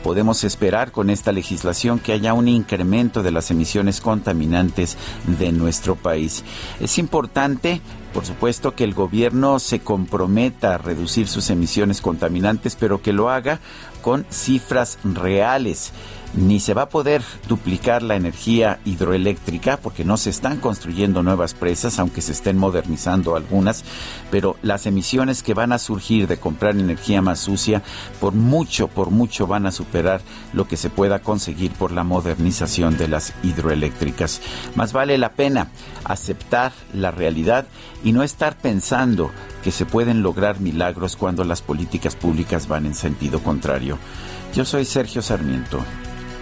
Podemos 0.03 0.43
esperar 0.43 0.91
con 0.91 1.09
esta 1.09 1.31
legislación 1.31 1.99
que 1.99 2.13
haya 2.13 2.33
un 2.33 2.47
incremento 2.47 3.23
de 3.23 3.31
las 3.31 3.51
emisiones 3.51 4.01
contaminantes 4.01 4.97
de 5.39 5.51
nuestro 5.51 5.95
país. 5.95 6.43
Es 6.79 6.97
importante 6.97 7.81
por 8.13 8.27
supuesto 8.27 8.75
que 8.75 8.83
el 8.83 8.93
gobierno 8.93 9.57
se 9.57 9.79
comprometa 9.79 10.75
a 10.75 10.77
reducir 10.77 11.27
sus 11.27 11.49
emisiones 11.49 11.99
contaminantes, 11.99 12.75
pero 12.75 13.01
que 13.01 13.11
lo 13.11 13.31
haga 13.31 13.59
con 14.03 14.23
cifras 14.29 14.99
reales 15.03 15.91
ni 16.33 16.59
se 16.59 16.73
va 16.73 16.83
a 16.83 16.89
poder 16.89 17.21
duplicar 17.47 18.01
la 18.01 18.15
energía 18.15 18.79
hidroeléctrica 18.85 19.77
porque 19.77 20.03
no 20.03 20.17
se 20.17 20.29
están 20.29 20.57
construyendo 20.57 21.23
nuevas 21.23 21.53
presas, 21.53 21.99
aunque 21.99 22.21
se 22.21 22.31
estén 22.31 22.57
modernizando 22.57 23.35
algunas, 23.35 23.83
pero 24.31 24.57
las 24.61 24.85
emisiones 24.85 25.43
que 25.43 25.53
van 25.53 25.71
a 25.71 25.79
surgir 25.79 26.27
de 26.27 26.37
comprar 26.37 26.75
energía 26.75 27.21
más 27.21 27.39
sucia, 27.39 27.83
por 28.19 28.33
mucho, 28.33 28.87
por 28.87 29.11
mucho 29.11 29.47
van 29.47 29.65
a 29.65 29.71
superar 29.71 30.21
lo 30.53 30.67
que 30.67 30.77
se 30.77 30.89
pueda 30.89 31.19
conseguir 31.19 31.71
por 31.71 31.91
la 31.91 32.03
modernización 32.03 32.97
de 32.97 33.07
las 33.07 33.33
hidroeléctricas. 33.43 34.41
Más 34.75 34.93
vale 34.93 35.17
la 35.17 35.33
pena 35.33 35.67
aceptar 36.03 36.71
la 36.93 37.11
realidad 37.11 37.67
y 38.03 38.11
no 38.11 38.23
estar 38.23 38.57
pensando 38.57 39.31
que 39.63 39.71
se 39.71 39.85
pueden 39.85 40.23
lograr 40.23 40.59
milagros 40.59 41.15
cuando 41.15 41.43
las 41.43 41.61
políticas 41.61 42.15
públicas 42.15 42.67
van 42.67 42.85
en 42.85 42.95
sentido 42.95 43.41
contrario. 43.41 43.97
Yo 44.53 44.65
soy 44.65 44.85
Sergio 44.85 45.21
Sarmiento 45.21 45.83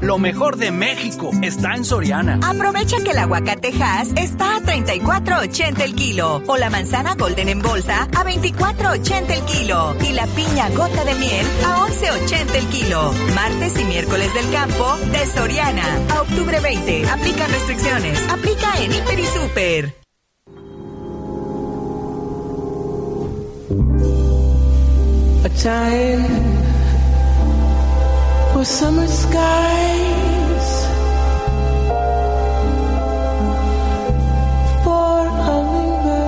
Lo 0.00 0.18
mejor 0.18 0.56
de 0.56 0.70
México 0.70 1.30
está 1.42 1.74
en 1.74 1.84
Soriana. 1.84 2.40
Aprovecha 2.42 2.96
que 3.04 3.10
el 3.10 3.18
aguacatejas 3.18 4.08
está 4.16 4.56
a 4.56 4.60
34.80 4.60 5.80
el 5.82 5.94
kilo 5.94 6.42
o 6.46 6.56
la 6.56 6.70
manzana 6.70 7.14
golden 7.16 7.50
en 7.50 7.60
bolsa 7.60 8.04
a 8.04 8.24
24.80 8.24 9.30
el 9.30 9.44
kilo 9.44 9.94
y 10.00 10.12
la 10.12 10.26
piña 10.28 10.70
gota 10.70 11.04
de 11.04 11.14
miel 11.16 11.46
a 11.66 11.86
11.80 11.86 12.54
el 12.54 12.66
kilo. 12.68 13.12
Martes 13.34 13.78
y 13.78 13.84
miércoles 13.84 14.32
del 14.32 14.50
campo 14.50 14.96
de 15.12 15.26
Soriana 15.26 15.84
a 16.14 16.22
octubre 16.22 16.60
20. 16.60 17.06
Aplica 17.10 17.46
restricciones. 17.46 18.26
Aplica 18.30 18.82
en 18.82 18.92
Hiper 18.92 19.18
y 19.18 19.26
Super. 19.26 19.94
A 25.44 25.48
time 25.50 26.79
for 28.60 28.66
summer 28.66 29.06
skies, 29.06 30.66
for 34.84 35.20
hummingbirds 35.46 36.20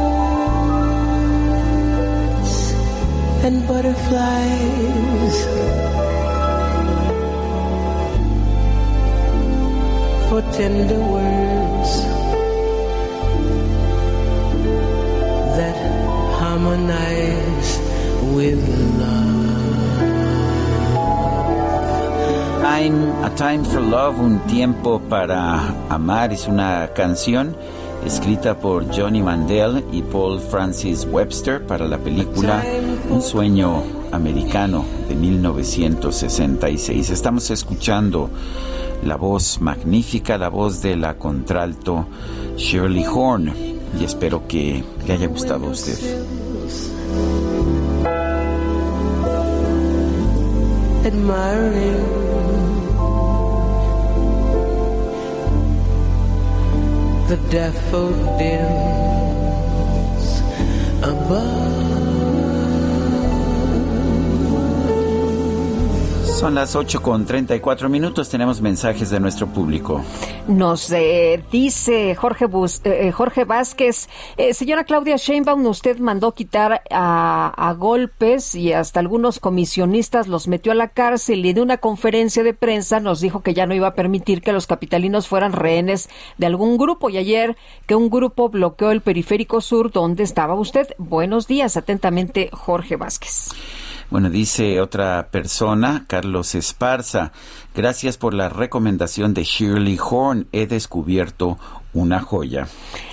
and 3.44 3.56
butterflies, 3.68 5.36
for 10.28 10.40
tender 10.56 11.02
words 11.14 11.90
that 15.58 15.76
harmonize 16.40 17.70
with 18.34 18.62
love. 18.98 19.21
A 22.72 23.30
Time 23.36 23.64
for 23.66 23.82
Love, 23.82 24.18
un 24.18 24.38
tiempo 24.46 24.98
para 24.98 25.74
amar, 25.90 26.32
es 26.32 26.48
una 26.48 26.88
canción 26.94 27.54
escrita 28.06 28.58
por 28.58 28.86
Johnny 28.96 29.20
Mandel 29.20 29.84
y 29.92 30.00
Paul 30.00 30.40
Francis 30.40 31.06
Webster 31.10 31.66
para 31.66 31.86
la 31.86 31.98
película 31.98 32.64
Un 33.10 33.20
sueño 33.20 33.82
americano 34.10 34.86
de 35.06 35.14
1966. 35.14 37.10
Estamos 37.10 37.50
escuchando 37.50 38.30
la 39.04 39.16
voz 39.16 39.60
magnífica, 39.60 40.38
la 40.38 40.48
voz 40.48 40.80
de 40.80 40.96
la 40.96 41.18
contralto 41.18 42.06
Shirley 42.56 43.04
Horn 43.04 43.52
y 44.00 44.04
espero 44.04 44.48
que 44.48 44.82
le 45.06 45.12
haya 45.12 45.26
gustado 45.26 45.66
a 45.66 45.70
usted. 45.72 45.98
The 57.32 57.38
daffodils 57.48 58.42
above. 61.02 61.61
Son 66.42 66.56
las 66.56 66.74
8 66.74 67.02
con 67.02 67.24
34 67.24 67.88
minutos. 67.88 68.28
Tenemos 68.28 68.60
mensajes 68.60 69.10
de 69.10 69.20
nuestro 69.20 69.46
público. 69.46 70.02
Nos 70.48 70.90
eh, 70.90 71.40
dice 71.52 72.16
Jorge, 72.16 72.46
Bus, 72.46 72.80
eh, 72.82 73.12
Jorge 73.12 73.44
Vázquez, 73.44 74.08
eh, 74.36 74.52
señora 74.52 74.82
Claudia 74.82 75.14
Sheinbaum, 75.14 75.64
usted 75.66 76.00
mandó 76.00 76.32
quitar 76.32 76.82
a, 76.90 77.52
a, 77.56 77.72
golpes 77.74 78.56
y 78.56 78.72
hasta 78.72 78.98
algunos 78.98 79.38
comisionistas 79.38 80.26
los 80.26 80.48
metió 80.48 80.72
a 80.72 80.74
la 80.74 80.88
cárcel 80.88 81.46
y 81.46 81.50
en 81.50 81.60
una 81.60 81.76
conferencia 81.76 82.42
de 82.42 82.54
prensa 82.54 82.98
nos 82.98 83.20
dijo 83.20 83.44
que 83.44 83.54
ya 83.54 83.66
no 83.66 83.74
iba 83.74 83.86
a 83.86 83.94
permitir 83.94 84.42
que 84.42 84.52
los 84.52 84.66
capitalinos 84.66 85.28
fueran 85.28 85.52
rehenes 85.52 86.08
de 86.38 86.46
algún 86.46 86.76
grupo 86.76 87.08
y 87.08 87.18
ayer 87.18 87.56
que 87.86 87.94
un 87.94 88.10
grupo 88.10 88.48
bloqueó 88.48 88.90
el 88.90 89.00
periférico 89.00 89.60
sur 89.60 89.92
donde 89.92 90.24
estaba 90.24 90.54
usted. 90.54 90.88
Buenos 90.98 91.46
días, 91.46 91.76
atentamente 91.76 92.50
Jorge 92.52 92.96
Vázquez. 92.96 93.50
Bueno, 94.12 94.28
dice 94.28 94.78
otra 94.82 95.28
persona, 95.30 96.04
Carlos 96.06 96.54
Esparza, 96.54 97.32
gracias 97.74 98.18
por 98.18 98.34
la 98.34 98.50
recomendación 98.50 99.32
de 99.32 99.42
Shirley 99.42 99.98
Horn. 99.98 100.48
He 100.52 100.66
descubierto 100.66 101.56
una 101.94 102.20
joya. 102.20 102.68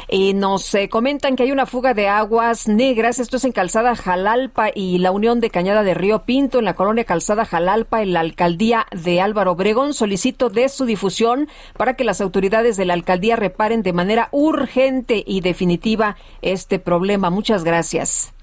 Y 0.09 0.33
nos 0.33 0.75
comentan 0.89 1.37
que 1.37 1.43
hay 1.43 1.53
una 1.53 1.65
fuga 1.65 1.93
de 1.93 2.09
aguas 2.09 2.67
negras. 2.67 3.19
Esto 3.19 3.37
es 3.37 3.45
en 3.45 3.53
Calzada 3.53 3.95
Jalalpa 3.95 4.71
y 4.75 4.97
la 4.97 5.11
Unión 5.11 5.39
de 5.39 5.49
Cañada 5.49 5.83
de 5.83 5.93
Río 5.93 6.23
Pinto, 6.25 6.59
en 6.59 6.65
la 6.65 6.73
colonia 6.73 7.05
Calzada 7.05 7.45
Jalalpa, 7.45 8.01
en 8.01 8.11
la 8.11 8.19
alcaldía 8.19 8.85
de 8.91 9.21
Álvaro 9.21 9.53
Obregón. 9.53 9.93
Solicito 9.93 10.49
de 10.49 10.67
su 10.67 10.83
difusión 10.83 11.47
para 11.77 11.93
que 11.93 12.03
las 12.03 12.19
autoridades 12.19 12.75
de 12.75 12.83
la 12.83 12.93
alcaldía 12.93 13.37
reparen 13.37 13.83
de 13.83 13.93
manera 13.93 14.27
urgente 14.33 15.23
y 15.25 15.39
definitiva 15.39 16.17
este 16.41 16.77
problema. 16.77 17.29
Muchas 17.29 17.63
gracias. 17.63 18.33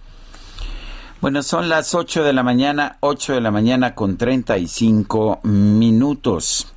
Bueno, 1.20 1.42
son 1.42 1.68
las 1.68 1.94
8 1.94 2.24
de 2.24 2.32
la 2.32 2.42
mañana, 2.42 2.98
8 3.00 3.34
de 3.34 3.40
la 3.40 3.50
mañana 3.50 3.94
con 3.94 4.16
35 4.16 5.40
minutos. 5.44 6.72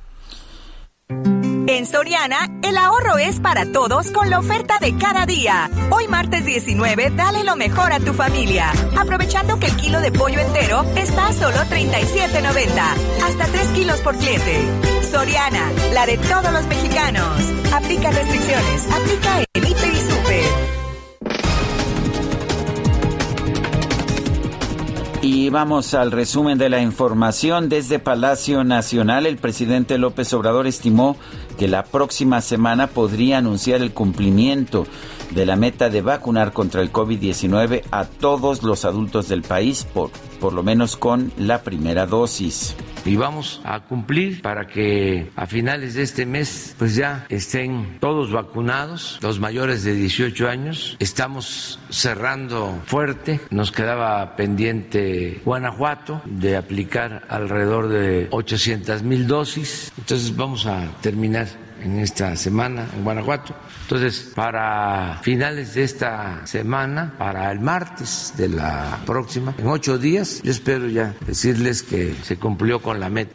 En 1.66 1.86
Soriana, 1.86 2.48
el 2.62 2.76
ahorro 2.76 3.18
es 3.18 3.40
para 3.40 3.70
todos 3.70 4.10
con 4.10 4.30
la 4.30 4.38
oferta 4.38 4.78
de 4.80 4.96
cada 4.96 5.26
día. 5.26 5.70
Hoy 5.90 6.08
martes 6.08 6.44
19, 6.44 7.10
dale 7.16 7.44
lo 7.44 7.56
mejor 7.56 7.92
a 7.92 8.00
tu 8.00 8.12
familia. 8.12 8.72
Aprovechando 8.98 9.58
que 9.58 9.66
el 9.66 9.76
kilo 9.76 10.00
de 10.00 10.10
pollo 10.10 10.40
entero 10.40 10.82
está 10.96 11.28
a 11.28 11.32
solo 11.32 11.56
37.90. 11.56 13.24
Hasta 13.24 13.44
3 13.44 13.68
kilos 13.68 14.00
por 14.00 14.16
cliente. 14.16 14.66
Soriana, 15.10 15.70
la 15.92 16.06
de 16.06 16.18
todos 16.18 16.52
los 16.52 16.66
mexicanos. 16.66 17.38
Aplica 17.72 18.10
restricciones. 18.10 18.88
Aplica 18.92 19.40
en 19.54 19.64
Hiper 19.64 19.94
y 19.94 20.00
Super. 20.00 20.80
Y 25.22 25.50
vamos 25.50 25.92
al 25.92 26.12
resumen 26.12 26.56
de 26.56 26.70
la 26.70 26.80
información. 26.80 27.68
Desde 27.68 27.98
Palacio 27.98 28.64
Nacional, 28.64 29.26
el 29.26 29.36
presidente 29.36 29.98
López 29.98 30.32
Obrador 30.32 30.66
estimó 30.66 31.14
que 31.58 31.68
la 31.68 31.84
próxima 31.84 32.40
semana 32.40 32.86
podría 32.86 33.36
anunciar 33.36 33.82
el 33.82 33.92
cumplimiento 33.92 34.86
de 35.32 35.44
la 35.44 35.56
meta 35.56 35.90
de 35.90 36.00
vacunar 36.00 36.54
contra 36.54 36.80
el 36.80 36.90
COVID-19 36.90 37.82
a 37.90 38.06
todos 38.06 38.62
los 38.62 38.86
adultos 38.86 39.28
del 39.28 39.42
país, 39.42 39.86
por, 39.92 40.10
por 40.40 40.54
lo 40.54 40.62
menos 40.62 40.96
con 40.96 41.30
la 41.36 41.62
primera 41.62 42.06
dosis. 42.06 42.74
Y 43.04 43.16
vamos 43.16 43.60
a 43.64 43.80
cumplir 43.80 44.42
para 44.42 44.66
que 44.66 45.30
a 45.36 45.46
finales 45.46 45.94
de 45.94 46.02
este 46.02 46.26
mes 46.26 46.74
pues 46.78 46.94
ya 46.94 47.26
estén 47.28 47.98
todos 48.00 48.32
vacunados, 48.32 49.18
los 49.22 49.40
mayores 49.40 49.84
de 49.84 49.94
18 49.94 50.48
años. 50.48 50.96
Estamos 50.98 51.78
cerrando 51.90 52.80
fuerte, 52.86 53.40
nos 53.50 53.72
quedaba 53.72 54.36
pendiente 54.36 55.40
Guanajuato 55.44 56.22
de 56.24 56.56
aplicar 56.56 57.24
alrededor 57.28 57.88
de 57.88 58.28
800 58.30 59.02
mil 59.02 59.26
dosis, 59.26 59.92
entonces 59.96 60.36
vamos 60.36 60.66
a 60.66 60.88
terminar 61.00 61.48
en 61.82 61.98
esta 61.98 62.36
semana 62.36 62.88
en 62.94 63.04
Guanajuato. 63.04 63.54
Entonces, 63.82 64.32
para 64.34 65.18
finales 65.22 65.74
de 65.74 65.84
esta 65.84 66.46
semana, 66.46 67.14
para 67.18 67.50
el 67.50 67.60
martes 67.60 68.34
de 68.36 68.48
la 68.48 68.98
próxima, 69.06 69.54
en 69.58 69.66
ocho 69.66 69.98
días, 69.98 70.40
yo 70.42 70.50
espero 70.50 70.88
ya 70.88 71.14
decirles 71.26 71.82
que 71.82 72.14
se 72.22 72.36
cumplió 72.36 72.80
con 72.80 73.00
la 73.00 73.08
meta. 73.08 73.32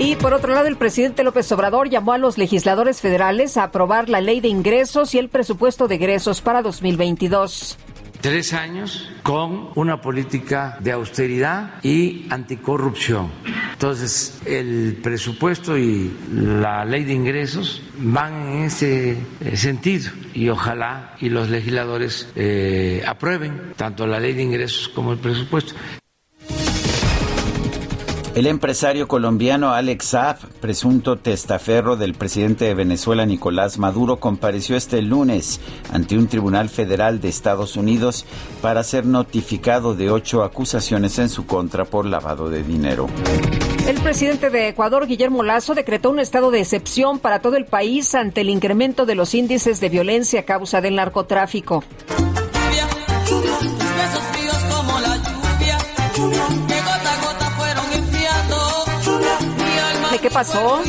Y 0.00 0.14
por 0.14 0.32
otro 0.32 0.54
lado, 0.54 0.68
el 0.68 0.76
presidente 0.76 1.24
López 1.24 1.50
Obrador 1.50 1.88
llamó 1.88 2.12
a 2.12 2.18
los 2.18 2.38
legisladores 2.38 3.00
federales 3.00 3.56
a 3.56 3.64
aprobar 3.64 4.08
la 4.08 4.20
ley 4.20 4.40
de 4.40 4.46
ingresos 4.46 5.12
y 5.14 5.18
el 5.18 5.28
presupuesto 5.28 5.88
de 5.88 5.96
egresos 5.96 6.40
para 6.40 6.62
2022 6.62 7.76
tres 8.20 8.52
años 8.52 9.10
con 9.22 9.70
una 9.74 10.00
política 10.00 10.76
de 10.80 10.92
austeridad 10.92 11.82
y 11.82 12.26
anticorrupción. 12.30 13.30
Entonces, 13.72 14.40
el 14.44 14.98
presupuesto 15.02 15.78
y 15.78 16.12
la 16.32 16.84
ley 16.84 17.04
de 17.04 17.12
ingresos 17.12 17.82
van 17.98 18.48
en 18.48 18.64
ese 18.64 19.16
eh, 19.40 19.56
sentido 19.56 20.10
y 20.34 20.48
ojalá 20.48 21.14
y 21.20 21.28
los 21.28 21.48
legisladores 21.48 22.28
eh, 22.34 23.02
aprueben 23.06 23.72
tanto 23.76 24.06
la 24.06 24.18
ley 24.18 24.34
de 24.34 24.42
ingresos 24.42 24.88
como 24.88 25.12
el 25.12 25.18
presupuesto. 25.18 25.74
El 28.38 28.46
empresario 28.46 29.08
colombiano 29.08 29.72
Alex 29.72 30.04
Saab, 30.04 30.36
presunto 30.60 31.18
testaferro 31.18 31.96
del 31.96 32.14
presidente 32.14 32.66
de 32.66 32.74
Venezuela 32.74 33.26
Nicolás 33.26 33.78
Maduro, 33.78 34.20
compareció 34.20 34.76
este 34.76 35.02
lunes 35.02 35.60
ante 35.92 36.16
un 36.16 36.28
tribunal 36.28 36.68
federal 36.68 37.20
de 37.20 37.30
Estados 37.30 37.74
Unidos 37.74 38.24
para 38.62 38.84
ser 38.84 39.06
notificado 39.06 39.96
de 39.96 40.12
ocho 40.12 40.44
acusaciones 40.44 41.18
en 41.18 41.30
su 41.30 41.46
contra 41.46 41.84
por 41.84 42.06
lavado 42.06 42.48
de 42.48 42.62
dinero. 42.62 43.08
El 43.88 43.96
presidente 44.02 44.50
de 44.50 44.68
Ecuador, 44.68 45.08
Guillermo 45.08 45.42
Lazo, 45.42 45.74
decretó 45.74 46.10
un 46.10 46.20
estado 46.20 46.52
de 46.52 46.60
excepción 46.60 47.18
para 47.18 47.40
todo 47.40 47.56
el 47.56 47.64
país 47.64 48.14
ante 48.14 48.42
el 48.42 48.50
incremento 48.50 49.04
de 49.04 49.16
los 49.16 49.34
índices 49.34 49.80
de 49.80 49.88
violencia 49.88 50.38
a 50.38 50.44
causa 50.44 50.80
del 50.80 50.94
narcotráfico. 50.94 51.82
Qué 60.28 60.34
pasó? 60.34 60.80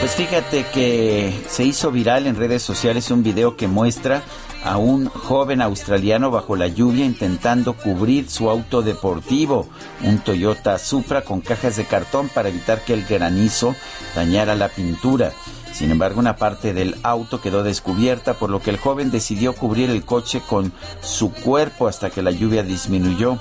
Pues 0.00 0.14
fíjate 0.14 0.66
que 0.72 1.32
se 1.48 1.64
hizo 1.64 1.90
viral 1.90 2.26
en 2.26 2.36
redes 2.36 2.62
sociales 2.62 3.10
un 3.10 3.22
video 3.22 3.56
que 3.56 3.66
muestra 3.66 4.22
a 4.64 4.78
un 4.78 5.06
joven 5.06 5.60
australiano 5.60 6.30
bajo 6.30 6.56
la 6.56 6.68
lluvia 6.68 7.04
intentando 7.04 7.74
cubrir 7.74 8.30
su 8.30 8.48
auto 8.50 8.82
deportivo, 8.82 9.68
un 10.02 10.18
Toyota 10.18 10.78
Supra 10.78 11.22
con 11.22 11.40
cajas 11.40 11.76
de 11.76 11.84
cartón 11.84 12.28
para 12.28 12.48
evitar 12.48 12.84
que 12.84 12.92
el 12.92 13.04
granizo 13.04 13.74
dañara 14.14 14.54
la 14.54 14.68
pintura. 14.68 15.32
Sin 15.72 15.90
embargo, 15.90 16.20
una 16.20 16.36
parte 16.36 16.72
del 16.72 16.96
auto 17.02 17.40
quedó 17.40 17.62
descubierta, 17.62 18.34
por 18.34 18.50
lo 18.50 18.60
que 18.60 18.70
el 18.70 18.78
joven 18.78 19.10
decidió 19.10 19.52
cubrir 19.52 19.90
el 19.90 20.04
coche 20.04 20.40
con 20.48 20.72
su 21.02 21.32
cuerpo 21.32 21.86
hasta 21.86 22.10
que 22.10 22.22
la 22.22 22.30
lluvia 22.30 22.62
disminuyó. 22.62 23.38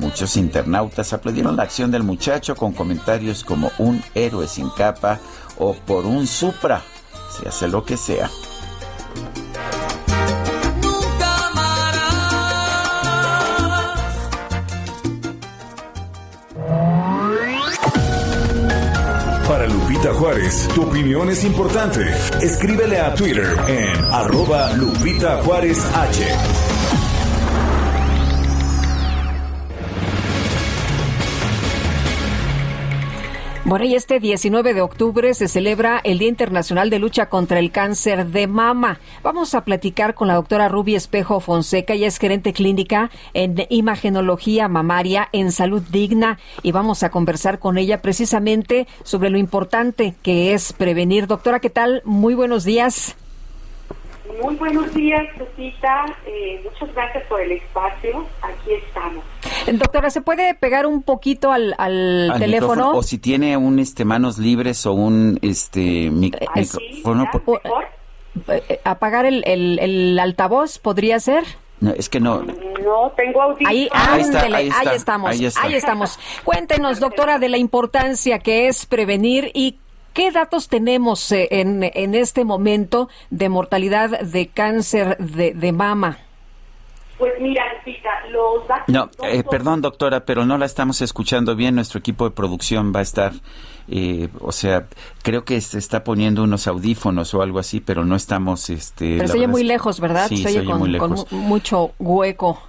Muchos 0.00 0.38
internautas 0.38 1.12
aplaudieron 1.12 1.56
la 1.56 1.64
acción 1.64 1.90
del 1.90 2.02
muchacho 2.02 2.56
con 2.56 2.72
comentarios 2.72 3.44
como 3.44 3.70
un 3.76 4.02
héroe 4.14 4.48
sin 4.48 4.70
capa 4.70 5.20
o 5.58 5.74
por 5.74 6.06
un 6.06 6.26
Supra. 6.26 6.82
Se 7.36 7.46
hace 7.46 7.68
lo 7.68 7.84
que 7.84 7.98
sea. 7.98 8.30
Para 19.46 19.66
Lupita 19.66 20.14
Juárez, 20.14 20.66
tu 20.74 20.82
opinión 20.84 21.28
es 21.28 21.44
importante. 21.44 22.06
Escríbele 22.40 22.98
a 22.98 23.14
Twitter 23.14 23.54
en 23.68 24.04
arroba 24.06 24.72
Lupita 24.72 25.42
Juárez 25.42 25.78
H. 25.94 26.69
Bueno, 33.70 33.84
y 33.84 33.94
este 33.94 34.18
19 34.18 34.74
de 34.74 34.80
octubre 34.80 35.32
se 35.32 35.46
celebra 35.46 36.00
el 36.02 36.18
Día 36.18 36.28
Internacional 36.28 36.90
de 36.90 36.98
Lucha 36.98 37.26
contra 37.26 37.60
el 37.60 37.70
Cáncer 37.70 38.26
de 38.26 38.48
Mama. 38.48 38.98
Vamos 39.22 39.54
a 39.54 39.64
platicar 39.64 40.14
con 40.14 40.26
la 40.26 40.34
doctora 40.34 40.68
Ruby 40.68 40.96
Espejo 40.96 41.38
Fonseca, 41.38 41.94
ella 41.94 42.08
es 42.08 42.18
gerente 42.18 42.52
clínica 42.52 43.12
en 43.32 43.54
imagenología 43.68 44.66
mamaria 44.66 45.28
en 45.30 45.52
salud 45.52 45.82
digna 45.88 46.40
y 46.64 46.72
vamos 46.72 47.04
a 47.04 47.10
conversar 47.10 47.60
con 47.60 47.78
ella 47.78 48.02
precisamente 48.02 48.88
sobre 49.04 49.30
lo 49.30 49.38
importante 49.38 50.16
que 50.20 50.52
es 50.52 50.72
prevenir. 50.72 51.28
Doctora, 51.28 51.60
¿qué 51.60 51.70
tal? 51.70 52.02
Muy 52.04 52.34
buenos 52.34 52.64
días. 52.64 53.14
Muy 54.42 54.54
buenos 54.56 54.94
días, 54.94 55.24
Lupita. 55.38 56.06
Eh, 56.26 56.60
muchas 56.64 56.94
gracias 56.94 57.24
por 57.24 57.40
el 57.40 57.52
espacio. 57.52 58.26
Aquí 58.42 58.72
estamos. 58.72 59.24
Doctora, 59.72 60.10
¿se 60.10 60.20
puede 60.20 60.54
pegar 60.54 60.86
un 60.86 61.02
poquito 61.02 61.52
al, 61.52 61.74
teléfono? 62.38 62.92
O 62.92 63.02
si 63.02 63.18
tiene 63.18 63.56
un 63.56 63.78
este 63.78 64.04
manos 64.04 64.38
libres 64.38 64.86
o 64.86 64.92
un 64.92 65.38
este 65.42 66.10
micrófono. 66.10 67.28
Eh, 68.48 68.62
eh, 68.68 68.80
¿Apagar 68.84 69.26
el, 69.26 69.42
el, 69.44 70.18
altavoz 70.18 70.78
podría 70.78 71.18
ser? 71.18 71.44
No, 71.80 71.90
es 71.90 72.08
que 72.08 72.20
no. 72.20 72.42
No, 72.42 73.10
tengo 73.16 73.42
audífonos. 73.42 73.70
Ahí, 73.70 73.88
ahí, 73.92 74.20
estamos, 74.94 75.30
ahí 75.30 75.74
estamos. 75.74 76.18
Cuéntenos, 76.44 77.00
doctora, 77.00 77.38
de 77.38 77.48
la 77.48 77.56
importancia 77.56 78.38
que 78.38 78.68
es 78.68 78.86
prevenir 78.86 79.50
y 79.54 79.78
¿Qué 80.12 80.30
datos 80.30 80.68
tenemos 80.68 81.30
eh, 81.32 81.48
en, 81.50 81.82
en 81.82 82.14
este 82.14 82.44
momento 82.44 83.08
de 83.30 83.48
mortalidad 83.48 84.20
de 84.20 84.48
cáncer 84.48 85.16
de, 85.18 85.54
de 85.54 85.72
mama? 85.72 86.18
Pues 87.18 87.32
mira, 87.38 87.62
los 88.30 88.66
datos... 88.66 88.88
No, 88.88 89.10
eh, 89.26 89.44
perdón 89.48 89.82
doctora, 89.82 90.24
pero 90.24 90.46
no 90.46 90.56
la 90.56 90.66
estamos 90.66 91.02
escuchando 91.02 91.54
bien. 91.54 91.74
Nuestro 91.74 91.98
equipo 91.98 92.24
de 92.24 92.30
producción 92.30 92.92
va 92.94 93.00
a 93.00 93.02
estar, 93.02 93.32
eh, 93.88 94.28
o 94.40 94.52
sea, 94.52 94.86
creo 95.22 95.44
que 95.44 95.60
se 95.60 95.78
está 95.78 96.02
poniendo 96.02 96.42
unos 96.42 96.66
audífonos 96.66 97.34
o 97.34 97.42
algo 97.42 97.58
así, 97.58 97.80
pero 97.80 98.04
no 98.04 98.16
estamos... 98.16 98.70
Este, 98.70 99.18
pero 99.18 99.28
se 99.28 99.38
oye 99.38 99.48
muy 99.48 99.64
lejos, 99.64 100.00
¿verdad? 100.00 100.28
Sí, 100.28 100.38
se 100.38 100.48
oye, 100.48 100.64
con, 100.64 100.78
muy 100.78 100.90
lejos. 100.90 101.24
con 101.26 101.38
mucho 101.40 101.92
hueco. 101.98 102.62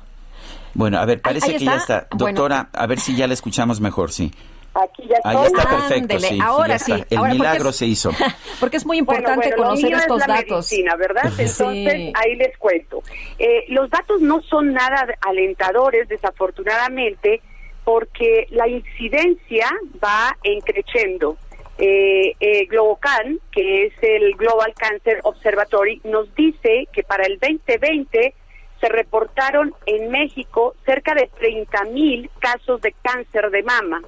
Bueno, 0.74 1.00
a 1.00 1.06
ver, 1.06 1.22
parece 1.22 1.58
que 1.58 1.66
ya 1.66 1.76
está. 1.76 2.08
Doctora, 2.12 2.70
a 2.74 2.88
ver 2.88 3.00
si 3.00 3.16
ya 3.16 3.28
la 3.28 3.34
escuchamos 3.34 3.82
mejor, 3.82 4.12
sí. 4.12 4.32
Aquí 4.73 5.03
ya 5.06 5.18
Ahí 5.26 5.48
está 5.48 5.69
perfecto, 5.69 6.19
sí, 6.19 6.39
ahora 6.41 6.80
sí. 6.80 6.93
El 7.10 7.22
milagro 7.23 7.73
se 7.73 7.85
hizo. 7.85 8.11
Porque 8.60 8.77
es 8.77 8.85
muy 8.85 8.98
importante 8.98 9.52
conocer 9.53 9.93
estos 9.93 10.26
datos. 10.26 10.72
¿verdad? 10.98 11.26
Entonces, 11.38 12.14
ahí 12.14 12.35
les 12.35 12.57
cuento. 12.57 13.03
Eh, 13.38 13.65
los 13.68 13.89
datos 13.89 14.22
no 14.22 14.41
son 14.43 14.73
nada 14.73 15.07
alentadores, 15.22 16.07
desafortunadamente, 16.07 17.41
porque 17.84 18.48
la 18.52 18.68
incidencia 18.68 19.68
va 20.03 20.38
encreciendo. 20.43 21.38
Eh, 21.77 22.35
eh, 22.39 22.65
Globocan, 22.68 23.39
que 23.52 23.85
es 23.85 23.93
el 24.02 24.35
Global 24.35 24.73
Cancer 24.77 25.19
Observatory, 25.23 25.99
nos 26.03 26.34
dice 26.35 26.88
que 26.93 27.02
para 27.02 27.23
el 27.23 27.39
2020 27.39 28.35
se 28.80 28.89
reportaron 28.89 29.73
en 29.88 30.11
México 30.11 30.76
cerca 30.85 31.15
de 31.15 31.30
30 31.39 31.84
mil 31.85 32.30
casos 32.39 32.81
de 32.81 32.93
cáncer 33.02 33.49
de 33.49 33.64
mama 33.64 34.02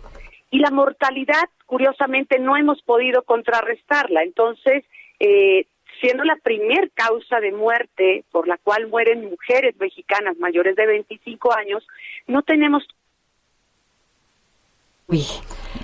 y 0.53 0.59
la 0.59 0.69
mortalidad, 0.69 1.49
curiosamente, 1.65 2.37
no 2.37 2.55
hemos 2.55 2.79
podido 2.83 3.23
contrarrestarla. 3.23 4.21
Entonces, 4.21 4.85
eh, 5.19 5.65
siendo 5.99 6.23
la 6.23 6.35
primer 6.35 6.91
causa 6.91 7.39
de 7.39 7.51
muerte 7.51 8.23
por 8.31 8.47
la 8.47 8.59
cual 8.59 8.85
mueren 8.87 9.31
mujeres 9.31 9.75
mexicanas 9.79 10.37
mayores 10.37 10.75
de 10.75 10.85
25 10.85 11.55
años, 11.55 11.87
no 12.27 12.43
tenemos 12.43 12.83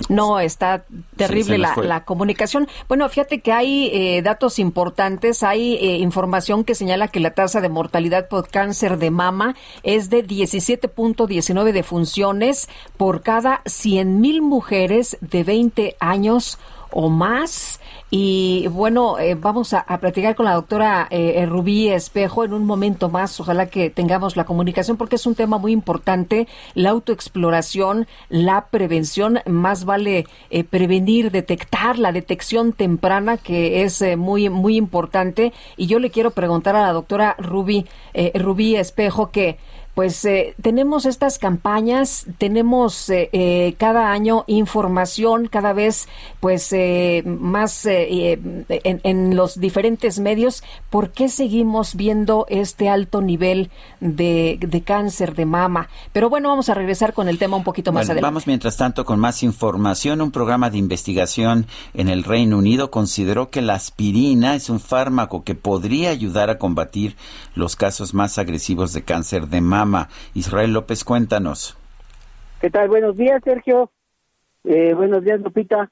no, 0.09 0.39
está 0.39 0.85
terrible 1.15 1.57
la, 1.57 2.03
comunicación. 2.05 2.67
Bueno, 2.87 3.07
fíjate 3.09 3.41
que 3.41 3.51
hay 3.51 3.89
eh, 3.93 4.21
datos 4.21 4.59
importantes, 4.59 5.43
hay 5.43 5.75
eh, 5.75 5.97
información 5.97 6.63
que 6.63 6.75
señala 6.75 7.07
que 7.07 7.19
la 7.19 7.31
tasa 7.31 7.61
de 7.61 7.69
mortalidad 7.69 8.27
por 8.27 8.47
cáncer 8.49 8.97
de 8.97 9.11
mama 9.11 9.55
es 9.83 10.09
de 10.09 10.25
17.19 10.25 11.71
defunciones 11.71 12.69
por 12.97 13.21
cada 13.21 13.61
100 13.65 14.21
mil 14.21 14.41
mujeres 14.41 15.17
de 15.21 15.43
20 15.43 15.95
años 15.99 16.57
o 16.91 17.09
más. 17.09 17.79
Y 18.11 18.67
bueno, 18.69 19.19
eh, 19.19 19.35
vamos 19.35 19.73
a, 19.73 19.85
platicar 19.99 20.35
con 20.35 20.45
la 20.45 20.55
doctora 20.55 21.07
eh, 21.11 21.33
eh, 21.37 21.45
Rubí 21.45 21.89
Espejo 21.89 22.43
en 22.43 22.53
un 22.53 22.65
momento 22.65 23.09
más. 23.09 23.39
Ojalá 23.39 23.67
que 23.67 23.91
tengamos 23.91 24.35
la 24.35 24.45
comunicación 24.45 24.97
porque 24.97 25.17
es 25.17 25.27
un 25.27 25.35
tema 25.35 25.59
muy 25.59 25.71
importante. 25.71 26.47
La 26.73 26.89
autoexploración, 26.89 28.07
la 28.29 28.65
prevención. 28.71 29.39
Más 29.45 29.85
vale 29.85 30.25
prevenir, 30.71 31.31
detectar 31.31 31.99
la 31.99 32.11
detección 32.11 32.73
temprana 32.73 33.37
que 33.37 33.83
es 33.83 34.03
muy, 34.17 34.49
muy 34.49 34.75
importante. 34.75 35.53
Y 35.77 35.85
yo 35.85 35.99
le 35.99 36.09
quiero 36.09 36.31
preguntar 36.31 36.75
a 36.75 36.81
la 36.81 36.93
doctora 36.93 37.35
Rubí, 37.37 37.85
Rubí 38.33 38.75
Espejo 38.75 39.29
que 39.29 39.57
pues 39.99 40.23
eh, 40.23 40.55
tenemos 40.61 41.05
estas 41.05 41.39
campañas, 41.39 42.25
tenemos 42.37 43.09
eh, 43.09 43.29
eh, 43.33 43.75
cada 43.77 44.13
año 44.13 44.45
información 44.47 45.49
cada 45.49 45.73
vez 45.73 46.07
pues 46.39 46.73
más 47.25 47.85
en, 47.85 48.65
en, 48.69 49.35
los 49.35 49.59
diferentes 49.59 50.21
medios. 50.21 50.63
¿Por 50.89 51.11
qué 51.11 51.27
seguimos 51.27 51.95
viendo 51.95 52.45
este 52.47 52.87
alto 52.87 53.19
nivel 53.19 53.71
de, 53.99 54.57
de, 54.61 54.81
cáncer 54.83 55.35
de 55.35 55.45
mama? 55.45 55.89
Pero 56.13 56.29
bueno, 56.29 56.47
vamos 56.47 56.69
a 56.69 56.75
regresar 56.75 57.11
con 57.11 57.27
el 57.27 57.37
tema 57.37 57.57
un 57.57 57.65
poquito 57.65 57.91
más 57.91 58.05
adelante. 58.05 58.21
Vamos 58.21 58.47
mientras 58.47 58.77
tanto 58.77 59.03
con 59.03 59.19
más 59.19 59.43
información. 59.43 60.21
Un 60.21 60.31
programa 60.31 60.69
de 60.69 60.77
investigación 60.77 61.67
en 61.93 62.07
el 62.07 62.23
Reino 62.23 62.57
Unido 62.57 62.89
consideró 62.89 63.49
que 63.49 63.61
la 63.61 63.73
aspirina 63.73 64.55
es 64.55 64.69
un 64.69 64.79
fármaco 64.79 65.43
que 65.43 65.55
podría 65.55 66.11
ayudar 66.11 66.49
a 66.49 66.57
combatir 66.57 67.17
los 67.53 67.75
casos 67.75 68.13
más 68.13 68.37
agresivos 68.37 68.93
de 68.93 69.03
cáncer 69.03 69.49
de 69.49 69.59
mama. 69.59 69.88
Israel 70.33 70.73
López, 70.73 71.03
cuéntanos. 71.03 71.77
¿Qué 72.61 72.69
tal? 72.69 72.89
Buenos 72.89 73.15
días, 73.15 73.41
Sergio. 73.43 73.91
Eh, 74.63 74.93
buenos 74.93 75.23
días, 75.23 75.39
Lupita. 75.39 75.89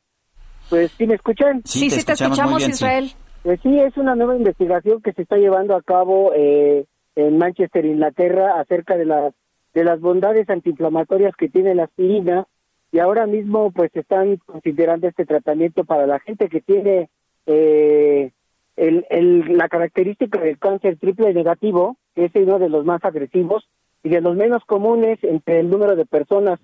Pues, 0.69 0.91
¿sí 0.91 1.07
me 1.07 1.15
escuchan? 1.15 1.61
Sí, 1.64 1.90
sí, 1.90 2.03
te, 2.03 2.14
escuchamos, 2.14 2.68
Israel. 2.68 3.11
Pues 3.44 3.60
sí, 3.61 3.80
es 3.80 3.95
una 3.95 4.15
nueva 4.15 4.36
investigación 4.36 5.02
que 5.02 5.14
se 5.14 5.22
está 5.22 5.38
llevando 5.38 5.76
a 5.76 5.82
cabo 5.82 6.34
eh, 6.36 6.86
en 7.15 7.38
Manchester, 7.38 7.86
Inglaterra, 7.86 8.60
acerca 8.60 8.98
de 8.98 9.06
las 9.06 9.34
de 9.74 9.84
las 9.84 9.99
bondades 9.99 10.49
antiinflamatorias 10.49 11.36
que 11.36 11.49
tiene 11.49 11.76
la 11.76 11.84
aspirina 11.84 12.48
y 12.91 12.98
ahora 12.98 13.28
mismo 13.28 13.72
pues 13.72 13.95
están 13.95 14.38
considerando 14.38 15.07
este 15.07 15.26
tratamiento 15.26 15.84
para 15.84 16.07
la 16.07 16.19
gente 16.19 16.49
que 16.49 16.61
tiene 16.61 17.10
eh, 17.45 18.32
el, 18.76 19.06
el, 19.10 19.57
la 19.57 19.69
característica 19.69 20.40
del 20.40 20.57
cáncer 20.57 20.98
triple 20.98 21.32
negativo, 21.34 21.98
que 22.15 22.26
es 22.26 22.32
uno 22.36 22.57
de 22.57 22.69
los 22.69 22.86
más 22.86 23.03
agresivos, 23.03 23.68
y 24.08 24.10
de 24.10 24.22
los 24.22 24.38
menos 24.38 24.64
comunes 24.64 25.22
entre 25.22 25.60
el 25.60 25.70
número 25.70 25.98
de 25.98 26.06
personas, 26.06 26.62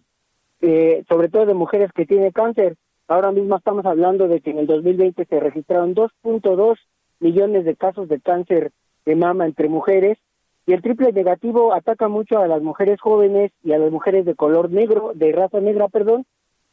eh, 0.61 1.03
sobre 1.09 1.27
todo 1.27 1.45
de 1.45 1.53
mujeres 1.53 1.91
que 1.91 2.05
tienen 2.05 2.31
cáncer. 2.31 2.77
Ahora 3.09 3.33
mismo 3.33 3.57
estamos 3.57 3.85
hablando 3.85 4.29
de 4.29 4.39
que 4.39 4.51
en 4.51 4.59
el 4.59 4.65
2020 4.65 5.25
se 5.25 5.39
registraron 5.41 5.93
2.2 5.93 6.77
millones 7.19 7.65
de 7.65 7.75
casos 7.75 8.07
de 8.07 8.21
cáncer 8.21 8.71
de 9.05 9.17
mama 9.17 9.45
entre 9.45 9.67
mujeres 9.67 10.17
y 10.65 10.71
el 10.71 10.81
triple 10.81 11.11
negativo 11.11 11.73
ataca 11.73 12.07
mucho 12.07 12.39
a 12.39 12.47
las 12.47 12.61
mujeres 12.61 13.01
jóvenes 13.01 13.51
y 13.61 13.73
a 13.73 13.77
las 13.77 13.91
mujeres 13.91 14.23
de 14.23 14.35
color 14.35 14.71
negro, 14.71 15.11
de 15.13 15.33
raza 15.33 15.59
negra, 15.59 15.89
perdón. 15.89 16.25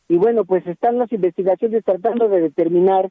Y 0.08 0.18
bueno, 0.18 0.44
pues 0.44 0.64
están 0.68 0.98
las 0.98 1.10
investigaciones 1.10 1.84
tratando 1.84 2.28
de 2.28 2.42
determinar 2.42 3.10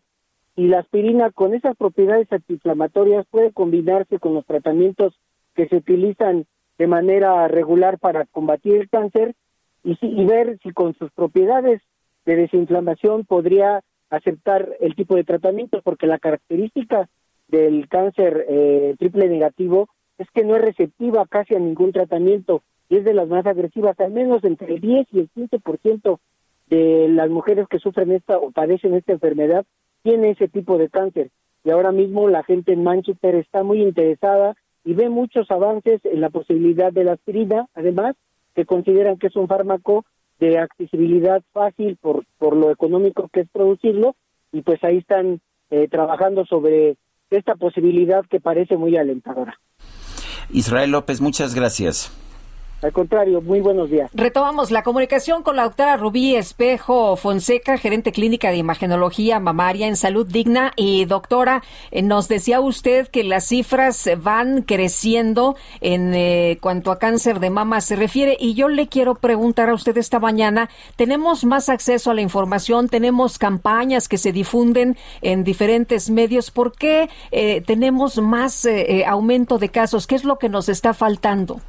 si 0.55 0.69
la 0.69 0.79
aspirina 0.79 1.29
con 1.31 1.53
esas 1.53 1.75
propiedades 1.75 2.31
antiinflamatorias 2.31 3.25
puede 3.29 3.51
combinarse 3.51 4.17
con 4.17 4.33
los 4.33 4.45
tratamientos 4.45 5.13
que 5.55 5.67
se 5.67 5.75
utilizan 5.75 6.45
de 6.79 6.87
manera 6.87 7.47
regular 7.47 7.99
para 7.99 8.25
combatir 8.25 8.77
el 8.77 8.89
cáncer 8.89 9.35
y, 9.83 9.95
y 10.01 10.25
ver 10.25 10.57
si 10.63 10.71
con 10.71 10.95
sus 10.95 11.11
propiedades 11.11 11.81
de 12.25 12.35
desinflamación 12.35 13.25
podría 13.25 13.83
aceptar 14.09 14.69
el 14.79 14.95
tipo 14.95 15.15
de 15.15 15.23
tratamiento, 15.23 15.81
porque 15.83 16.07
la 16.07 16.17
característica 16.17 17.07
del 17.47 17.87
cáncer 17.87 18.45
eh, 18.47 18.95
triple 18.97 19.27
negativo 19.27 19.89
es 20.17 20.29
que 20.31 20.43
no 20.43 20.55
es 20.55 20.61
receptiva 20.61 21.25
casi 21.27 21.55
a 21.55 21.59
ningún 21.59 21.91
tratamiento 21.91 22.63
y 22.89 22.97
es 22.97 23.03
de 23.03 23.13
las 23.13 23.27
más 23.27 23.45
agresivas, 23.45 23.99
al 23.99 24.11
menos 24.11 24.43
entre 24.43 24.73
el 24.73 24.81
10 24.81 25.07
y 25.11 25.19
el 25.19 25.29
15% 25.31 26.19
de 26.69 27.07
las 27.09 27.29
mujeres 27.29 27.67
que 27.67 27.79
sufren 27.79 28.11
esta 28.11 28.37
o 28.37 28.51
padecen 28.51 28.95
esta 28.95 29.13
enfermedad 29.13 29.65
tiene 30.03 30.31
ese 30.31 30.47
tipo 30.47 30.77
de 30.77 30.89
cáncer. 30.89 31.29
Y 31.63 31.71
ahora 31.71 31.91
mismo 31.91 32.29
la 32.29 32.43
gente 32.43 32.73
en 32.73 32.83
Manchester 32.83 33.35
está 33.35 33.63
muy 33.63 33.81
interesada 33.81 34.55
y 34.83 34.93
ve 34.93 35.09
muchos 35.09 35.49
avances 35.51 36.01
en 36.05 36.21
la 36.21 36.29
posibilidad 36.29 36.91
de 36.91 37.03
la 37.03 37.13
aspirina, 37.13 37.67
además, 37.75 38.15
que 38.55 38.65
consideran 38.65 39.17
que 39.17 39.27
es 39.27 39.35
un 39.35 39.47
fármaco 39.47 40.05
de 40.39 40.57
accesibilidad 40.57 41.41
fácil 41.51 41.97
por, 42.01 42.25
por 42.37 42.55
lo 42.55 42.71
económico 42.71 43.29
que 43.31 43.41
es 43.41 43.49
producirlo, 43.49 44.15
y 44.51 44.61
pues 44.61 44.83
ahí 44.83 44.97
están 44.97 45.41
eh, 45.69 45.87
trabajando 45.89 46.45
sobre 46.45 46.97
esta 47.29 47.55
posibilidad 47.55 48.25
que 48.25 48.39
parece 48.39 48.77
muy 48.77 48.97
alentadora. 48.97 49.59
Israel 50.51 50.91
López, 50.91 51.21
muchas 51.21 51.53
gracias. 51.53 52.11
Al 52.81 52.93
contrario, 52.93 53.41
muy 53.41 53.59
buenos 53.59 53.89
días. 53.89 54.09
Retomamos 54.13 54.71
la 54.71 54.83
comunicación 54.83 55.43
con 55.43 55.57
la 55.57 55.63
doctora 55.63 55.97
Rubí 55.97 56.35
Espejo 56.35 57.17
Fonseca, 57.17 57.77
gerente 57.77 58.13
clínica 58.13 58.51
de 58.51 58.55
imagenología 58.55 59.41
mamaria 59.41 59.87
en 59.87 59.97
Salud 59.97 60.25
Digna. 60.25 60.71
Y 60.77 61.03
doctora, 61.03 61.61
eh, 61.91 62.01
nos 62.01 62.29
decía 62.29 62.61
usted 62.61 63.09
que 63.09 63.25
las 63.25 63.47
cifras 63.47 64.09
van 64.21 64.61
creciendo 64.61 65.57
en 65.81 66.13
eh, 66.13 66.57
cuanto 66.61 66.91
a 66.91 66.99
cáncer 66.99 67.41
de 67.41 67.49
mama 67.49 67.81
se 67.81 67.97
refiere. 67.97 68.37
Y 68.39 68.53
yo 68.53 68.69
le 68.69 68.87
quiero 68.87 69.15
preguntar 69.15 69.69
a 69.69 69.73
usted 69.73 69.97
esta 69.97 70.19
mañana, 70.19 70.69
¿tenemos 70.95 71.43
más 71.43 71.67
acceso 71.67 72.11
a 72.11 72.13
la 72.13 72.21
información? 72.21 72.87
¿Tenemos 72.87 73.37
campañas 73.37 74.07
que 74.07 74.17
se 74.17 74.31
difunden 74.31 74.95
en 75.21 75.43
diferentes 75.43 76.09
medios? 76.09 76.49
¿Por 76.49 76.71
qué 76.71 77.09
eh, 77.31 77.59
tenemos 77.59 78.19
más 78.19 78.65
aumento 79.05 79.57
de 79.57 79.67
casos? 79.67 80.07
¿Qué 80.07 80.15
es 80.15 80.23
lo 80.23 80.37
que 80.37 80.47
nos 80.47 80.69
está 80.69 80.93
faltando? 80.93 81.59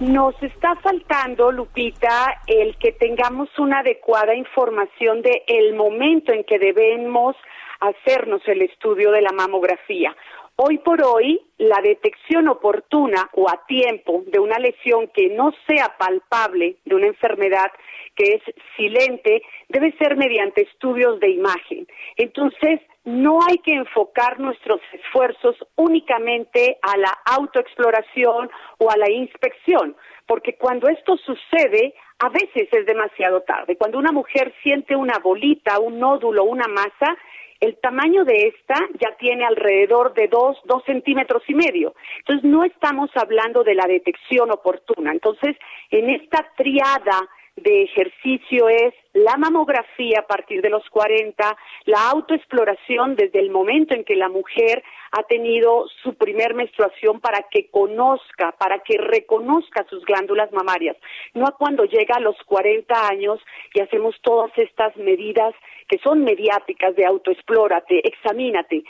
Nos 0.00 0.34
está 0.42 0.76
faltando, 0.76 1.50
Lupita, 1.50 2.42
el 2.46 2.76
que 2.76 2.92
tengamos 2.92 3.48
una 3.58 3.78
adecuada 3.78 4.34
información 4.34 5.22
de 5.22 5.42
el 5.46 5.74
momento 5.74 6.34
en 6.34 6.44
que 6.44 6.58
debemos 6.58 7.34
hacernos 7.80 8.42
el 8.46 8.60
estudio 8.60 9.10
de 9.10 9.22
la 9.22 9.32
mamografía. 9.32 10.14
Hoy 10.56 10.78
por 10.78 11.02
hoy, 11.02 11.40
la 11.56 11.80
detección 11.80 12.48
oportuna 12.48 13.30
o 13.32 13.48
a 13.48 13.64
tiempo 13.66 14.22
de 14.26 14.38
una 14.38 14.58
lesión 14.58 15.08
que 15.14 15.30
no 15.30 15.54
sea 15.66 15.96
palpable, 15.98 16.76
de 16.84 16.94
una 16.94 17.06
enfermedad 17.06 17.72
que 18.14 18.34
es 18.34 18.42
silente, 18.76 19.42
debe 19.70 19.92
ser 19.92 20.16
mediante 20.16 20.62
estudios 20.62 21.20
de 21.20 21.30
imagen. 21.30 21.86
Entonces, 22.16 22.80
no 23.06 23.38
hay 23.48 23.58
que 23.58 23.72
enfocar 23.72 24.40
nuestros 24.40 24.80
esfuerzos 24.92 25.56
únicamente 25.76 26.76
a 26.82 26.96
la 26.98 27.16
autoexploración 27.24 28.50
o 28.78 28.90
a 28.90 28.96
la 28.96 29.08
inspección, 29.08 29.96
porque 30.26 30.56
cuando 30.56 30.88
esto 30.88 31.16
sucede, 31.16 31.94
a 32.18 32.28
veces 32.30 32.68
es 32.72 32.84
demasiado 32.84 33.42
tarde. 33.42 33.76
Cuando 33.76 33.98
una 33.98 34.10
mujer 34.10 34.52
siente 34.62 34.96
una 34.96 35.18
bolita, 35.22 35.78
un 35.78 36.00
nódulo, 36.00 36.44
una 36.44 36.66
masa, 36.66 37.16
el 37.60 37.78
tamaño 37.78 38.24
de 38.24 38.48
esta 38.48 38.74
ya 39.00 39.16
tiene 39.18 39.44
alrededor 39.44 40.12
de 40.14 40.26
dos, 40.26 40.58
dos 40.64 40.82
centímetros 40.84 41.42
y 41.46 41.54
medio. 41.54 41.94
Entonces, 42.18 42.44
no 42.44 42.64
estamos 42.64 43.10
hablando 43.14 43.62
de 43.62 43.74
la 43.74 43.86
detección 43.86 44.50
oportuna. 44.50 45.12
Entonces, 45.12 45.56
en 45.90 46.10
esta 46.10 46.44
triada 46.56 47.28
de 47.56 47.84
ejercicio 47.84 48.68
es 48.68 48.94
la 49.14 49.36
mamografía 49.38 50.20
a 50.20 50.26
partir 50.26 50.60
de 50.60 50.68
los 50.68 50.88
40, 50.90 51.56
la 51.86 52.10
autoexploración 52.10 53.16
desde 53.16 53.40
el 53.40 53.50
momento 53.50 53.94
en 53.94 54.04
que 54.04 54.14
la 54.14 54.28
mujer 54.28 54.82
ha 55.12 55.22
tenido 55.22 55.86
su 56.02 56.14
primer 56.14 56.54
menstruación 56.54 57.20
para 57.20 57.46
que 57.50 57.70
conozca, 57.70 58.52
para 58.58 58.80
que 58.80 58.98
reconozca 58.98 59.86
sus 59.88 60.04
glándulas 60.04 60.52
mamarias, 60.52 60.96
no 61.32 61.46
a 61.46 61.56
cuando 61.56 61.84
llega 61.84 62.16
a 62.16 62.20
los 62.20 62.36
40 62.44 63.08
años 63.08 63.40
y 63.72 63.80
hacemos 63.80 64.14
todas 64.20 64.50
estas 64.58 64.94
medidas 64.96 65.54
que 65.88 65.98
son 65.98 66.24
mediáticas 66.24 66.94
de 66.94 67.06
autoexplórate, 67.06 68.06
examínate, 68.06 68.82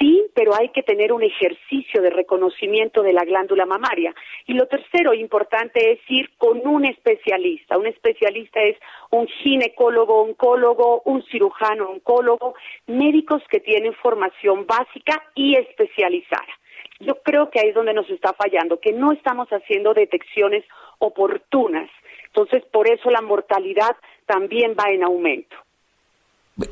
Sí, 0.00 0.24
pero 0.34 0.54
hay 0.54 0.70
que 0.70 0.82
tener 0.82 1.12
un 1.12 1.22
ejercicio 1.22 2.00
de 2.00 2.08
reconocimiento 2.08 3.02
de 3.02 3.12
la 3.12 3.24
glándula 3.24 3.66
mamaria. 3.66 4.14
Y 4.46 4.54
lo 4.54 4.66
tercero 4.66 5.12
importante 5.12 5.92
es 5.92 5.98
ir 6.08 6.30
con 6.38 6.66
un 6.66 6.86
especialista. 6.86 7.76
Un 7.76 7.86
especialista 7.86 8.62
es 8.62 8.78
un 9.10 9.26
ginecólogo, 9.26 10.22
oncólogo, 10.22 11.02
un 11.04 11.22
cirujano, 11.24 11.90
oncólogo, 11.90 12.54
médicos 12.86 13.42
que 13.50 13.60
tienen 13.60 13.92
formación 13.92 14.66
básica 14.66 15.22
y 15.34 15.56
especializada. 15.56 16.48
Yo 17.00 17.16
creo 17.22 17.50
que 17.50 17.60
ahí 17.60 17.68
es 17.68 17.74
donde 17.74 17.92
nos 17.92 18.08
está 18.08 18.32
fallando, 18.32 18.80
que 18.80 18.92
no 18.92 19.12
estamos 19.12 19.48
haciendo 19.50 19.92
detecciones 19.92 20.64
oportunas. 20.98 21.90
Entonces, 22.28 22.64
por 22.72 22.88
eso 22.90 23.10
la 23.10 23.20
mortalidad 23.20 23.96
también 24.24 24.74
va 24.78 24.90
en 24.90 25.04
aumento. 25.04 25.56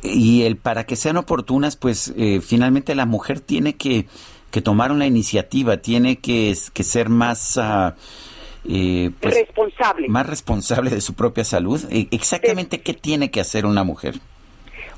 Y 0.02 0.44
el 0.44 0.56
para 0.56 0.84
que 0.84 0.96
sean 0.96 1.16
oportunas, 1.16 1.76
pues 1.76 2.12
eh, 2.16 2.40
finalmente 2.40 2.94
la 2.94 3.06
mujer 3.06 3.40
tiene 3.40 3.74
que, 3.76 4.06
que 4.50 4.60
tomar 4.60 4.92
una 4.92 5.06
iniciativa, 5.06 5.78
tiene 5.78 6.16
que, 6.16 6.54
que 6.72 6.82
ser 6.82 7.08
más... 7.08 7.56
Uh, 7.56 7.92
eh, 8.68 9.10
pues, 9.20 9.34
responsable. 9.34 10.08
Más 10.08 10.26
responsable 10.26 10.90
de 10.90 11.00
su 11.00 11.14
propia 11.14 11.44
salud. 11.44 11.80
E, 11.90 12.08
exactamente 12.10 12.80
qué 12.80 12.92
tiene 12.92 13.30
que 13.30 13.40
hacer 13.40 13.64
una 13.64 13.84
mujer. 13.84 14.16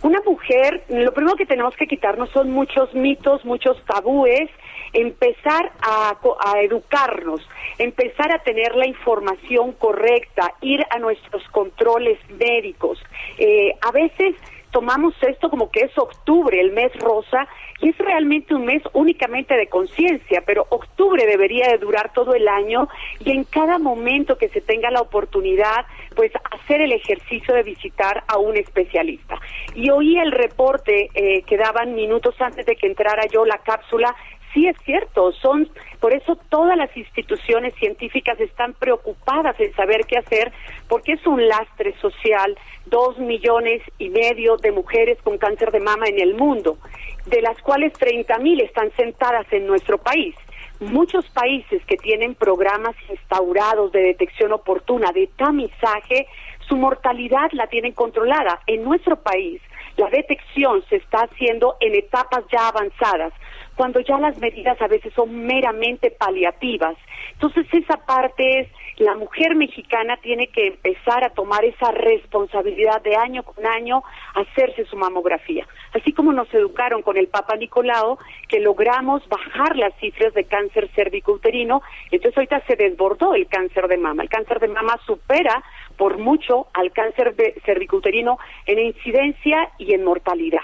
Una 0.03 0.21
mujer, 0.27 0.83
lo 0.89 1.13
primero 1.13 1.37
que 1.37 1.45
tenemos 1.45 1.77
que 1.77 1.87
quitarnos 1.87 2.31
son 2.31 2.51
muchos 2.51 2.93
mitos, 2.95 3.45
muchos 3.45 3.77
tabúes, 3.85 4.49
empezar 4.95 5.73
a, 5.83 6.17
a, 6.43 6.61
educarnos, 6.63 7.47
empezar 7.79 8.33
a 8.33 8.43
tener 8.43 8.75
la 8.77 8.89
información 8.89 9.73
correcta, 9.73 10.55
ir 10.63 10.81
a 10.89 10.99
nuestros 10.99 11.47
controles 11.51 12.19
médicos. 12.31 12.99
Eh, 13.39 13.75
a 13.87 13.93
veces 13.93 14.37
tomamos 14.71 15.15
esto 15.23 15.51
como 15.51 15.71
que 15.71 15.81
es 15.81 15.99
octubre, 15.99 16.61
el 16.61 16.73
mes 16.73 16.93
rosa, 16.99 17.49
y 17.81 17.91
es 17.91 17.99
realmente 17.99 18.55
un 18.55 18.67
mes 18.67 18.83
únicamente 18.93 19.55
de 19.55 19.69
conciencia, 19.69 20.43
pero 20.47 20.67
octubre 20.71 21.25
debería 21.27 21.69
de 21.69 21.79
durar 21.79 22.13
todo 22.13 22.35
el 22.35 22.47
año 22.47 22.89
y 23.25 23.31
en 23.31 23.45
cada 23.45 23.79
momento 23.79 24.37
que 24.37 24.49
se 24.49 24.61
tenga 24.61 24.91
la 24.91 25.01
oportunidad, 25.01 25.87
pues 26.15 26.33
hacer 26.53 26.83
el 26.83 26.93
ejercicio 26.93 27.55
de 27.55 27.63
visitar 27.63 28.23
a 28.29 28.39
un 28.39 28.57
especialista. 28.57 29.39
Y 29.75 29.91
oí 29.91 30.19
el 30.19 30.33
reporte 30.33 31.09
eh, 31.15 31.43
que 31.43 31.57
daban 31.57 31.95
minutos 31.95 32.35
antes 32.41 32.67
de 32.67 32.77
que 32.77 32.87
entrara 32.87 33.27
yo 33.27 33.45
la 33.45 33.59
cápsula 33.59 34.15
sí 34.53 34.67
es 34.67 34.77
cierto, 34.85 35.33
son 35.33 35.69
por 36.01 36.13
eso 36.13 36.37
todas 36.49 36.77
las 36.77 36.95
instituciones 36.97 37.75
científicas 37.75 38.41
están 38.41 38.75
preocupadas 38.75 39.59
en 39.61 39.75
saber 39.75 40.07
qué 40.07 40.19
hacer, 40.19 40.53
porque 40.89 41.13
es 41.13 41.27
un 41.27 41.47
lastre 41.47 41.95
social, 42.01 42.57
dos 42.87 43.19
millones 43.19 43.83
y 43.99 44.09
medio 44.09 44.57
de 44.57 44.73
mujeres 44.73 45.19
con 45.23 45.39
cáncer 45.39 45.71
de 45.71 45.81
mama 45.81 46.07
en 46.07 46.21
el 46.21 46.35
mundo, 46.35 46.79
de 47.27 47.43
las 47.43 47.61
cuales 47.63 47.93
30 47.95 48.39
mil 48.39 48.61
están 48.61 48.91
sentadas 48.97 49.47
en 49.53 49.67
nuestro 49.67 49.99
país. 49.99 50.35
Muchos 50.81 51.29
países 51.31 51.85
que 51.85 51.99
tienen 51.99 52.35
programas 52.35 52.97
instaurados 53.11 53.93
de 53.93 54.01
detección 54.01 54.53
oportuna, 54.53 55.13
de 55.13 55.27
tamizaje, 55.37 56.27
su 56.67 56.77
mortalidad 56.77 57.51
la 57.53 57.67
tienen 57.67 57.93
controlada. 57.93 58.61
En 58.67 58.85
nuestro 58.85 59.17
país, 59.17 59.61
la 59.99 60.09
detección 60.09 60.83
se 60.89 60.97
está 60.97 61.25
haciendo 61.25 61.77
en 61.81 61.95
etapas 61.95 62.45
ya 62.51 62.69
avanzadas 62.69 63.35
cuando 63.81 64.01
ya 64.01 64.19
las 64.19 64.37
medidas 64.37 64.79
a 64.83 64.89
veces 64.89 65.11
son 65.15 65.47
meramente 65.47 66.11
paliativas. 66.11 66.99
Entonces 67.33 67.67
esa 67.73 67.97
parte 68.05 68.61
es, 68.61 68.69
la 68.99 69.15
mujer 69.15 69.55
mexicana 69.55 70.19
tiene 70.19 70.49
que 70.49 70.67
empezar 70.67 71.25
a 71.25 71.31
tomar 71.31 71.65
esa 71.65 71.91
responsabilidad 71.91 73.01
de 73.01 73.17
año 73.17 73.43
con 73.43 73.65
año, 73.65 74.03
hacerse 74.35 74.85
su 74.85 74.99
mamografía. 74.99 75.67
Así 75.95 76.13
como 76.13 76.31
nos 76.31 76.53
educaron 76.53 77.01
con 77.01 77.17
el 77.17 77.29
Papa 77.29 77.57
Nicolau, 77.57 78.19
que 78.51 78.61
logramos 78.61 79.27
bajar 79.31 79.75
las 79.77 79.95
cifras 79.99 80.35
de 80.35 80.45
cáncer 80.45 80.91
cervicouterino, 80.95 81.81
entonces 82.11 82.37
ahorita 82.37 82.63
se 82.67 82.77
desbordó 82.77 83.35
el 83.35 83.47
cáncer 83.47 83.89
de 83.89 83.97
mama. 83.97 84.25
El 84.25 84.29
cáncer 84.29 84.61
de 84.61 84.69
mama 84.69 85.01
supera 85.07 85.65
por 85.97 86.19
mucho 86.19 86.67
al 86.75 86.93
cáncer 86.93 87.35
cervicouterino 87.65 88.37
en 88.67 88.79
incidencia 88.79 89.71
y 89.79 89.95
en 89.95 90.05
mortalidad. 90.05 90.61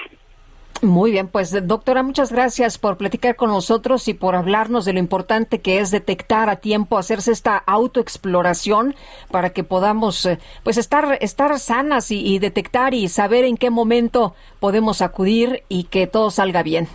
Muy 0.83 1.11
bien, 1.11 1.29
pues 1.29 1.67
doctora, 1.67 2.03
muchas 2.03 2.31
gracias 2.31 2.77
por 2.77 2.99
platicar 2.99 3.35
con 3.35 3.49
nosotros 3.49 4.09
y 4.09 4.15
por 4.15 4.35
hablarnos 4.35 4.85
de 4.85 4.93
lo 4.93 4.99
importante 4.99 5.63
que 5.63 5.79
es 5.79 5.91
detectar 5.91 6.51
a 6.51 6.57
tiempo, 6.57 6.99
hacerse 6.99 7.33
esta 7.33 7.57
autoexploración 7.57 8.95
para 9.31 9.51
que 9.51 9.65
podamos 9.65 10.27
eh, 10.27 10.39
pues 10.65 10.77
estar, 10.77 11.17
estar 11.23 11.59
sanas 11.59 12.11
y, 12.11 12.21
y 12.27 12.39
detectar 12.41 12.93
y 12.93 13.09
saber 13.09 13.45
en 13.45 13.57
qué 13.57 13.71
momento 13.71 14.35
podemos 14.61 15.01
acudir 15.01 15.63
y 15.71 15.85
que 15.85 16.07
todo 16.07 16.31
salga 16.31 16.63
bien. 16.63 16.89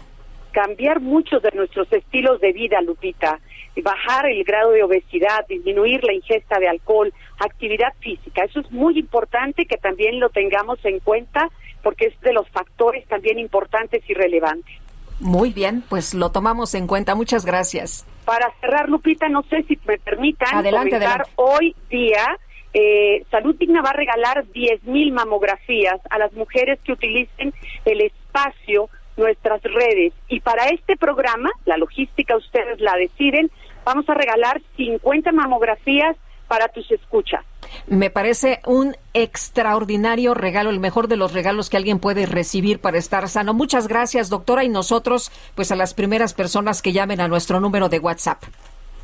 Cambiar 0.51 0.99
muchos 0.99 1.41
de 1.41 1.49
nuestros 1.55 1.91
estilos 1.91 2.39
de 2.39 2.51
vida, 2.51 2.81
Lupita, 2.81 3.39
bajar 3.81 4.27
el 4.27 4.43
grado 4.43 4.71
de 4.71 4.83
obesidad, 4.83 5.47
disminuir 5.47 6.03
la 6.03 6.13
ingesta 6.13 6.59
de 6.59 6.67
alcohol, 6.67 7.11
actividad 7.39 7.93
física. 7.99 8.43
Eso 8.43 8.59
es 8.59 8.71
muy 8.71 8.99
importante 8.99 9.65
que 9.65 9.77
también 9.77 10.19
lo 10.19 10.29
tengamos 10.29 10.77
en 10.83 10.99
cuenta 10.99 11.49
porque 11.81 12.07
es 12.07 12.21
de 12.21 12.33
los 12.33 12.47
factores 12.49 13.05
también 13.07 13.39
importantes 13.39 14.03
y 14.07 14.13
relevantes. 14.13 14.75
Muy 15.19 15.51
bien, 15.53 15.83
pues 15.87 16.13
lo 16.13 16.31
tomamos 16.31 16.73
en 16.73 16.87
cuenta. 16.87 17.13
Muchas 17.13 17.45
gracias. 17.45 18.05
Para 18.25 18.51
cerrar, 18.59 18.89
Lupita, 18.89 19.29
no 19.29 19.43
sé 19.43 19.63
si 19.63 19.77
me 19.85 19.97
permitan 19.99 20.55
adelante, 20.55 20.99
hoy 21.35 21.75
día. 21.89 22.37
Eh, 22.73 23.25
Salud 23.29 23.55
Digna 23.55 23.81
va 23.81 23.89
a 23.89 23.93
regalar 23.93 24.45
10 24.47 24.85
mil 24.85 25.11
mamografías 25.11 25.99
a 26.09 26.17
las 26.17 26.31
mujeres 26.33 26.79
que 26.83 26.93
utilicen 26.93 27.53
el 27.85 28.01
espacio, 28.01 28.89
nuestras 29.17 29.61
redes. 29.61 30.13
Y 30.29 30.39
para 30.39 30.67
este 30.69 30.95
programa, 30.95 31.51
la 31.65 31.77
logística 31.77 32.35
ustedes 32.37 32.79
la 32.79 32.95
deciden, 32.95 33.51
vamos 33.83 34.07
a 34.09 34.13
regalar 34.13 34.61
50 34.77 35.31
mamografías 35.33 36.15
para 36.47 36.69
tus 36.69 36.89
escuchas. 36.91 37.45
Me 37.87 38.09
parece 38.09 38.59
un 38.65 38.95
extraordinario 39.13 40.33
regalo, 40.33 40.69
el 40.69 40.79
mejor 40.79 41.07
de 41.07 41.17
los 41.17 41.33
regalos 41.33 41.69
que 41.69 41.77
alguien 41.77 41.99
puede 41.99 42.25
recibir 42.25 42.79
para 42.79 42.97
estar 42.97 43.27
sano. 43.29 43.53
Muchas 43.53 43.87
gracias, 43.87 44.29
doctora, 44.29 44.63
y 44.63 44.69
nosotros, 44.69 45.31
pues 45.55 45.71
a 45.71 45.75
las 45.75 45.93
primeras 45.93 46.33
personas 46.33 46.81
que 46.81 46.93
llamen 46.93 47.21
a 47.21 47.27
nuestro 47.27 47.59
número 47.59 47.89
de 47.89 47.99
WhatsApp. 47.99 48.43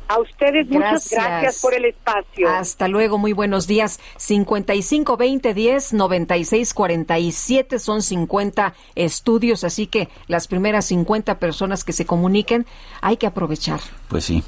A 0.08 0.18
ustedes 0.20 0.66
muchas 0.68 1.10
gracias 1.10 1.60
por 1.60 1.74
el 1.74 1.84
espacio. 1.84 2.48
Hasta 2.48 2.88
luego, 2.88 3.18
muy 3.18 3.34
buenos 3.34 3.66
días. 3.66 4.00
55 4.16 5.18
20 5.18 5.52
10 5.52 5.92
96 5.92 6.72
47 6.72 7.78
son 7.78 8.00
50 8.00 8.74
estudios, 8.94 9.64
así 9.64 9.86
que 9.86 10.08
las 10.26 10.48
primeras 10.48 10.86
50 10.86 11.38
personas 11.38 11.84
que 11.84 11.92
se 11.92 12.06
comuniquen 12.06 12.64
hay 13.02 13.18
que 13.18 13.26
aprovechar. 13.26 13.80
Pues 14.08 14.24
sí. 14.24 14.42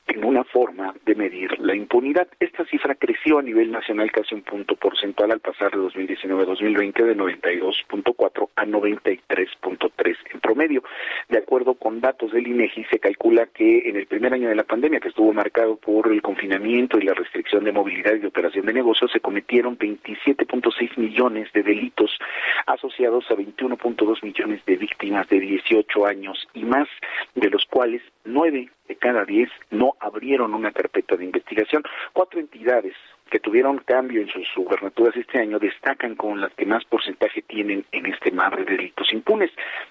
en 0.09 0.24
una 0.24 0.44
forma 0.44 0.94
de 1.05 1.14
medir 1.14 1.59
la 1.60 1.74
impunidad. 1.74 2.28
Esta 2.40 2.64
cifra 2.66 2.94
creció 2.94 3.39
a 3.39 3.43
nivel 3.43 3.70
nacional 3.70 4.10
casi 4.10 4.35
un 4.35 4.43
punto 4.43 4.74
porcentual 4.76 5.32
al 5.32 5.40
pasar 5.40 5.70
de 5.70 5.78
2019 5.78 6.43
a 6.43 6.47
2020 6.47 7.05
de 7.05 7.16
92.4 7.16 8.48
a 8.56 8.66
93.3 8.66 10.16
en 10.32 10.40
promedio. 10.40 10.82
De 11.28 11.39
acuerdo 11.39 11.74
con 11.74 12.01
datos 12.01 12.32
del 12.32 12.47
INEGI, 12.47 12.85
se 12.85 12.98
calcula 12.98 13.47
que 13.47 13.89
en 13.89 13.97
el 13.97 14.06
primer 14.06 14.32
año 14.32 14.48
de 14.48 14.55
la 14.55 14.64
pandemia, 14.64 15.01
que 15.01 15.09
estuvo 15.09 15.32
marcado 15.32 15.76
por 15.76 16.10
el 16.10 16.22
confinamiento 16.22 16.98
y 16.98 17.02
la 17.02 17.14
restricción 17.14 17.64
de 17.64 17.72
movilidad 17.72 18.14
y 18.14 18.26
operación 18.26 18.66
de 18.66 18.72
negocios, 18.72 19.12
se 19.12 19.20
cometieron 19.20 19.78
27.6 19.78 20.98
millones 20.98 21.52
de 21.52 21.62
delitos 21.62 22.18
asociados 22.66 23.30
a 23.30 23.35
21.2 23.35 24.22
millones 24.22 24.64
de 24.64 24.76
víctimas 24.76 25.28
de 25.28 25.40
18 25.40 26.06
años 26.06 26.48
y 26.55 26.64
más, 26.64 26.89
de 27.35 27.51
los 27.51 27.64
cuales 27.66 28.02
nueve 28.24 28.70
de 28.89 28.97
cada 28.97 29.24
diez 29.24 29.51
no 29.70 29.94
abrieron 30.01 30.55
una 30.55 30.73
carpeta 30.73 31.16
de 31.16 31.24
investigación. 31.24 31.82
Cuatro 32.12 32.40
entidades 32.40 32.94
que 33.28 33.40
tuvieron 33.40 33.78
cambio 33.78 34.20
en 34.20 34.28
sus 34.28 34.46
gubernaturas 34.56 35.16
este 35.16 35.38
año 35.38 35.59
destacan 35.59 36.14
con 36.14 36.40
las 36.40 36.52
que 36.55 36.66
más 36.66 36.84
porcentaje 36.84 37.42
tienen 37.42 37.84
en 37.92 38.06
este 38.06 38.30
mar 38.30 38.56
de 38.56 38.64
delitos 38.64 39.12
impunes. 39.12 39.50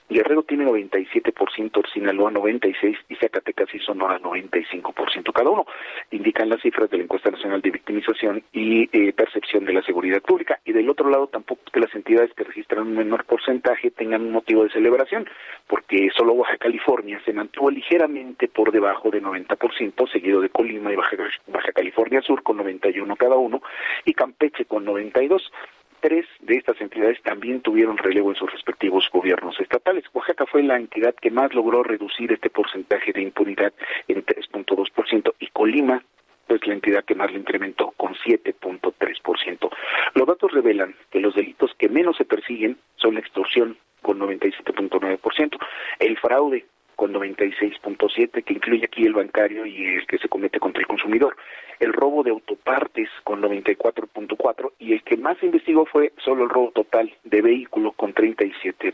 Guerrero 0.10 0.44
tiene 0.44 0.66
97%, 0.66 1.94
Sinaloa 1.94 2.32
96% 2.32 2.98
y 3.10 3.16
Zacatecas 3.16 3.74
y 3.74 3.80
Sonora 3.80 4.20
95% 4.20 5.32
cada 5.34 5.50
uno. 5.50 5.66
Indican 6.12 6.50
las 6.50 6.62
cifras 6.62 6.90
de 6.90 6.98
la 6.98 7.04
encuesta 7.04 7.30
nacional 7.30 7.62
de 7.62 7.72
victimización 7.72 8.44
y 8.52 8.90
eh, 8.92 9.14
percepción 9.14 9.66
de 9.66 9.74
la 9.74 9.84
seguridad 9.84 10.22
pública. 10.22 10.60
Y 10.66 10.72
del 10.74 10.90
otro 10.90 11.10
lado 11.10 11.28
tampoco 11.28 11.62
que 11.72 11.80
las 11.80 11.94
entidades 11.94 12.34
que 12.34 12.44
registran 12.44 12.88
un 12.88 12.96
menor 12.96 13.26
porcentaje 13.26 13.92
tengan 13.92 14.22
un 14.22 14.32
motivo 14.32 14.64
de 14.64 14.72
celebración, 14.72 15.30
porque 15.68 16.10
solo 16.16 16.36
Baja 16.36 16.58
California 16.58 17.22
se 17.26 17.34
mantuvo 17.34 17.70
ligeramente 17.70 18.48
por 18.48 18.72
debajo 18.72 19.12
de 19.12 19.22
90%, 19.22 20.12
seguido 20.12 20.42
de 20.42 20.50
Colima 20.50 20.92
y 20.92 20.96
Baja, 20.96 21.18
Baja 21.48 21.72
California 21.72 22.22
Sur 22.22 22.44
con 22.44 22.58
91% 22.58 23.27
cada 23.28 23.40
uno, 23.40 23.62
y 24.06 24.14
Campeche 24.14 24.66
con 24.66 24.86
92. 24.86 25.52
Tres 26.00 26.26
de 26.42 26.56
estas 26.56 26.80
entidades 26.80 27.22
también 27.24 27.62
tuvieron 27.62 27.98
relevo 27.98 28.30
en 28.30 28.36
sus 28.36 28.52
respectivos 28.52 29.10
gobiernos 29.12 29.60
estatales. 29.60 30.06
Oaxaca 30.14 30.46
fue 30.46 30.62
la 30.64 30.78
entidad 30.78 31.16
que 31.16 31.32
más 31.32 31.54
logró 31.54 31.84
reducir 31.84 32.32
este 32.32 32.50
porcentaje 32.50 33.12
de 33.12 33.24
impunidad 33.24 33.74
en 34.08 34.24
3.2% 34.24 35.34
y 35.40 35.48
Colima 35.48 36.04
es 36.48 36.66
la 36.66 36.76
entidad 36.76 37.04
que 37.04 37.16
más 37.16 37.32
lo 37.32 37.40
incrementó 37.40 37.92
con 37.98 38.14
7.3%. 38.14 39.70
Los 40.14 40.28
datos 40.28 40.52
revelan 40.52 40.96
que 41.10 41.20
los 41.20 41.36
delitos 41.36 41.74
que 41.78 41.90
menos 41.90 42.16
se 42.16 42.26
persiguen 42.26 42.78
son 42.96 43.16
la 43.16 43.20
extorsión 43.20 43.76
con 44.02 44.20
97.9%, 44.20 45.58
el 46.00 46.18
fraude 46.18 46.66
con 46.98 47.14
96.7, 47.14 48.44
que 48.44 48.54
incluye 48.54 48.84
aquí 48.84 49.06
el 49.06 49.14
bancario 49.14 49.66
y 49.66 49.86
el 49.86 50.08
que 50.08 50.18
se 50.18 50.28
comete 50.28 50.60
contra 50.60 50.82
el 50.82 50.88
consumidor. 50.88 51.38
El 51.80 51.94
robo 51.94 52.24
de 52.24 52.32
autopartes 52.32 53.08
con 53.24 53.40
94.4 53.42 54.72
y 54.80 54.94
el 54.94 55.04
que 55.04 55.16
más 55.16 55.42
investigó 55.44 55.86
fue 55.86 56.12
solo 56.18 56.44
el 56.44 56.50
robo 56.50 56.72
total 56.72 57.14
de 57.24 57.42
vehículo 57.44 57.92
con 57.92 58.16
37%. 58.16 58.94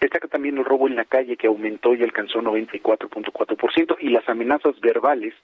Destaca 0.00 0.28
también 0.28 0.58
el 0.58 0.64
robo 0.66 0.86
en 0.86 0.96
la 0.96 1.06
calle 1.06 1.38
que 1.38 1.46
aumentó 1.46 1.94
y 1.94 2.02
alcanzó 2.02 2.40
94.4% 2.40 3.96
y 4.00 4.10
las 4.10 4.28
amenazas 4.28 4.78
verbales 4.80 5.34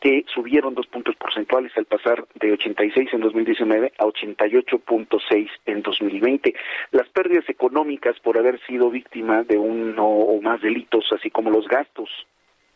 que 0.00 0.24
subieron 0.32 0.74
dos 0.74 0.86
puntos 0.86 1.16
porcentuales 1.16 1.72
al 1.76 1.86
pasar 1.86 2.26
de 2.34 2.52
86 2.52 3.08
en 3.12 3.20
2019 3.20 3.92
a 3.98 4.04
88.6 4.04 5.48
en 5.66 5.82
2020. 5.82 6.54
Las 6.92 7.08
pérdidas 7.08 7.48
económicas 7.48 8.18
por 8.20 8.38
haber 8.38 8.60
sido 8.66 8.90
víctima 8.90 9.42
de 9.42 9.58
uno 9.58 10.06
o 10.06 10.40
más 10.40 10.60
delitos, 10.60 11.04
así 11.12 11.30
como 11.30 11.50
los 11.50 11.66
gastos 11.68 12.08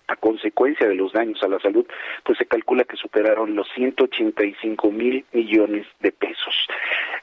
a 0.07 0.17
consecuencia 0.17 0.89
de 0.89 0.95
los 0.95 1.13
daños 1.13 1.43
a 1.43 1.49
la 1.49 1.59
salud, 1.61 1.87
pues 2.23 2.39
se 2.39 2.47
calcula 2.47 2.85
que 2.85 2.97
superaron 2.97 3.55
los 3.55 3.69
185 3.75 4.91
mil 4.91 5.25
millones 5.33 5.87
de 6.01 6.13
pesos. 6.13 6.55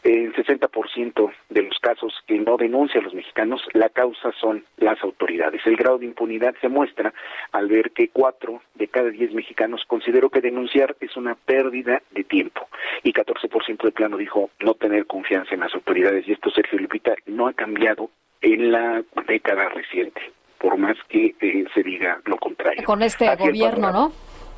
En 0.04 0.34
60% 0.34 1.32
de 1.50 1.62
los 1.62 1.78
casos 1.80 2.14
que 2.26 2.40
no 2.40 2.58
denuncian 2.58 3.04
los 3.04 3.14
mexicanos, 3.14 3.62
la 3.74 3.90
causa 3.90 4.32
son 4.40 4.66
las 4.78 5.02
autoridades. 5.04 5.62
El 5.66 5.76
grado 5.76 6.00
de 6.00 6.06
impunidad 6.06 6.56
se 6.60 6.70
muestra 6.70 7.14
al 7.52 7.68
ver 7.68 7.92
que 7.92 8.10
cuatro 8.10 8.62
de 8.74 8.88
cada 8.88 9.10
diez 9.10 9.32
mexicanos 9.34 9.84
consideró 9.86 10.30
que 10.30 10.42
denunciar 10.42 10.96
es 11.00 11.16
una 11.18 11.36
pérdida 11.36 12.02
de 12.12 12.24
tiempo 12.24 12.68
y 13.04 13.14
14% 13.14 13.84
de 13.84 13.92
plano 13.92 14.18
dijo 14.18 14.50
no 14.60 14.74
tener 14.74 15.06
confianza 15.06 15.54
en 15.54 15.60
las 15.62 15.76
autoridades. 15.76 16.28
Y 16.28 16.32
esto, 16.32 16.50
Sergio 16.50 16.80
Lupita, 16.80 17.14
no 17.28 17.48
ha 17.48 17.54
cambiado 17.54 18.10
en 18.42 18.72
la 18.72 19.04
década 19.28 19.70
reciente 19.70 20.22
por 20.62 20.78
más 20.78 20.96
que 21.10 21.36
eh, 21.42 21.66
se 21.74 21.84
diga 21.84 22.20
lo 22.26 22.38
contrario. 22.38 22.84
Con 22.86 23.02
este 23.02 23.36
gobierno, 23.36 23.92
¿no? 23.92 24.12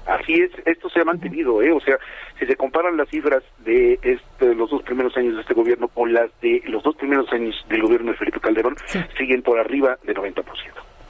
Así 0.05 0.33
es, 0.33 0.51
esto 0.65 0.89
se 0.89 0.99
ha 0.99 1.05
mantenido, 1.05 1.61
¿eh? 1.61 1.71
O 1.71 1.79
sea, 1.79 1.97
si 2.37 2.45
se 2.45 2.57
comparan 2.57 2.97
las 2.97 3.07
cifras 3.07 3.41
de 3.59 3.97
este, 4.01 4.53
los 4.53 4.69
dos 4.69 4.83
primeros 4.83 5.15
años 5.15 5.35
de 5.35 5.41
este 5.41 5.53
gobierno 5.53 5.87
con 5.87 6.11
las 6.11 6.29
de 6.41 6.61
los 6.67 6.83
dos 6.83 6.95
primeros 6.97 7.31
años 7.31 7.55
del 7.69 7.81
gobierno 7.81 8.11
de 8.11 8.17
Felipe 8.17 8.41
Calderón, 8.41 8.75
siguen 9.17 9.41
por 9.41 9.57
arriba 9.57 9.97
del 10.03 10.17
90%. 10.17 10.43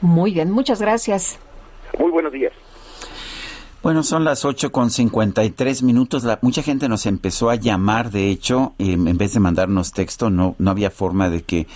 Muy 0.01 0.33
bien, 0.33 0.51
muchas 0.51 0.79
gracias. 0.79 1.39
Muy 1.97 2.11
buenos 2.11 2.31
días. 2.31 2.53
Bueno, 3.81 4.03
son 4.03 4.23
las 4.23 4.45
ocho 4.45 4.71
con 4.71 4.89
tres 5.55 5.83
minutos. 5.83 6.23
La, 6.23 6.39
mucha 6.41 6.61
gente 6.61 6.87
nos 6.87 7.05
empezó 7.05 7.49
a 7.49 7.55
llamar, 7.55 8.11
de 8.11 8.29
hecho, 8.29 8.75
en 8.77 9.17
vez 9.17 9.33
de 9.33 9.39
mandarnos 9.39 9.91
texto, 9.91 10.29
no, 10.29 10.55
no 10.57 10.71
había 10.71 10.89
forma 10.89 11.29
de 11.29 11.41
que 11.41 11.67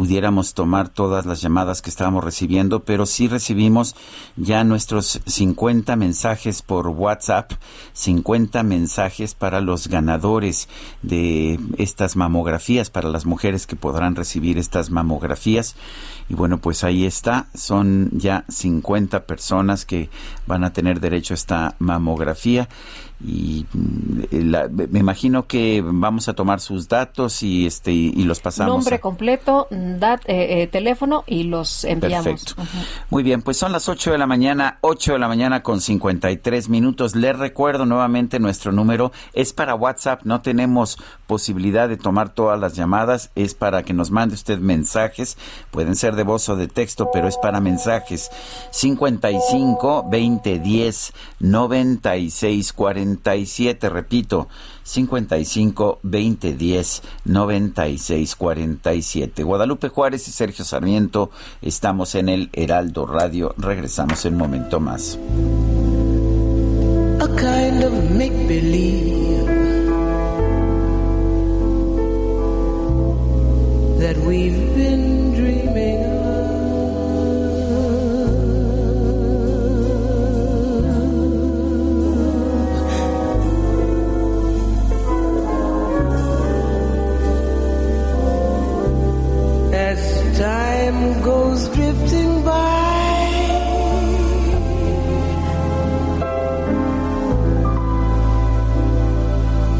pudiéramos 0.00 0.54
tomar 0.54 0.88
todas 0.88 1.26
las 1.26 1.42
llamadas 1.42 1.82
que 1.82 1.90
estábamos 1.90 2.24
recibiendo, 2.24 2.84
pero 2.84 3.04
sí 3.04 3.28
recibimos 3.28 3.94
ya 4.34 4.64
nuestros 4.64 5.20
50 5.26 5.94
mensajes 5.94 6.62
por 6.62 6.88
WhatsApp, 6.88 7.52
50 7.92 8.62
mensajes 8.62 9.34
para 9.34 9.60
los 9.60 9.88
ganadores 9.88 10.70
de 11.02 11.60
estas 11.76 12.16
mamografías, 12.16 12.88
para 12.88 13.10
las 13.10 13.26
mujeres 13.26 13.66
que 13.66 13.76
podrán 13.76 14.16
recibir 14.16 14.56
estas 14.56 14.88
mamografías. 14.88 15.76
Y 16.30 16.34
bueno, 16.34 16.62
pues 16.62 16.82
ahí 16.82 17.04
está, 17.04 17.48
son 17.54 18.08
ya 18.14 18.46
50 18.48 19.26
personas 19.26 19.84
que 19.84 20.08
van 20.46 20.64
a 20.64 20.72
tener 20.72 21.00
derecho 21.00 21.34
a 21.34 21.36
esta 21.36 21.76
mamografía 21.78 22.70
y 23.22 23.66
mm, 23.72 24.90
me 24.90 24.98
imagino 24.98 25.46
que 25.46 25.82
vamos 25.84 26.28
a 26.28 26.32
tomar 26.32 26.60
sus 26.60 26.88
datos 26.88 27.42
y 27.42 27.66
este 27.66 27.92
y, 27.92 28.24
los 28.24 28.40
pasamos. 28.40 28.74
Nombre 28.74 29.00
completo, 29.00 29.66
dat, 29.70 30.20
eh, 30.26 30.62
eh, 30.62 30.66
teléfono 30.68 31.24
y 31.26 31.44
los 31.44 31.84
enviamos. 31.84 32.24
Perfecto. 32.24 32.62
Muy 33.10 33.22
bien, 33.22 33.42
pues 33.42 33.58
son 33.58 33.72
las 33.72 33.88
8 33.88 34.12
de 34.12 34.18
la 34.18 34.26
mañana, 34.26 34.78
8 34.80 35.14
de 35.14 35.18
la 35.18 35.28
mañana 35.28 35.62
con 35.62 35.80
53 35.80 36.68
minutos. 36.68 37.14
Les 37.14 37.38
recuerdo 37.38 37.84
nuevamente 37.84 38.38
nuestro 38.38 38.72
número 38.72 39.12
es 39.34 39.52
para 39.52 39.74
WhatsApp, 39.74 40.22
no 40.24 40.40
tenemos 40.40 40.98
posibilidad 41.26 41.88
de 41.88 41.96
tomar 41.96 42.30
todas 42.30 42.58
las 42.58 42.74
llamadas, 42.74 43.30
es 43.34 43.54
para 43.54 43.82
que 43.82 43.92
nos 43.92 44.10
mande 44.10 44.34
usted 44.34 44.58
mensajes, 44.58 45.36
pueden 45.70 45.94
ser 45.94 46.16
de 46.16 46.22
voz 46.22 46.48
o 46.48 46.56
de 46.56 46.68
texto, 46.68 47.10
pero 47.12 47.28
es 47.28 47.36
para 47.36 47.60
mensajes 47.60 48.30
55 48.70 50.06
20 50.10 50.58
10 50.58 51.12
96 51.40 52.72
40 52.72 53.09
47, 53.16 53.88
repito, 53.88 54.48
55 54.82 56.00
20 56.02 56.52
10 56.54 57.02
96 57.24 58.36
47. 58.36 59.42
Guadalupe 59.42 59.88
Juárez 59.88 60.26
y 60.28 60.32
Sergio 60.32 60.64
Sarmiento 60.64 61.30
estamos 61.62 62.14
en 62.14 62.28
el 62.28 62.50
Heraldo 62.52 63.06
Radio. 63.06 63.54
Regresamos 63.56 64.24
en 64.24 64.34
un 64.34 64.38
momento 64.38 64.80
más. 64.80 65.18
A 67.20 67.28
kind 67.36 67.84
of 67.84 67.92
make 68.12 68.32
believe 68.48 69.46
that 73.98 74.16
we've 74.26 74.74
been 74.74 75.29
time 90.40 91.20
goes 91.20 91.68
drifting 91.68 92.42
by. 92.42 92.80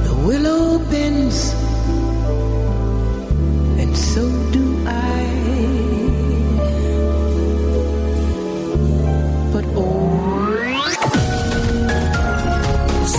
The 0.05 0.15
willow 0.27 0.79
bends, 0.91 1.55
and 3.81 3.97
so 3.97 4.23
do 4.53 4.65
I. 4.87 5.21
But 9.53 9.65
oh. 9.77 10.10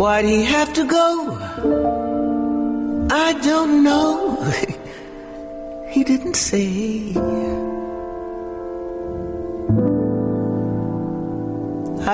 Why'd 0.00 0.24
he 0.24 0.44
have 0.44 0.72
to 0.72 0.84
go? 0.86 1.36
I 3.10 3.34
don't 3.34 3.84
know. 3.84 4.40
he 5.90 6.04
didn't 6.04 6.36
say. 6.36 7.12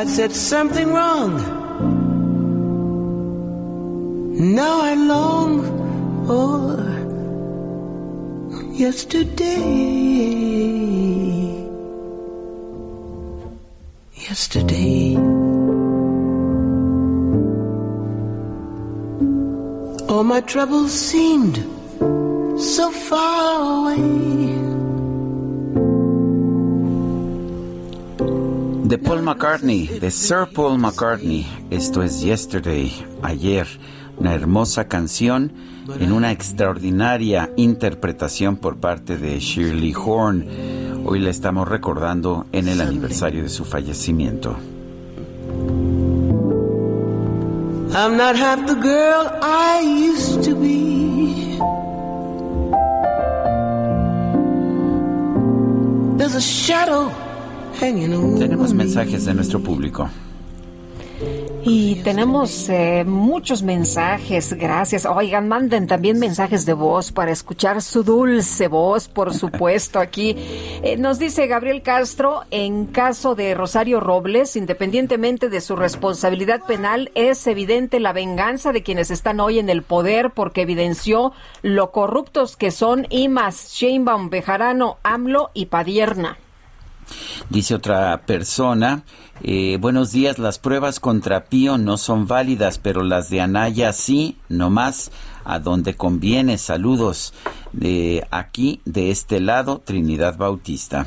I 0.01 0.05
said 0.05 0.33
something 0.33 0.93
wrong. 0.93 1.33
Now 4.57 4.81
I 4.81 4.95
long 4.95 5.63
for 6.27 6.83
yesterday. 8.75 9.63
Yesterday. 14.29 15.45
All 20.17 20.25
my 20.25 20.41
troubles 20.41 20.93
seemed 20.93 21.57
so 22.59 22.91
far 22.91 23.61
away. 23.61 24.47
De 28.89 28.97
Paul 28.97 29.21
McCartney, 29.21 29.89
de 30.01 30.11
Sir 30.11 30.47
Paul 30.55 30.79
McCartney. 30.79 31.47
Esto 31.71 32.03
es 32.03 32.23
Yesterday, 32.23 32.95
ayer. 33.21 33.67
Una 34.17 34.33
hermosa 34.33 34.89
canción 34.89 35.53
en 36.01 36.13
una 36.13 36.33
extraordinaria 36.33 37.51
interpretación 37.57 38.57
por 38.57 38.79
parte 38.79 39.19
de 39.19 39.39
Shirley 39.39 39.93
Horn. 39.95 40.47
Hoy 41.05 41.19
la 41.19 41.29
estamos 41.29 41.69
recordando 41.69 42.47
en 42.53 42.69
el 42.69 42.81
aniversario 42.81 43.43
de 43.43 43.51
su 43.51 43.67
fallecimiento. 43.67 44.57
I'm 47.98 48.18
not 48.18 48.36
half 48.36 48.66
the 48.66 48.74
girl 48.74 49.23
I 49.40 49.81
used 49.81 50.44
to 50.44 50.55
be. 50.55 51.56
There's 56.18 56.35
a 56.35 56.43
shadow 56.43 57.09
hanging 57.81 58.12
over 58.12 58.36
Tenemos 58.36 58.73
me. 58.73 58.85
mensajes 58.85 59.24
de 59.24 59.32
nuestro 59.32 59.60
público. 59.60 60.10
Y 61.69 61.97
tenemos 61.97 62.69
eh, 62.69 63.03
muchos 63.05 63.65
mensajes, 63.65 64.53
gracias. 64.53 65.05
Oigan, 65.05 65.49
manden 65.49 65.89
también 65.89 66.17
mensajes 66.17 66.65
de 66.65 66.75
voz 66.75 67.11
para 67.11 67.33
escuchar 67.33 67.83
su 67.83 68.05
dulce 68.05 68.69
voz, 68.69 69.09
por 69.09 69.35
supuesto, 69.35 69.99
aquí. 69.99 70.37
Eh, 70.85 70.97
nos 70.97 71.19
dice 71.19 71.49
Gabriel 71.49 71.83
Castro, 71.83 72.45
en 72.53 72.87
caso 72.87 73.35
de 73.35 73.53
Rosario 73.57 73.99
Robles, 73.99 74.55
independientemente 74.55 75.49
de 75.49 75.61
su 75.61 75.75
responsabilidad 75.75 76.61
penal, 76.69 77.11
es 77.17 77.45
evidente 77.49 77.99
la 77.99 78.13
venganza 78.13 78.71
de 78.71 78.85
quienes 78.85 79.11
están 79.11 79.41
hoy 79.41 79.59
en 79.59 79.69
el 79.69 79.83
poder 79.83 80.31
porque 80.31 80.63
evidenció 80.63 81.33
lo 81.63 81.91
corruptos 81.91 82.57
que 82.57 82.71
son 82.71 83.09
Imas, 83.11 83.73
Sheinbaum, 83.73 84.31
Bejarano, 84.31 84.99
AMLO 85.03 85.51
y 85.53 85.67
Padierna. 85.67 86.39
Dice 87.51 87.75
otra 87.75 88.23
persona, 88.27 89.03
eh, 89.43 89.79
buenos 89.81 90.13
días, 90.13 90.39
las 90.39 90.59
pruebas 90.59 91.01
contra 91.01 91.45
Pío 91.45 91.79
no 91.79 91.99
son 91.99 92.27
válidas, 92.27 92.79
pero 92.79 93.03
las 93.03 93.31
de 93.31 93.41
Anaya 93.41 93.93
sí, 93.93 94.37
nomás 94.49 95.11
a 95.47 95.59
donde 95.59 95.94
conviene. 95.94 96.59
Saludos 96.59 97.32
de 97.73 98.27
aquí, 98.31 98.81
de 98.85 99.10
este 99.10 99.40
lado, 99.40 99.81
Trinidad 99.85 100.36
Bautista. 100.36 101.06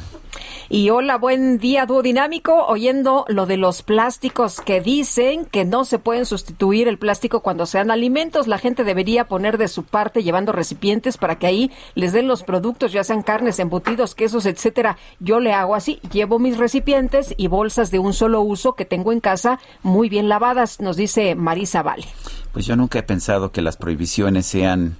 Y 0.69 0.91
hola, 0.91 1.17
buen 1.17 1.57
día, 1.57 1.87
dúo 1.87 2.03
dinámico. 2.03 2.65
Oyendo 2.67 3.25
lo 3.27 3.47
de 3.47 3.57
los 3.57 3.81
plásticos 3.81 4.61
que 4.61 4.81
dicen 4.81 5.45
que 5.45 5.65
no 5.65 5.83
se 5.83 5.97
pueden 5.97 6.27
sustituir 6.27 6.87
el 6.87 6.99
plástico 6.99 7.41
cuando 7.41 7.65
sean 7.65 7.89
alimentos, 7.89 8.47
la 8.47 8.59
gente 8.59 8.83
debería 8.83 9.27
poner 9.27 9.57
de 9.57 9.67
su 9.67 9.83
parte 9.83 10.21
llevando 10.21 10.51
recipientes 10.51 11.17
para 11.17 11.39
que 11.39 11.47
ahí 11.47 11.71
les 11.95 12.13
den 12.13 12.27
los 12.27 12.43
productos, 12.43 12.91
ya 12.91 13.03
sean 13.03 13.23
carnes, 13.23 13.57
embutidos, 13.57 14.13
quesos, 14.13 14.45
etcétera. 14.45 14.97
Yo 15.19 15.39
le 15.39 15.53
hago 15.53 15.73
así, 15.73 15.99
llevo 16.11 16.37
mis 16.37 16.57
recipientes 16.57 17.33
y 17.35 17.47
bolsas 17.47 17.89
de 17.89 17.99
un 17.99 18.13
solo 18.13 18.41
uso 18.41 18.73
que 18.73 18.85
tengo 18.85 19.11
en 19.11 19.21
casa 19.21 19.59
muy 19.81 20.07
bien 20.07 20.29
lavadas, 20.29 20.79
nos 20.79 20.97
dice 20.97 21.33
Marisa 21.33 21.81
Vale. 21.81 22.05
Pues 22.51 22.65
yo 22.65 22.76
nunca 22.76 22.99
he 22.99 23.03
pensado 23.03 23.51
que 23.51 23.61
las 23.61 23.77
prohibiciones 23.77 24.45
sean 24.45 24.97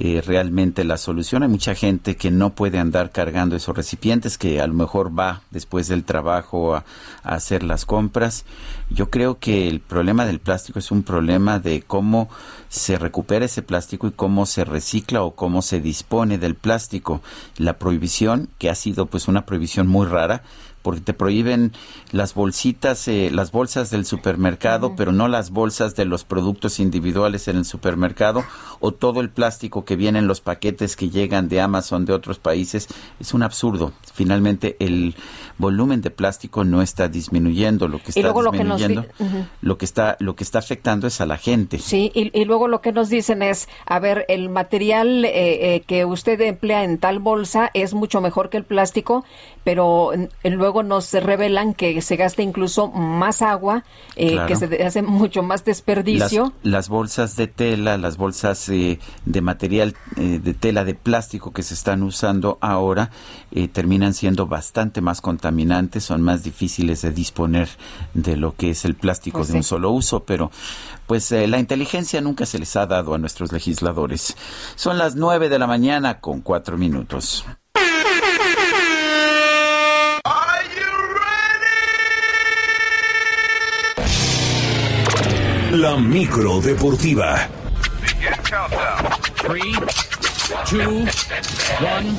eh, 0.00 0.22
realmente 0.24 0.84
la 0.84 0.96
solución. 0.96 1.42
Hay 1.42 1.48
mucha 1.48 1.74
gente 1.74 2.16
que 2.16 2.30
no 2.30 2.54
puede 2.54 2.78
andar 2.78 3.10
cargando 3.10 3.56
esos 3.56 3.76
recipientes, 3.76 4.38
que 4.38 4.60
a 4.60 4.66
lo 4.68 4.74
mejor 4.74 5.16
va 5.18 5.42
después 5.50 5.88
del 5.88 6.04
trabajo 6.04 6.76
a, 6.76 6.84
a 7.24 7.34
hacer 7.34 7.64
las 7.64 7.84
compras. 7.84 8.44
Yo 8.90 9.10
creo 9.10 9.40
que 9.40 9.66
el 9.68 9.80
problema 9.80 10.24
del 10.24 10.38
plástico 10.38 10.78
es 10.78 10.92
un 10.92 11.02
problema 11.02 11.58
de 11.58 11.82
cómo 11.82 12.28
se 12.68 12.96
recupera 12.96 13.46
ese 13.46 13.62
plástico 13.62 14.06
y 14.06 14.12
cómo 14.12 14.46
se 14.46 14.64
recicla 14.64 15.22
o 15.22 15.34
cómo 15.34 15.62
se 15.62 15.80
dispone 15.80 16.38
del 16.38 16.54
plástico. 16.54 17.20
La 17.56 17.78
prohibición, 17.78 18.48
que 18.58 18.70
ha 18.70 18.76
sido 18.76 19.06
pues 19.06 19.26
una 19.26 19.46
prohibición 19.46 19.88
muy 19.88 20.06
rara, 20.06 20.42
porque 20.82 21.00
te 21.00 21.12
prohíben 21.12 21.72
las 22.12 22.34
bolsitas, 22.34 23.08
eh, 23.08 23.30
las 23.32 23.52
bolsas 23.52 23.90
del 23.90 24.04
supermercado, 24.04 24.94
pero 24.96 25.12
no 25.12 25.28
las 25.28 25.50
bolsas 25.50 25.96
de 25.96 26.04
los 26.04 26.24
productos 26.24 26.80
individuales 26.80 27.48
en 27.48 27.56
el 27.56 27.64
supermercado 27.64 28.44
o 28.80 28.92
todo 28.92 29.20
el 29.20 29.30
plástico 29.30 29.84
que 29.84 29.96
viene 29.96 30.18
en 30.18 30.26
los 30.26 30.40
paquetes 30.40 30.96
que 30.96 31.10
llegan 31.10 31.48
de 31.48 31.60
Amazon 31.60 32.04
de 32.04 32.12
otros 32.12 32.38
países. 32.38 32.88
Es 33.20 33.34
un 33.34 33.42
absurdo. 33.42 33.92
Finalmente 34.14 34.76
el 34.78 35.14
volumen 35.58 36.00
de 36.00 36.10
plástico 36.10 36.64
no 36.64 36.82
está 36.82 37.08
disminuyendo, 37.08 37.88
lo 37.88 37.98
que 37.98 38.10
está 38.10 38.20
luego 38.20 38.42
lo 38.42 38.52
que 38.52 38.64
nos 38.64 38.78
disminuyendo, 38.78 39.12
lo 39.60 39.78
que 39.78 39.84
está 39.84 40.16
lo 40.20 40.36
que 40.36 40.44
está 40.44 40.60
afectando 40.60 41.06
es 41.06 41.20
a 41.20 41.26
la 41.26 41.36
gente. 41.36 41.78
Sí, 41.78 42.10
y, 42.14 42.30
y 42.38 42.44
luego 42.44 42.68
lo 42.68 42.80
que 42.80 42.92
nos 42.92 43.08
dicen 43.08 43.42
es, 43.42 43.68
a 43.86 43.98
ver, 43.98 44.24
el 44.28 44.48
material 44.48 45.24
eh, 45.24 45.74
eh, 45.74 45.80
que 45.86 46.04
usted 46.04 46.40
emplea 46.40 46.84
en 46.84 46.98
tal 46.98 47.18
bolsa 47.18 47.70
es 47.74 47.94
mucho 47.94 48.20
mejor 48.20 48.50
que 48.50 48.56
el 48.56 48.64
plástico, 48.64 49.24
pero 49.64 50.12
mm, 50.16 50.24
luego 50.68 50.82
nos 50.82 51.14
revelan 51.14 51.72
que 51.72 52.02
se 52.02 52.16
gasta 52.16 52.42
incluso 52.42 52.88
más 52.88 53.40
agua, 53.40 53.84
eh, 54.16 54.32
Claro. 54.32 54.48
que 54.48 54.56
se 54.56 54.82
hace 54.84 55.00
mucho 55.00 55.42
más 55.42 55.64
desperdicio. 55.64 56.52
las 56.62 56.90
bolsas 56.90 57.36
de 57.36 57.46
tela, 57.46 57.96
las 57.96 58.18
bolsas 58.18 58.68
eh, 58.68 58.98
de 59.24 59.40
material 59.40 59.94
eh, 60.16 60.38
de 60.42 60.52
tela 60.52 60.84
de 60.84 60.92
plástico 60.92 61.52
que 61.52 61.62
se 61.62 61.72
están 61.72 62.02
usando 62.02 62.58
ahora 62.60 63.10
eh, 63.50 63.66
terminan 63.68 64.12
siendo 64.12 64.46
bastante 64.46 65.00
más 65.00 65.22
contaminantes, 65.22 66.04
son 66.04 66.20
más 66.20 66.42
difíciles 66.44 67.00
de 67.00 67.12
disponer 67.12 67.70
de 68.12 68.36
lo 68.36 68.54
que 68.54 68.68
es 68.68 68.84
el 68.84 68.94
plástico 68.94 69.38
Pues 69.38 69.48
de 69.48 69.54
un 69.56 69.62
solo 69.62 69.90
uso, 69.90 70.24
pero 70.24 70.50
pues 71.06 71.30
la 71.30 71.58
inteligencia 71.58 72.20
nunca 72.20 72.44
se 72.44 72.58
les 72.58 72.76
ha 72.76 72.84
dado 72.84 73.14
a 73.14 73.18
nuestros 73.18 73.52
legisladores. 73.52 74.36
Son 74.76 74.98
las 74.98 75.16
nueve 75.16 75.48
de 75.48 75.58
la 75.58 75.66
mañana 75.66 76.20
con 76.20 76.42
cuatro 76.42 76.76
minutos. 76.76 77.46
La 85.78 85.96
micro 85.96 86.60
deportiva. 86.60 87.48
Three, 89.36 89.74
two, 90.68 91.06
one, 91.80 92.16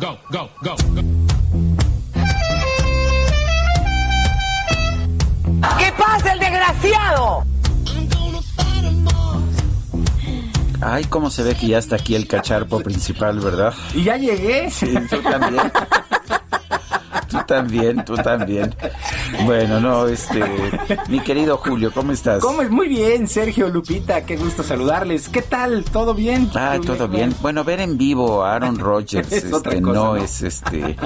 go, 0.00 0.18
go, 0.28 0.50
go. 0.60 0.74
¿Qué 5.78 5.92
pasa, 5.96 6.32
el 6.32 6.40
desgraciado? 6.40 7.44
Ay, 10.80 11.04
cómo 11.04 11.30
se 11.30 11.44
ve 11.44 11.54
que 11.54 11.68
ya 11.68 11.78
está 11.78 11.94
aquí 11.94 12.16
el 12.16 12.26
cacharpo 12.26 12.80
principal, 12.80 13.38
¿verdad? 13.38 13.72
Y 13.94 14.02
ya 14.02 14.16
llegué. 14.16 14.68
Sí, 14.68 14.92
yo 15.08 15.20
también. 15.20 15.70
tú 17.30 17.38
también, 17.46 18.04
tú 18.04 18.14
también. 18.16 18.74
Bueno, 19.44 19.80
no, 19.80 20.06
este, 20.06 20.42
mi 21.08 21.20
querido 21.20 21.56
Julio, 21.56 21.92
¿cómo 21.94 22.12
estás? 22.12 22.40
¿Cómo 22.42 22.62
es? 22.62 22.70
Muy 22.70 22.88
bien, 22.88 23.28
Sergio 23.28 23.68
Lupita, 23.68 24.26
qué 24.26 24.36
gusto 24.36 24.62
saludarles. 24.62 25.28
¿Qué 25.28 25.42
tal? 25.42 25.84
¿Todo 25.84 26.12
bien? 26.12 26.50
Ah, 26.54 26.78
todo 26.84 27.08
bien. 27.08 27.34
Bueno, 27.40 27.64
ver 27.64 27.80
en 27.80 27.96
vivo 27.96 28.44
a 28.44 28.56
Aaron 28.56 28.78
Rodgers 28.78 29.32
este, 29.32 29.80
no, 29.80 30.16
es 30.16 30.42
este 30.42 30.96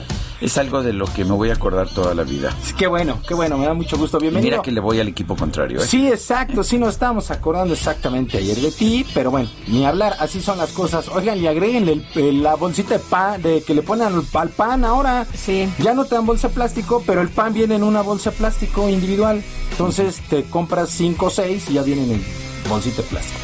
es 0.40 0.58
algo 0.58 0.82
de 0.82 0.92
lo 0.92 1.06
que 1.06 1.24
me 1.24 1.32
voy 1.32 1.50
a 1.50 1.54
acordar 1.54 1.88
toda 1.88 2.14
la 2.14 2.22
vida. 2.22 2.50
Qué 2.76 2.86
bueno, 2.86 3.20
qué 3.26 3.34
bueno, 3.34 3.56
me 3.56 3.66
da 3.66 3.74
mucho 3.74 3.96
gusto. 3.96 4.18
Bienvenido. 4.18 4.52
Mira 4.52 4.62
que 4.62 4.72
le 4.72 4.80
voy 4.80 5.00
al 5.00 5.08
equipo 5.08 5.36
contrario. 5.36 5.80
¿eh? 5.80 5.86
Sí, 5.86 6.08
exacto, 6.08 6.62
sí 6.62 6.78
nos 6.78 6.90
estábamos 6.90 7.30
acordando 7.30 7.74
exactamente 7.74 8.38
ayer 8.38 8.56
de 8.56 8.70
ti, 8.70 9.06
pero 9.14 9.30
bueno, 9.30 9.48
ni 9.66 9.84
hablar, 9.86 10.16
así 10.18 10.40
son 10.40 10.58
las 10.58 10.72
cosas. 10.72 11.08
Oigan, 11.08 11.38
y 11.38 11.46
agréguenle 11.46 12.04
la 12.14 12.54
bolsita 12.56 12.94
de 12.94 13.00
pan, 13.00 13.42
de 13.42 13.62
que 13.62 13.74
le 13.74 13.82
ponen 13.82 14.08
al, 14.34 14.48
pan 14.50 14.84
ahora. 14.84 15.26
Sí. 15.34 15.68
Ya 15.78 15.94
no 15.94 16.04
te 16.04 16.13
dan 16.14 16.26
bolsa 16.26 16.48
plástico, 16.48 17.02
pero 17.04 17.20
el 17.20 17.28
pan 17.28 17.52
viene 17.52 17.74
en 17.74 17.82
una 17.82 18.00
bolsa 18.00 18.30
plástico 18.30 18.88
individual. 18.88 19.42
Entonces 19.72 20.20
te 20.30 20.44
compras 20.44 20.90
5 20.90 21.26
o 21.26 21.30
6 21.30 21.70
y 21.70 21.74
ya 21.74 21.82
vienen 21.82 22.10
en 22.12 22.24
bolsita 22.68 23.02
de 23.02 23.08
plástico. 23.08 23.40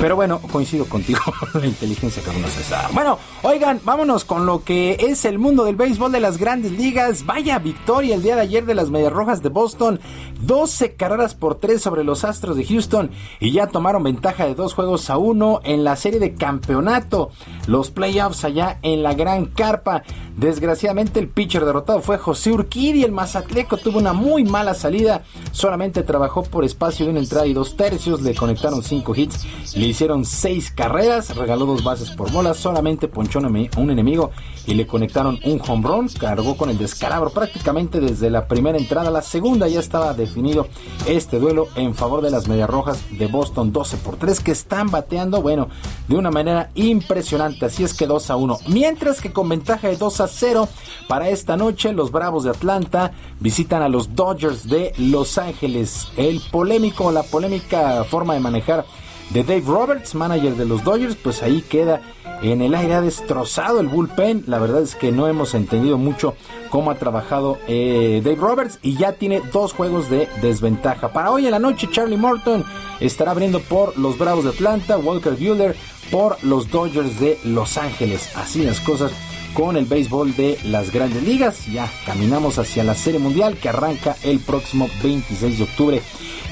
Pero 0.00 0.16
bueno, 0.16 0.40
coincido 0.40 0.86
contigo, 0.86 1.20
la 1.54 1.66
inteligencia 1.66 2.22
que 2.22 2.30
uno 2.30 2.48
se 2.48 2.62
sabe. 2.64 2.92
Bueno, 2.92 3.18
oigan, 3.42 3.80
vámonos 3.84 4.24
con 4.24 4.44
lo 4.44 4.64
que 4.64 4.96
es 4.98 5.24
el 5.24 5.38
mundo 5.38 5.64
del 5.64 5.76
béisbol 5.76 6.10
de 6.10 6.20
las 6.20 6.36
grandes 6.36 6.72
ligas. 6.72 7.24
Vaya 7.24 7.58
victoria 7.58 8.14
el 8.14 8.22
día 8.22 8.34
de 8.34 8.42
ayer 8.42 8.66
de 8.66 8.74
las 8.74 8.90
Medias 8.90 9.12
Rojas 9.12 9.42
de 9.42 9.50
Boston. 9.50 10.00
12 10.40 10.94
carreras 10.94 11.34
por 11.34 11.56
3 11.56 11.80
sobre 11.80 12.02
los 12.02 12.24
Astros 12.24 12.56
de 12.56 12.64
Houston 12.64 13.10
y 13.40 13.52
ya 13.52 13.68
tomaron 13.68 14.02
ventaja 14.02 14.46
de 14.46 14.54
dos 14.54 14.74
juegos 14.74 15.10
a 15.10 15.16
uno 15.16 15.60
en 15.64 15.84
la 15.84 15.96
serie 15.96 16.18
de 16.18 16.34
campeonato. 16.34 17.30
Los 17.66 17.90
playoffs 17.90 18.44
allá 18.44 18.78
en 18.82 19.02
la 19.02 19.14
gran 19.14 19.46
carpa. 19.46 20.02
Desgraciadamente 20.36 21.20
el 21.20 21.28
pitcher 21.28 21.64
derrotado 21.64 22.00
fue 22.00 22.18
José 22.18 22.50
Urquidi. 22.50 23.04
El 23.04 23.12
Mazatleco 23.12 23.76
tuvo 23.76 23.98
una 23.98 24.12
muy 24.12 24.44
mala 24.44 24.74
salida. 24.74 25.22
Solamente 25.52 26.02
trabajó 26.02 26.42
por 26.42 26.64
espacio 26.64 27.06
de 27.06 27.12
una 27.12 27.20
entrada 27.20 27.46
y 27.46 27.54
dos 27.54 27.76
tercios. 27.76 28.22
Le 28.22 28.34
conectaron 28.34 28.82
cinco 28.82 29.14
hits 29.14 29.46
le 29.74 29.86
hicieron 29.86 30.24
seis 30.24 30.70
carreras, 30.70 31.34
regaló 31.34 31.66
dos 31.66 31.82
bases 31.82 32.10
por 32.10 32.30
bola, 32.30 32.54
solamente 32.54 33.08
ponchó 33.08 33.40
a 33.40 33.42
un 33.80 33.90
enemigo 33.90 34.30
y 34.66 34.74
le 34.74 34.86
conectaron 34.86 35.38
un 35.44 35.60
home 35.66 35.88
run. 35.88 36.08
Cargó 36.08 36.56
con 36.56 36.70
el 36.70 36.78
descalabro 36.78 37.30
prácticamente 37.30 38.00
desde 38.00 38.30
la 38.30 38.46
primera 38.46 38.78
entrada. 38.78 39.10
La 39.10 39.22
segunda 39.22 39.68
ya 39.68 39.80
estaba 39.80 40.14
definido 40.14 40.68
este 41.06 41.38
duelo 41.38 41.68
en 41.76 41.94
favor 41.94 42.22
de 42.22 42.30
las 42.30 42.46
Medias 42.46 42.70
Rojas 42.70 43.02
de 43.10 43.26
Boston 43.26 43.72
12 43.72 43.96
por 43.98 44.16
3 44.16 44.40
que 44.40 44.52
están 44.52 44.90
bateando, 44.90 45.42
bueno, 45.42 45.68
de 46.08 46.16
una 46.16 46.30
manera 46.30 46.70
impresionante. 46.74 47.66
Así 47.66 47.82
es 47.84 47.94
que 47.94 48.06
2 48.06 48.30
a 48.30 48.36
1. 48.36 48.58
Mientras 48.68 49.20
que 49.20 49.32
con 49.32 49.48
ventaja 49.48 49.88
de 49.88 49.96
2 49.96 50.20
a 50.20 50.23
0 50.26 50.68
para 51.08 51.28
esta 51.28 51.56
noche, 51.56 51.92
los 51.92 52.10
Bravos 52.10 52.44
de 52.44 52.50
Atlanta 52.50 53.12
visitan 53.40 53.82
a 53.82 53.88
los 53.88 54.14
Dodgers 54.14 54.68
de 54.68 54.92
Los 54.96 55.36
Ángeles. 55.36 56.08
El 56.16 56.40
polémico, 56.50 57.12
la 57.12 57.22
polémica 57.22 58.04
forma 58.04 58.34
de 58.34 58.40
manejar 58.40 58.86
de 59.30 59.42
Dave 59.42 59.64
Roberts, 59.66 60.14
manager 60.14 60.54
de 60.54 60.64
los 60.64 60.84
Dodgers, 60.84 61.16
pues 61.16 61.42
ahí 61.42 61.62
queda 61.62 62.00
en 62.42 62.62
el 62.62 62.74
aire, 62.74 62.94
ha 62.94 63.00
destrozado 63.00 63.80
el 63.80 63.88
bullpen. 63.88 64.44
La 64.46 64.58
verdad 64.58 64.82
es 64.82 64.94
que 64.94 65.12
no 65.12 65.28
hemos 65.28 65.54
entendido 65.54 65.98
mucho 65.98 66.34
cómo 66.70 66.90
ha 66.90 66.96
trabajado 66.96 67.58
eh, 67.68 68.20
Dave 68.24 68.36
Roberts 68.36 68.78
y 68.82 68.96
ya 68.96 69.12
tiene 69.12 69.42
dos 69.52 69.72
juegos 69.72 70.10
de 70.10 70.28
desventaja. 70.40 71.12
Para 71.12 71.30
hoy 71.30 71.44
en 71.44 71.52
la 71.52 71.58
noche, 71.58 71.88
Charlie 71.90 72.16
Morton 72.16 72.64
estará 73.00 73.32
abriendo 73.32 73.60
por 73.60 73.96
los 73.98 74.18
Bravos 74.18 74.44
de 74.44 74.50
Atlanta, 74.50 74.98
Walker 74.98 75.34
Buehler 75.34 75.76
por 76.10 76.42
los 76.44 76.70
Dodgers 76.70 77.18
de 77.20 77.38
Los 77.44 77.76
Ángeles. 77.76 78.30
Así 78.36 78.62
las 78.62 78.80
cosas 78.80 79.12
con 79.54 79.76
el 79.76 79.86
béisbol 79.86 80.36
de 80.36 80.58
las 80.64 80.92
grandes 80.92 81.22
ligas. 81.22 81.66
Ya 81.72 81.90
caminamos 82.04 82.58
hacia 82.58 82.84
la 82.84 82.94
Serie 82.94 83.20
Mundial 83.20 83.56
que 83.56 83.70
arranca 83.70 84.16
el 84.22 84.40
próximo 84.40 84.88
26 85.02 85.58
de 85.58 85.64
octubre. 85.64 86.02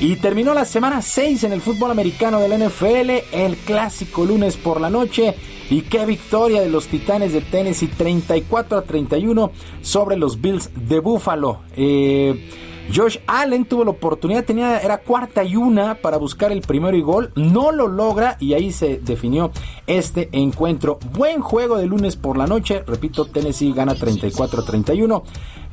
Y 0.00 0.16
terminó 0.16 0.54
la 0.54 0.64
semana 0.64 1.02
6 1.02 1.44
en 1.44 1.52
el 1.52 1.60
fútbol 1.60 1.90
americano 1.90 2.40
del 2.40 2.66
NFL, 2.66 3.10
el 3.32 3.56
clásico 3.56 4.24
lunes 4.24 4.56
por 4.56 4.80
la 4.80 4.90
noche. 4.90 5.34
Y 5.70 5.82
qué 5.82 6.06
victoria 6.06 6.60
de 6.60 6.68
los 6.68 6.86
Titanes 6.86 7.32
de 7.32 7.40
Tennessee 7.40 7.88
34 7.88 8.78
a 8.78 8.82
31 8.82 9.52
sobre 9.80 10.16
los 10.16 10.40
Bills 10.40 10.70
de 10.74 10.98
Buffalo. 11.00 11.60
Eh, 11.76 12.48
Josh 12.94 13.18
Allen 13.26 13.64
tuvo 13.64 13.84
la 13.84 13.90
oportunidad, 13.90 14.44
tenía, 14.44 14.78
era 14.78 14.98
cuarta 14.98 15.44
y 15.44 15.56
una 15.56 15.94
para 15.94 16.16
buscar 16.16 16.52
el 16.52 16.60
primero 16.60 16.96
y 16.96 17.02
gol, 17.02 17.32
no 17.36 17.72
lo 17.72 17.88
logra 17.88 18.36
y 18.40 18.54
ahí 18.54 18.72
se 18.72 18.98
definió 18.98 19.50
este 19.86 20.28
encuentro. 20.32 20.98
Buen 21.12 21.40
juego 21.40 21.78
de 21.78 21.86
lunes 21.86 22.16
por 22.16 22.36
la 22.36 22.46
noche, 22.46 22.82
repito, 22.86 23.26
Tennessee 23.26 23.72
gana 23.72 23.94
34 23.94 24.62
a 24.62 24.64
31. 24.64 25.22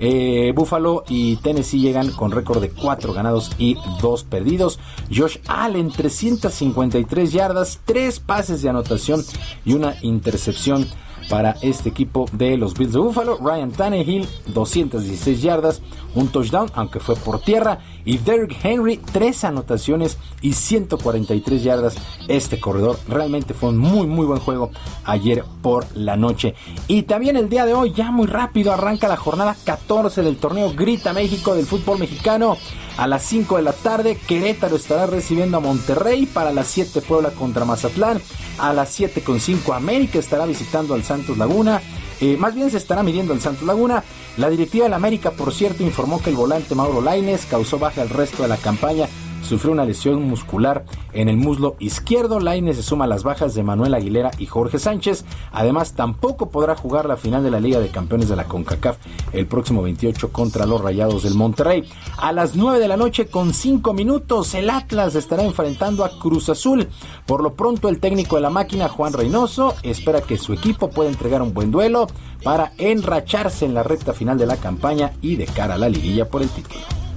Eh, 0.01 0.53
Buffalo 0.55 1.03
y 1.09 1.35
Tennessee 1.37 1.81
llegan 1.81 2.11
con 2.11 2.31
récord 2.31 2.61
de 2.61 2.69
4 2.69 3.11
ganados 3.11 3.51
y 3.57 3.75
2 4.01 4.23
perdidos. 4.23 4.79
Josh 5.13 5.39
Allen, 5.47 5.91
353 5.91 7.31
yardas, 7.33 7.81
3 7.83 8.19
pases 8.21 8.61
de 8.61 8.69
anotación 8.69 9.23
y 9.65 9.73
una 9.73 9.95
intercepción 10.01 10.87
para 11.29 11.55
este 11.61 11.89
equipo 11.89 12.25
de 12.33 12.57
los 12.57 12.73
Bills 12.73 12.93
de 12.93 12.99
Buffalo. 12.99 13.37
Ryan 13.37 13.71
Tannehill, 13.71 14.27
216 14.47 15.41
yardas, 15.41 15.81
un 16.15 16.27
touchdown, 16.27 16.69
aunque 16.73 16.99
fue 16.99 17.15
por 17.15 17.39
tierra. 17.39 17.79
Y 18.05 18.17
Derrick 18.17 18.57
Henry, 18.63 18.99
tres 19.11 19.43
anotaciones 19.43 20.17
y 20.41 20.53
143 20.53 21.63
yardas. 21.63 21.95
Este 22.27 22.59
corredor 22.59 22.99
realmente 23.07 23.53
fue 23.53 23.69
un 23.69 23.77
muy, 23.77 24.07
muy 24.07 24.25
buen 24.25 24.39
juego 24.39 24.71
ayer 25.05 25.43
por 25.61 25.85
la 25.95 26.15
noche. 26.15 26.55
Y 26.87 27.03
también 27.03 27.37
el 27.37 27.49
día 27.49 27.65
de 27.65 27.73
hoy, 27.73 27.93
ya 27.93 28.11
muy 28.11 28.27
rápido, 28.27 28.71
arranca 28.71 29.07
la 29.07 29.17
jornada 29.17 29.55
14 29.63 30.21
del 30.21 30.37
torneo 30.37 30.73
Grita 30.73 31.13
México 31.13 31.55
del 31.55 31.65
fútbol 31.65 31.99
mexicano. 31.99 32.57
A 32.97 33.07
las 33.07 33.23
5 33.23 33.57
de 33.57 33.61
la 33.63 33.71
tarde, 33.71 34.17
Querétaro 34.27 34.75
estará 34.75 35.05
recibiendo 35.05 35.57
a 35.57 35.61
Monterrey. 35.61 36.25
Para 36.25 36.51
las 36.51 36.67
7, 36.67 37.01
Puebla 37.01 37.29
contra 37.31 37.63
Mazatlán. 37.63 38.21
A 38.57 38.73
las 38.73 38.89
7 38.89 39.21
con 39.21 39.39
5, 39.39 39.73
América 39.73 40.19
estará 40.19 40.45
visitando 40.45 40.93
al 40.93 41.03
Santos 41.03 41.37
Laguna. 41.37 41.81
Eh, 42.21 42.37
más 42.37 42.53
bien 42.53 42.69
se 42.69 42.77
estará 42.77 43.03
midiendo 43.03 43.33
al 43.33 43.41
Santos 43.41 43.65
Laguna. 43.65 44.03
La 44.37 44.49
directiva 44.49 44.85
del 44.85 44.93
América, 44.93 45.31
por 45.31 45.53
cierto, 45.53 45.83
informó 45.83 46.21
que 46.21 46.29
el 46.29 46.35
volante 46.35 46.75
Mauro 46.75 47.01
Laines 47.01 47.45
causó 47.45 47.79
baja 47.79 48.01
el 48.01 48.09
resto 48.09 48.43
de 48.43 48.49
la 48.49 48.57
campaña 48.57 49.07
sufrió 49.41 49.71
una 49.71 49.85
lesión 49.85 50.23
muscular 50.23 50.85
en 51.13 51.29
el 51.29 51.37
muslo 51.37 51.75
izquierdo. 51.79 52.39
Laine 52.39 52.73
se 52.73 52.83
suma 52.83 53.05
a 53.05 53.07
las 53.07 53.23
bajas 53.23 53.53
de 53.53 53.63
Manuel 53.63 53.93
Aguilera 53.93 54.31
y 54.37 54.45
Jorge 54.45 54.79
Sánchez. 54.79 55.25
Además, 55.51 55.93
tampoco 55.93 56.49
podrá 56.49 56.75
jugar 56.75 57.05
la 57.05 57.17
final 57.17 57.43
de 57.43 57.51
la 57.51 57.59
Liga 57.59 57.79
de 57.79 57.89
Campeones 57.89 58.29
de 58.29 58.35
la 58.35 58.45
CONCACAF 58.45 58.97
el 59.33 59.47
próximo 59.47 59.81
28 59.81 60.31
contra 60.31 60.65
los 60.65 60.81
Rayados 60.81 61.23
del 61.23 61.35
Monterrey. 61.35 61.83
A 62.17 62.31
las 62.31 62.55
9 62.55 62.79
de 62.79 62.87
la 62.87 62.97
noche 62.97 63.27
con 63.27 63.53
5 63.53 63.93
minutos, 63.93 64.53
el 64.53 64.69
Atlas 64.69 65.15
estará 65.15 65.43
enfrentando 65.43 66.03
a 66.03 66.19
Cruz 66.19 66.49
Azul. 66.49 66.87
Por 67.25 67.43
lo 67.43 67.53
pronto, 67.53 67.89
el 67.89 67.99
técnico 67.99 68.35
de 68.35 68.41
la 68.41 68.49
máquina, 68.49 68.89
Juan 68.89 69.13
Reynoso, 69.13 69.75
espera 69.83 70.21
que 70.21 70.37
su 70.37 70.53
equipo 70.53 70.89
pueda 70.89 71.09
entregar 71.09 71.41
un 71.41 71.53
buen 71.53 71.71
duelo 71.71 72.07
para 72.43 72.71
enracharse 72.77 73.65
en 73.65 73.73
la 73.73 73.83
recta 73.83 74.13
final 74.13 74.37
de 74.37 74.45
la 74.45 74.57
campaña 74.57 75.13
y 75.21 75.35
de 75.35 75.45
cara 75.45 75.75
a 75.75 75.77
la 75.77 75.89
liguilla 75.89 76.29
por 76.29 76.41
el 76.41 76.49
título. 76.49 77.08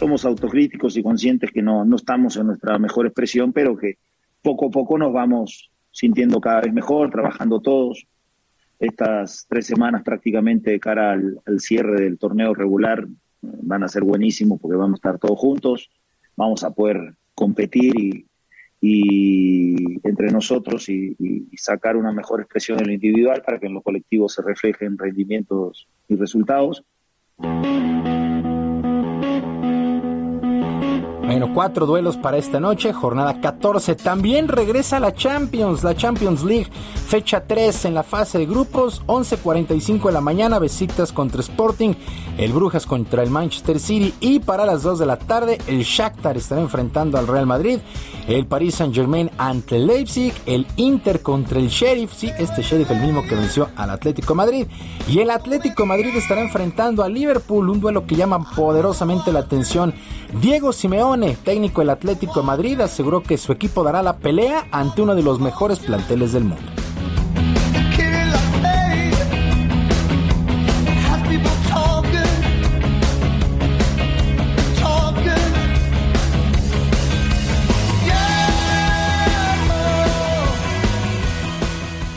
Somos 0.00 0.24
autocríticos 0.24 0.96
y 0.96 1.02
conscientes 1.02 1.50
que 1.52 1.60
no, 1.60 1.84
no 1.84 1.96
estamos 1.96 2.34
en 2.38 2.46
nuestra 2.46 2.78
mejor 2.78 3.04
expresión, 3.04 3.52
pero 3.52 3.76
que 3.76 3.98
poco 4.40 4.68
a 4.68 4.70
poco 4.70 4.96
nos 4.96 5.12
vamos 5.12 5.70
sintiendo 5.90 6.40
cada 6.40 6.62
vez 6.62 6.72
mejor, 6.72 7.10
trabajando 7.10 7.60
todos. 7.60 8.06
Estas 8.78 9.44
tres 9.46 9.66
semanas 9.66 10.02
prácticamente 10.02 10.70
de 10.70 10.80
cara 10.80 11.12
al, 11.12 11.60
cierre 11.60 12.00
del 12.00 12.18
torneo 12.18 12.54
regular 12.54 13.06
van 13.42 13.82
a 13.82 13.88
ser 13.88 14.02
buenísimos 14.02 14.58
porque 14.58 14.78
vamos 14.78 14.94
a 14.94 15.00
estar 15.00 15.18
todos 15.18 15.38
juntos, 15.38 15.90
vamos 16.34 16.64
a 16.64 16.70
poder 16.70 17.16
competir 17.34 18.24
y, 18.80 20.08
entre 20.08 20.30
nosotros 20.32 20.88
y, 20.88 21.14
y, 21.18 21.56
sacar 21.58 21.98
una 21.98 22.10
mejor 22.10 22.40
expresión 22.40 22.80
en 22.80 22.86
lo 22.86 22.92
individual 22.94 23.42
para 23.44 23.60
que 23.60 23.66
en 23.66 23.74
lo 23.74 23.82
colectivo 23.82 24.30
se 24.30 24.40
reflejen 24.40 24.96
rendimientos 24.96 25.86
y 26.08 26.16
resultados. 26.16 26.86
Bueno, 31.22 31.52
cuatro 31.54 31.86
duelos 31.86 32.16
para 32.16 32.38
esta 32.38 32.58
noche, 32.58 32.92
jornada 32.92 33.40
14. 33.40 33.94
También 33.94 34.48
regresa 34.48 34.98
la 34.98 35.14
Champions, 35.14 35.84
la 35.84 35.94
Champions 35.94 36.42
League, 36.42 36.66
fecha 37.06 37.44
3 37.46 37.84
en 37.84 37.94
la 37.94 38.02
fase 38.02 38.38
de 38.38 38.46
grupos, 38.46 39.02
11.45 39.06 40.06
de 40.06 40.12
la 40.12 40.20
mañana, 40.20 40.58
Besiktas 40.58 41.12
contra 41.12 41.40
Sporting, 41.40 41.92
el 42.36 42.52
Brujas 42.52 42.84
contra 42.84 43.22
el 43.22 43.30
Manchester 43.30 43.78
City 43.78 44.14
y 44.18 44.40
para 44.40 44.66
las 44.66 44.82
2 44.82 44.98
de 44.98 45.06
la 45.06 45.18
tarde 45.18 45.58
el 45.68 45.82
Shakhtar 45.82 46.36
estará 46.36 46.62
enfrentando 46.62 47.18
al 47.18 47.28
Real 47.28 47.46
Madrid, 47.46 47.78
el 48.26 48.46
Paris 48.46 48.76
Saint 48.76 48.94
Germain 48.94 49.30
ante 49.38 49.76
el 49.76 49.86
Leipzig, 49.86 50.32
el 50.46 50.66
Inter 50.76 51.22
contra 51.22 51.60
el 51.60 51.68
Sheriff, 51.68 52.12
sí, 52.12 52.30
este 52.38 52.62
Sheriff 52.62 52.90
el 52.90 53.02
mismo 53.02 53.22
que 53.22 53.36
venció 53.36 53.68
al 53.76 53.90
Atlético 53.90 54.34
Madrid 54.34 54.66
y 55.06 55.20
el 55.20 55.30
Atlético 55.30 55.86
Madrid 55.86 56.16
estará 56.16 56.40
enfrentando 56.40 57.04
al 57.04 57.14
Liverpool, 57.14 57.68
un 57.68 57.80
duelo 57.80 58.06
que 58.06 58.16
llama 58.16 58.50
poderosamente 58.56 59.32
la 59.32 59.40
atención. 59.40 59.94
Diego 60.40 60.72
Simeone 60.72 61.09
Técnico 61.10 61.80
del 61.80 61.90
Atlético 61.90 62.40
de 62.40 62.46
Madrid, 62.46 62.80
aseguró 62.80 63.20
que 63.20 63.36
su 63.36 63.50
equipo 63.50 63.82
dará 63.82 64.00
la 64.00 64.18
pelea 64.18 64.68
ante 64.70 65.02
uno 65.02 65.16
de 65.16 65.24
los 65.24 65.40
mejores 65.40 65.80
planteles 65.80 66.32
del 66.32 66.44
mundo. 66.44 66.70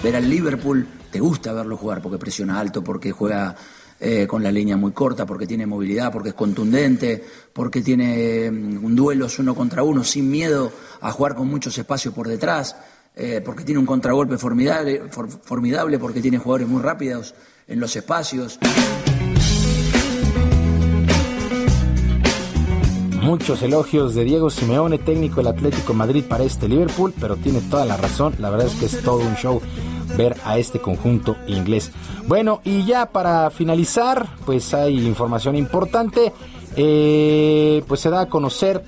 ver 0.03 0.17
al 0.17 0.29
Liverpool, 0.29 0.85
te 1.09 1.19
gusta 1.19 1.53
verlo 1.53 1.77
jugar 1.77 2.01
porque 2.01 2.19
presiona 2.19 2.59
alto, 2.59 2.83
porque 2.83 3.11
juega 3.11 3.55
eh, 4.05 4.27
con 4.27 4.43
la 4.43 4.51
línea 4.51 4.75
muy 4.75 4.91
corta, 4.91 5.25
porque 5.25 5.47
tiene 5.47 5.65
movilidad, 5.65 6.11
porque 6.11 6.29
es 6.29 6.35
contundente, 6.35 7.23
porque 7.53 7.81
tiene 7.81 8.51
mm, 8.51 8.83
un 8.83 8.97
duelo 8.97 9.27
uno 9.39 9.55
contra 9.55 9.81
uno 9.81 10.03
sin 10.03 10.29
miedo 10.29 10.73
a 10.99 11.09
jugar 11.13 11.35
con 11.35 11.47
muchos 11.47 11.77
espacios 11.77 12.13
por 12.13 12.27
detrás, 12.27 12.75
eh, 13.15 13.41
porque 13.45 13.63
tiene 13.63 13.79
un 13.79 13.85
contragolpe 13.85 14.37
formidable, 14.37 15.03
formidable, 15.43 15.99
porque 15.99 16.19
tiene 16.19 16.37
jugadores 16.37 16.67
muy 16.67 16.81
rápidos 16.81 17.33
en 17.65 17.79
los 17.79 17.95
espacios. 17.95 18.59
Muchos 23.21 23.61
elogios 23.61 24.15
de 24.15 24.25
Diego 24.25 24.49
Simeone, 24.49 24.97
técnico 24.97 25.37
del 25.37 25.47
Atlético 25.47 25.93
Madrid 25.93 26.25
para 26.27 26.43
este 26.43 26.67
Liverpool, 26.67 27.13
pero 27.21 27.37
tiene 27.37 27.61
toda 27.61 27.85
la 27.85 27.95
razón. 27.95 28.35
La 28.39 28.49
verdad 28.49 28.67
es 28.67 28.73
que 28.73 28.85
es 28.87 29.01
todo 29.01 29.19
un 29.19 29.35
show 29.35 29.61
ver 30.17 30.35
a 30.45 30.57
este 30.57 30.79
conjunto 30.79 31.35
inglés. 31.47 31.91
Bueno, 32.27 32.61
y 32.63 32.85
ya 32.85 33.07
para 33.07 33.49
finalizar, 33.49 34.27
pues 34.45 34.73
hay 34.73 35.05
información 35.05 35.55
importante. 35.55 36.33
Eh, 36.75 37.83
pues 37.87 37.99
se 37.99 38.09
da 38.09 38.21
a 38.21 38.29
conocer 38.29 38.83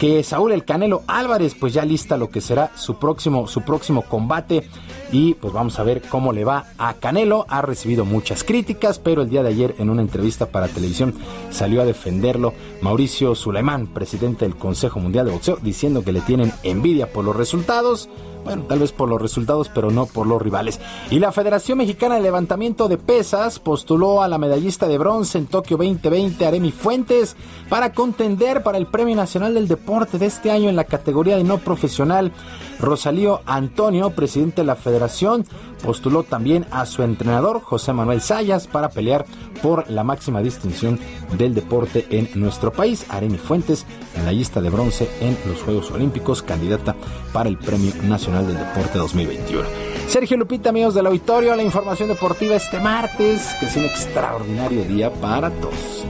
que 0.00 0.22
Saúl 0.22 0.52
El 0.52 0.64
Canelo 0.64 1.02
Álvarez 1.06 1.54
pues 1.58 1.74
ya 1.74 1.84
lista 1.84 2.16
lo 2.16 2.30
que 2.30 2.40
será 2.40 2.70
su 2.74 2.98
próximo 2.98 3.46
su 3.46 3.60
próximo 3.60 4.00
combate 4.00 4.66
y 5.12 5.34
pues 5.34 5.52
vamos 5.52 5.78
a 5.78 5.82
ver 5.82 6.00
cómo 6.00 6.32
le 6.32 6.44
va 6.44 6.66
a 6.78 6.94
Canelo. 6.94 7.44
Ha 7.48 7.60
recibido 7.60 8.04
muchas 8.04 8.42
críticas, 8.42 8.98
pero 8.98 9.22
el 9.22 9.28
día 9.28 9.42
de 9.42 9.50
ayer 9.50 9.74
en 9.78 9.90
una 9.90 10.00
entrevista 10.00 10.46
para 10.46 10.68
televisión 10.68 11.14
salió 11.50 11.82
a 11.82 11.84
defenderlo 11.84 12.54
Mauricio 12.80 13.34
Suleimán, 13.34 13.88
presidente 13.88 14.46
del 14.46 14.56
Consejo 14.56 15.00
Mundial 15.00 15.26
de 15.26 15.32
Boxeo, 15.32 15.58
diciendo 15.60 16.02
que 16.02 16.12
le 16.12 16.20
tienen 16.20 16.52
envidia 16.62 17.12
por 17.12 17.24
los 17.24 17.36
resultados 17.36 18.08
bueno, 18.44 18.64
tal 18.68 18.78
vez 18.78 18.92
por 18.92 19.08
los 19.08 19.20
resultados, 19.20 19.70
pero 19.74 19.90
no 19.90 20.06
por 20.06 20.26
los 20.26 20.40
rivales. 20.40 20.80
Y 21.10 21.18
la 21.18 21.32
Federación 21.32 21.78
Mexicana 21.78 22.16
de 22.16 22.22
Levantamiento 22.22 22.88
de 22.88 22.98
Pesas 22.98 23.58
postuló 23.58 24.22
a 24.22 24.28
la 24.28 24.38
medallista 24.38 24.88
de 24.88 24.98
bronce 24.98 25.38
en 25.38 25.46
Tokio 25.46 25.76
2020, 25.76 26.46
Aremi 26.46 26.72
Fuentes, 26.72 27.36
para 27.68 27.92
contender 27.92 28.62
para 28.62 28.78
el 28.78 28.86
Premio 28.86 29.16
Nacional 29.16 29.54
del 29.54 29.68
Deporte 29.68 30.18
de 30.18 30.26
este 30.26 30.50
año 30.50 30.68
en 30.68 30.76
la 30.76 30.84
categoría 30.84 31.36
de 31.36 31.44
no 31.44 31.58
profesional. 31.58 32.32
Rosalío 32.78 33.40
Antonio, 33.46 34.10
presidente 34.10 34.62
de 34.62 34.66
la 34.66 34.76
federación, 34.76 35.44
postuló 35.80 36.22
también 36.22 36.66
a 36.70 36.86
su 36.86 37.02
entrenador, 37.02 37.60
José 37.62 37.92
Manuel 37.92 38.20
Sayas, 38.20 38.66
para 38.66 38.90
pelear 38.90 39.26
por 39.62 39.90
la 39.90 40.04
máxima 40.04 40.40
distinción 40.40 40.98
del 41.36 41.54
deporte 41.54 42.06
en 42.10 42.28
nuestro 42.34 42.72
país. 42.72 43.06
Aremi 43.08 43.38
Fuentes, 43.38 43.86
en 44.14 44.24
la 44.24 44.32
lista 44.32 44.60
de 44.60 44.70
bronce 44.70 45.10
en 45.20 45.36
los 45.46 45.62
Juegos 45.62 45.90
Olímpicos, 45.90 46.42
candidata 46.42 46.94
para 47.32 47.48
el 47.48 47.58
Premio 47.58 47.92
Nacional 48.02 48.46
del 48.46 48.58
Deporte 48.58 48.98
2021. 48.98 49.64
Sergio 50.08 50.36
Lupita, 50.36 50.70
amigos 50.70 50.94
del 50.94 51.06
auditorio, 51.06 51.54
la 51.54 51.62
información 51.62 52.08
deportiva 52.08 52.56
este 52.56 52.80
martes, 52.80 53.48
que 53.60 53.66
es 53.66 53.76
un 53.76 53.84
extraordinario 53.84 54.84
día 54.84 55.12
para 55.12 55.50
todos. 55.50 56.04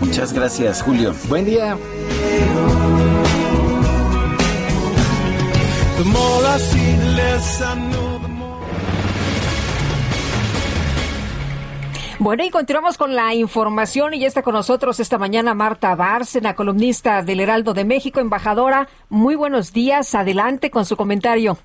Muchas 0.00 0.32
gracias, 0.32 0.82
Julio. 0.82 1.14
Buen 1.28 1.44
día. 1.44 1.76
Bueno, 12.20 12.44
y 12.44 12.50
continuamos 12.50 12.98
con 12.98 13.14
la 13.14 13.32
información 13.32 14.12
y 14.12 14.20
ya 14.20 14.26
está 14.26 14.42
con 14.42 14.52
nosotros 14.52 15.00
esta 15.00 15.16
mañana 15.16 15.54
Marta 15.54 15.94
Bárcena, 15.94 16.54
columnista 16.54 17.22
del 17.22 17.40
Heraldo 17.40 17.72
de 17.72 17.86
México, 17.86 18.20
embajadora. 18.20 18.90
Muy 19.08 19.36
buenos 19.36 19.72
días, 19.72 20.14
adelante 20.14 20.70
con 20.70 20.84
su 20.84 20.98
comentario. 20.98 21.56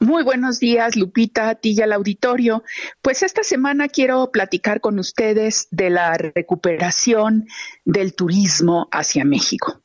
Muy 0.00 0.22
buenos 0.22 0.60
días, 0.60 0.96
Lupita, 0.96 1.48
a 1.48 1.54
ti 1.54 1.74
y 1.78 1.80
al 1.80 1.94
auditorio. 1.94 2.62
Pues 3.00 3.22
esta 3.22 3.42
semana 3.42 3.88
quiero 3.88 4.30
platicar 4.30 4.82
con 4.82 4.98
ustedes 4.98 5.66
de 5.70 5.88
la 5.88 6.18
recuperación 6.18 7.46
del 7.86 8.14
turismo 8.14 8.86
hacia 8.92 9.24
México. 9.24 9.80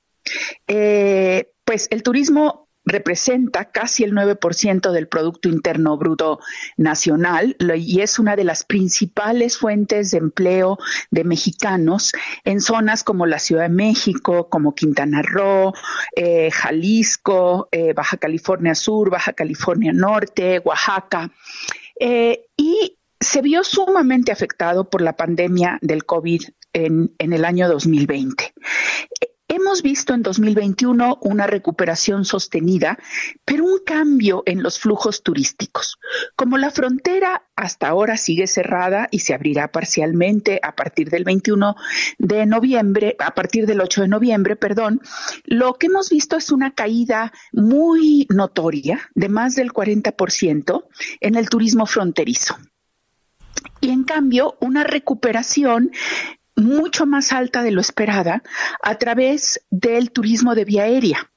Eh, 0.67 1.53
pues 1.63 1.87
el 1.89 2.03
turismo 2.03 2.60
representa 2.85 3.65
casi 3.65 4.03
el 4.03 4.13
9% 4.13 4.91
del 4.91 5.07
Producto 5.07 5.49
Interno 5.49 5.97
Bruto 5.97 6.39
Nacional 6.77 7.55
y 7.77 8.01
es 8.01 8.19
una 8.19 8.35
de 8.35 8.43
las 8.43 8.63
principales 8.63 9.57
fuentes 9.57 10.11
de 10.11 10.17
empleo 10.17 10.77
de 11.11 11.23
mexicanos 11.23 12.11
en 12.43 12.61
zonas 12.61 13.03
como 13.03 13.25
la 13.25 13.39
Ciudad 13.39 13.63
de 13.63 13.69
México, 13.69 14.49
como 14.49 14.73
Quintana 14.73 15.21
Roo, 15.21 15.73
eh, 16.15 16.49
Jalisco, 16.51 17.69
eh, 17.71 17.93
Baja 17.93 18.17
California 18.17 18.75
Sur, 18.75 19.09
Baja 19.09 19.33
California 19.33 19.93
Norte, 19.93 20.59
Oaxaca. 20.59 21.31
Eh, 21.99 22.47
y 22.57 22.97
se 23.19 23.41
vio 23.41 23.63
sumamente 23.63 24.31
afectado 24.31 24.89
por 24.89 25.01
la 25.01 25.15
pandemia 25.15 25.77
del 25.81 26.05
COVID 26.05 26.41
en, 26.73 27.13
en 27.19 27.33
el 27.33 27.45
año 27.45 27.69
2020. 27.69 28.53
Hemos 29.61 29.83
visto 29.83 30.15
en 30.15 30.23
2021 30.23 31.19
una 31.21 31.45
recuperación 31.45 32.25
sostenida, 32.25 32.97
pero 33.45 33.63
un 33.63 33.77
cambio 33.85 34.41
en 34.47 34.63
los 34.63 34.79
flujos 34.79 35.21
turísticos. 35.21 35.99
Como 36.35 36.57
la 36.57 36.71
frontera 36.71 37.43
hasta 37.55 37.87
ahora 37.87 38.17
sigue 38.17 38.47
cerrada 38.47 39.07
y 39.11 39.19
se 39.19 39.35
abrirá 39.35 39.71
parcialmente 39.71 40.59
a 40.63 40.75
partir 40.75 41.11
del 41.11 41.25
21 41.25 41.75
de 42.17 42.47
noviembre, 42.47 43.15
a 43.19 43.35
partir 43.35 43.67
del 43.67 43.81
8 43.81 44.01
de 44.01 44.07
noviembre, 44.07 44.55
perdón, 44.55 44.99
lo 45.45 45.75
que 45.75 45.85
hemos 45.87 46.09
visto 46.09 46.37
es 46.37 46.51
una 46.51 46.73
caída 46.73 47.31
muy 47.53 48.25
notoria 48.31 49.11
de 49.13 49.29
más 49.29 49.55
del 49.55 49.71
40% 49.71 50.85
en 51.19 51.35
el 51.35 51.49
turismo 51.49 51.85
fronterizo 51.85 52.57
y 53.79 53.89
en 53.89 54.05
cambio 54.05 54.57
una 54.59 54.83
recuperación 54.83 55.91
mucho 56.55 57.05
más 57.05 57.31
alta 57.31 57.63
de 57.63 57.71
lo 57.71 57.81
esperada 57.81 58.43
a 58.81 58.95
través 58.95 59.65
del 59.69 60.11
turismo 60.11 60.55
de 60.55 60.65
vía 60.65 60.83
aérea. 60.83 61.31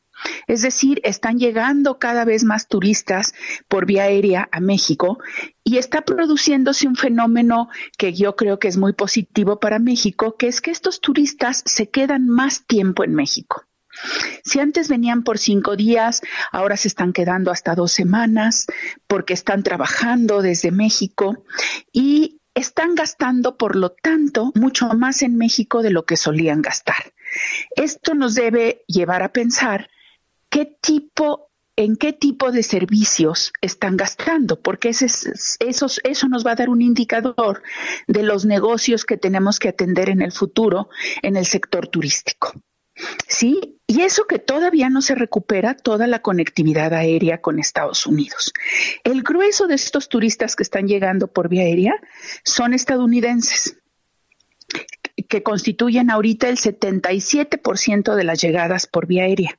Es 0.46 0.62
decir, 0.62 1.00
están 1.04 1.38
llegando 1.38 1.98
cada 1.98 2.24
vez 2.24 2.44
más 2.44 2.68
turistas 2.68 3.34
por 3.68 3.86
vía 3.86 4.04
aérea 4.04 4.48
a 4.52 4.60
México 4.60 5.18
y 5.62 5.78
está 5.78 6.02
produciéndose 6.02 6.86
un 6.86 6.96
fenómeno 6.96 7.68
que 7.98 8.12
yo 8.12 8.36
creo 8.36 8.58
que 8.58 8.68
es 8.68 8.76
muy 8.76 8.92
positivo 8.92 9.60
para 9.60 9.78
México, 9.78 10.36
que 10.36 10.48
es 10.48 10.60
que 10.60 10.70
estos 10.70 11.00
turistas 11.00 11.62
se 11.66 11.90
quedan 11.90 12.28
más 12.28 12.66
tiempo 12.66 13.04
en 13.04 13.14
México. 13.14 13.64
Si 14.42 14.58
antes 14.58 14.88
venían 14.88 15.22
por 15.22 15.38
cinco 15.38 15.76
días, 15.76 16.20
ahora 16.50 16.76
se 16.76 16.88
están 16.88 17.12
quedando 17.12 17.50
hasta 17.50 17.74
dos 17.74 17.92
semanas 17.92 18.66
porque 19.06 19.34
están 19.34 19.62
trabajando 19.62 20.42
desde 20.42 20.72
México 20.72 21.44
y 21.92 22.40
están 22.54 22.94
gastando, 22.94 23.56
por 23.56 23.76
lo 23.76 23.90
tanto, 23.90 24.52
mucho 24.54 24.88
más 24.88 25.22
en 25.22 25.36
México 25.36 25.82
de 25.82 25.90
lo 25.90 26.04
que 26.04 26.16
solían 26.16 26.62
gastar. 26.62 27.12
Esto 27.76 28.14
nos 28.14 28.34
debe 28.34 28.84
llevar 28.86 29.22
a 29.22 29.32
pensar 29.32 29.90
qué 30.48 30.66
tipo 30.80 31.50
en 31.76 31.96
qué 31.96 32.12
tipo 32.12 32.52
de 32.52 32.62
servicios 32.62 33.52
están 33.60 33.96
gastando, 33.96 34.60
porque 34.60 34.90
eso, 34.90 35.06
eso 35.58 36.28
nos 36.28 36.46
va 36.46 36.52
a 36.52 36.54
dar 36.54 36.68
un 36.68 36.82
indicador 36.82 37.62
de 38.06 38.22
los 38.22 38.44
negocios 38.44 39.04
que 39.04 39.16
tenemos 39.16 39.58
que 39.58 39.70
atender 39.70 40.08
en 40.08 40.22
el 40.22 40.30
futuro 40.30 40.88
en 41.22 41.36
el 41.36 41.46
sector 41.46 41.88
turístico. 41.88 42.52
¿Sí? 43.28 43.78
Y 43.86 44.02
eso 44.02 44.26
que 44.26 44.38
todavía 44.38 44.88
no 44.88 45.02
se 45.02 45.14
recupera 45.14 45.76
toda 45.76 46.06
la 46.06 46.22
conectividad 46.22 46.94
aérea 46.94 47.40
con 47.40 47.58
Estados 47.58 48.06
Unidos. 48.06 48.52
El 49.04 49.22
grueso 49.22 49.66
de 49.66 49.74
estos 49.74 50.08
turistas 50.08 50.56
que 50.56 50.62
están 50.62 50.88
llegando 50.88 51.28
por 51.28 51.48
vía 51.48 51.62
aérea 51.62 51.94
son 52.44 52.72
estadounidenses 52.72 53.76
que 55.28 55.42
constituyen 55.42 56.10
ahorita 56.10 56.48
el 56.48 56.56
77% 56.56 58.14
de 58.14 58.24
las 58.24 58.40
llegadas 58.40 58.86
por 58.86 59.06
vía 59.06 59.24
aérea. 59.24 59.58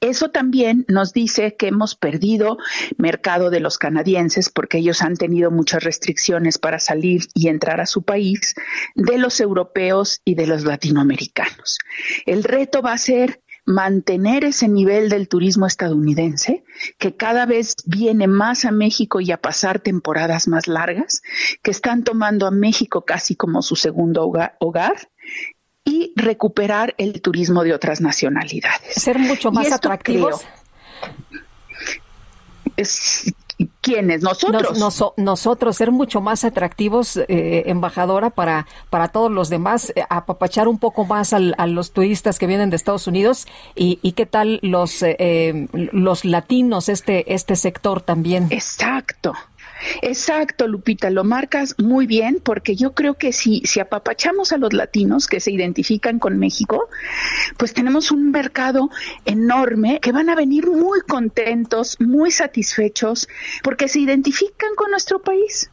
Eso 0.00 0.30
también 0.30 0.84
nos 0.88 1.12
dice 1.12 1.56
que 1.56 1.68
hemos 1.68 1.94
perdido 1.94 2.58
mercado 2.96 3.50
de 3.50 3.60
los 3.60 3.78
canadienses 3.78 4.50
porque 4.50 4.78
ellos 4.78 5.02
han 5.02 5.16
tenido 5.16 5.50
muchas 5.50 5.82
restricciones 5.82 6.58
para 6.58 6.78
salir 6.78 7.28
y 7.34 7.48
entrar 7.48 7.80
a 7.80 7.86
su 7.86 8.02
país, 8.02 8.54
de 8.94 9.18
los 9.18 9.40
europeos 9.40 10.20
y 10.24 10.34
de 10.34 10.46
los 10.46 10.64
latinoamericanos. 10.64 11.78
El 12.26 12.44
reto 12.44 12.82
va 12.82 12.92
a 12.92 12.98
ser 12.98 13.40
mantener 13.68 14.44
ese 14.44 14.66
nivel 14.66 15.10
del 15.10 15.28
turismo 15.28 15.66
estadounidense, 15.66 16.64
que 16.96 17.14
cada 17.14 17.44
vez 17.44 17.76
viene 17.84 18.26
más 18.26 18.64
a 18.64 18.70
México 18.70 19.20
y 19.20 19.30
a 19.30 19.36
pasar 19.36 19.78
temporadas 19.78 20.48
más 20.48 20.68
largas, 20.68 21.22
que 21.62 21.70
están 21.70 22.02
tomando 22.02 22.46
a 22.46 22.50
México 22.50 23.04
casi 23.04 23.36
como 23.36 23.60
su 23.60 23.76
segundo 23.76 24.24
hogar, 24.58 25.10
y 25.84 26.12
recuperar 26.16 26.94
el 26.96 27.20
turismo 27.20 27.62
de 27.62 27.74
otras 27.74 28.00
nacionalidades. 28.00 28.94
Ser 28.94 29.18
mucho 29.18 29.52
más 29.52 29.70
atractivos. 29.70 30.46
¿Quiénes? 33.80 34.22
Nosotros. 34.22 34.78
nosotros, 35.16 35.76
ser 35.76 35.90
mucho 35.90 36.20
más 36.20 36.44
atractivos, 36.44 37.16
eh, 37.16 37.64
embajadora, 37.66 38.30
para, 38.30 38.66
para 38.88 39.08
todos 39.08 39.32
los 39.32 39.48
demás, 39.48 39.92
eh, 39.96 40.04
apapachar 40.08 40.68
un 40.68 40.78
poco 40.78 41.04
más 41.04 41.32
a 41.32 41.66
los 41.66 41.92
turistas 41.92 42.38
que 42.38 42.46
vienen 42.46 42.70
de 42.70 42.76
Estados 42.76 43.06
Unidos 43.08 43.48
y, 43.74 43.98
y 44.02 44.12
qué 44.12 44.26
tal 44.26 44.60
los, 44.62 45.02
eh, 45.02 45.68
los 45.72 46.24
latinos, 46.24 46.88
este, 46.88 47.34
este 47.34 47.56
sector 47.56 48.00
también. 48.00 48.46
Exacto. 48.50 49.34
Exacto, 50.02 50.66
Lupita, 50.66 51.10
lo 51.10 51.24
marcas 51.24 51.74
muy 51.78 52.06
bien 52.06 52.40
porque 52.42 52.76
yo 52.76 52.94
creo 52.94 53.14
que 53.14 53.32
si, 53.32 53.62
si 53.64 53.80
apapachamos 53.80 54.52
a 54.52 54.58
los 54.58 54.72
latinos 54.72 55.26
que 55.26 55.40
se 55.40 55.52
identifican 55.52 56.18
con 56.18 56.38
México, 56.38 56.88
pues 57.56 57.74
tenemos 57.74 58.10
un 58.10 58.30
mercado 58.30 58.90
enorme 59.24 60.00
que 60.00 60.12
van 60.12 60.30
a 60.30 60.34
venir 60.34 60.68
muy 60.68 61.00
contentos, 61.02 61.96
muy 62.00 62.30
satisfechos 62.30 63.28
porque 63.62 63.88
se 63.88 64.00
identifican 64.00 64.74
con 64.76 64.90
nuestro 64.90 65.20
país. 65.20 65.70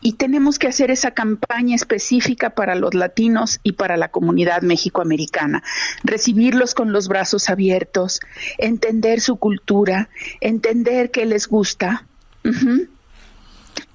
Y 0.00 0.14
tenemos 0.14 0.58
que 0.58 0.66
hacer 0.66 0.90
esa 0.90 1.12
campaña 1.12 1.76
específica 1.76 2.50
para 2.50 2.74
los 2.74 2.94
latinos 2.94 3.60
y 3.62 3.72
para 3.72 3.96
la 3.96 4.08
comunidad 4.08 4.62
mexicoamericana. 4.62 5.62
Recibirlos 6.02 6.74
con 6.74 6.92
los 6.92 7.06
brazos 7.06 7.48
abiertos, 7.48 8.18
entender 8.58 9.20
su 9.20 9.36
cultura, 9.36 10.08
entender 10.40 11.12
qué 11.12 11.26
les 11.26 11.46
gusta 11.46 12.06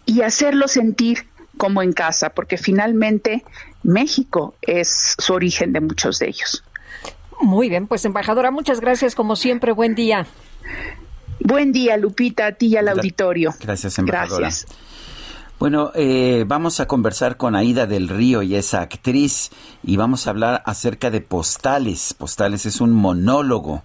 y 0.05 0.21
hacerlo 0.21 0.67
sentir 0.67 1.27
como 1.57 1.81
en 1.81 1.93
casa, 1.93 2.29
porque 2.29 2.57
finalmente 2.57 3.43
México 3.83 4.55
es 4.61 5.15
su 5.17 5.33
origen 5.33 5.73
de 5.73 5.81
muchos 5.81 6.19
de 6.19 6.27
ellos. 6.27 6.63
Muy 7.41 7.69
bien, 7.69 7.87
pues 7.87 8.05
embajadora, 8.05 8.51
muchas 8.51 8.79
gracias 8.79 9.15
como 9.15 9.35
siempre, 9.35 9.71
buen 9.71 9.95
día. 9.95 10.25
Buen 11.39 11.71
día, 11.71 11.97
Lupita, 11.97 12.47
a 12.47 12.51
ti 12.53 12.67
y 12.67 12.77
al 12.77 12.87
auditorio. 12.87 13.53
Gracias, 13.59 13.99
embajadora. 13.99 14.49
Bueno, 15.59 15.91
eh, 15.95 16.43
vamos 16.47 16.79
a 16.79 16.87
conversar 16.87 17.37
con 17.37 17.55
Aida 17.55 17.85
del 17.85 18.09
Río 18.09 18.41
y 18.41 18.55
esa 18.55 18.81
actriz 18.81 19.51
y 19.83 19.95
vamos 19.97 20.27
a 20.27 20.31
hablar 20.31 20.63
acerca 20.65 21.09
de 21.09 21.21
Postales. 21.21 22.13
Postales 22.13 22.65
es 22.65 22.81
un 22.81 22.91
monólogo 22.91 23.83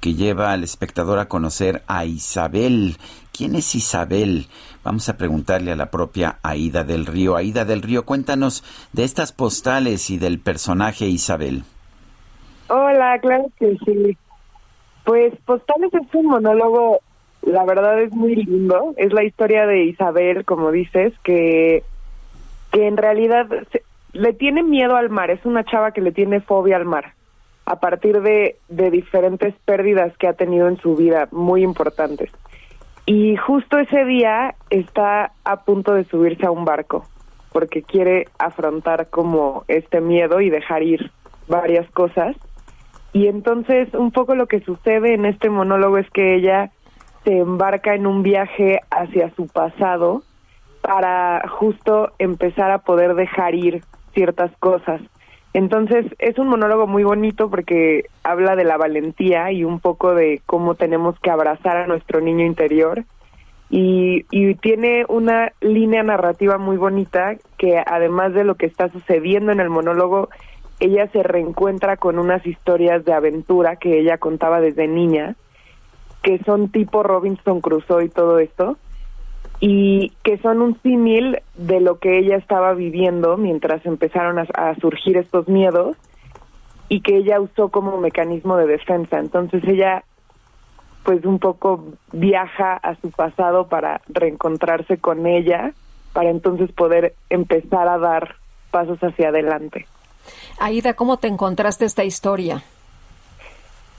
que 0.00 0.14
lleva 0.14 0.52
al 0.52 0.64
espectador 0.64 1.18
a 1.18 1.28
conocer 1.28 1.82
a 1.86 2.04
Isabel. 2.04 2.96
¿Quién 3.32 3.56
es 3.56 3.74
Isabel? 3.74 4.48
Vamos 4.84 5.08
a 5.08 5.16
preguntarle 5.16 5.72
a 5.72 5.76
la 5.76 5.90
propia 5.90 6.38
Aida 6.42 6.84
del 6.84 7.06
Río. 7.06 7.36
Aida 7.36 7.64
del 7.64 7.82
Río, 7.82 8.04
cuéntanos 8.04 8.64
de 8.92 9.04
estas 9.04 9.32
postales 9.32 10.10
y 10.10 10.18
del 10.18 10.38
personaje 10.38 11.06
Isabel. 11.06 11.64
Hola, 12.68 13.18
claro 13.20 13.50
que 13.58 13.76
sí. 13.84 14.16
Pues 15.04 15.34
Postales 15.46 15.92
es 15.94 16.14
un 16.14 16.26
monólogo, 16.26 17.00
la 17.42 17.64
verdad 17.64 18.02
es 18.02 18.12
muy 18.12 18.36
lindo. 18.36 18.94
Es 18.96 19.12
la 19.12 19.24
historia 19.24 19.66
de 19.66 19.84
Isabel, 19.84 20.44
como 20.44 20.70
dices, 20.70 21.14
que, 21.24 21.82
que 22.70 22.86
en 22.86 22.96
realidad 22.96 23.46
le 24.12 24.32
tiene 24.34 24.62
miedo 24.62 24.96
al 24.96 25.08
mar. 25.08 25.30
Es 25.30 25.44
una 25.46 25.64
chava 25.64 25.92
que 25.92 26.02
le 26.02 26.12
tiene 26.12 26.40
fobia 26.40 26.76
al 26.76 26.84
mar 26.84 27.14
a 27.64 27.80
partir 27.80 28.22
de, 28.22 28.56
de 28.68 28.90
diferentes 28.90 29.54
pérdidas 29.66 30.16
que 30.16 30.26
ha 30.26 30.32
tenido 30.32 30.68
en 30.68 30.78
su 30.78 30.96
vida 30.96 31.28
muy 31.32 31.62
importantes. 31.62 32.30
Y 33.10 33.38
justo 33.38 33.78
ese 33.78 34.04
día 34.04 34.54
está 34.68 35.32
a 35.42 35.64
punto 35.64 35.94
de 35.94 36.04
subirse 36.04 36.44
a 36.44 36.50
un 36.50 36.66
barco 36.66 37.06
porque 37.52 37.82
quiere 37.82 38.26
afrontar 38.38 39.08
como 39.08 39.64
este 39.66 40.02
miedo 40.02 40.42
y 40.42 40.50
dejar 40.50 40.82
ir 40.82 41.10
varias 41.48 41.90
cosas. 41.92 42.36
Y 43.14 43.28
entonces 43.28 43.94
un 43.94 44.10
poco 44.10 44.34
lo 44.34 44.46
que 44.46 44.60
sucede 44.60 45.14
en 45.14 45.24
este 45.24 45.48
monólogo 45.48 45.96
es 45.96 46.10
que 46.10 46.34
ella 46.34 46.70
se 47.24 47.38
embarca 47.38 47.94
en 47.94 48.06
un 48.06 48.22
viaje 48.22 48.80
hacia 48.90 49.34
su 49.36 49.46
pasado 49.46 50.22
para 50.82 51.48
justo 51.48 52.12
empezar 52.18 52.70
a 52.70 52.80
poder 52.80 53.14
dejar 53.14 53.54
ir 53.54 53.84
ciertas 54.12 54.50
cosas 54.58 55.00
entonces 55.54 56.06
es 56.18 56.38
un 56.38 56.48
monólogo 56.48 56.86
muy 56.86 57.04
bonito 57.04 57.48
porque 57.48 58.04
habla 58.22 58.54
de 58.54 58.64
la 58.64 58.76
valentía 58.76 59.50
y 59.50 59.64
un 59.64 59.80
poco 59.80 60.14
de 60.14 60.42
cómo 60.46 60.74
tenemos 60.74 61.18
que 61.20 61.30
abrazar 61.30 61.76
a 61.76 61.86
nuestro 61.86 62.20
niño 62.20 62.44
interior. 62.44 63.04
Y, 63.70 64.24
y 64.30 64.54
tiene 64.54 65.04
una 65.08 65.52
línea 65.60 66.02
narrativa 66.02 66.56
muy 66.56 66.78
bonita 66.78 67.36
que 67.58 67.82
además 67.84 68.32
de 68.32 68.44
lo 68.44 68.54
que 68.54 68.66
está 68.66 68.88
sucediendo 68.88 69.52
en 69.52 69.60
el 69.60 69.68
monólogo, 69.68 70.30
ella 70.80 71.06
se 71.08 71.22
reencuentra 71.22 71.96
con 71.96 72.18
unas 72.18 72.46
historias 72.46 73.04
de 73.04 73.12
aventura 73.12 73.76
que 73.76 74.00
ella 74.00 74.16
contaba 74.16 74.60
desde 74.60 74.88
niña, 74.88 75.34
que 76.22 76.38
son 76.44 76.70
tipo 76.70 77.02
Robinson 77.02 77.60
Crusoe 77.60 78.06
y 78.06 78.08
todo 78.08 78.38
esto 78.38 78.78
y 79.60 80.12
que 80.22 80.38
son 80.38 80.62
un 80.62 80.80
símil 80.82 81.40
de 81.56 81.80
lo 81.80 81.98
que 81.98 82.18
ella 82.18 82.36
estaba 82.36 82.74
viviendo 82.74 83.36
mientras 83.36 83.84
empezaron 83.84 84.38
a, 84.38 84.74
surgir 84.80 85.16
estos 85.16 85.48
miedos 85.48 85.96
y 86.88 87.00
que 87.00 87.16
ella 87.16 87.40
usó 87.40 87.68
como 87.68 87.98
mecanismo 87.98 88.56
de 88.56 88.66
defensa. 88.66 89.18
Entonces 89.18 89.62
ella 89.64 90.04
pues 91.04 91.24
un 91.24 91.38
poco 91.38 91.84
viaja 92.12 92.74
a 92.74 92.94
su 92.96 93.10
pasado 93.10 93.68
para 93.68 94.02
reencontrarse 94.08 94.98
con 94.98 95.26
ella, 95.26 95.72
para 96.12 96.30
entonces 96.30 96.70
poder 96.72 97.14
empezar 97.30 97.88
a 97.88 97.98
dar 97.98 98.36
pasos 98.70 98.98
hacia 99.00 99.30
adelante. 99.30 99.86
Aida, 100.60 100.94
¿cómo 100.94 101.16
te 101.16 101.28
encontraste 101.28 101.86
esta 101.86 102.04
historia? 102.04 102.62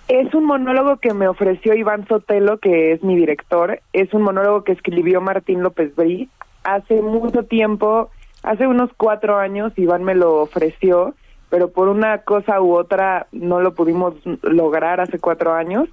Es 0.09 0.33
un 0.33 0.45
monólogo 0.45 0.97
que 0.97 1.13
me 1.13 1.27
ofreció 1.27 1.75
Iván 1.75 2.07
Sotelo, 2.07 2.57
que 2.57 2.93
es 2.93 3.03
mi 3.03 3.15
director. 3.15 3.79
Es 3.93 4.11
un 4.11 4.23
monólogo 4.23 4.63
que 4.63 4.71
escribió 4.71 5.21
Martín 5.21 5.61
López 5.61 5.95
Brí. 5.95 6.29
Hace 6.63 7.03
mucho 7.03 7.43
tiempo, 7.43 8.09
hace 8.41 8.65
unos 8.65 8.89
cuatro 8.97 9.37
años, 9.37 9.71
Iván 9.77 10.03
me 10.03 10.15
lo 10.15 10.41
ofreció, 10.41 11.13
pero 11.51 11.69
por 11.69 11.89
una 11.89 12.23
cosa 12.23 12.59
u 12.59 12.73
otra 12.73 13.27
no 13.31 13.61
lo 13.61 13.75
pudimos 13.75 14.15
lograr 14.41 14.99
hace 14.99 15.19
cuatro 15.19 15.53
años. 15.53 15.87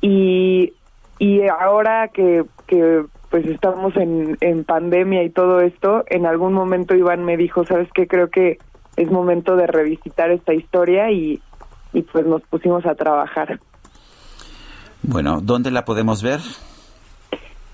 Y, 0.00 0.74
y 1.18 1.48
ahora 1.48 2.06
que, 2.14 2.44
que 2.68 3.04
pues 3.30 3.46
estamos 3.46 3.96
en, 3.96 4.38
en 4.42 4.62
pandemia 4.62 5.24
y 5.24 5.30
todo 5.30 5.60
esto, 5.60 6.04
en 6.06 6.24
algún 6.26 6.52
momento 6.52 6.94
Iván 6.94 7.24
me 7.24 7.36
dijo, 7.36 7.64
¿sabes 7.64 7.88
qué? 7.92 8.06
Creo 8.06 8.30
que 8.30 8.58
es 8.96 9.10
momento 9.10 9.56
de 9.56 9.66
revisitar 9.66 10.30
esta 10.30 10.54
historia 10.54 11.10
y 11.10 11.40
y 11.96 12.02
pues 12.02 12.26
nos 12.26 12.42
pusimos 12.42 12.84
a 12.84 12.94
trabajar. 12.94 13.58
Bueno, 15.02 15.40
¿dónde 15.40 15.70
la 15.70 15.86
podemos 15.86 16.22
ver? 16.22 16.40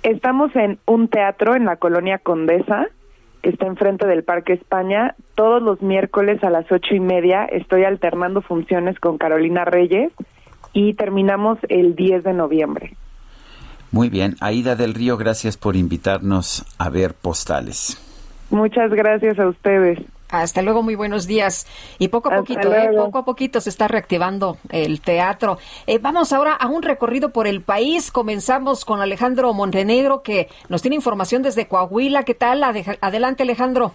Estamos 0.04 0.54
en 0.54 0.78
un 0.86 1.08
teatro 1.08 1.56
en 1.56 1.64
la 1.64 1.76
colonia 1.76 2.18
Condesa, 2.18 2.86
que 3.42 3.50
está 3.50 3.66
enfrente 3.66 4.06
del 4.06 4.22
Parque 4.22 4.52
España. 4.52 5.16
Todos 5.34 5.60
los 5.60 5.82
miércoles 5.82 6.42
a 6.44 6.50
las 6.50 6.70
ocho 6.70 6.94
y 6.94 7.00
media 7.00 7.44
estoy 7.46 7.84
alternando 7.84 8.42
funciones 8.42 8.98
con 9.00 9.18
Carolina 9.18 9.64
Reyes 9.64 10.12
y 10.72 10.94
terminamos 10.94 11.58
el 11.68 11.96
10 11.96 12.22
de 12.22 12.32
noviembre. 12.32 12.94
Muy 13.90 14.08
bien, 14.08 14.36
Aida 14.40 14.76
del 14.76 14.94
Río, 14.94 15.16
gracias 15.16 15.56
por 15.56 15.74
invitarnos 15.74 16.64
a 16.78 16.90
ver 16.90 17.14
postales. 17.14 18.00
Muchas 18.50 18.90
gracias 18.92 19.40
a 19.40 19.48
ustedes. 19.48 19.98
Hasta 20.32 20.62
luego, 20.62 20.82
muy 20.82 20.94
buenos 20.94 21.26
días. 21.26 21.66
Y 21.98 22.08
poco 22.08 22.32
a 22.32 22.36
poquito, 22.36 22.72
¿eh? 22.74 22.88
poco 22.96 23.18
a 23.18 23.24
poquito 23.24 23.60
se 23.60 23.68
está 23.68 23.86
reactivando 23.86 24.56
el 24.70 25.02
teatro. 25.02 25.58
Eh, 25.86 25.98
vamos 25.98 26.32
ahora 26.32 26.54
a 26.54 26.68
un 26.68 26.82
recorrido 26.82 27.28
por 27.28 27.46
el 27.46 27.60
país. 27.60 28.10
Comenzamos 28.10 28.86
con 28.86 29.02
Alejandro 29.02 29.52
Montenegro, 29.52 30.22
que 30.22 30.48
nos 30.70 30.80
tiene 30.80 30.96
información 30.96 31.42
desde 31.42 31.68
Coahuila. 31.68 32.22
¿Qué 32.22 32.34
tal? 32.34 32.64
Adelante, 32.64 33.42
Alejandro. 33.42 33.92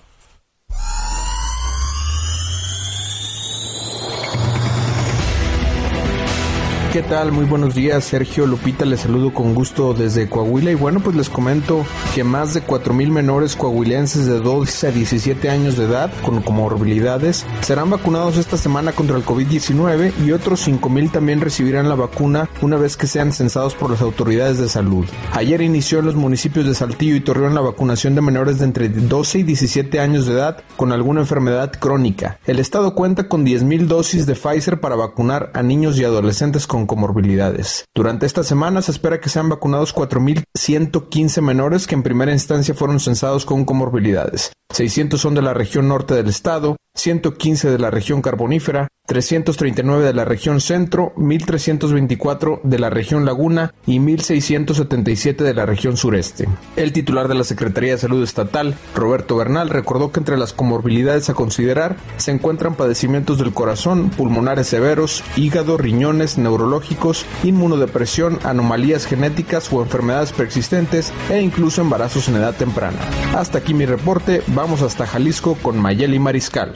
¿Qué 6.97 7.03
tal? 7.03 7.31
Muy 7.31 7.45
buenos 7.45 7.75
días, 7.75 8.05
Sergio 8.05 8.47
Lupita, 8.47 8.83
les 8.83 9.01
saludo 9.01 9.31
con 9.31 9.53
gusto 9.53 9.93
desde 9.93 10.27
Coahuila 10.27 10.71
y 10.71 10.73
bueno, 10.73 10.99
pues 10.99 11.15
les 11.15 11.29
comento 11.29 11.85
que 12.15 12.23
más 12.23 12.55
de 12.55 12.65
4.000 12.65 13.09
menores 13.09 13.55
coahuilenses 13.55 14.25
de 14.25 14.39
12 14.39 14.87
a 14.87 14.89
17 14.89 15.47
años 15.47 15.77
de 15.77 15.85
edad 15.85 16.11
con 16.25 16.41
comorbilidades 16.41 17.45
serán 17.61 17.91
vacunados 17.91 18.37
esta 18.37 18.57
semana 18.57 18.93
contra 18.93 19.15
el 19.15 19.23
COVID-19 19.23 20.11
y 20.25 20.31
otros 20.31 20.67
5.000 20.67 21.11
también 21.11 21.39
recibirán 21.39 21.87
la 21.87 21.93
vacuna 21.93 22.49
una 22.63 22.77
vez 22.77 22.97
que 22.97 23.05
sean 23.05 23.31
censados 23.31 23.75
por 23.75 23.91
las 23.91 24.01
autoridades 24.01 24.57
de 24.57 24.67
salud. 24.67 25.05
Ayer 25.33 25.61
inició 25.61 25.99
en 25.99 26.07
los 26.07 26.15
municipios 26.15 26.65
de 26.65 26.73
Saltillo 26.73 27.15
y 27.15 27.21
Torreón 27.21 27.53
la 27.53 27.61
vacunación 27.61 28.15
de 28.15 28.21
menores 28.21 28.57
de 28.57 28.65
entre 28.65 28.89
12 28.89 29.37
y 29.37 29.43
17 29.43 29.99
años 29.99 30.25
de 30.25 30.33
edad 30.33 30.63
con 30.75 30.91
alguna 30.91 31.21
enfermedad 31.21 31.73
crónica. 31.73 32.39
El 32.47 32.57
estado 32.57 32.95
cuenta 32.95 33.27
con 33.27 33.45
10.000 33.45 33.85
dosis 33.85 34.25
de 34.25 34.33
Pfizer 34.33 34.79
para 34.79 34.95
vacunar 34.95 35.51
a 35.53 35.61
niños 35.61 35.99
y 35.99 36.03
adolescentes 36.03 36.65
con 36.65 36.86
comorbilidades. 36.87 37.85
Durante 37.93 38.25
esta 38.25 38.43
semana 38.43 38.81
se 38.81 38.91
espera 38.91 39.19
que 39.19 39.29
sean 39.29 39.49
vacunados 39.49 39.93
4.115 39.93 41.41
menores 41.41 41.85
que 41.85 41.95
en 41.95 42.03
primera 42.03 42.31
instancia 42.31 42.73
fueron 42.73 42.99
censados 42.99 43.45
con 43.45 43.65
comorbilidades. 43.65 44.51
600 44.73 45.19
son 45.19 45.35
de 45.35 45.41
la 45.41 45.53
región 45.53 45.87
norte 45.87 46.15
del 46.15 46.27
estado, 46.27 46.77
115 46.97 47.69
de 47.69 47.79
la 47.79 47.91
región 47.91 48.21
carbonífera, 48.21 48.87
339 49.07 50.03
de 50.03 50.13
la 50.13 50.25
región 50.25 50.59
centro, 50.59 51.13
1324 51.15 52.59
de 52.63 52.77
la 52.77 52.89
región 52.89 53.23
laguna 53.23 53.73
y 53.85 53.99
1677 53.99 55.45
de 55.45 55.53
la 55.53 55.65
región 55.65 55.95
sureste. 55.95 56.49
El 56.75 56.91
titular 56.91 57.29
de 57.29 57.35
la 57.35 57.45
Secretaría 57.45 57.93
de 57.93 57.99
Salud 57.99 58.21
Estatal, 58.21 58.75
Roberto 58.93 59.37
Bernal, 59.37 59.69
recordó 59.69 60.11
que 60.11 60.19
entre 60.19 60.37
las 60.37 60.51
comorbilidades 60.51 61.29
a 61.29 61.35
considerar 61.35 61.95
se 62.17 62.31
encuentran 62.31 62.75
padecimientos 62.75 63.37
del 63.37 63.53
corazón, 63.53 64.09
pulmonares 64.09 64.67
severos, 64.67 65.23
hígado, 65.37 65.77
riñones, 65.77 66.37
neurológicos, 66.37 67.25
inmunodepresión, 67.43 68.39
anomalías 68.43 69.05
genéticas 69.05 69.71
o 69.71 69.81
enfermedades 69.81 70.33
persistentes 70.33 71.13
e 71.29 71.39
incluso 71.39 71.79
embarazos 71.79 72.27
en 72.27 72.35
edad 72.35 72.55
temprana. 72.55 72.99
Hasta 73.37 73.59
aquí 73.59 73.73
mi 73.73 73.85
reporte, 73.85 74.41
vamos 74.47 74.81
hasta 74.81 75.07
Jalisco 75.07 75.55
con 75.61 75.79
Mayeli 75.79 76.19
Mariscal. 76.19 76.73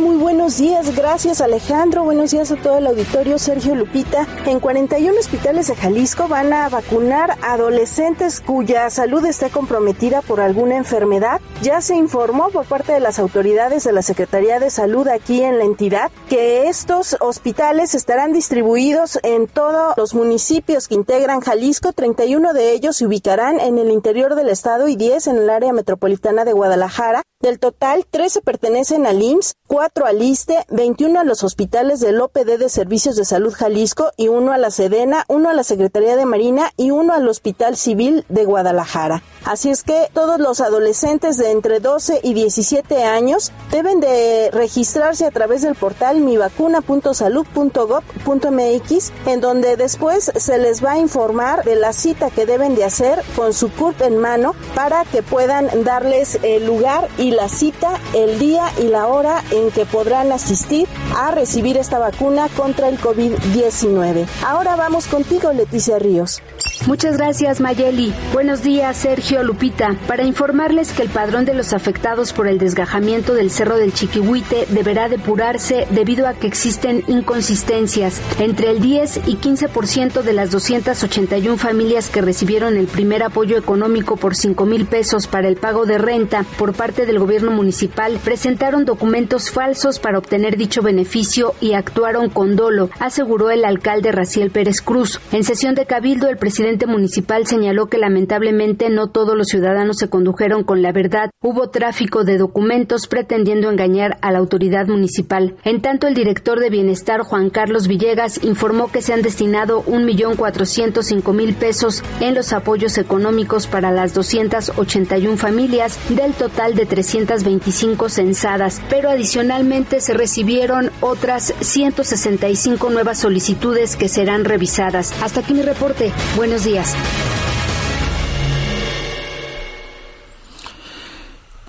Muy 0.00 0.09
buenos 0.20 0.58
días, 0.58 0.94
gracias 0.94 1.40
Alejandro, 1.40 2.04
buenos 2.04 2.30
días 2.30 2.52
a 2.52 2.56
todo 2.56 2.76
el 2.76 2.86
auditorio, 2.86 3.38
Sergio 3.38 3.74
Lupita. 3.74 4.26
En 4.44 4.60
41 4.60 5.18
hospitales 5.18 5.68
de 5.68 5.74
Jalisco 5.74 6.28
van 6.28 6.52
a 6.52 6.68
vacunar 6.68 7.38
adolescentes 7.42 8.42
cuya 8.42 8.90
salud 8.90 9.24
esté 9.24 9.48
comprometida 9.48 10.20
por 10.20 10.40
alguna 10.40 10.76
enfermedad. 10.76 11.40
Ya 11.62 11.80
se 11.80 11.96
informó 11.96 12.50
por 12.50 12.66
parte 12.66 12.92
de 12.92 13.00
las 13.00 13.18
autoridades 13.18 13.84
de 13.84 13.92
la 13.92 14.02
Secretaría 14.02 14.60
de 14.60 14.70
Salud 14.70 15.08
aquí 15.08 15.42
en 15.42 15.58
la 15.58 15.64
entidad 15.64 16.10
que 16.28 16.68
estos 16.68 17.16
hospitales 17.20 17.94
estarán 17.94 18.32
distribuidos 18.32 19.18
en 19.22 19.46
todos 19.46 19.94
los 19.96 20.14
municipios 20.14 20.86
que 20.88 20.96
integran 20.96 21.40
Jalisco. 21.40 21.92
31 21.92 22.52
de 22.52 22.72
ellos 22.72 22.98
se 22.98 23.06
ubicarán 23.06 23.58
en 23.58 23.78
el 23.78 23.90
interior 23.90 24.34
del 24.34 24.50
estado 24.50 24.88
y 24.88 24.96
10 24.96 25.28
en 25.28 25.36
el 25.38 25.50
área 25.50 25.72
metropolitana 25.72 26.44
de 26.44 26.52
Guadalajara. 26.52 27.22
Del 27.40 27.58
total, 27.58 28.04
13 28.10 28.42
pertenecen 28.42 29.06
al 29.06 29.22
IMSS, 29.22 29.54
4 29.66 30.04
al 30.04 30.09
ISTE, 30.18 30.66
21 30.70 31.20
a 31.20 31.24
los 31.24 31.44
hospitales 31.44 32.00
del 32.00 32.20
OPD 32.20 32.58
de 32.58 32.68
Servicios 32.68 33.16
de 33.16 33.24
Salud 33.24 33.52
Jalisco 33.52 34.10
y 34.16 34.28
uno 34.28 34.52
a 34.52 34.58
la 34.58 34.70
Sedena, 34.70 35.24
uno 35.28 35.48
a 35.48 35.54
la 35.54 35.64
Secretaría 35.64 36.16
de 36.16 36.26
Marina 36.26 36.72
y 36.76 36.90
uno 36.90 37.14
al 37.14 37.26
Hospital 37.28 37.76
Civil 37.76 38.24
de 38.28 38.44
Guadalajara. 38.44 39.22
Así 39.44 39.70
es 39.70 39.82
que 39.82 40.08
todos 40.12 40.38
los 40.38 40.60
adolescentes 40.60 41.38
de 41.38 41.50
entre 41.50 41.80
12 41.80 42.20
y 42.22 42.34
17 42.34 43.04
años 43.04 43.52
deben 43.70 44.00
de 44.00 44.50
registrarse 44.52 45.24
a 45.24 45.30
través 45.30 45.62
del 45.62 45.74
portal 45.74 46.20
mivacuna.salud.gov.mx 46.20 49.12
en 49.26 49.40
donde 49.40 49.76
después 49.76 50.32
se 50.36 50.58
les 50.58 50.84
va 50.84 50.92
a 50.92 50.98
informar 50.98 51.64
de 51.64 51.76
la 51.76 51.92
cita 51.92 52.30
que 52.30 52.46
deben 52.46 52.74
de 52.74 52.84
hacer 52.84 53.22
con 53.36 53.52
su 53.52 53.70
CURP 53.70 54.00
en 54.02 54.18
mano 54.18 54.54
para 54.74 55.04
que 55.04 55.22
puedan 55.22 55.84
darles 55.84 56.38
el 56.42 56.66
lugar 56.66 57.08
y 57.18 57.30
la 57.30 57.48
cita, 57.48 57.98
el 58.14 58.38
día 58.38 58.64
y 58.78 58.84
la 58.84 59.06
hora 59.06 59.42
en 59.50 59.70
que 59.70 59.86
podrán 60.00 60.32
asistir 60.32 60.88
a 61.14 61.30
recibir 61.30 61.76
esta 61.76 61.98
vacuna 61.98 62.48
contra 62.56 62.88
el 62.88 62.98
COVID-19. 62.98 64.26
Ahora 64.46 64.74
vamos 64.74 65.06
contigo, 65.06 65.52
Leticia 65.52 65.98
Ríos. 65.98 66.40
Muchas 66.86 67.18
gracias, 67.18 67.60
Mayeli. 67.60 68.14
Buenos 68.32 68.62
días, 68.62 68.96
Sergio 68.96 69.42
Lupita. 69.42 69.96
Para 70.06 70.24
informarles 70.24 70.92
que 70.92 71.02
el 71.02 71.10
padrón 71.10 71.44
de 71.44 71.52
los 71.52 71.74
afectados 71.74 72.32
por 72.32 72.48
el 72.48 72.56
desgajamiento 72.56 73.34
del 73.34 73.50
Cerro 73.50 73.76
del 73.76 73.92
Chiquihuite 73.92 74.64
deberá 74.70 75.10
depurarse 75.10 75.86
debido 75.90 76.26
a 76.26 76.32
que 76.32 76.46
existen 76.46 77.04
inconsistencias. 77.06 78.22
Entre 78.38 78.70
el 78.70 78.80
10 78.80 79.28
y 79.28 79.36
15% 79.36 80.22
de 80.22 80.32
las 80.32 80.50
281 80.50 81.58
familias 81.58 82.08
que 82.08 82.22
recibieron 82.22 82.78
el 82.78 82.86
primer 82.86 83.22
apoyo 83.22 83.58
económico 83.58 84.16
por 84.16 84.34
5 84.34 84.64
mil 84.64 84.86
pesos 84.86 85.26
para 85.26 85.48
el 85.48 85.56
pago 85.56 85.84
de 85.84 85.98
renta 85.98 86.46
por 86.56 86.72
parte 86.72 87.04
del 87.04 87.18
gobierno 87.18 87.50
municipal 87.50 88.18
presentaron 88.24 88.86
documentos 88.86 89.50
falsos 89.50 89.89
para 89.98 90.18
obtener 90.18 90.56
dicho 90.56 90.82
beneficio 90.82 91.54
y 91.60 91.72
actuaron 91.72 92.30
con 92.30 92.56
dolo, 92.56 92.90
aseguró 92.98 93.50
el 93.50 93.64
alcalde 93.64 94.12
Raciel 94.12 94.50
Pérez 94.50 94.80
Cruz. 94.80 95.20
En 95.32 95.44
sesión 95.44 95.74
de 95.74 95.86
cabildo, 95.86 96.28
el 96.28 96.36
presidente 96.36 96.86
municipal 96.86 97.46
señaló 97.46 97.86
que 97.86 97.98
lamentablemente 97.98 98.90
no 98.90 99.08
todos 99.08 99.36
los 99.36 99.48
ciudadanos 99.48 99.96
se 99.98 100.08
condujeron 100.08 100.64
con 100.64 100.82
la 100.82 100.92
verdad. 100.92 101.30
Hubo 101.42 101.70
tráfico 101.70 102.24
de 102.24 102.38
documentos 102.38 103.06
pretendiendo 103.06 103.70
engañar 103.70 104.18
a 104.22 104.30
la 104.30 104.38
autoridad 104.38 104.86
municipal. 104.86 105.56
En 105.64 105.80
tanto, 105.80 106.06
el 106.06 106.14
director 106.14 106.60
de 106.60 106.70
Bienestar, 106.70 107.22
Juan 107.22 107.50
Carlos 107.50 107.88
Villegas, 107.88 108.44
informó 108.44 108.92
que 108.92 109.02
se 109.02 109.12
han 109.12 109.22
destinado 109.22 109.82
un 109.86 110.04
millón 110.04 110.36
cuatrocientos 110.36 111.10
mil 111.32 111.54
pesos 111.54 112.02
en 112.20 112.34
los 112.34 112.52
apoyos 112.52 112.98
económicos 112.98 113.66
para 113.66 113.90
las 113.90 114.14
281 114.14 115.36
familias 115.36 115.98
del 116.10 116.32
total 116.32 116.74
de 116.74 116.86
325 116.86 118.08
censadas, 118.08 118.82
pero 118.90 119.10
adicionalmente 119.10 119.79
se 120.00 120.14
recibieron 120.14 120.90
otras 121.00 121.54
165 121.60 122.90
nuevas 122.90 123.18
solicitudes 123.18 123.96
que 123.96 124.08
serán 124.08 124.44
revisadas. 124.44 125.12
Hasta 125.22 125.40
aquí 125.40 125.54
mi 125.54 125.62
reporte. 125.62 126.12
Buenos 126.36 126.64
días. 126.64 126.94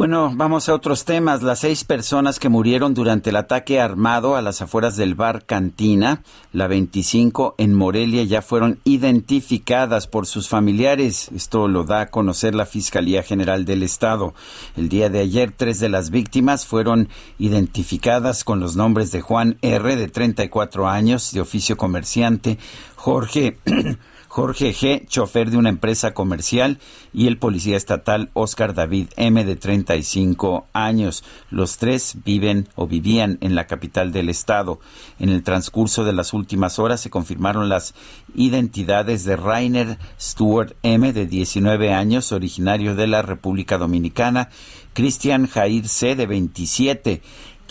Bueno, 0.02 0.32
vamos 0.34 0.68
a 0.68 0.74
otros 0.74 1.06
temas. 1.06 1.44
Las 1.44 1.60
seis 1.60 1.84
personas 1.84 2.40
que 2.40 2.50
murieron 2.50 2.96
durante 2.96 3.30
el 3.30 3.36
ataque 3.36 3.80
armado 3.80 4.36
a 4.36 4.42
las 4.42 4.64
afueras 4.64 4.98
del 4.98 5.14
bar 5.14 5.46
Cantina, 5.46 6.24
la 6.54 6.66
25 6.66 7.54
en 7.60 7.76
Morelia, 7.76 8.24
ya 8.24 8.42
fueron 8.42 8.80
identificadas 8.84 10.08
por 10.08 10.26
sus 10.26 10.50
familiares. 10.50 11.30
Esto 11.36 11.68
lo 11.68 11.84
da 11.84 12.02
a 12.02 12.08
conocer 12.08 12.56
la 12.56 12.66
Fiscalía 12.66 13.22
General 13.22 13.64
del 13.64 13.84
Estado. 13.84 14.34
El 14.76 14.90
día 14.90 15.12
de 15.12 15.20
ayer, 15.20 15.54
tres 15.56 15.80
de 15.80 15.90
las 15.90 16.10
víctimas 16.10 16.66
fueron 16.66 17.08
identificadas 17.38 18.44
con 18.44 18.60
los 18.60 18.76
nombres 18.76 19.12
de 19.12 19.22
Juan 19.22 19.60
R., 19.62 19.96
de 19.96 20.08
34 20.08 20.90
años, 20.90 21.32
de 21.32 21.42
oficio 21.42 21.78
comerciante, 21.78 22.58
Jorge 22.96 23.60
Jorge 24.32 24.74
G., 24.74 25.06
chofer 25.10 25.52
de 25.52 25.58
una 25.58 25.68
empresa 25.68 26.14
comercial, 26.14 26.80
y 27.12 27.28
el 27.28 27.38
policía 27.38 27.76
estatal 27.76 28.30
Oscar 28.32 28.74
David 28.74 29.10
M., 29.18 29.44
de 29.44 29.58
35 29.58 30.68
años. 30.72 31.26
Los 31.50 31.78
tres 31.78 32.16
viven 32.24 32.70
o 32.76 32.88
vivían 32.88 33.40
en 33.42 33.56
la 33.56 33.68
capital 33.68 34.14
del 34.14 34.30
estado. 34.30 34.80
En 35.20 35.28
el 35.28 35.44
transcurso 35.44 36.06
de 36.06 36.14
las 36.14 36.32
últimas 36.32 36.80
horas 36.80 37.02
se 37.02 37.10
confirmaron 37.10 37.68
las 37.68 37.94
identidades 38.34 39.26
de 39.26 39.36
Rainer 39.36 39.98
Stewart 40.18 40.78
M., 40.82 41.12
de 41.12 41.26
19 41.26 41.92
años, 41.92 42.32
originario 42.32 42.96
de 42.96 43.08
la 43.08 43.24
República 43.24 43.78
Dominicana, 43.78 44.48
Cristian 44.94 45.46
Jair 45.46 45.90
C., 45.90 46.16
de 46.16 46.26
27 46.26 47.22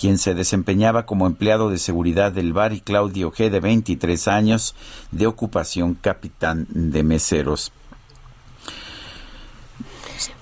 quien 0.00 0.18
se 0.18 0.34
desempeñaba 0.34 1.04
como 1.04 1.26
empleado 1.26 1.68
de 1.68 1.78
seguridad 1.78 2.32
del 2.32 2.52
bar, 2.52 2.72
y 2.72 2.80
Claudio 2.80 3.30
G., 3.30 3.50
de 3.50 3.60
23 3.60 4.28
años, 4.28 4.74
de 5.10 5.26
ocupación 5.26 5.94
capitán 5.94 6.66
de 6.70 7.02
meseros. 7.02 7.72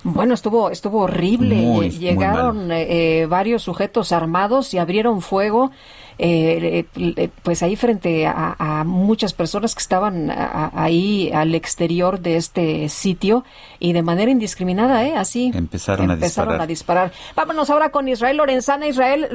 Bueno, 0.03 0.33
estuvo 0.33 0.69
estuvo 0.69 1.01
horrible. 1.01 1.89
Llegaron 1.89 2.71
eh, 2.71 3.25
varios 3.29 3.63
sujetos 3.63 4.11
armados 4.11 4.73
y 4.73 4.77
abrieron 4.77 5.21
fuego 5.21 5.71
eh, 6.21 6.85
eh, 6.95 7.29
pues 7.43 7.63
ahí 7.63 7.77
frente 7.77 8.27
a, 8.27 8.83
muchas 8.85 9.33
personas 9.33 9.73
que 9.73 9.79
estaban 9.79 10.29
ahí 10.29 11.31
al 11.33 11.55
exterior 11.55 12.19
de 12.19 12.35
este 12.35 12.89
sitio 12.89 13.45
y 13.79 13.93
de 13.93 14.01
manera 14.03 14.29
indiscriminada, 14.29 15.05
¿eh? 15.05 15.15
Así 15.15 15.51
empezaron, 15.53 16.11
a, 16.11 16.65
disparar. 16.67 17.11
Vámonos 17.35 17.69
ahora 17.69 17.91
con 17.91 18.07
Israel 18.07 18.37
Lorenzana. 18.37 18.87
Israel, 18.87 19.29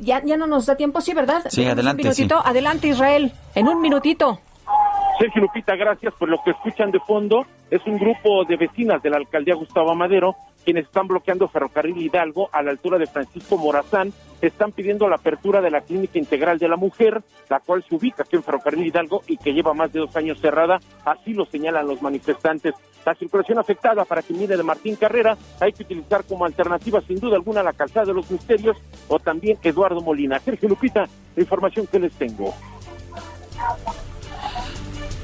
ya, 0.00 0.22
ya 0.24 0.36
no 0.36 0.46
nos 0.46 0.66
da 0.66 0.76
tiempo, 0.76 1.00
¿sí, 1.00 1.12
verdad? 1.12 1.44
Sí, 1.48 1.66
adelante. 1.66 2.08
Adelante, 2.44 2.88
Israel, 2.88 3.32
en 3.54 3.68
un 3.68 3.80
minutito. 3.80 4.40
Sergio 5.18 5.42
Lupita, 5.42 5.76
gracias 5.76 6.14
por 6.14 6.28
lo 6.28 6.42
que 6.42 6.50
escuchan 6.50 6.90
de 6.90 7.00
fondo. 7.00 7.46
Es 7.70 7.84
un 7.86 7.98
grupo 7.98 8.44
de 8.44 8.56
vecinas 8.56 9.02
de 9.02 9.10
la 9.10 9.18
alcaldía 9.18 9.54
Gustavo 9.54 9.94
Madero 9.94 10.36
quienes 10.64 10.86
están 10.86 11.08
bloqueando 11.08 11.48
Ferrocarril 11.48 11.98
Hidalgo 11.98 12.48
a 12.52 12.62
la 12.62 12.70
altura 12.70 12.98
de 12.98 13.06
Francisco 13.06 13.56
Morazán. 13.56 14.12
Están 14.40 14.72
pidiendo 14.72 15.08
la 15.08 15.16
apertura 15.16 15.60
de 15.60 15.70
la 15.70 15.82
Clínica 15.82 16.18
Integral 16.18 16.58
de 16.58 16.68
la 16.68 16.76
Mujer, 16.76 17.22
la 17.48 17.60
cual 17.60 17.84
se 17.88 17.94
ubica 17.94 18.22
aquí 18.22 18.36
en 18.36 18.42
Ferrocarril 18.42 18.86
Hidalgo 18.86 19.22
y 19.28 19.36
que 19.36 19.52
lleva 19.52 19.74
más 19.74 19.92
de 19.92 20.00
dos 20.00 20.16
años 20.16 20.40
cerrada. 20.40 20.80
Así 21.04 21.32
lo 21.32 21.44
señalan 21.46 21.86
los 21.86 22.02
manifestantes. 22.02 22.74
La 23.04 23.14
circulación 23.14 23.58
afectada 23.58 24.04
para 24.04 24.22
quien 24.22 24.38
viene 24.38 24.56
de 24.56 24.62
Martín 24.62 24.96
Carrera 24.96 25.36
hay 25.60 25.72
que 25.72 25.82
utilizar 25.82 26.24
como 26.24 26.44
alternativa 26.44 27.00
sin 27.02 27.20
duda 27.20 27.36
alguna 27.36 27.62
la 27.62 27.72
calzada 27.72 28.06
de 28.06 28.14
los 28.14 28.30
misterios 28.30 28.76
o 29.08 29.18
también 29.18 29.58
Eduardo 29.62 30.00
Molina. 30.00 30.38
Sergio 30.40 30.68
Lupita, 30.68 31.04
la 31.36 31.42
información 31.42 31.86
que 31.86 31.98
les 32.00 32.12
tengo. 32.14 32.52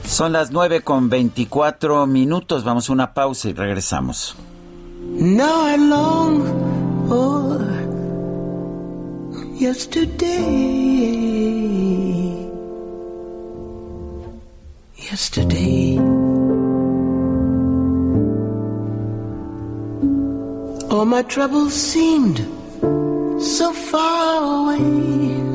Son 0.08 0.32
las 0.32 0.50
nueve 0.50 0.80
con 0.80 1.10
veinticuatro 1.10 2.06
minutos. 2.06 2.64
Vamos 2.64 2.88
a 2.88 2.92
una 2.94 3.12
pausa 3.12 3.50
y 3.50 3.52
regresamos. 3.52 4.34
Now 5.04 5.68
I 5.68 5.76
long 5.76 6.42
for 7.08 7.60
yesterday. 9.54 10.48
Yesterday. 14.96 15.98
All 20.90 21.04
my 21.04 21.22
troubles 21.22 21.74
seemed 21.74 22.38
so 23.38 23.72
far 23.72 24.72
away. 24.72 25.47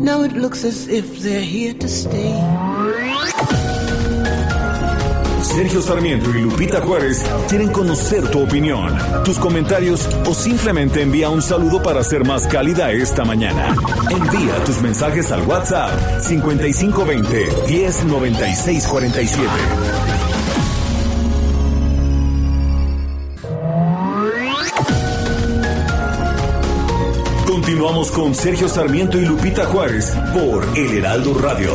Now 0.00 0.22
it 0.22 0.32
looks 0.32 0.64
as 0.64 0.88
if 0.88 1.20
they're 1.20 1.40
here 1.40 1.74
to 1.74 1.88
stay. 1.88 2.34
Sergio 5.42 5.82
Sarmiento 5.82 6.30
y 6.30 6.42
Lupita 6.42 6.80
Juárez 6.80 7.24
quieren 7.48 7.72
conocer 7.72 8.30
tu 8.30 8.42
opinión, 8.42 8.96
tus 9.24 9.38
comentarios 9.38 10.08
o 10.24 10.34
simplemente 10.34 11.02
envía 11.02 11.30
un 11.30 11.42
saludo 11.42 11.82
para 11.82 12.04
ser 12.04 12.24
más 12.24 12.46
cálida 12.46 12.92
esta 12.92 13.24
mañana. 13.24 13.74
Envía 14.08 14.62
tus 14.64 14.80
mensajes 14.80 15.32
al 15.32 15.42
WhatsApp 15.48 16.20
5520 16.20 17.48
109647. 17.68 20.37
Continuamos 27.68 28.10
con 28.12 28.34
Sergio 28.34 28.66
Sarmiento 28.66 29.20
y 29.20 29.26
Lupita 29.26 29.66
Juárez 29.66 30.16
por 30.32 30.66
El 30.74 30.96
Heraldo 30.96 31.34
Radio. 31.34 31.70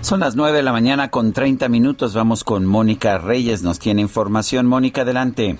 Son 0.00 0.20
las 0.20 0.34
nueve 0.34 0.56
de 0.56 0.62
la 0.62 0.72
mañana 0.72 1.10
con 1.10 1.34
30 1.34 1.68
minutos. 1.68 2.14
Vamos 2.14 2.42
con 2.42 2.64
Mónica 2.64 3.18
Reyes. 3.18 3.62
Nos 3.62 3.78
tiene 3.78 4.00
información. 4.00 4.64
Mónica, 4.64 5.02
adelante. 5.02 5.58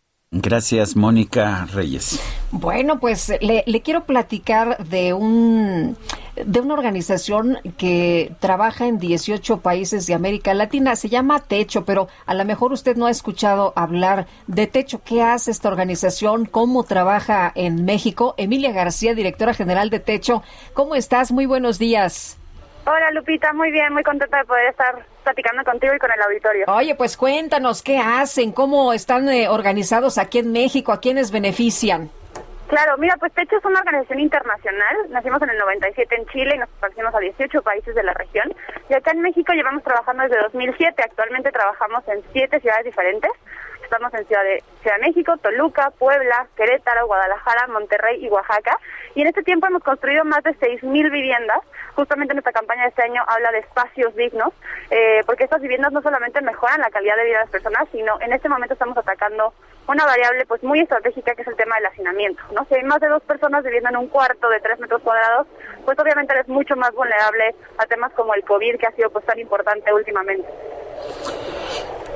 Gracias, 0.42 0.96
Mónica 0.96 1.68
Reyes. 1.74 2.22
Bueno, 2.52 3.00
pues 3.00 3.30
le, 3.42 3.64
le, 3.66 3.82
quiero 3.82 4.04
platicar 4.06 4.78
de 4.78 5.14
un 5.14 5.98
de 6.36 6.62
una 6.62 6.76
organización 6.76 7.58
que 7.78 8.32
trabaja 8.40 8.86
en 8.86 9.00
18 9.00 9.62
países 9.62 10.06
de 10.06 10.14
América 10.14 10.54
Latina. 10.54 10.96
Se 10.96 11.10
llama 11.10 11.40
Techo, 11.40 11.86
pero 11.86 12.08
a 12.28 12.36
lo 12.36 12.46
mejor 12.46 12.72
usted 12.72 12.96
no 12.96 13.08
ha 13.08 13.12
escuchado 13.12 13.74
hablar 13.76 14.28
de 14.46 14.68
Techo. 14.68 15.02
¿Qué 15.04 15.24
hace 15.24 15.50
esta 15.50 15.70
organización? 15.70 16.46
¿Cómo 16.46 16.84
trabaja 16.84 17.52
en 17.56 17.86
México? 17.86 18.36
Emilia 18.38 18.72
García, 18.72 19.16
directora 19.16 19.56
general 19.56 19.90
de 19.90 20.00
Techo. 20.00 20.44
¿Cómo 20.74 20.94
estás? 20.94 21.32
Muy 21.32 21.48
buenos 21.48 21.80
días. 21.80 22.38
Hola 22.86 23.12
Lupita, 23.12 23.52
muy 23.52 23.72
bien, 23.72 23.92
muy 23.92 24.04
contenta 24.04 24.38
de 24.38 24.46
poder 24.46 24.70
estar 24.70 25.06
platicando 25.28 25.64
contigo 25.66 25.94
y 25.94 26.00
con 26.00 26.10
el 26.10 26.22
auditorio. 26.22 26.66
Oye, 26.70 26.96
pues 26.96 27.18
cuéntanos 27.18 27.84
qué 27.84 27.98
hacen, 27.98 28.54
cómo 28.54 28.94
están 28.94 29.28
eh, 29.28 29.50
organizados 29.50 30.18
aquí 30.18 30.40
en 30.40 30.54
México, 30.54 30.94
a 30.94 31.02
quiénes 31.02 31.32
benefician. 31.32 32.10
Claro, 32.68 32.98
mira, 32.98 33.16
pues 33.18 33.34
Techo 33.34 33.58
es 33.58 33.66
una 33.66 33.80
organización 33.80 34.20
internacional. 34.20 34.96
Nacimos 35.10 35.42
en 35.42 35.50
el 35.50 35.58
97 35.58 36.16
en 36.16 36.26
Chile 36.28 36.56
y 36.56 36.60
nos 36.60 36.70
expansimos 36.70 37.16
a 37.16 37.20
18 37.20 37.62
países 37.62 37.96
de 37.96 38.04
la 38.04 38.14
región. 38.14 38.54
Y 38.90 38.94
acá 38.94 39.12
en 39.12 39.22
México 39.22 39.54
llevamos 39.54 39.84
trabajando 39.84 40.24
desde 40.24 40.42
2007. 40.44 41.02
Actualmente 41.02 41.52
trabajamos 41.52 42.08
en 42.08 42.24
siete 42.34 42.60
ciudades 42.60 42.86
diferentes. 42.86 43.32
Estamos 43.88 44.14
en 44.16 44.28
Ciudad 44.28 44.44
de, 44.44 44.62
Ciudad 44.82 44.98
de 44.98 45.08
México, 45.08 45.38
Toluca, 45.38 45.92
Puebla, 45.98 46.46
Querétaro, 46.58 47.08
Guadalajara, 47.08 47.68
Monterrey 47.68 48.24
y 48.24 48.28
Oaxaca. 48.28 48.78
Y 49.16 49.22
en 49.22 49.28
este 49.28 49.44
tiempo 49.44 49.66
hemos 49.66 49.82
construido 49.82 50.26
más 50.26 50.44
de 50.44 50.52
6.000 50.60 51.10
viviendas. 51.10 51.60
Justamente 51.96 52.34
nuestra 52.34 52.52
campaña 52.52 52.84
de 52.84 52.90
este 52.90 53.04
año 53.04 53.24
habla 53.26 53.50
de 53.52 53.60
espacios 53.60 54.14
dignos, 54.18 54.52
eh, 54.92 55.22
porque 55.26 55.46
estas 55.46 55.62
viviendas 55.62 55.94
no 55.94 56.02
solamente 56.02 56.42
mejoran 56.42 56.82
la 56.82 56.90
calidad 56.90 57.16
de 57.16 57.24
vida 57.24 57.38
de 57.38 57.44
las 57.46 57.50
personas, 57.50 57.88
sino 57.94 58.20
en 58.20 58.34
este 58.34 58.50
momento 58.50 58.74
estamos 58.74 58.98
atacando 58.98 59.54
una 59.88 60.06
variable 60.06 60.46
pues 60.46 60.62
muy 60.64 60.82
estratégica 60.82 61.34
que 61.34 61.44
es 61.44 61.48
el 61.48 61.56
tema 61.56 61.78
del 61.78 61.86
hacinamiento. 61.86 62.44
¿no? 62.52 62.66
Si 62.66 62.76
hay 62.76 62.84
más 62.84 63.00
de 63.00 63.08
dos 63.08 63.24
personas 63.24 63.64
viviendo 63.64 63.88
en 63.88 63.96
un 63.96 64.08
cuarto 64.08 64.50
de 64.50 64.60
tres 64.60 64.80
metros 64.80 65.02
cuadrados, 65.02 65.48
pues 65.86 65.98
obviamente 65.98 66.34
eres 66.34 66.50
mucho 66.50 66.76
más 66.76 66.92
vulnerable 66.94 67.56
a 67.78 67.86
temas 67.86 68.12
como 68.12 68.34
el 68.34 68.44
COVID, 68.44 68.78
que 68.78 68.88
ha 68.88 68.92
sido 68.92 69.10
pues 69.12 69.26
tan 69.26 69.40
importante 69.40 69.94
últimamente. 69.94 70.50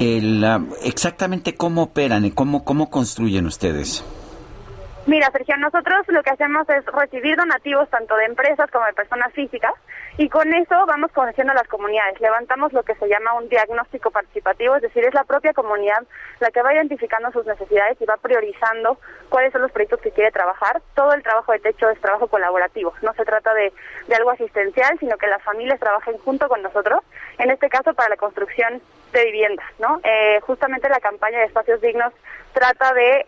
El, 0.02 0.44
exactamente 0.84 1.56
cómo 1.56 1.84
operan 1.84 2.26
y 2.26 2.32
cómo, 2.32 2.66
cómo 2.66 2.90
construyen 2.90 3.46
ustedes. 3.46 4.04
Mira, 5.06 5.30
Sergio, 5.32 5.58
nosotros 5.58 6.08
lo 6.08 6.24
que 6.24 6.32
hacemos 6.32 6.68
es 6.70 6.84
recibir 6.88 7.36
donativos 7.36 7.88
tanto 7.90 8.16
de 8.16 8.26
empresas 8.26 8.70
como 8.72 8.86
de 8.86 8.94
personas 8.94 9.32
físicas 9.34 9.74
y 10.18 10.28
con 10.28 10.52
eso 10.54 10.76
vamos 10.88 11.12
conociendo 11.12 11.54
a 11.54 11.56
las 11.56 11.68
comunidades. 11.68 12.20
Levantamos 12.20 12.74
lo 12.74 12.82
que 12.82 12.96
se 12.96 13.08
llama 13.08 13.34
un 13.34 13.48
diagnóstico 13.48 14.10
participativo, 14.10 14.76
es 14.76 14.82
decir, 14.82 15.04
es 15.06 15.14
la 15.14 15.24
propia 15.24 15.54
comunidad 15.54 16.04
la 16.40 16.50
que 16.50 16.64
va 16.64 16.74
identificando 16.74 17.32
sus 17.32 17.46
necesidades 17.46 18.02
y 18.02 18.06
va 18.06 18.18
priorizando 18.18 18.98
cuáles 19.30 19.52
son 19.52 19.62
los 19.62 19.72
proyectos 19.72 20.02
que 20.02 20.12
quiere 20.12 20.32
trabajar. 20.32 20.82
Todo 20.96 21.14
el 21.14 21.24
trabajo 21.24 21.52
de 21.52 21.60
techo 21.60 21.90
es 21.90 22.02
trabajo 22.02 22.28
colaborativo. 22.28 22.94
No 23.02 23.14
se 23.14 23.24
trata 23.26 23.54
de, 23.54 23.72
de 24.08 24.16
algo 24.16 24.32
asistencial, 24.32 24.98
sino 25.00 25.18
que 25.18 25.28
las 25.28 25.44
familias 25.44 25.80
trabajen 25.80 26.18
junto 26.20 26.48
con 26.48 26.62
nosotros, 26.62 27.02
en 27.38 27.52
este 27.52 27.70
caso 27.70 27.94
para 27.94 28.10
la 28.10 28.18
construcción 28.18 28.82
de 29.12 29.26
viviendas. 29.26 29.66
¿no? 29.80 30.00
Eh, 30.04 30.40
justamente 30.42 30.90
la 30.90 31.00
campaña 31.00 31.40
de 31.40 31.46
espacios 31.46 31.82
dignos 31.82 32.14
trata 32.54 32.94
de 32.94 33.26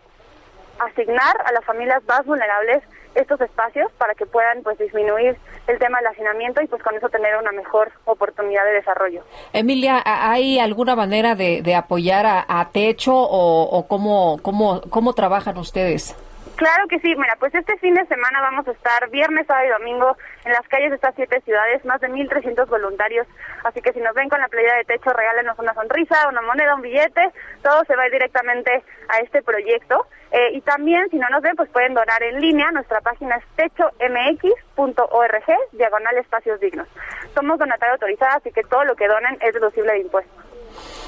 asignar 0.79 1.35
a 1.45 1.51
las 1.51 1.63
familias 1.65 2.03
más 2.07 2.25
vulnerables 2.25 2.83
estos 3.15 3.39
espacios 3.41 3.91
para 3.97 4.15
que 4.15 4.25
puedan 4.25 4.63
pues 4.63 4.77
disminuir 4.79 5.37
el 5.67 5.79
tema 5.79 5.99
del 5.99 6.07
hacinamiento 6.07 6.61
y 6.61 6.67
pues 6.67 6.81
con 6.81 6.95
eso 6.95 7.09
tener 7.09 7.37
una 7.37 7.51
mejor 7.51 7.91
oportunidad 8.05 8.65
de 8.65 8.71
desarrollo. 8.71 9.23
Emilia, 9.53 10.01
¿hay 10.03 10.59
alguna 10.59 10.95
manera 10.95 11.35
de, 11.35 11.61
de 11.61 11.75
apoyar 11.75 12.25
a, 12.25 12.45
a 12.47 12.69
Techo 12.71 13.15
o, 13.15 13.63
o 13.63 13.87
cómo, 13.87 14.39
cómo, 14.41 14.81
cómo 14.89 15.13
trabajan 15.13 15.57
ustedes? 15.57 16.15
Claro 16.55 16.87
que 16.87 16.99
sí, 16.99 17.15
mira, 17.15 17.35
pues 17.39 17.53
este 17.55 17.77
fin 17.77 17.95
de 17.95 18.05
semana 18.05 18.39
vamos 18.41 18.67
a 18.67 18.71
estar 18.71 19.09
viernes, 19.09 19.47
sábado 19.47 19.65
y 19.65 19.71
domingo 19.71 20.15
en 20.45 20.51
las 20.51 20.67
calles 20.67 20.91
de 20.91 20.95
estas 20.95 21.15
siete 21.15 21.41
ciudades, 21.41 21.83
más 21.83 21.99
de 21.99 22.09
1.300 22.09 22.67
voluntarios, 22.67 23.25
así 23.63 23.81
que 23.81 23.91
si 23.91 23.99
nos 23.99 24.13
ven 24.13 24.29
con 24.29 24.39
la 24.39 24.47
playera 24.49 24.77
de 24.77 24.83
techo, 24.83 25.11
regálenos 25.11 25.57
una 25.57 25.73
sonrisa, 25.73 26.27
una 26.29 26.41
moneda, 26.43 26.75
un 26.75 26.81
billete, 26.81 27.31
todo 27.63 27.83
se 27.85 27.95
va 27.95 28.03
directamente 28.11 28.83
a 29.09 29.19
este 29.19 29.41
proyecto. 29.41 30.05
Eh, 30.31 30.53
y 30.53 30.61
también, 30.61 31.09
si 31.09 31.17
no 31.17 31.27
nos 31.29 31.41
ven, 31.41 31.55
pues 31.55 31.69
pueden 31.69 31.93
donar 31.93 32.21
en 32.23 32.39
línea, 32.39 32.71
nuestra 32.71 33.01
página 33.01 33.35
es 33.35 33.43
techomx.org, 33.55 35.45
diagonal 35.71 36.17
espacios 36.17 36.59
dignos. 36.59 36.87
Somos 37.33 37.57
donataria 37.59 37.93
autorizada, 37.93 38.35
así 38.35 38.51
que 38.51 38.63
todo 38.63 38.83
lo 38.83 38.95
que 38.95 39.07
donen 39.07 39.37
es 39.41 39.53
deducible 39.53 39.93
de 39.93 39.99
impuestos. 40.01 40.43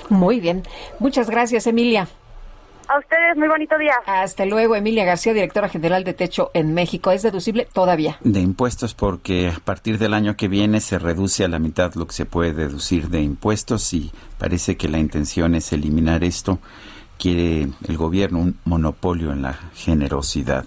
Muy 0.09 0.39
bien, 0.39 0.63
muchas 0.99 1.30
gracias 1.30 1.65
Emilia. 1.67 2.07
A 2.88 2.99
ustedes, 2.99 3.36
muy 3.36 3.48
bonito 3.48 3.78
día. 3.80 3.95
Hasta 4.06 4.45
luego, 4.45 4.76
Emilia 4.76 5.06
García, 5.06 5.34
directora 5.34 5.70
general 5.70 6.03
de 6.03 6.14
Techo 6.14 6.52
en 6.53 6.74
México. 6.74 7.12
¿Es 7.12 7.24
deducible 7.24 7.68
todavía? 7.74 8.18
De 8.24 8.40
impuestos, 8.40 8.94
porque 8.94 9.49
a 9.49 9.60
partir 9.60 9.98
del 9.98 10.14
año 10.14 10.38
que 10.38 10.48
viene 10.48 10.80
se 10.82 10.99
reduce 10.99 11.44
a 11.44 11.48
la 11.48 11.57
mitad 11.57 11.95
lo 11.95 12.06
que 12.06 12.14
se 12.14 12.26
puede 12.26 12.53
deducir 12.53 13.10
de 13.10 13.22
impuestos 13.22 13.91
y 13.94 14.12
parece 14.38 14.78
que 14.78 14.88
la 14.88 14.99
intención 14.99 15.56
es 15.56 15.74
eliminar 15.74 16.24
esto. 16.24 16.60
Quiere 17.18 17.70
el 17.88 17.98
gobierno 17.98 18.40
un 18.40 18.60
monopolio 18.66 19.32
en 19.32 19.41
la 19.41 19.53
generosidad. 19.74 20.66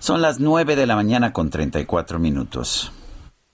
Son 0.00 0.22
las 0.22 0.40
9 0.40 0.74
de 0.74 0.86
la 0.86 0.96
mañana 0.96 1.32
con 1.32 1.50
34 1.50 2.18
minutos. 2.18 2.92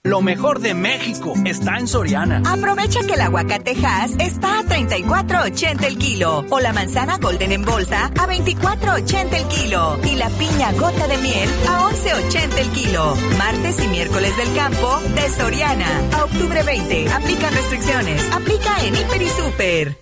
Lo 0.05 0.21
mejor 0.21 0.59
de 0.59 0.73
México 0.73 1.33
está 1.45 1.77
en 1.77 1.87
Soriana. 1.87 2.41
Aprovecha 2.45 2.99
que 3.07 3.13
el 3.13 3.21
aguacatejas 3.21 4.11
está 4.19 4.59
a 4.59 4.63
34.80 4.63 5.85
el 5.85 5.97
kilo 5.97 6.43
o 6.49 6.59
la 6.59 6.73
manzana 6.73 7.19
golden 7.19 7.53
en 7.53 7.63
bolsa 7.63 8.07
a 8.07 8.27
24.80 8.27 9.33
el 9.33 9.47
kilo 9.47 9.97
y 10.03 10.17
la 10.17 10.27
piña 10.31 10.73
gota 10.73 11.07
de 11.07 11.17
miel 11.19 11.49
a 11.69 11.89
11.80 11.89 12.57
el 12.57 12.69
kilo. 12.71 13.15
Martes 13.37 13.81
y 13.81 13.87
miércoles 13.87 14.35
del 14.35 14.53
campo 14.53 14.99
de 15.15 15.29
Soriana 15.29 15.87
a 16.11 16.25
octubre 16.25 16.63
20. 16.63 17.09
Aplica 17.09 17.49
restricciones. 17.49 18.29
Aplica 18.33 18.85
en 18.85 18.95
Hiper 18.95 19.21
y 19.21 19.29
Super. 19.29 19.97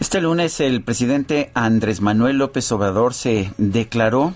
Este 0.00 0.22
lunes 0.22 0.58
el 0.60 0.82
presidente 0.82 1.50
Andrés 1.52 2.00
Manuel 2.00 2.38
López 2.38 2.72
Obrador 2.72 3.12
se 3.12 3.52
declaró 3.58 4.32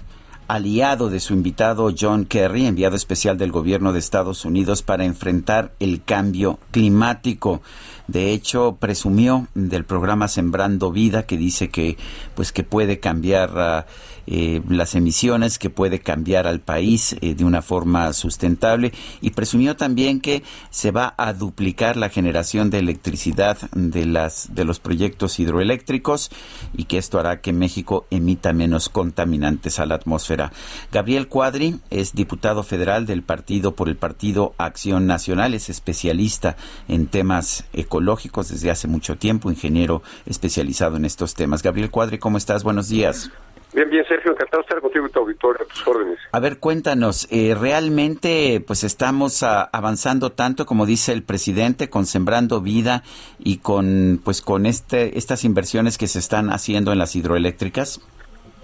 aliado 0.48 1.10
de 1.10 1.20
su 1.20 1.35
invitado 1.35 1.93
John 1.98 2.24
Kerry, 2.24 2.66
enviado 2.66 2.97
especial 2.97 3.39
del 3.39 3.52
gobierno 3.52 3.93
de 3.93 3.98
Estados 3.98 4.44
Unidos 4.44 4.82
para 4.82 5.05
enfrentar 5.05 5.73
el 5.81 6.02
cambio 6.02 6.59
climático. 6.70 7.62
De 8.06 8.32
hecho, 8.32 8.77
presumió 8.78 9.48
del 9.55 9.85
programa 9.85 10.28
Sembrando 10.28 10.93
Vida 10.93 11.24
que 11.24 11.36
dice 11.36 11.68
que 11.68 11.97
pues 12.35 12.52
que 12.52 12.62
puede 12.62 13.01
cambiar 13.01 13.51
ah, 13.56 13.86
eh, 14.26 14.62
las 14.68 14.94
emisiones, 14.94 15.58
que 15.58 15.70
puede 15.70 16.00
cambiar 16.00 16.46
al 16.46 16.60
país 16.60 17.16
eh, 17.20 17.34
de 17.34 17.44
una 17.44 17.62
forma 17.62 18.12
sustentable 18.12 18.92
y 19.20 19.30
presumió 19.30 19.76
también 19.76 20.20
que 20.20 20.42
se 20.70 20.90
va 20.90 21.14
a 21.16 21.32
duplicar 21.32 21.96
la 21.96 22.08
generación 22.08 22.70
de 22.70 22.78
electricidad 22.78 23.58
de 23.72 24.06
las 24.06 24.54
de 24.54 24.64
los 24.64 24.80
proyectos 24.80 25.38
hidroeléctricos 25.38 26.30
y 26.76 26.84
que 26.84 26.98
esto 26.98 27.18
hará 27.18 27.40
que 27.40 27.52
México 27.52 28.06
emita 28.10 28.52
menos 28.52 28.88
contaminantes 28.88 29.78
a 29.78 29.86
la 29.86 29.94
atmósfera. 29.96 30.52
Gabriel 30.92 31.28
Cuadri 31.28 31.80
es 31.90 32.14
diputado 32.14 32.62
federal 32.62 33.06
del 33.06 33.22
partido 33.22 33.74
por 33.74 33.88
el 33.88 33.96
Partido 33.96 34.54
Acción 34.58 35.06
Nacional, 35.06 35.54
es 35.54 35.68
especialista 35.68 36.56
en 36.88 37.06
temas 37.06 37.64
ecológicos 37.72 38.48
desde 38.48 38.70
hace 38.70 38.88
mucho 38.88 39.16
tiempo, 39.16 39.50
ingeniero 39.50 40.02
especializado 40.26 40.96
en 40.96 41.04
estos 41.04 41.34
temas. 41.34 41.62
Gabriel 41.62 41.90
Cuadri, 41.90 42.18
¿cómo 42.18 42.38
estás? 42.38 42.64
Buenos 42.64 42.88
días. 42.88 43.30
Bien, 43.72 43.90
bien, 43.90 44.05
Sergio, 44.06 44.32
encantado 44.32 44.62
de 44.62 44.66
estar 44.66 44.80
contigo 44.80 45.06
y 45.06 45.10
tu 45.10 45.20
auditorio, 45.20 45.64
a 45.64 45.68
tus 45.68 45.86
órdenes. 45.86 46.18
A 46.32 46.40
ver, 46.40 46.59
cuéntanos, 46.59 47.28
eh, 47.30 47.55
¿realmente 47.59 48.62
pues 48.66 48.84
estamos 48.84 49.43
a, 49.43 49.64
avanzando 49.64 50.30
tanto 50.30 50.66
como 50.66 50.86
dice 50.86 51.12
el 51.12 51.22
presidente 51.22 51.90
con 51.90 52.06
Sembrando 52.06 52.60
Vida 52.60 53.02
y 53.38 53.59
con 53.59 54.20
pues 54.24 54.40
con 54.40 54.66
este 54.66 55.18
estas 55.18 55.44
inversiones 55.44 55.98
que 55.98 56.06
se 56.06 56.20
están 56.20 56.51
haciendo 56.51 56.93
en 56.93 56.98
las 56.98 57.16
hidroeléctricas? 57.16 58.01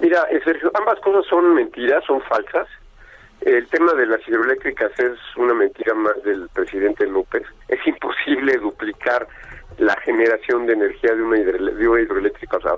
Mira, 0.00 0.22
eh, 0.30 0.40
Sergio, 0.44 0.70
ambas 0.74 0.98
cosas 1.00 1.24
son 1.28 1.54
mentiras, 1.54 2.02
son 2.06 2.20
falsas. 2.22 2.66
El 3.40 3.66
tema 3.68 3.92
de 3.94 4.06
las 4.06 4.26
hidroeléctricas 4.26 4.92
es 4.98 5.18
una 5.36 5.52
mentira 5.52 5.94
más 5.94 6.22
del 6.24 6.48
presidente 6.54 7.06
López. 7.06 7.42
Es 7.68 7.84
imposible 7.86 8.56
duplicar 8.58 9.26
la 9.82 9.96
generación 10.00 10.66
de 10.66 10.74
energía 10.74 11.14
de 11.14 11.22
una, 11.22 11.36
de 11.38 11.88
una 11.88 12.00
hidroeléctrica. 12.00 12.56
O 12.56 12.60
sea, 12.60 12.74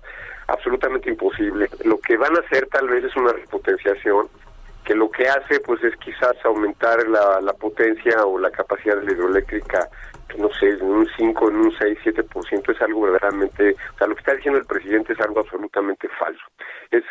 absolutamente 0.49 1.11
imposible. 1.11 1.69
Lo 1.85 1.99
que 1.99 2.17
van 2.17 2.37
a 2.37 2.41
hacer 2.41 2.67
tal 2.69 2.89
vez 2.89 3.05
es 3.05 3.17
una 3.17 3.33
repotenciación 3.33 4.29
que 4.85 4.95
lo 4.95 5.11
que 5.11 5.27
hace 5.27 5.61
pues 5.61 5.83
es 5.83 5.97
quizás 5.97 6.35
aumentar 6.45 7.09
la, 7.09 7.53
potencia 7.55 8.25
o 8.27 8.39
la 8.39 8.51
capacidad 8.51 8.97
de 8.97 9.07
la 9.07 9.13
hidroeléctrica, 9.13 9.89
no 10.37 10.51
sé, 10.61 10.69
en 10.71 10.83
un 10.83 11.09
5, 11.17 11.49
en 11.49 11.57
un 11.57 11.73
6, 11.79 11.99
7%, 12.05 12.75
es 12.75 12.83
algo 12.83 13.03
verdaderamente, 13.03 13.75
o 13.95 13.99
sea, 13.99 14.07
lo 14.07 14.15
que 14.15 14.21
está 14.21 14.35
diciendo 14.35 14.61
el 14.61 14.67
presidente 14.67 15.15
es 15.15 15.21
algo 15.21 15.41
absolutamente 15.41 16.07
falso. 16.09 16.45
Es, 16.91 17.03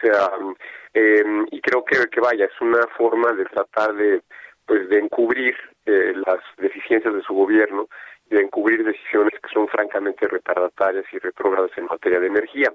eh, 0.94 1.24
y 1.50 1.62
creo 1.62 1.84
que, 1.84 1.98
que 2.12 2.22
vaya, 2.22 2.46
es 2.46 2.62
una 2.62 2.86
forma 2.96 3.34
de 3.34 3.46
tratar 3.46 3.96
de, 3.96 4.22
pues, 4.68 4.88
de 4.90 5.00
encubrir 5.00 5.56
eh, 5.86 6.14
las 6.28 6.40
deficiencias 6.58 7.14
de 7.14 7.22
su 7.24 7.34
gobierno 7.34 7.88
de 8.34 8.42
encubrir 8.42 8.84
decisiones 8.84 9.34
que 9.40 9.50
son 9.54 9.68
francamente 9.68 10.28
retardatarias 10.28 11.06
y 11.12 11.20
retrógradas 11.20 11.72
en 11.78 11.86
materia 11.86 12.20
de 12.20 12.28
energía. 12.28 12.74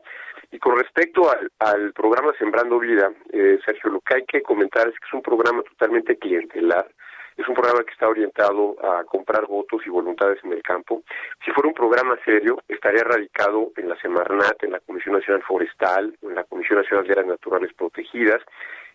Y 0.50 0.58
con 0.58 0.76
respecto 0.76 1.30
al, 1.58 1.92
programa 1.92 2.32
Sembrando 2.38 2.78
Vida, 2.78 3.12
eh, 3.32 3.58
Sergio, 3.64 3.90
lo 3.90 4.00
que 4.00 4.16
hay 4.16 4.24
que 4.24 4.42
comentar 4.42 4.88
es 4.88 4.94
que 4.94 5.06
es 5.06 5.12
un 5.12 5.22
programa 5.22 5.62
totalmente 5.62 6.16
clientelar, 6.16 6.88
es 7.36 7.46
un 7.46 7.54
programa 7.54 7.84
que 7.84 7.92
está 7.92 8.08
orientado 8.08 8.76
a 8.82 9.04
comprar 9.04 9.46
votos 9.46 9.82
y 9.86 9.90
voluntades 9.90 10.38
en 10.42 10.52
el 10.52 10.62
campo. 10.62 11.02
Si 11.44 11.52
fuera 11.52 11.68
un 11.68 11.74
programa 11.74 12.18
serio, 12.24 12.58
estaría 12.66 13.04
radicado 13.04 13.70
en 13.76 13.88
la 13.88 13.96
Semarnat, 14.00 14.62
en 14.64 14.72
la 14.72 14.80
Comisión 14.80 15.14
Nacional 15.14 15.42
Forestal, 15.42 16.16
en 16.22 16.34
la 16.34 16.44
Comisión 16.44 16.80
Nacional 16.80 17.06
de 17.06 17.12
Áreas 17.12 17.28
Naturales 17.28 17.72
Protegidas, 17.74 18.42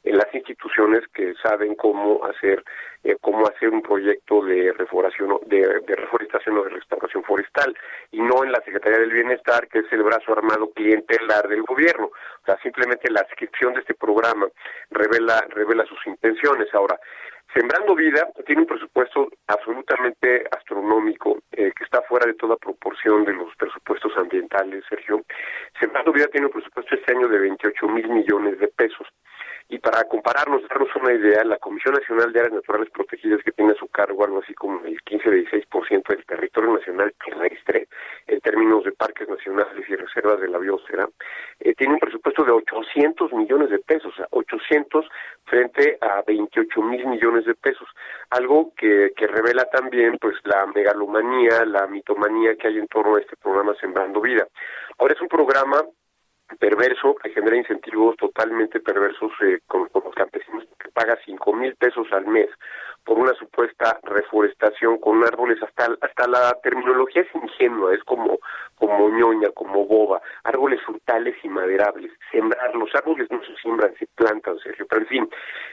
en 0.03 0.17
las 0.17 0.33
instituciones 0.33 1.01
que 1.13 1.33
saben 1.41 1.75
cómo 1.75 2.23
hacer 2.25 2.63
eh, 3.03 3.17
cómo 3.21 3.47
hacer 3.47 3.69
un 3.69 3.81
proyecto 3.81 4.43
de 4.43 4.71
reforestación 4.73 5.39
de, 5.45 5.81
de 5.85 5.95
reforestación 5.95 6.57
o 6.57 6.63
de 6.63 6.69
restauración 6.69 7.23
forestal 7.23 7.75
y 8.11 8.21
no 8.21 8.43
en 8.43 8.51
la 8.51 8.61
Secretaría 8.61 8.99
del 8.99 9.11
Bienestar 9.11 9.67
que 9.67 9.79
es 9.79 9.91
el 9.91 10.03
brazo 10.03 10.33
armado 10.33 10.71
clientelar 10.71 11.47
del 11.47 11.63
gobierno 11.63 12.05
o 12.07 12.45
sea 12.45 12.57
simplemente 12.61 13.09
la 13.11 13.21
adscripción 13.21 13.73
de 13.73 13.81
este 13.81 13.93
programa 13.93 14.47
revela 14.89 15.45
revela 15.49 15.85
sus 15.85 16.05
intenciones 16.07 16.73
ahora 16.73 16.99
Sembrando 17.53 17.93
Vida 17.93 18.27
tiene 18.47 18.61
un 18.61 18.67
presupuesto 18.67 19.29
absolutamente 19.45 20.43
astronómico 20.49 21.37
eh, 21.51 21.71
que 21.77 21.83
está 21.83 22.01
fuera 22.01 22.25
de 22.25 22.33
toda 22.33 22.55
proporción 22.57 23.25
de 23.25 23.33
los 23.33 23.55
presupuestos 23.55 24.11
ambientales, 24.17 24.83
Sergio. 24.89 25.21
Sembrando 25.79 26.11
Vida 26.11 26.27
tiene 26.29 26.47
un 26.47 26.51
presupuesto 26.51 26.95
este 26.95 27.11
año 27.11 27.27
de 27.27 27.37
28 27.37 27.87
mil 27.89 28.09
millones 28.09 28.59
de 28.59 28.69
pesos. 28.69 29.07
Y 29.73 29.79
para 29.79 30.03
compararnos, 30.03 30.61
darnos 30.69 30.95
una 30.97 31.13
idea, 31.13 31.43
la 31.43 31.57
Comisión 31.57 31.95
Nacional 31.95 32.31
de 32.31 32.41
Áreas 32.41 32.53
Naturales 32.53 32.91
Protegidas, 32.91 33.41
que 33.43 33.51
tiene 33.53 33.71
a 33.71 33.75
su 33.75 33.87
cargo 33.87 34.23
algo 34.23 34.39
así 34.43 34.53
como 34.53 34.85
el 34.85 35.01
15-16% 35.01 36.09
del 36.09 36.23
territorio 36.27 36.73
nacional 36.73 37.11
terrestre, 37.25 37.87
en 38.27 38.39
términos 38.41 38.83
de 38.83 38.91
parques 38.91 39.27
nacionales 39.27 39.83
y 39.89 39.95
reservas 39.95 40.39
de 40.41 40.49
la 40.49 40.59
biosfera, 40.59 41.09
eh, 41.59 41.73
tiene 41.73 41.93
un 41.93 41.99
presupuesto 41.99 42.43
de 42.43 42.51
800 42.51 43.33
millones 43.33 43.71
de 43.71 43.79
pesos, 43.79 44.13
o 44.13 44.15
sea, 44.15 44.27
800 44.29 45.09
frente 45.45 45.97
a 46.01 46.21
28 46.21 46.81
mil 46.83 47.07
millones 47.07 47.45
de 47.45 47.55
pesos, 47.55 47.89
algo 48.29 48.73
que, 48.77 49.11
que 49.17 49.25
revela 49.25 49.65
también 49.71 50.19
pues 50.21 50.35
la 50.43 50.67
megalomanía, 50.67 51.65
la 51.65 51.87
mitomanía 51.87 52.55
que 52.57 52.67
hay 52.67 52.77
en 52.77 52.87
torno 52.89 53.15
a 53.15 53.21
este 53.21 53.37
programa 53.37 53.73
Sembrando 53.81 54.21
Vida. 54.21 54.47
Ahora 54.99 55.15
es 55.15 55.21
un 55.21 55.29
programa 55.29 55.81
perverso 56.57 57.15
que 57.15 57.29
genera 57.31 57.57
incentivos 57.57 58.15
totalmente 58.17 58.79
perversos 58.79 59.31
eh, 59.41 59.59
con, 59.67 59.89
los 59.93 60.15
campesinos 60.15 60.65
que 60.79 60.89
paga 60.91 61.17
cinco 61.25 61.53
mil 61.53 61.75
pesos 61.75 62.07
al 62.11 62.25
mes 62.27 62.49
por 63.03 63.19
una 63.19 63.33
supuesta 63.33 63.99
reforestación 64.03 64.97
con 64.99 65.23
árboles. 65.23 65.61
Hasta 65.61 65.95
hasta 66.01 66.27
la 66.27 66.57
terminología 66.63 67.23
es 67.23 67.35
ingenua 67.35 67.93
es 67.93 68.03
como 68.03 68.39
como 68.75 69.09
ñoña 69.09 69.49
como 69.51 69.85
boba. 69.85 70.21
Árboles 70.43 70.81
frutales 70.85 71.35
y 71.43 71.49
maderables 71.49 72.11
sembrar 72.31 72.75
los 72.75 72.93
árboles 72.95 73.29
no 73.31 73.43
se 73.43 73.55
siembran 73.61 73.93
se 73.97 74.07
plantan 74.15 74.59
Sergio. 74.59 74.85
Pero 74.89 75.01
en 75.01 75.07
fin 75.07 75.29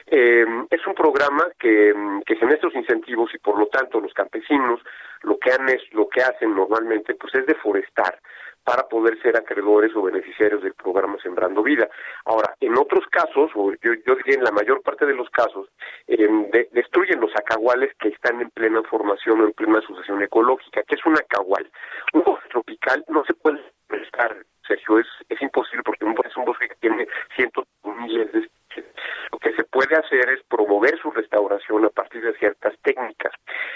eh, 0.07 0.45
es 0.69 0.87
un 0.87 0.93
programa 0.93 1.45
que 1.59 1.93
que 2.25 2.35
genera 2.35 2.55
estos 2.55 2.75
incentivos 2.75 3.33
y 3.33 3.37
por 3.37 3.57
lo 3.57 3.67
tanto 3.67 3.99
los 3.99 4.13
campesinos 4.13 4.79
lo 5.23 5.37
que 5.37 5.51
han 5.51 5.69
es 5.69 5.81
lo 5.93 6.07
que 6.09 6.21
hacen 6.21 6.55
normalmente 6.55 7.15
pues 7.15 7.33
es 7.35 7.45
deforestar 7.45 8.19
para 8.63 8.87
poder 8.87 9.19
ser 9.21 9.35
acreedores 9.37 9.95
o 9.95 10.03
beneficiarios 10.03 10.61
del 10.61 10.73
programa 10.73 11.17
Sembrando 11.21 11.63
Vida. 11.63 11.89
Ahora, 12.25 12.55
en 12.59 12.77
otros 12.77 13.05
casos, 13.07 13.51
o 13.55 13.73
yo, 13.81 14.15
diría 14.15 14.35
en 14.35 14.43
la 14.43 14.51
mayor 14.51 14.81
parte 14.81 15.05
de 15.05 15.15
los 15.15 15.29
casos, 15.29 15.67
eh, 16.07 16.27
destruyen 16.71 17.19
los 17.19 17.35
acaguales 17.35 17.91
que 17.99 18.09
están 18.09 18.41
en 18.41 18.49
plena 18.51 18.81
formación 18.83 19.41
o 19.41 19.45
en 19.45 19.53
plena 19.53 19.81
sucesión 19.81 20.21
ecológica. 20.21 20.83
¿Qué 20.83 20.95
es 20.95 21.05
un 21.05 21.17
acagual? 21.17 21.69
Un 22.13 22.23
bosque 22.23 22.49
tropical 22.49 23.03
no 23.09 23.23
se 23.25 23.33
puede 23.33 23.59
prestar, 23.87 24.37
Sergio, 24.67 24.99
es, 24.99 25.07
es 25.29 25.41
imposible 25.41 25.83
porque 25.83 26.05
es 26.27 26.37
un 26.37 26.45
bosque 26.45 26.69
que 26.69 26.75
tiene 26.75 27.07
cientos 27.35 27.65
de 27.83 27.91
miles 27.91 28.31
de 28.31 28.39
especies. 28.39 28.85
Lo 29.31 29.39
que 29.39 29.53
se 29.53 29.63
puede 29.65 29.95
hacer 29.95 30.29
es 30.29 30.43
promover 30.43 30.97
su 30.99 31.11
restauración 31.11 31.85
a 31.85 31.89
partir 31.89 32.23
de 32.23 32.33
ciertas 32.37 32.73
técnicas. 32.83 33.33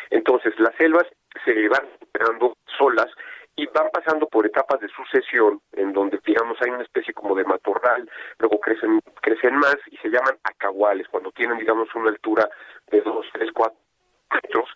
Entonces, 0.10 0.58
las 0.60 0.76
selvas 0.76 1.06
se 1.44 1.68
van 1.68 1.82
recuperando 2.00 2.58
solas 2.78 3.08
y 3.56 3.66
van 3.68 3.90
pasando 3.92 4.28
por 4.28 4.46
etapas 4.46 4.80
de 4.82 4.90
sucesión 4.90 5.62
en 5.74 5.94
donde 5.94 6.20
digamos 6.26 6.58
hay 6.62 6.72
una 6.72 6.84
especie 6.84 7.14
como 7.14 7.36
de 7.36 7.46
matorral, 7.46 8.10
luego 8.40 8.60
crecen 8.60 9.00
crecen 9.22 9.56
más 9.56 9.78
y 9.88 9.98
se 9.98 10.10
llaman 10.10 10.38
acaguales 10.44 11.08
cuando 11.10 11.32
tienen 11.32 11.58
digamos 11.58 11.88
una 11.96 12.10
altura 12.10 12.50
de 12.92 13.02
dos, 13.02 13.26
tres, 13.34 13.50
cuatro 13.54 13.78
metros, 14.32 14.70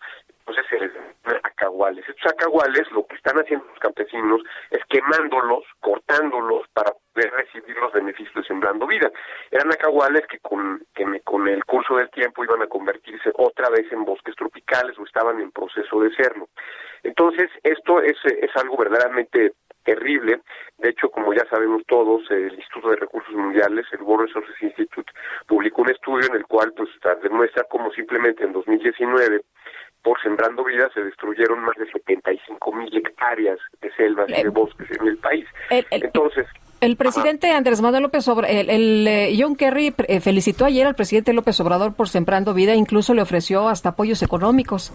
entonces 0.50 0.66
se 0.68 0.84
les 0.84 0.92
llaman 0.92 1.40
acaguales. 1.44 2.04
Estos 2.08 2.32
acaguales 2.32 2.90
lo 2.90 3.06
que 3.06 3.14
están 3.14 3.38
haciendo 3.38 3.64
los 3.66 3.78
campesinos 3.78 4.42
es 4.70 4.80
quemándolos, 4.88 5.64
cortándolos 5.78 6.66
para 6.72 6.92
poder 7.12 7.30
recibir 7.32 7.76
los 7.76 7.92
beneficios 7.92 8.34
de 8.34 8.42
sembrando 8.44 8.86
vida. 8.86 9.10
Eran 9.52 9.70
acaguales 9.72 10.26
que 10.26 10.40
con, 10.40 10.84
que 10.94 11.04
con 11.22 11.46
el 11.46 11.64
curso 11.64 11.96
del 11.96 12.10
tiempo 12.10 12.42
iban 12.42 12.62
a 12.62 12.66
convertirse 12.66 13.30
otra 13.36 13.70
vez 13.70 13.90
en 13.92 14.04
bosques 14.04 14.34
tropicales 14.34 14.98
o 14.98 15.04
estaban 15.04 15.40
en 15.40 15.52
proceso 15.52 16.00
de 16.00 16.12
serlo. 16.14 16.48
Entonces, 17.04 17.48
esto 17.62 18.02
es, 18.02 18.16
es 18.24 18.50
algo 18.56 18.76
verdaderamente 18.76 19.52
terrible. 19.84 20.40
De 20.78 20.90
hecho, 20.90 21.10
como 21.10 21.32
ya 21.32 21.46
sabemos 21.48 21.82
todos, 21.86 22.28
el 22.30 22.54
Instituto 22.54 22.90
de 22.90 22.96
Recursos 22.96 23.34
Mundiales, 23.34 23.86
el 23.92 24.02
World 24.02 24.26
Resources 24.26 24.62
Institute, 24.62 25.12
publicó 25.46 25.82
un 25.82 25.90
estudio 25.90 26.26
en 26.28 26.36
el 26.36 26.46
cual 26.46 26.72
pues 26.76 26.88
demuestra 27.22 27.64
cómo 27.64 27.90
simplemente 27.92 28.44
en 28.44 28.52
2019 28.52 29.42
por 30.02 30.20
Sembrando 30.22 30.64
Vida 30.64 30.88
se 30.94 31.02
destruyeron 31.02 31.60
más 31.60 31.76
de 31.76 31.90
75 31.90 32.72
mil 32.72 32.96
hectáreas 32.96 33.58
de 33.80 33.92
selvas 33.94 34.28
y 34.28 34.42
de 34.42 34.48
bosques 34.48 34.90
en 34.90 35.08
el 35.08 35.18
país. 35.18 35.46
Entonces, 35.90 36.46
el 36.80 36.96
presidente 36.96 37.50
Andrés 37.50 37.82
Manuel 37.82 38.04
López 38.04 38.26
Obrador, 38.28 38.50
el, 38.50 39.06
eh, 39.06 39.36
John 39.38 39.54
Kerry 39.54 39.94
eh, 40.08 40.20
felicitó 40.20 40.64
ayer 40.64 40.86
al 40.86 40.94
presidente 40.94 41.34
López 41.34 41.60
Obrador 41.60 41.94
por 41.94 42.08
Sembrando 42.08 42.54
Vida, 42.54 42.74
incluso 42.74 43.12
le 43.12 43.20
ofreció 43.20 43.68
hasta 43.68 43.90
apoyos 43.90 44.22
económicos. 44.22 44.92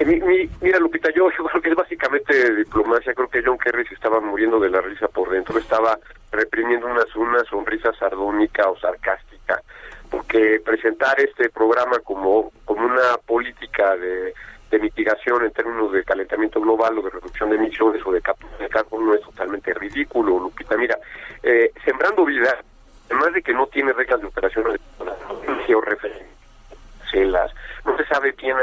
Eh, 0.00 0.48
mira, 0.60 0.78
Lupita, 0.80 1.10
yo, 1.16 1.28
creo 1.28 1.62
que 1.62 1.70
es 1.70 1.76
básicamente 1.76 2.54
diplomacia. 2.54 3.14
Creo 3.14 3.28
que 3.28 3.42
John 3.44 3.58
Kerry 3.58 3.86
se 3.86 3.94
estaba 3.94 4.20
muriendo 4.20 4.58
de 4.58 4.70
la 4.70 4.80
risa 4.80 5.06
por 5.06 5.30
dentro. 5.30 5.58
Estaba 5.58 5.98
reprimiendo 6.32 6.86
una, 6.86 7.04
una 7.14 7.44
sonrisa 7.44 7.92
sardónica 7.92 8.68
o 8.68 8.76
sarcástica. 8.78 9.62
Porque 10.10 10.60
presentar 10.64 11.20
este 11.20 11.50
programa 11.50 11.98
como, 12.00 12.52
como 12.64 12.86
una 12.86 13.16
política 13.26 13.96
de 13.96 14.34
mitigación 14.78 15.44
en 15.44 15.50
términos 15.52 15.92
de 15.92 16.04
calentamiento 16.04 16.60
global 16.60 16.98
o 16.98 17.02
de 17.02 17.10
reducción 17.10 17.50
de 17.50 17.56
emisiones 17.56 18.02
o 18.04 18.12
de 18.12 18.20
captura 18.20 18.56
de 18.58 18.68
carbono 18.68 19.14
es 19.14 19.22
totalmente 19.22 19.72
ridículo, 19.74 20.38
Lupita. 20.38 20.76
Mira, 20.76 20.98
eh, 21.42 21.72
Sembrando 21.84 22.24
Vida, 22.24 22.58
además 23.06 23.32
de 23.32 23.42
que 23.42 23.54
no 23.54 23.66
tiene 23.66 23.92
reglas 23.92 24.20
de 24.20 24.26
operación 24.26 24.66
no 27.84 27.96
se 27.96 28.04
sabe 28.06 28.34
quién 28.34 28.56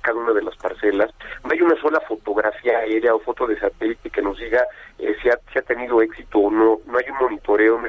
cada 0.00 0.18
una 0.18 0.32
de 0.32 0.42
las 0.42 0.56
parcelas. 0.56 1.10
No 1.44 1.50
hay 1.52 1.60
una 1.62 1.80
sola 1.80 2.00
fotografía 2.00 2.78
aérea 2.78 3.14
o 3.14 3.20
foto 3.20 3.46
de 3.46 3.58
satélite 3.58 4.10
que 4.10 4.22
nos 4.22 4.38
diga 4.38 4.64
eh, 4.98 5.16
si, 5.22 5.28
ha, 5.28 5.38
si, 5.52 5.58
ha, 5.58 5.62
tenido 5.62 6.02
éxito 6.02 6.38
o 6.38 6.50
no. 6.50 6.80
No 6.86 6.98
hay 6.98 7.10
un 7.10 7.18
monitoreo, 7.18 7.80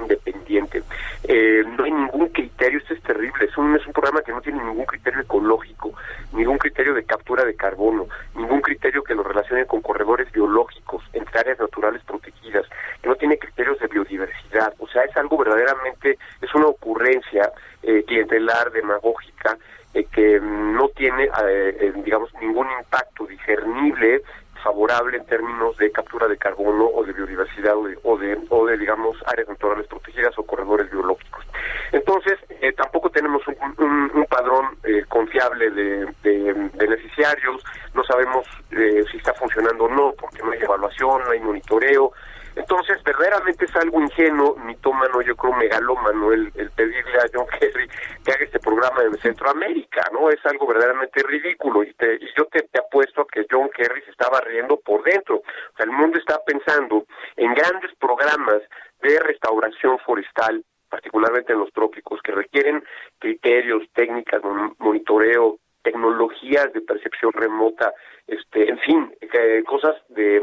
independiente. 0.00 0.82
Eh, 1.24 1.62
no 1.76 1.84
hay 1.84 1.92
ningún 1.92 2.28
criterio, 2.28 2.78
esto 2.78 2.94
es 2.94 3.02
terrible. 3.02 3.46
Es 3.46 3.56
un, 3.56 3.74
es 3.74 3.86
un 3.86 3.92
programa 3.92 4.22
que 4.22 4.32
no 4.32 4.40
tiene 4.40 4.62
ningún 4.62 4.84
criterio 4.84 5.20
ecológico, 5.20 5.92
ningún 6.32 6.58
criterio 6.58 6.94
de 6.94 7.04
captura 7.04 7.44
de 7.44 7.54
carbono, 7.54 8.06
ningún 8.34 8.60
criterio 8.60 9.02
que 9.02 9.14
lo 9.14 9.22
relacione 9.22 9.66
con 9.66 9.80
corredores 9.80 10.30
biológicos 10.32 11.02
entre 11.12 11.40
áreas 11.40 11.58
naturales 11.58 12.02
protegidas, 12.04 12.66
que 13.02 13.08
no 13.08 13.14
tiene 13.16 13.38
criterios 13.38 13.78
de 13.80 13.88
biodiversidad. 13.88 14.74
O 14.78 14.86
sea, 14.88 15.02
es 15.02 15.16
algo 15.16 15.38
verdaderamente, 15.38 16.18
es 16.40 16.54
una 16.54 16.66
ocurrencia 16.66 17.50
eh, 17.82 18.04
clientelar, 18.06 18.70
demagógica, 18.72 19.56
eh, 19.96 20.06
que 20.12 20.38
no 20.38 20.90
tiene, 20.90 21.24
eh, 21.24 21.76
eh, 21.80 21.92
digamos, 22.04 22.30
ningún 22.38 22.66
impacto 22.78 23.24
discernible 23.24 24.20
favorable 24.62 25.16
en 25.16 25.24
términos 25.24 25.74
de 25.78 25.90
captura 25.90 26.28
de 26.28 26.36
carbono 26.36 26.84
o 26.84 27.02
de 27.02 27.14
biodiversidad 27.14 27.74
o 27.78 28.18
de, 28.18 28.38
o 28.50 28.66
de, 28.66 28.76
digamos, 28.76 29.16
áreas 29.26 29.48
naturales 29.48 29.86
protegidas 29.86 30.38
o 30.38 30.44
corredores 30.44 30.90
biológicos. 30.90 31.46
Entonces, 31.92 32.38
tampoco 32.76 33.08
tenemos 33.08 33.40
un, 33.46 34.26
padrón 34.28 34.76
confiable 35.08 35.70
de, 35.70 36.12
de, 36.22 36.52
beneficiarios, 36.74 37.62
no 37.94 38.04
sabemos 38.04 38.44
si 38.70 39.16
está 39.16 39.32
funcionando 39.34 39.84
o 39.84 39.88
no, 39.88 40.12
porque 40.20 40.42
no 40.42 40.50
hay 40.50 40.60
evaluación, 40.60 41.22
no 41.24 41.30
hay 41.30 41.40
monitoreo, 41.40 42.12
entonces, 42.56 43.02
verdaderamente 43.04 43.66
es 43.66 43.76
algo 43.76 44.00
ingenuo, 44.00 44.56
mitómano, 44.56 45.20
yo 45.20 45.36
creo 45.36 45.52
megalómano, 45.54 46.32
el, 46.32 46.50
el 46.54 46.70
pedirle 46.70 47.18
a 47.18 47.28
John 47.32 47.46
Kerry 47.60 47.86
que 48.24 48.32
haga 48.32 48.44
este 48.44 48.58
programa 48.58 49.02
en 49.02 49.14
Centroamérica, 49.18 50.08
¿no? 50.10 50.30
Es 50.30 50.44
algo 50.46 50.66
verdaderamente 50.66 51.22
ridículo 51.22 51.84
y, 51.84 51.92
te, 51.92 52.14
y 52.14 52.26
yo 52.34 52.46
te, 52.46 52.62
te 52.62 52.78
apuesto 52.78 53.20
a 53.20 53.26
que 53.26 53.46
John 53.50 53.68
Kerry 53.76 54.00
se 54.02 54.10
estaba 54.10 54.40
riendo 54.40 54.80
por 54.80 55.04
dentro. 55.04 55.36
O 55.36 55.76
sea, 55.76 55.84
el 55.84 55.92
mundo 55.92 56.18
está 56.18 56.42
pensando 56.46 57.04
en 57.36 57.52
grandes 57.52 57.94
programas 57.96 58.62
de 59.02 59.20
restauración 59.20 59.98
forestal 59.98 60.64
particularmente 60.88 61.52
en 61.52 61.58
los 61.58 61.72
trópicos, 61.72 62.22
que 62.22 62.32
requieren 62.32 62.82
criterios, 63.18 63.82
técnicas, 63.92 64.40
monitoreo, 64.78 65.58
tecnologías 65.86 66.72
de 66.72 66.80
percepción 66.80 67.32
remota, 67.32 67.94
este, 68.26 68.68
en 68.68 68.78
fin, 68.80 69.14
eh, 69.20 69.62
cosas 69.64 69.94
de, 70.08 70.40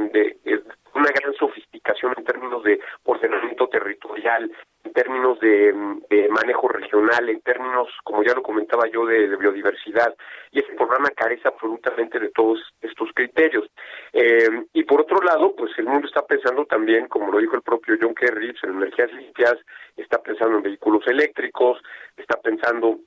una 0.95 1.09
gran 1.09 1.33
sofisticación 1.33 2.13
en 2.15 2.23
términos 2.23 2.63
de 2.63 2.79
ordenamiento 3.03 3.67
territorial, 3.67 4.49
en 4.85 4.93
términos 4.93 5.37
de, 5.41 5.73
manejo 6.29 6.69
regional, 6.69 7.27
en 7.27 7.41
términos, 7.41 7.89
como 8.05 8.23
ya 8.23 8.33
lo 8.33 8.41
comentaba 8.41 8.87
yo, 8.87 9.05
de, 9.05 9.35
biodiversidad. 9.35 10.15
Y 10.51 10.59
este 10.59 10.75
programa 10.75 11.09
carece 11.09 11.47
absolutamente 11.47 12.19
de 12.19 12.29
todos 12.29 12.59
estos 12.81 13.09
criterios. 13.13 13.69
Eh, 14.13 14.47
y 14.71 14.83
por 14.85 15.01
otro 15.01 15.19
lado, 15.21 15.53
pues 15.57 15.71
el 15.77 15.87
mundo 15.87 16.07
está 16.07 16.25
pensando 16.25 16.65
también, 16.65 17.07
como 17.07 17.31
lo 17.31 17.39
dijo 17.39 17.57
el 17.57 17.63
propio 17.63 17.97
John 17.99 18.15
Kerry, 18.15 18.55
en 18.63 18.69
energías 18.77 19.11
limpias, 19.11 19.55
está 19.97 20.21
pensando 20.21 20.57
en 20.57 20.63
vehículos 20.63 21.05
eléctricos, 21.07 21.81
está 22.15 22.39
pensando 22.39 22.99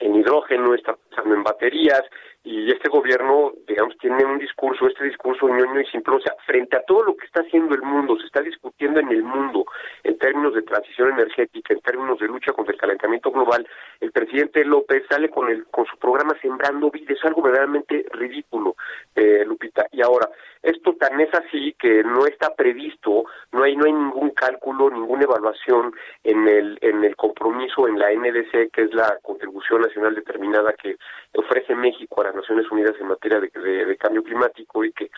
en 0.00 0.14
hidrógeno, 0.14 0.74
está 0.74 0.96
pensando 0.96 1.34
en 1.34 1.42
baterías, 1.42 2.02
y 2.42 2.70
este 2.70 2.88
gobierno, 2.88 3.52
digamos, 3.68 3.96
tiene 3.98 4.24
un 4.24 4.38
discurso, 4.38 4.86
este 4.88 5.04
discurso 5.04 5.46
ñoño 5.46 5.80
y 5.80 5.86
simple, 5.86 6.16
o 6.16 6.20
sea, 6.20 6.34
frente 6.46 6.76
a 6.76 6.82
todo 6.82 7.04
lo 7.04 7.16
que 7.16 7.26
está 7.26 7.42
haciendo 7.42 7.74
el 7.74 7.82
mundo, 7.82 8.16
se 8.18 8.26
está 8.26 8.40
discutiendo 8.40 9.00
en 9.00 9.10
el 9.10 9.22
mundo 9.22 9.66
en 10.04 10.18
términos 10.18 10.54
de 10.54 10.62
transición 10.62 11.10
energética, 11.10 11.74
en 11.74 11.80
términos 11.80 12.18
de 12.18 12.28
lucha 12.28 12.52
contra 12.52 12.72
el 12.72 12.80
calentamiento 12.80 13.30
global, 13.30 13.68
el 14.00 14.12
presidente 14.12 14.64
López 14.64 15.04
sale 15.10 15.28
con 15.28 15.50
el 15.50 15.66
con 15.66 15.84
su 15.84 15.98
programa 15.98 16.34
Sembrando 16.40 16.90
Vida, 16.90 17.12
es 17.12 17.24
algo 17.24 17.42
verdaderamente 17.42 18.06
ridículo, 18.12 18.74
eh, 19.14 19.44
Lupita. 19.46 19.86
Y 19.92 20.02
ahora, 20.02 20.28
esto 20.62 20.94
tan 20.94 21.20
es 21.20 21.32
así 21.34 21.74
que 21.78 22.02
no 22.02 22.26
está 22.26 22.54
previsto, 22.54 23.24
no 23.52 23.64
hay 23.64 23.76
no 23.76 23.84
hay 23.84 23.92
ningún 23.92 24.30
cálculo, 24.30 24.90
ninguna 24.90 25.24
evaluación 25.24 25.92
en 26.24 26.48
el 26.48 26.78
en 26.80 27.04
el 27.04 27.16
compromiso 27.16 27.86
en 27.86 27.98
la 27.98 28.12
NDC, 28.12 28.70
que 28.72 28.82
es 28.82 28.94
la 28.94 29.18
contribución 29.22 29.82
nacional 29.82 30.14
determinada 30.14 30.72
que 30.72 30.96
ofrece 31.34 31.74
México 31.74 32.20
a 32.22 32.29
Naciones 32.34 32.70
Unidas 32.70 32.94
en 33.00 33.08
materia 33.08 33.40
de, 33.40 33.96
cambio 33.96 34.22
climático 34.22 34.84
y 34.84 34.92
que, 34.92 35.10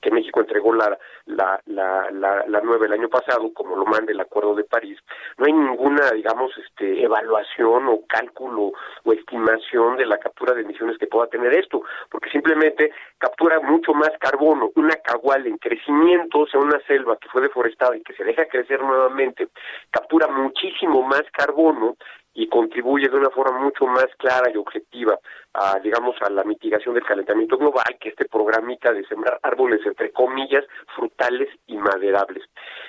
que 0.00 0.10
México 0.10 0.40
entregó 0.40 0.74
la, 0.74 0.98
la, 1.26 1.60
la, 1.66 2.10
la, 2.10 2.60
nueva 2.60 2.86
el 2.86 2.92
año 2.92 3.08
pasado, 3.08 3.52
como 3.52 3.76
lo 3.76 3.84
manda 3.84 4.12
el 4.12 4.20
Acuerdo 4.20 4.54
de 4.54 4.64
París, 4.64 4.98
no 5.38 5.46
hay 5.46 5.52
ninguna, 5.52 6.10
digamos, 6.10 6.52
este, 6.58 7.02
evaluación 7.02 7.88
o 7.88 8.00
cálculo 8.06 8.72
o 9.04 9.12
estimación 9.12 9.96
de 9.96 10.06
la 10.06 10.18
captura 10.18 10.54
de 10.54 10.62
emisiones 10.62 10.98
que 10.98 11.06
pueda 11.06 11.28
tener 11.28 11.54
esto, 11.54 11.82
porque 12.10 12.30
simplemente 12.30 12.92
captura 13.18 13.60
mucho 13.60 13.94
más 13.94 14.10
carbono. 14.18 14.70
Una 14.76 14.96
cagual 14.96 15.46
en 15.46 15.58
crecimiento, 15.58 16.40
o 16.40 16.46
sea, 16.46 16.60
una 16.60 16.80
selva 16.86 17.16
que 17.18 17.28
fue 17.28 17.42
deforestada 17.42 17.96
y 17.96 18.02
que 18.02 18.14
se 18.14 18.24
deja 18.24 18.46
crecer 18.46 18.80
nuevamente, 18.80 19.48
captura 19.90 20.28
muchísimo 20.28 21.02
más 21.02 21.22
carbono 21.32 21.96
y 22.36 22.48
contribuye 22.48 23.08
de 23.08 23.16
una 23.16 23.30
forma 23.30 23.58
mucho 23.58 23.86
más 23.86 24.06
clara 24.18 24.50
y 24.52 24.58
objetiva 24.58 25.18
a, 25.54 25.78
digamos, 25.78 26.16
a 26.20 26.28
la 26.28 26.44
mitigación 26.44 26.94
del 26.94 27.04
calentamiento 27.04 27.56
global 27.56 27.96
que 27.98 28.10
este 28.10 28.26
programita 28.26 28.92
de 28.92 29.06
sembrar 29.06 29.40
árboles, 29.42 29.80
entre 29.86 30.12
comillas, 30.12 30.64
frutales 30.94 31.48
y 31.66 31.78
maderables. 31.78 32.44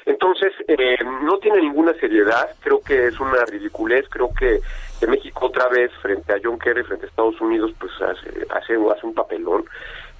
Entonces, 0.06 0.52
eh, 0.68 0.98
no 1.24 1.38
tiene 1.40 1.62
ninguna 1.62 1.94
seriedad, 1.94 2.50
creo 2.60 2.82
que 2.82 3.08
es 3.08 3.20
una 3.22 3.46
ridiculez, 3.46 4.06
creo 4.10 4.30
que, 4.38 4.60
México 5.08 5.46
otra 5.46 5.70
vez, 5.70 5.92
frente 6.02 6.34
a 6.34 6.40
John 6.44 6.58
Kerry, 6.58 6.84
frente 6.84 7.06
a 7.06 7.10
Estados 7.10 7.40
Unidos, 7.40 7.72
pues 7.80 7.92
hace, 8.02 8.30
hace, 8.50 8.74
hace 8.74 9.06
un 9.06 9.14
papelón. 9.14 9.64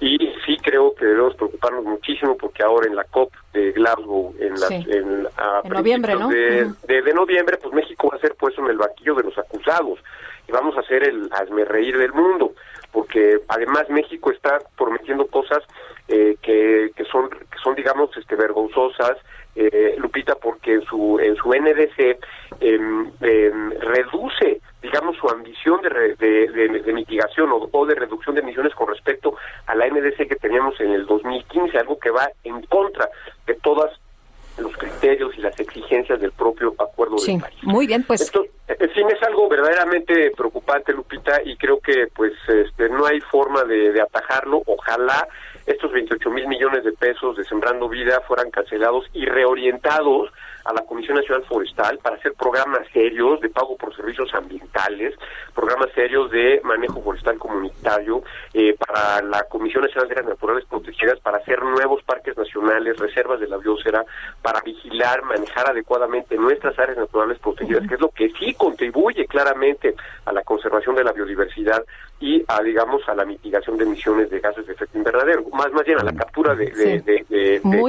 Y 0.00 0.16
sí 0.46 0.56
creo 0.62 0.94
que 0.94 1.04
debemos 1.04 1.34
preocuparnos 1.34 1.84
muchísimo 1.84 2.36
porque 2.36 2.62
ahora 2.62 2.86
en 2.86 2.94
la 2.94 3.04
COP 3.04 3.32
de 3.52 3.72
Glasgow, 3.72 4.32
en, 4.38 4.60
la, 4.60 4.68
en, 4.68 5.28
noviembre, 5.68 6.14
¿no? 6.14 6.28
De, 6.28 6.72
de, 6.86 7.14
noviembre, 7.14 7.56
pues 7.56 7.74
México 7.74 8.08
va 8.12 8.16
a 8.16 8.20
ser 8.20 8.34
puesto 8.36 8.62
en 8.64 8.70
el 8.70 8.78
vaquillo 8.78 9.16
de 9.16 9.24
los 9.24 9.36
acusados 9.36 9.98
y 10.46 10.52
vamos 10.52 10.76
a 10.76 10.80
hacer 10.80 11.02
el 11.02 11.28
hazme 11.32 11.64
reír 11.64 11.98
del 11.98 12.12
mundo, 12.12 12.52
porque 12.98 13.38
además 13.46 13.88
México 13.90 14.32
está 14.32 14.58
prometiendo 14.76 15.24
cosas 15.28 15.62
eh, 16.08 16.36
que, 16.42 16.90
que 16.96 17.04
son 17.04 17.30
que 17.30 17.58
son 17.62 17.76
digamos 17.76 18.10
este 18.16 18.34
vergonzosas. 18.34 19.16
Eh, 19.54 19.94
Lupita 19.98 20.34
porque 20.34 20.74
en 20.74 20.82
su 20.82 21.20
en 21.20 21.36
su 21.36 21.48
NDC 21.48 22.18
em, 22.60 23.12
em, 23.20 23.70
reduce 23.80 24.60
digamos, 24.82 25.16
su 25.16 25.28
ambición 25.28 25.80
de, 25.82 26.16
de, 26.16 26.92
mitigación 26.92 27.50
o, 27.50 27.86
de 27.86 27.94
reducción 27.94 28.34
de 28.34 28.42
emisiones 28.42 28.74
con 28.74 28.88
respecto 28.88 29.36
a 29.66 29.74
la 29.74 29.88
NDC 29.88 30.28
que 30.28 30.36
teníamos 30.36 30.80
en 30.80 30.92
el 30.92 31.06
2015, 31.06 31.78
algo 31.78 31.98
que 31.98 32.10
va 32.10 32.28
en 32.44 32.62
contra 32.62 33.08
de 33.46 33.54
todos 33.54 33.90
los 34.58 34.76
criterios 34.76 35.32
y 35.36 35.40
las 35.40 35.58
exigencias 35.58 36.20
del 36.20 36.32
propio 36.32 36.74
Acuerdo 36.78 37.16
de 37.16 37.38
París. 37.38 37.58
Muy 37.62 37.86
bien, 37.86 38.04
pues. 38.04 38.20
Esto, 38.22 38.44
en 38.66 38.90
fin, 38.90 39.06
es 39.10 39.22
algo 39.22 39.48
verdaderamente 39.48 40.30
preocupante, 40.36 40.92
Lupita, 40.92 41.40
y 41.44 41.56
creo 41.56 41.80
que 41.80 42.08
pues 42.14 42.32
este, 42.48 42.88
no 42.88 43.06
hay 43.06 43.20
forma 43.20 43.64
de, 43.64 43.92
de 43.92 44.00
atajarlo. 44.00 44.62
Ojalá 44.66 45.26
estos 45.68 45.92
28 45.92 46.30
mil 46.30 46.46
millones 46.46 46.84
de 46.84 46.92
pesos 46.92 47.36
de 47.36 47.44
Sembrando 47.44 47.88
Vida 47.88 48.20
fueran 48.26 48.50
cancelados 48.50 49.06
y 49.12 49.24
reorientados 49.24 50.30
a 50.64 50.72
la 50.74 50.82
Comisión 50.82 51.16
Nacional 51.16 51.44
Forestal 51.44 51.98
para 51.98 52.16
hacer 52.16 52.34
programas 52.34 52.86
serios 52.92 53.40
de 53.40 53.48
pago 53.48 53.76
por 53.76 53.94
servicios 53.96 54.32
ambientales, 54.34 55.14
programas 55.54 55.88
serios 55.94 56.30
de 56.30 56.60
manejo 56.62 57.00
forestal 57.00 57.38
comunitario, 57.38 58.22
eh, 58.52 58.74
para 58.74 59.22
la 59.22 59.44
Comisión 59.44 59.84
Nacional 59.84 60.08
de 60.08 60.14
las 60.16 60.26
Naturales 60.26 60.64
Protegidas 60.66 61.18
para 61.20 61.38
hacer 61.38 61.62
nuevos 61.62 62.02
parques 62.02 62.18
parques 62.18 62.36
nacionales, 62.36 62.96
reservas 62.98 63.38
de 63.38 63.46
la 63.46 63.58
biosfera, 63.58 64.04
para 64.42 64.60
vigilar, 64.60 65.22
manejar 65.22 65.70
adecuadamente 65.70 66.36
nuestras 66.36 66.76
áreas 66.78 66.98
naturales 66.98 67.38
protegidas, 67.38 67.86
que 67.86 67.94
es 67.94 68.00
lo 68.00 68.08
que 68.08 68.30
sí 68.30 68.54
contribuye 68.54 69.26
claramente 69.26 69.94
a 70.24 70.32
la 70.32 70.42
conservación 70.42 70.96
de 70.96 71.04
la 71.04 71.12
biodiversidad 71.12 71.84
y 72.20 72.42
a, 72.48 72.62
digamos, 72.62 73.02
a 73.08 73.14
la 73.14 73.24
mitigación 73.24 73.76
de 73.76 73.84
emisiones 73.84 74.30
de 74.30 74.40
gases 74.40 74.66
de 74.66 74.72
efecto 74.72 74.98
invernadero, 74.98 75.44
más, 75.52 75.70
más 75.72 75.84
bien 75.84 75.98
a 76.00 76.04
la 76.04 76.12
captura 76.12 76.54
de, 76.54 76.72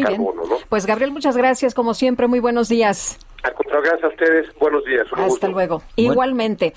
carbono. 0.04 0.44
¿no? 0.46 0.58
Pues 0.70 0.86
Gabriel, 0.86 1.12
muchas 1.12 1.36
gracias, 1.36 1.74
como 1.74 1.94
siempre, 1.94 2.28
muy 2.28 2.40
buenos 2.40 2.70
días. 2.70 3.20
Al 3.44 3.54
contrario, 3.54 3.90
gracias 3.90 4.04
a 4.04 4.08
ustedes, 4.14 4.60
buenos 4.60 4.84
días. 4.86 5.08
Hasta 5.14 5.48
luego. 5.48 5.82
Igualmente. 5.96 6.74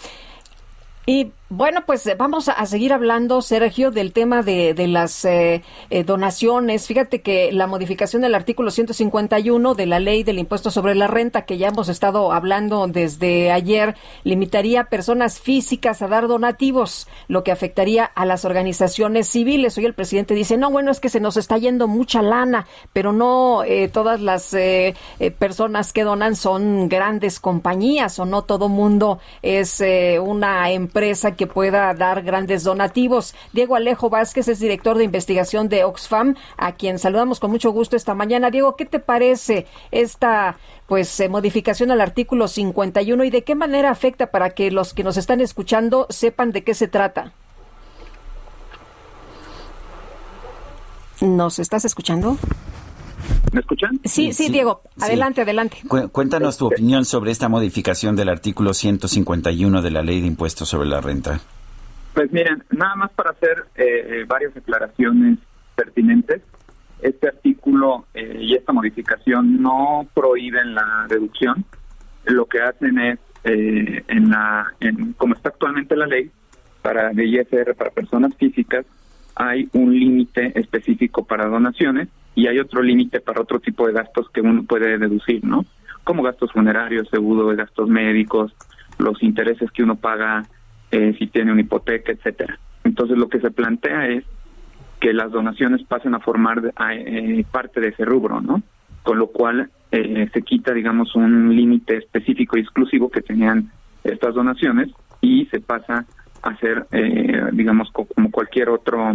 Y 1.04 1.32
bueno, 1.54 1.84
pues 1.84 2.06
eh, 2.06 2.14
vamos 2.14 2.48
a, 2.48 2.64
seguir 2.64 2.94
hablando, 2.94 3.42
Sergio, 3.42 3.90
del 3.90 4.14
tema 4.14 4.42
de, 4.42 4.74
las 4.88 5.22
eh, 5.26 5.62
eh, 5.90 6.02
donaciones. 6.02 6.86
Fíjate 6.86 7.20
que 7.20 7.52
la 7.52 7.66
modificación 7.66 8.22
del 8.22 8.34
artículo 8.34 8.70
151 8.70 9.74
de 9.74 9.84
la 9.84 10.00
ley 10.00 10.22
del 10.22 10.38
impuesto 10.38 10.70
sobre 10.70 10.94
la 10.94 11.08
renta, 11.08 11.42
que 11.42 11.58
ya 11.58 11.68
hemos 11.68 11.90
estado 11.90 12.32
hablando 12.32 12.86
desde 12.86 13.52
ayer, 13.52 13.96
limitaría 14.24 14.80
a 14.80 14.84
personas 14.84 15.40
físicas 15.40 16.00
a 16.00 16.08
dar 16.08 16.26
donativos, 16.26 17.06
lo 17.28 17.44
que 17.44 17.52
afectaría 17.52 18.06
a 18.06 18.24
las 18.24 18.46
organizaciones 18.46 19.28
civiles. 19.28 19.76
Hoy 19.76 19.84
el 19.84 19.92
presidente 19.92 20.32
dice, 20.32 20.56
no, 20.56 20.70
bueno, 20.70 20.90
es 20.90 21.00
que 21.00 21.10
se 21.10 21.20
nos 21.20 21.36
está 21.36 21.58
yendo 21.58 21.86
mucha 21.86 22.22
lana, 22.22 22.66
pero 22.94 23.12
no 23.12 23.62
todas 23.92 24.22
las 24.22 24.56
personas 25.38 25.92
que 25.92 26.04
donan 26.04 26.34
son 26.34 26.88
grandes 26.88 27.40
compañías 27.40 28.18
o 28.18 28.24
no 28.24 28.42
todo 28.42 28.70
mundo 28.70 29.18
es 29.42 29.82
una 30.18 30.70
empresa 30.70 31.32
que 31.36 31.41
que 31.42 31.48
pueda 31.48 31.92
dar 31.92 32.22
grandes 32.22 32.62
donativos. 32.62 33.34
Diego 33.52 33.74
Alejo 33.74 34.08
Vázquez 34.08 34.46
es 34.46 34.60
director 34.60 34.96
de 34.96 35.02
investigación 35.02 35.68
de 35.68 35.82
Oxfam, 35.82 36.36
a 36.56 36.76
quien 36.76 37.00
saludamos 37.00 37.40
con 37.40 37.50
mucho 37.50 37.72
gusto 37.72 37.96
esta 37.96 38.14
mañana. 38.14 38.52
Diego, 38.52 38.76
¿qué 38.76 38.86
te 38.86 39.00
parece 39.00 39.66
esta 39.90 40.56
pues 40.86 41.18
eh, 41.18 41.28
modificación 41.28 41.90
al 41.90 42.00
artículo 42.00 42.46
51 42.46 43.24
y 43.24 43.30
de 43.30 43.42
qué 43.42 43.56
manera 43.56 43.90
afecta 43.90 44.30
para 44.30 44.50
que 44.50 44.70
los 44.70 44.94
que 44.94 45.02
nos 45.02 45.16
están 45.16 45.40
escuchando 45.40 46.06
sepan 46.10 46.52
de 46.52 46.62
qué 46.62 46.74
se 46.74 46.86
trata? 46.86 47.32
¿Nos 51.20 51.58
estás 51.58 51.84
escuchando? 51.84 52.38
¿Me 53.52 53.60
escuchan? 53.60 54.00
Sí, 54.04 54.32
sí, 54.32 54.50
Diego. 54.50 54.80
Adelante, 54.98 55.42
adelante. 55.42 55.76
Cuéntanos 56.10 56.56
tu 56.56 56.66
opinión 56.66 57.04
sobre 57.04 57.30
esta 57.30 57.50
modificación 57.50 58.16
del 58.16 58.30
artículo 58.30 58.72
151 58.72 59.82
de 59.82 59.90
la 59.90 60.02
Ley 60.02 60.22
de 60.22 60.26
Impuestos 60.26 60.70
sobre 60.70 60.88
la 60.88 61.02
Renta. 61.02 61.38
Pues 62.14 62.32
miren, 62.32 62.64
nada 62.70 62.96
más 62.96 63.10
para 63.12 63.30
hacer 63.30 63.64
eh, 63.76 63.84
eh, 63.84 64.24
varias 64.26 64.54
declaraciones 64.54 65.38
pertinentes. 65.76 66.40
Este 67.02 67.28
artículo 67.28 68.06
eh, 68.14 68.38
y 68.40 68.54
esta 68.54 68.72
modificación 68.72 69.60
no 69.60 70.06
prohíben 70.14 70.74
la 70.74 71.06
deducción. 71.08 71.64
Lo 72.24 72.46
que 72.46 72.60
hacen 72.62 72.98
es, 72.98 73.18
en 73.44 74.30
la, 74.30 74.72
en, 74.80 75.14
como 75.14 75.34
está 75.34 75.48
actualmente 75.48 75.96
la 75.96 76.06
ley, 76.06 76.30
para 76.80 77.10
de 77.10 77.26
ISR 77.26 77.74
para 77.74 77.90
personas 77.90 78.34
físicas, 78.36 78.86
hay 79.34 79.68
un 79.72 79.92
límite 79.92 80.58
específico 80.58 81.24
para 81.24 81.46
donaciones 81.46 82.08
y 82.34 82.46
hay 82.46 82.58
otro 82.58 82.82
límite 82.82 83.20
para 83.20 83.40
otro 83.40 83.60
tipo 83.60 83.86
de 83.86 83.92
gastos 83.92 84.28
que 84.30 84.40
uno 84.40 84.62
puede 84.62 84.98
deducir, 84.98 85.44
¿no? 85.44 85.64
Como 86.04 86.22
gastos 86.22 86.52
funerarios, 86.52 87.08
seguro, 87.08 87.54
gastos 87.54 87.88
médicos, 87.88 88.54
los 88.98 89.22
intereses 89.22 89.70
que 89.70 89.82
uno 89.82 89.96
paga 89.96 90.44
eh, 90.90 91.14
si 91.18 91.26
tiene 91.26 91.52
una 91.52 91.60
hipoteca, 91.60 92.12
etcétera. 92.12 92.58
Entonces 92.84 93.18
lo 93.18 93.28
que 93.28 93.40
se 93.40 93.50
plantea 93.50 94.08
es 94.08 94.24
que 95.00 95.12
las 95.12 95.30
donaciones 95.32 95.82
pasen 95.84 96.14
a 96.14 96.20
formar 96.20 96.72
eh, 96.90 97.44
parte 97.50 97.80
de 97.80 97.88
ese 97.88 98.04
rubro, 98.04 98.40
¿no? 98.40 98.62
Con 99.02 99.18
lo 99.18 99.28
cual 99.28 99.70
eh, 99.90 100.28
se 100.32 100.42
quita, 100.42 100.72
digamos, 100.72 101.14
un 101.14 101.54
límite 101.54 101.96
específico 101.96 102.56
y 102.56 102.60
exclusivo 102.60 103.10
que 103.10 103.20
tenían 103.20 103.70
estas 104.04 104.34
donaciones 104.34 104.90
y 105.20 105.46
se 105.46 105.60
pasa 105.60 106.06
a 106.42 106.56
ser, 106.56 106.86
digamos, 107.52 107.92
como 107.92 108.32
cualquier 108.32 108.68
otro 108.68 109.14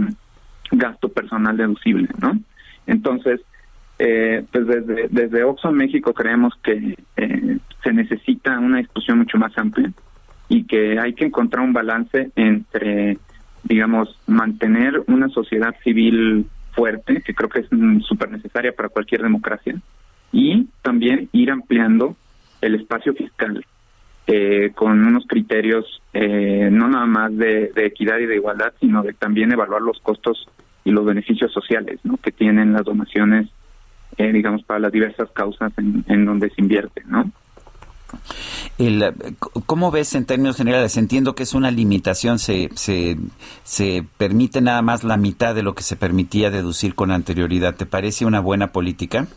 gasto 0.72 1.10
personal 1.10 1.58
deducible, 1.58 2.08
¿no? 2.22 2.40
Entonces, 2.88 3.42
eh, 4.00 4.44
pues 4.52 4.68
desde, 4.68 5.08
desde 5.10 5.44
Oxfam 5.44 5.76
México 5.76 6.14
creemos 6.14 6.54
que 6.64 6.98
eh, 7.18 7.58
se 7.84 7.94
necesita 7.94 8.58
una 8.60 8.80
discusión 8.80 9.20
mucho 9.20 9.38
más 9.38 9.58
amplia 9.58 9.92
y 10.50 10.64
que 10.64 11.00
hay 11.00 11.14
que 11.14 11.26
encontrar 11.26 11.64
un 11.64 11.74
balance 11.74 12.32
entre, 12.36 13.18
digamos, 13.64 14.18
mantener 14.28 15.04
una 15.08 15.30
sociedad 15.30 15.76
civil 15.84 16.46
fuerte, 16.72 17.22
que 17.22 17.34
creo 17.34 17.50
que 17.50 17.60
es 17.62 17.68
súper 18.06 18.32
necesaria 18.32 18.72
para 18.72 18.90
cualquier 18.90 19.24
democracia, 19.24 19.76
y 20.32 20.68
también 20.82 21.30
ir 21.32 21.52
ampliando 21.52 22.16
el 22.62 22.76
espacio 22.76 23.14
fiscal 23.14 23.64
eh, 24.28 24.72
con 24.76 25.06
unos 25.06 25.26
criterios 25.26 26.02
eh, 26.14 26.70
no 26.72 26.88
nada 26.90 27.06
más 27.06 27.36
de, 27.36 27.72
equidad 27.76 28.20
y 28.20 28.26
de 28.26 28.36
igualdad, 28.36 28.74
sino 28.80 29.02
de 29.02 29.14
también 29.14 29.52
evaluar 29.52 29.82
los 29.82 30.00
costos 30.02 30.50
y 30.88 30.92
los 30.92 31.04
beneficios 31.04 31.52
sociales 31.52 32.00
¿no? 32.06 32.16
que 32.16 32.32
tienen 32.32 32.72
las 32.72 32.86
donaciones, 32.86 33.50
eh, 34.18 34.32
digamos, 34.32 34.64
para 34.64 34.80
las 34.80 34.92
diversas 34.94 35.30
causas 35.32 35.74
en, 35.78 36.26
donde 36.26 36.50
se 36.50 36.62
invierte, 36.62 37.04
¿no? 37.06 37.30
El, 38.78 39.04
¿Cómo 39.66 39.92
ves 39.92 40.16
en 40.16 40.26
términos 40.26 40.56
generales? 40.56 40.96
Entiendo 40.96 41.36
que 41.36 41.44
es 41.44 41.54
una 41.54 41.72
limitación, 41.72 42.40
se, 42.40 42.70
se, 42.76 43.18
se 43.64 44.06
permite 44.18 44.62
nada 44.62 44.82
más 44.82 45.04
la 45.04 45.18
mitad 45.18 45.54
de 45.54 45.62
lo 45.62 45.76
que 45.76 45.84
se 45.84 45.98
permitía 45.98 46.52
deducir 46.52 46.96
con 46.96 47.12
anterioridad. 47.12 47.76
¿Te 47.76 47.86
parece 47.86 48.26
una 48.26 48.40
buena 48.40 48.72
política? 48.72 49.28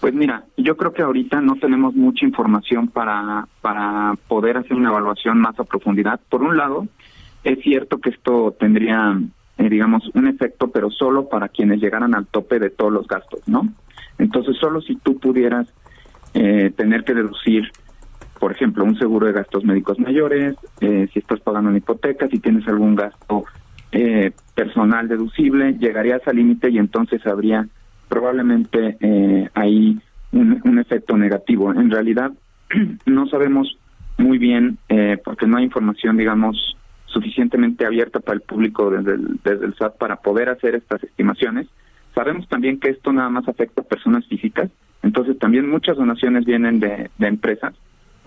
Pues 0.00 0.14
mira, 0.14 0.44
yo 0.56 0.78
creo 0.78 0.94
que 0.94 1.02
ahorita 1.02 1.42
no 1.42 1.56
tenemos 1.56 1.94
mucha 1.94 2.24
información 2.24 2.88
para, 2.88 3.46
para 3.60 4.14
poder 4.28 4.56
hacer 4.56 4.72
una 4.72 4.88
evaluación 4.88 5.40
más 5.40 5.60
a 5.60 5.64
profundidad. 5.64 6.18
Por 6.30 6.42
un 6.42 6.56
lado, 6.56 6.86
es 7.44 7.58
cierto 7.60 7.98
que 7.98 8.10
esto 8.10 8.56
tendría 8.58 9.20
eh, 9.58 9.68
digamos, 9.68 10.08
un 10.14 10.28
efecto, 10.28 10.70
pero 10.70 10.88
solo 10.88 11.28
para 11.28 11.48
quienes 11.48 11.80
llegaran 11.80 12.14
al 12.14 12.26
tope 12.26 12.60
de 12.60 12.70
todos 12.70 12.92
los 12.92 13.08
gastos, 13.08 13.40
¿no? 13.48 13.66
Entonces, 14.16 14.56
solo 14.56 14.80
si 14.80 14.94
tú 14.94 15.18
pudieras 15.18 15.66
eh, 16.34 16.72
tener 16.76 17.02
que 17.02 17.14
deducir, 17.14 17.64
por 18.38 18.52
ejemplo, 18.52 18.84
un 18.84 18.96
seguro 18.96 19.26
de 19.26 19.32
gastos 19.32 19.64
médicos 19.64 19.98
mayores, 19.98 20.54
eh, 20.80 21.08
si 21.12 21.18
estás 21.18 21.40
pagando 21.40 21.70
una 21.70 21.78
hipoteca, 21.78 22.28
si 22.28 22.38
tienes 22.38 22.66
algún 22.68 22.94
gasto 22.94 23.44
personal 24.54 25.08
deducible, 25.08 25.72
llegarías 25.78 26.20
al 26.28 26.36
límite 26.36 26.68
y 26.70 26.76
entonces 26.76 27.26
habría 27.26 27.66
probablemente 28.08 28.98
ahí 29.54 29.98
un, 30.30 30.60
un, 30.62 30.78
efecto 30.78 31.16
negativo. 31.16 31.72
En 31.72 31.90
realidad, 31.90 32.30
no 33.06 33.26
sabemos 33.28 33.78
muy 34.18 34.36
bien, 34.36 34.76
porque 35.24 35.46
no 35.46 35.56
hay 35.56 35.64
información, 35.64 36.18
digamos, 36.18 36.77
suficientemente 37.08 37.86
abierta 37.86 38.20
para 38.20 38.36
el 38.36 38.42
público 38.42 38.90
desde 38.90 39.14
el, 39.14 39.40
desde 39.42 39.66
el 39.66 39.74
SAT 39.74 39.96
para 39.96 40.16
poder 40.16 40.48
hacer 40.48 40.74
estas 40.74 41.02
estimaciones. 41.02 41.66
Sabemos 42.14 42.48
también 42.48 42.78
que 42.78 42.90
esto 42.90 43.12
nada 43.12 43.28
más 43.28 43.48
afecta 43.48 43.80
a 43.80 43.84
personas 43.84 44.26
físicas, 44.26 44.70
entonces 45.02 45.38
también 45.38 45.68
muchas 45.70 45.96
donaciones 45.96 46.44
vienen 46.44 46.80
de, 46.80 47.10
empresas, 47.20 47.74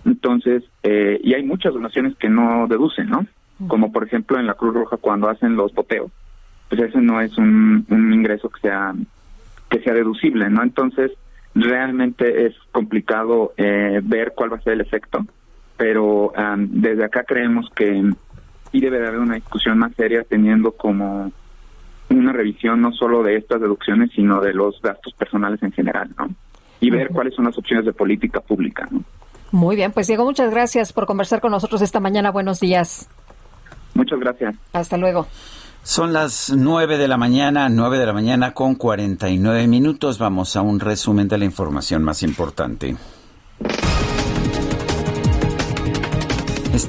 entonces, 0.06 0.64
eh, 0.84 1.20
y 1.24 1.34
hay 1.34 1.44
muchas 1.44 1.74
donaciones 1.74 2.16
que 2.16 2.30
no 2.30 2.68
deducen, 2.68 3.10
¿no? 3.10 3.26
Como 3.68 3.92
por 3.92 4.04
ejemplo 4.04 4.40
en 4.40 4.48
la 4.48 4.56
Cruz 4.56 4.74
Roja 4.74 4.98
cuando 4.98 5.30
hacen 5.30 5.56
los 5.56 5.74
boteos, 5.74 6.12
pues 6.70 6.82
ese 6.82 7.00
no 7.00 7.22
es 7.22 7.38
un, 7.38 7.86
ingreso 7.90 8.50
que 8.50 8.62
sea, 8.62 8.94
que 9.70 9.80
sea 9.82 9.94
deducible, 9.94 10.50
¿no? 10.50 10.64
Entonces, 10.64 11.12
realmente 11.54 12.48
es 12.48 12.56
complicado 12.72 13.54
eh, 13.58 14.00
ver 14.04 14.34
cuál 14.36 14.54
va 14.54 14.58
a 14.58 14.62
ser 14.62 14.74
el 14.74 14.82
efecto, 14.82 15.26
pero 15.78 16.32
desde 16.58 17.04
acá 17.04 17.24
creemos 17.24 17.70
que 17.76 18.12
y 18.72 18.82
debe 18.82 19.00
de 19.00 19.08
haber 19.08 19.20
una 19.20 19.36
discusión 19.36 19.78
más 19.78 19.94
seria 19.96 20.24
teniendo 20.24 20.72
como 20.72 21.32
una 22.10 22.34
revisión 22.34 22.82
no 22.82 22.92
solo 22.92 23.24
de 23.24 23.38
estas 23.38 23.62
deducciones, 23.62 24.12
sino 24.16 24.42
de 24.42 24.54
los 24.54 24.82
gastos 24.82 25.14
personales 25.14 25.62
en 25.64 25.72
general, 25.72 26.10
¿no? 26.18 26.30
Y 26.80 26.90
ver 26.90 27.10
cuáles 27.10 27.36
son 27.36 27.46
las 27.46 27.58
opciones 27.58 27.86
de 27.86 27.94
política 27.94 28.40
pública, 28.40 28.88
¿no? 28.92 29.04
Muy 29.52 29.76
bien, 29.76 29.92
pues 29.92 30.08
Diego, 30.08 30.24
muchas 30.24 30.50
gracias 30.50 30.94
por 30.94 31.06
conversar 31.06 31.42
con 31.42 31.52
nosotros 31.52 31.82
esta 31.82 32.00
mañana. 32.00 32.32
Buenos 32.32 32.60
días. 32.60 33.10
Muchas 33.94 34.20
gracias. 34.20 34.56
Hasta 34.72 34.98
luego. 34.98 35.28
Son 35.84 36.14
las 36.14 36.54
nueve 36.56 36.98
de 36.98 37.08
la 37.08 37.18
mañana, 37.18 37.68
nueve 37.68 37.98
de 37.98 38.06
la 38.06 38.14
mañana 38.14 38.54
con 38.54 38.76
cuarenta 38.76 39.30
y 39.30 39.38
nueve 39.38 39.68
minutos. 39.68 40.20
Vamos 40.20 40.56
a 40.56 40.62
un 40.62 40.80
resumen 40.80 41.28
de 41.28 41.38
la 41.38 41.46
información 41.46 42.04
más 42.04 42.24
importante. 42.24 42.96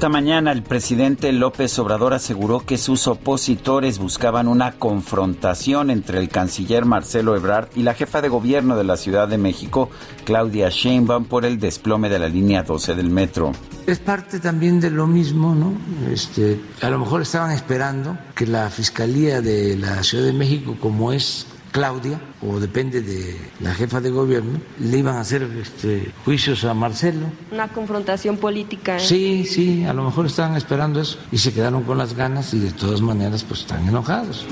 Esta 0.03 0.11
mañana 0.11 0.51
el 0.51 0.63
presidente 0.63 1.31
López 1.31 1.79
Obrador 1.79 2.13
aseguró 2.13 2.59
que 2.59 2.77
sus 2.77 3.07
opositores 3.07 3.99
buscaban 3.99 4.49
una 4.49 4.73
confrontación 4.73 5.89
entre 5.89 6.19
el 6.19 6.27
canciller 6.27 6.83
Marcelo 6.83 7.37
Ebrard 7.37 7.69
y 7.73 7.83
la 7.83 7.93
jefa 7.93 8.21
de 8.21 8.27
gobierno 8.27 8.75
de 8.75 8.83
la 8.83 8.97
Ciudad 8.97 9.29
de 9.29 9.37
México, 9.37 9.89
Claudia 10.25 10.67
Sheinbaum, 10.67 11.23
por 11.23 11.45
el 11.45 11.57
desplome 11.57 12.09
de 12.09 12.19
la 12.19 12.27
línea 12.27 12.63
12 12.63 12.95
del 12.95 13.11
metro. 13.11 13.53
Es 13.87 13.99
parte 13.99 14.41
también 14.41 14.81
de 14.81 14.91
lo 14.91 15.07
mismo, 15.07 15.55
¿no? 15.55 15.71
Este, 16.11 16.59
a 16.81 16.89
lo 16.89 16.99
mejor 16.99 17.21
estaban 17.21 17.51
esperando 17.51 18.17
que 18.35 18.45
la 18.45 18.69
Fiscalía 18.69 19.39
de 19.39 19.77
la 19.77 20.03
Ciudad 20.03 20.25
de 20.25 20.33
México, 20.33 20.75
como 20.81 21.13
es 21.13 21.47
Claudia, 21.73 22.21
o 22.47 22.59
depende 22.59 23.01
de 23.01 23.35
la 23.59 23.73
jefa 23.73 23.99
de 23.99 24.11
gobierno, 24.11 24.61
le 24.79 24.99
iban 24.99 25.15
a 25.15 25.21
hacer 25.21 25.41
este, 25.59 26.11
juicios 26.23 26.63
a 26.65 26.75
Marcelo. 26.75 27.25
Una 27.51 27.67
confrontación 27.67 28.37
política. 28.37 28.97
¿eh? 28.97 28.99
Sí, 28.99 29.43
sí, 29.45 29.83
a 29.83 29.91
lo 29.91 30.03
mejor 30.03 30.27
estaban 30.27 30.55
esperando 30.55 31.01
eso 31.01 31.17
y 31.31 31.39
se 31.39 31.51
quedaron 31.51 31.81
con 31.81 31.97
las 31.97 32.13
ganas 32.13 32.53
y 32.53 32.59
de 32.59 32.71
todas 32.71 33.01
maneras 33.01 33.43
pues 33.43 33.61
están 33.61 33.87
enojados. 33.87 34.45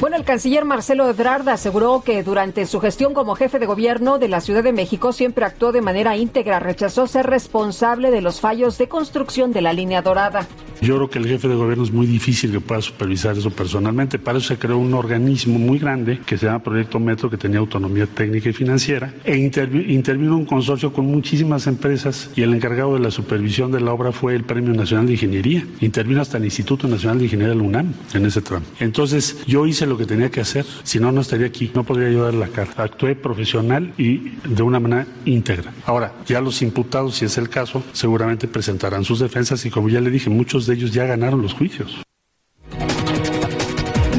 Bueno, 0.00 0.16
el 0.16 0.24
canciller 0.24 0.64
Marcelo 0.64 1.06
Ebrard 1.10 1.46
aseguró 1.50 2.02
que 2.02 2.22
durante 2.22 2.64
su 2.64 2.80
gestión 2.80 3.12
como 3.12 3.34
jefe 3.34 3.58
de 3.58 3.66
gobierno 3.66 4.18
de 4.18 4.28
la 4.28 4.40
Ciudad 4.40 4.64
de 4.64 4.72
México 4.72 5.12
siempre 5.12 5.44
actuó 5.44 5.70
de 5.70 5.82
manera 5.82 6.16
íntegra, 6.16 6.60
rechazó 6.60 7.06
ser 7.06 7.26
responsable 7.26 8.10
de 8.10 8.22
los 8.22 8.40
fallos 8.40 8.78
de 8.78 8.88
construcción 8.88 9.52
de 9.52 9.60
la 9.60 9.74
línea 9.74 10.00
dorada. 10.00 10.46
Yo 10.80 10.96
creo 10.96 11.10
que 11.10 11.18
el 11.18 11.26
jefe 11.26 11.48
de 11.48 11.54
gobierno 11.54 11.84
es 11.84 11.92
muy 11.92 12.06
difícil 12.06 12.52
que 12.52 12.60
pueda 12.60 12.80
supervisar 12.80 13.36
eso 13.36 13.50
personalmente. 13.50 14.18
Para 14.18 14.38
eso 14.38 14.48
se 14.48 14.58
creó 14.58 14.78
un 14.78 14.94
organismo 14.94 15.58
muy 15.58 15.78
grande 15.78 16.20
que 16.24 16.38
se 16.38 16.46
llama 16.46 16.62
Proyecto 16.62 16.98
Metro, 16.98 17.28
que 17.28 17.36
tenía 17.36 17.58
autonomía 17.58 18.06
técnica 18.06 18.48
y 18.48 18.52
financiera, 18.52 19.12
e 19.24 19.36
intervino 19.36 20.36
un 20.36 20.46
consorcio 20.46 20.92
con 20.92 21.06
muchísimas 21.06 21.66
empresas 21.66 22.30
y 22.34 22.42
el 22.42 22.54
encargado 22.54 22.94
de 22.94 23.00
la 23.00 23.10
supervisión 23.10 23.70
de 23.70 23.80
la 23.80 23.92
obra 23.92 24.12
fue 24.12 24.34
el 24.34 24.44
Premio 24.44 24.72
Nacional 24.72 25.06
de 25.06 25.12
Ingeniería. 25.12 25.66
Intervino 25.80 26.22
hasta 26.22 26.38
el 26.38 26.44
Instituto 26.44 26.88
Nacional 26.88 27.18
de 27.18 27.24
Ingeniería 27.24 27.54
del 27.54 27.62
UNAM 27.62 27.92
en 28.14 28.26
ese 28.26 28.40
tramo. 28.40 28.64
Entonces 28.78 29.38
yo 29.46 29.66
hice 29.66 29.86
lo 29.86 29.98
que 29.98 30.06
tenía 30.06 30.30
que 30.30 30.40
hacer, 30.40 30.64
si 30.82 30.98
no, 30.98 31.12
no 31.12 31.20
estaría 31.20 31.46
aquí, 31.46 31.70
no 31.74 31.84
podría 31.84 32.10
yo 32.10 32.24
dar 32.24 32.34
la 32.34 32.48
cara. 32.48 32.70
Actué 32.76 33.14
profesional 33.14 33.92
y 33.98 34.32
de 34.48 34.62
una 34.62 34.80
manera 34.80 35.06
íntegra. 35.24 35.72
Ahora, 35.84 36.14
ya 36.26 36.40
los 36.40 36.62
imputados, 36.62 37.16
si 37.16 37.24
es 37.26 37.36
el 37.38 37.48
caso, 37.48 37.82
seguramente 37.92 38.48
presentarán 38.48 39.04
sus 39.04 39.20
defensas 39.20 39.64
y 39.66 39.70
como 39.70 39.88
ya 39.88 40.00
le 40.00 40.10
dije, 40.10 40.30
muchos 40.30 40.66
de 40.66 40.69
ellos 40.72 40.92
ya 40.92 41.04
ganaron 41.04 41.42
los 41.42 41.54
juicios. 41.54 42.02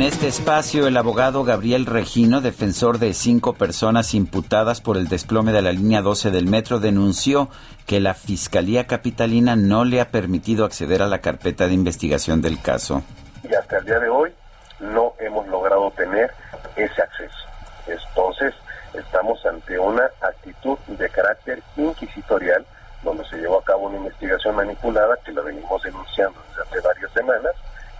En 0.01 0.07
este 0.07 0.27
espacio, 0.27 0.87
el 0.87 0.97
abogado 0.97 1.43
Gabriel 1.43 1.85
Regino, 1.85 2.41
defensor 2.41 2.97
de 2.97 3.13
cinco 3.13 3.53
personas 3.53 4.15
imputadas 4.15 4.81
por 4.81 4.97
el 4.97 5.07
desplome 5.07 5.51
de 5.51 5.61
la 5.61 5.71
línea 5.71 6.01
12 6.01 6.31
del 6.31 6.47
metro, 6.47 6.79
denunció 6.79 7.49
que 7.85 7.99
la 7.99 8.15
Fiscalía 8.15 8.87
Capitalina 8.87 9.55
no 9.55 9.85
le 9.85 10.01
ha 10.01 10.09
permitido 10.09 10.65
acceder 10.65 11.03
a 11.03 11.07
la 11.07 11.19
carpeta 11.19 11.67
de 11.67 11.75
investigación 11.75 12.41
del 12.41 12.59
caso. 12.59 13.03
Y 13.43 13.53
hasta 13.53 13.77
el 13.77 13.85
día 13.85 13.99
de 13.99 14.09
hoy 14.09 14.31
no 14.79 15.13
hemos 15.19 15.47
logrado 15.47 15.91
tener 15.91 16.31
ese 16.75 16.99
acceso. 16.99 17.37
Entonces, 17.85 18.55
estamos 18.93 19.45
ante 19.45 19.77
una 19.77 20.09
actitud 20.21 20.79
de 20.87 21.09
carácter 21.09 21.61
inquisitorial 21.77 22.65
donde 23.03 23.25
se 23.25 23.37
llevó 23.37 23.59
a 23.59 23.63
cabo 23.63 23.87
una 23.87 23.97
investigación 23.97 24.55
manipulada 24.55 25.17
que 25.25 25.31
la 25.31 25.41
venimos 25.41 25.81
denunciando 25.81 26.39
desde 26.49 26.61
hace 26.63 26.87
varias 26.87 27.11
semanas 27.11 27.53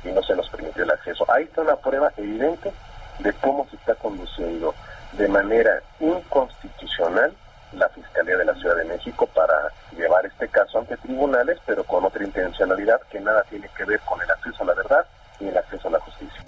y 0.04 0.10
no 0.10 0.22
se 0.24 0.36
nos 0.36 0.50
permitió 0.50 0.84
el 0.84 0.92
acceso. 0.92 1.26
Ahí 1.32 1.44
está 1.44 1.62
una 1.62 1.76
prueba 1.76 2.12
evidente 2.18 2.72
de 3.20 3.34
cómo 3.34 3.68
se 3.70 3.76
está 3.76 3.96
conduciendo 3.96 4.74
de 5.14 5.28
manera 5.28 5.82
inconstitucional 6.00 7.34
la 7.74 7.88
Fiscalía 7.90 8.38
de 8.38 8.46
la 8.46 8.56
Ciudad 8.56 8.76
de 8.76 8.86
México 8.86 9.28
para 9.28 9.72
llevar 9.96 10.26
este 10.26 10.48
caso 10.50 10.80
ante 10.80 10.98
tribunales, 10.98 11.58
pero 11.66 11.84
con 11.84 12.04
otra 12.04 12.24
intencionalidad 12.24 13.02
que 13.10 13.20
nada 13.20 13.44
tiene 13.50 13.70
que 13.76 13.86
ver 13.86 14.00
con 14.02 14.22
el 14.22 14.30
acceso 14.30 14.64
a 14.64 14.68
la 14.68 14.74
verdad 14.74 15.06
y 15.42 15.48
el 15.48 15.58
acceso 15.58 15.88
a 15.88 15.92
la 15.92 16.00
justicia. 16.00 16.44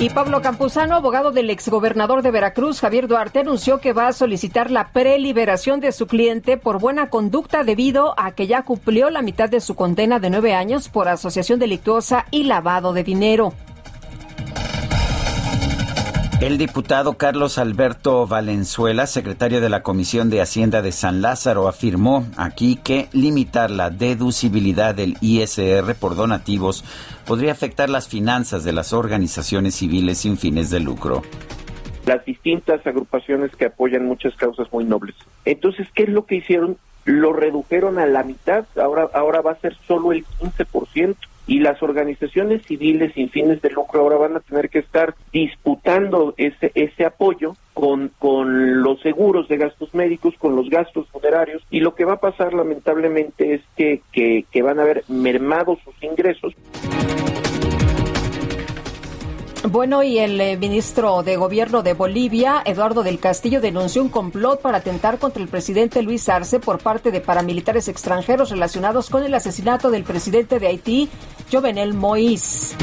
Y 0.00 0.10
Pablo 0.10 0.40
Campuzano, 0.42 0.94
abogado 0.94 1.32
del 1.32 1.50
exgobernador 1.50 2.22
de 2.22 2.30
Veracruz, 2.30 2.80
Javier 2.80 3.08
Duarte, 3.08 3.40
anunció 3.40 3.80
que 3.80 3.92
va 3.92 4.06
a 4.06 4.12
solicitar 4.12 4.70
la 4.70 4.92
preliberación 4.92 5.80
de 5.80 5.90
su 5.90 6.06
cliente 6.06 6.56
por 6.56 6.78
buena 6.78 7.10
conducta 7.10 7.64
debido 7.64 8.14
a 8.16 8.30
que 8.30 8.46
ya 8.46 8.62
cumplió 8.62 9.10
la 9.10 9.22
mitad 9.22 9.48
de 9.48 9.60
su 9.60 9.74
condena 9.74 10.20
de 10.20 10.30
nueve 10.30 10.54
años 10.54 10.88
por 10.88 11.08
asociación 11.08 11.58
delictuosa 11.58 12.26
y 12.30 12.44
lavado 12.44 12.92
de 12.92 13.02
dinero. 13.02 13.54
El 16.40 16.56
diputado 16.56 17.14
Carlos 17.14 17.58
Alberto 17.58 18.28
Valenzuela, 18.28 19.08
secretario 19.08 19.60
de 19.60 19.68
la 19.68 19.82
Comisión 19.82 20.30
de 20.30 20.40
Hacienda 20.40 20.82
de 20.82 20.92
San 20.92 21.20
Lázaro, 21.20 21.66
afirmó 21.66 22.24
aquí 22.36 22.76
que 22.76 23.08
limitar 23.12 23.72
la 23.72 23.90
deducibilidad 23.90 24.94
del 24.94 25.16
ISR 25.20 25.96
por 25.96 26.14
donativos 26.14 26.84
podría 27.28 27.52
afectar 27.52 27.90
las 27.90 28.08
finanzas 28.08 28.64
de 28.64 28.72
las 28.72 28.94
organizaciones 28.94 29.74
civiles 29.74 30.18
sin 30.18 30.38
fines 30.38 30.70
de 30.70 30.80
lucro 30.80 31.22
las 32.06 32.24
distintas 32.24 32.84
agrupaciones 32.86 33.54
que 33.54 33.66
apoyan 33.66 34.06
muchas 34.06 34.34
causas 34.34 34.72
muy 34.72 34.84
nobles. 34.84 35.14
Entonces, 35.44 35.86
¿qué 35.94 36.04
es 36.04 36.08
lo 36.08 36.24
que 36.24 36.36
hicieron? 36.36 36.78
Lo 37.04 37.34
redujeron 37.34 37.98
a 37.98 38.06
la 38.06 38.22
mitad, 38.22 38.64
ahora, 38.80 39.10
ahora 39.12 39.42
va 39.42 39.52
a 39.52 39.60
ser 39.60 39.76
solo 39.86 40.12
el 40.12 40.24
15% 40.24 41.16
y 41.46 41.60
las 41.60 41.82
organizaciones 41.82 42.62
civiles 42.66 43.12
sin 43.14 43.30
fines 43.30 43.60
de 43.62 43.70
lucro 43.70 44.00
ahora 44.00 44.16
van 44.16 44.36
a 44.36 44.40
tener 44.40 44.68
que 44.68 44.78
estar 44.78 45.14
disputando 45.32 46.34
ese, 46.36 46.72
ese 46.74 47.04
apoyo 47.06 47.56
con, 47.74 48.10
con 48.18 48.82
los 48.82 49.00
seguros 49.00 49.48
de 49.48 49.56
gastos 49.56 49.94
médicos, 49.94 50.34
con 50.38 50.56
los 50.56 50.68
gastos 50.68 51.08
funerarios, 51.08 51.62
y 51.70 51.80
lo 51.80 51.94
que 51.94 52.04
va 52.04 52.14
a 52.14 52.20
pasar 52.20 52.52
lamentablemente 52.52 53.54
es 53.54 53.62
que, 53.76 54.02
que, 54.12 54.44
que 54.50 54.62
van 54.62 54.78
a 54.78 54.82
haber 54.82 55.04
mermado 55.08 55.78
sus 55.84 55.94
ingresos. 56.02 56.54
Bueno, 59.64 60.04
y 60.04 60.18
el 60.18 60.40
eh, 60.40 60.56
ministro 60.56 61.22
de 61.22 61.36
Gobierno 61.36 61.82
de 61.82 61.92
Bolivia, 61.92 62.62
Eduardo 62.64 63.02
del 63.02 63.18
Castillo, 63.18 63.60
denunció 63.60 64.02
un 64.02 64.08
complot 64.08 64.62
para 64.62 64.78
atentar 64.78 65.18
contra 65.18 65.42
el 65.42 65.48
presidente 65.48 66.00
Luis 66.02 66.28
Arce 66.28 66.60
por 66.60 66.78
parte 66.78 67.10
de 67.10 67.20
paramilitares 67.20 67.88
extranjeros 67.88 68.50
relacionados 68.50 69.10
con 69.10 69.24
el 69.24 69.34
asesinato 69.34 69.90
del 69.90 70.04
presidente 70.04 70.60
de 70.60 70.68
Haití, 70.68 71.08
Jovenel 71.52 71.94
Moïse. 71.94 72.76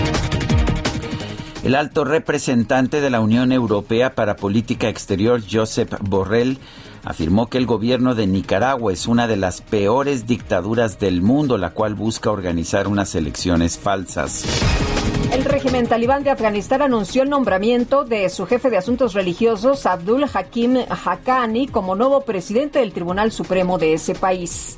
El 1.63 1.75
alto 1.75 2.03
representante 2.03 3.01
de 3.01 3.09
la 3.09 3.21
Unión 3.21 3.51
Europea 3.51 4.13
para 4.13 4.35
Política 4.35 4.89
Exterior, 4.89 5.41
Josep 5.49 5.95
Borrell, 6.01 6.59
afirmó 7.05 7.47
que 7.47 7.57
el 7.57 7.65
gobierno 7.65 8.15
de 8.15 8.27
Nicaragua 8.27 8.91
es 8.91 9.07
una 9.07 9.27
de 9.27 9.37
las 9.37 9.61
peores 9.61 10.27
dictaduras 10.27 10.99
del 10.99 11.21
mundo, 11.21 11.57
la 11.57 11.69
cual 11.69 11.95
busca 11.95 12.31
organizar 12.31 12.87
unas 12.87 13.15
elecciones 13.15 13.77
falsas. 13.77 14.43
El 15.31 15.43
régimen 15.43 15.87
talibán 15.87 16.23
de 16.23 16.31
Afganistán 16.31 16.81
anunció 16.81 17.23
el 17.23 17.29
nombramiento 17.29 18.03
de 18.03 18.29
su 18.29 18.45
jefe 18.45 18.69
de 18.69 18.77
asuntos 18.77 19.13
religiosos, 19.13 19.85
Abdul 19.85 20.25
Hakim 20.33 20.77
Haqqani, 20.89 21.67
como 21.67 21.95
nuevo 21.95 22.21
presidente 22.21 22.79
del 22.79 22.93
Tribunal 22.93 23.31
Supremo 23.31 23.77
de 23.77 23.93
ese 23.93 24.15
país. 24.15 24.77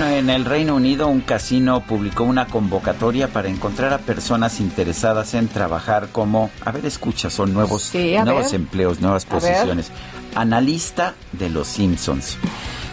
Bueno, 0.00 0.16
en 0.16 0.30
el 0.30 0.46
Reino 0.46 0.76
Unido 0.76 1.08
un 1.08 1.20
casino 1.20 1.82
publicó 1.86 2.24
una 2.24 2.46
convocatoria 2.46 3.28
para 3.28 3.50
encontrar 3.50 3.92
a 3.92 3.98
personas 3.98 4.58
interesadas 4.58 5.34
en 5.34 5.46
trabajar 5.46 6.08
como, 6.10 6.50
a 6.64 6.72
ver, 6.72 6.86
escucha, 6.86 7.28
son 7.28 7.52
nuevos, 7.52 7.82
Sí, 7.82 8.14
nuevos 8.24 8.46
ver. 8.46 8.54
empleos, 8.54 9.02
nuevas 9.02 9.26
posiciones. 9.26 9.92
Analista 10.34 11.14
de 11.32 11.50
los 11.50 11.68
Simpsons. 11.68 12.38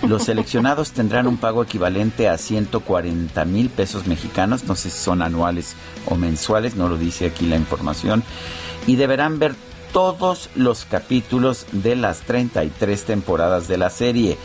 Los 0.06 0.26
seleccionados 0.26 0.92
tendrán 0.92 1.28
un 1.28 1.38
pago 1.38 1.64
equivalente 1.64 2.28
a 2.28 2.38
140 2.38 3.46
mil 3.46 3.70
pesos 3.70 4.06
mexicanos, 4.06 4.66
no 4.66 4.76
sé 4.76 4.90
si 4.90 4.98
son 4.98 5.22
anuales 5.22 5.78
o 6.08 6.16
mensuales, 6.16 6.76
no 6.76 6.90
lo 6.90 6.98
dice 6.98 7.28
aquí 7.28 7.46
la 7.46 7.56
información, 7.56 8.22
y 8.86 8.98
deberán 8.98 9.40
ver 9.40 9.56
todos 9.94 10.50
los 10.56 10.84
capítulos 10.84 11.68
de 11.72 11.96
las 11.96 12.20
33 12.20 13.06
temporadas 13.06 13.70
de 13.70 13.78
la 13.78 13.90
serie 13.90 14.38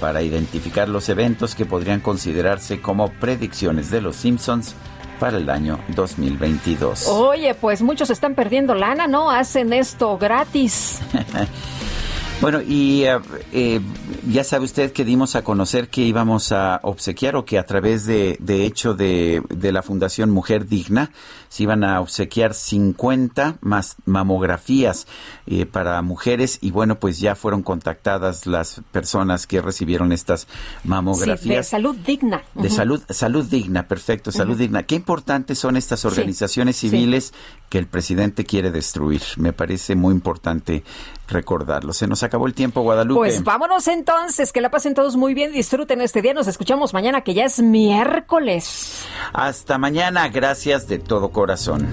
para 0.00 0.22
identificar 0.22 0.88
los 0.88 1.08
eventos 1.08 1.54
que 1.54 1.66
podrían 1.66 2.00
considerarse 2.00 2.80
como 2.80 3.12
predicciones 3.12 3.90
de 3.90 4.00
los 4.00 4.16
Simpsons 4.16 4.74
para 5.20 5.36
el 5.36 5.50
año 5.50 5.78
2022. 5.94 7.06
Oye, 7.06 7.54
pues 7.54 7.82
muchos 7.82 8.10
están 8.10 8.34
perdiendo 8.34 8.74
lana, 8.74 9.06
¿no? 9.06 9.30
Hacen 9.30 9.72
esto 9.72 10.18
gratis. 10.18 10.98
Bueno, 12.40 12.62
y 12.62 13.04
eh, 13.04 13.18
eh, 13.52 13.80
ya 14.26 14.44
sabe 14.44 14.64
usted 14.64 14.92
que 14.92 15.04
dimos 15.04 15.36
a 15.36 15.44
conocer 15.44 15.88
que 15.90 16.00
íbamos 16.00 16.52
a 16.52 16.80
obsequiar 16.84 17.36
o 17.36 17.44
que 17.44 17.58
a 17.58 17.66
través 17.66 18.06
de, 18.06 18.38
de 18.40 18.64
hecho 18.64 18.94
de, 18.94 19.42
de 19.50 19.72
la 19.72 19.82
Fundación 19.82 20.30
Mujer 20.30 20.66
Digna 20.66 21.12
se 21.50 21.64
iban 21.64 21.84
a 21.84 22.00
obsequiar 22.00 22.54
50 22.54 23.58
más 23.60 23.96
mamografías 24.06 25.06
eh, 25.46 25.66
para 25.66 26.00
mujeres 26.00 26.58
y 26.62 26.70
bueno, 26.70 26.98
pues 26.98 27.20
ya 27.20 27.34
fueron 27.34 27.62
contactadas 27.62 28.46
las 28.46 28.80
personas 28.90 29.46
que 29.46 29.60
recibieron 29.60 30.10
estas 30.10 30.40
Sí, 30.40 30.88
mamografías. 30.88 31.56
de 31.58 31.62
salud 31.62 31.96
digna. 32.06 32.42
De 32.54 32.70
salud, 32.70 33.02
salud 33.10 33.44
digna, 33.44 33.86
perfecto, 33.86 34.32
salud 34.32 34.56
digna. 34.56 34.84
Qué 34.84 34.94
importantes 34.94 35.58
son 35.58 35.76
estas 35.76 36.00
Sí, 36.00 36.06
organizaciones 36.06 36.76
sí. 36.76 36.88
civiles 36.88 37.34
que 37.68 37.76
el 37.78 37.86
presidente 37.86 38.44
quiere 38.46 38.70
destruir. 38.70 39.20
Me 39.36 39.52
parece 39.52 39.94
muy 39.94 40.14
importante 40.14 40.84
recordarlo. 41.30 41.92
Se 41.92 42.06
nos 42.06 42.22
acabó 42.22 42.46
el 42.46 42.54
tiempo, 42.54 42.82
Guadalupe. 42.82 43.18
Pues 43.18 43.44
vámonos 43.44 43.88
entonces, 43.88 44.52
que 44.52 44.60
la 44.60 44.70
pasen 44.70 44.94
todos 44.94 45.16
muy 45.16 45.34
bien, 45.34 45.52
disfruten 45.52 46.00
este 46.00 46.22
día, 46.22 46.34
nos 46.34 46.46
escuchamos 46.46 46.92
mañana 46.92 47.22
que 47.22 47.34
ya 47.34 47.44
es 47.44 47.60
miércoles. 47.60 49.04
Hasta 49.32 49.78
mañana, 49.78 50.28
gracias 50.28 50.86
de 50.88 50.98
todo 50.98 51.30
corazón. 51.30 51.86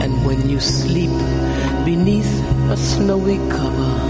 And 0.00 0.24
when 0.26 0.48
you 0.48 0.60
sleep 0.60 1.10
beneath 1.84 2.26
a 2.70 2.76
snowy 2.76 3.38
cover, 3.48 4.05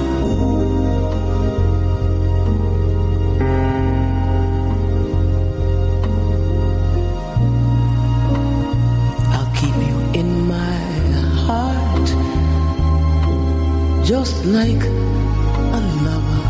like 14.44 14.84
a 14.84 15.80
lover. 16.04 16.42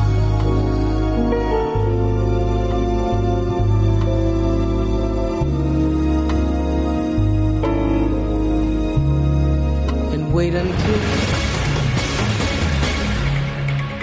And 10.12 10.35
wait 10.35 10.55
until 10.55 11.26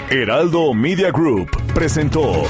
Heraldo 0.10 0.74
Media 0.74 1.12
Group 1.12 1.50
presentó 1.74 2.44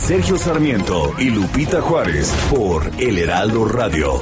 Sergio 0.00 0.38
Sarmiento 0.38 1.14
y 1.18 1.30
Lupita 1.30 1.80
Juárez 1.80 2.32
por 2.50 2.88
El 3.00 3.18
Heraldo 3.18 3.64
Radio. 3.64 4.20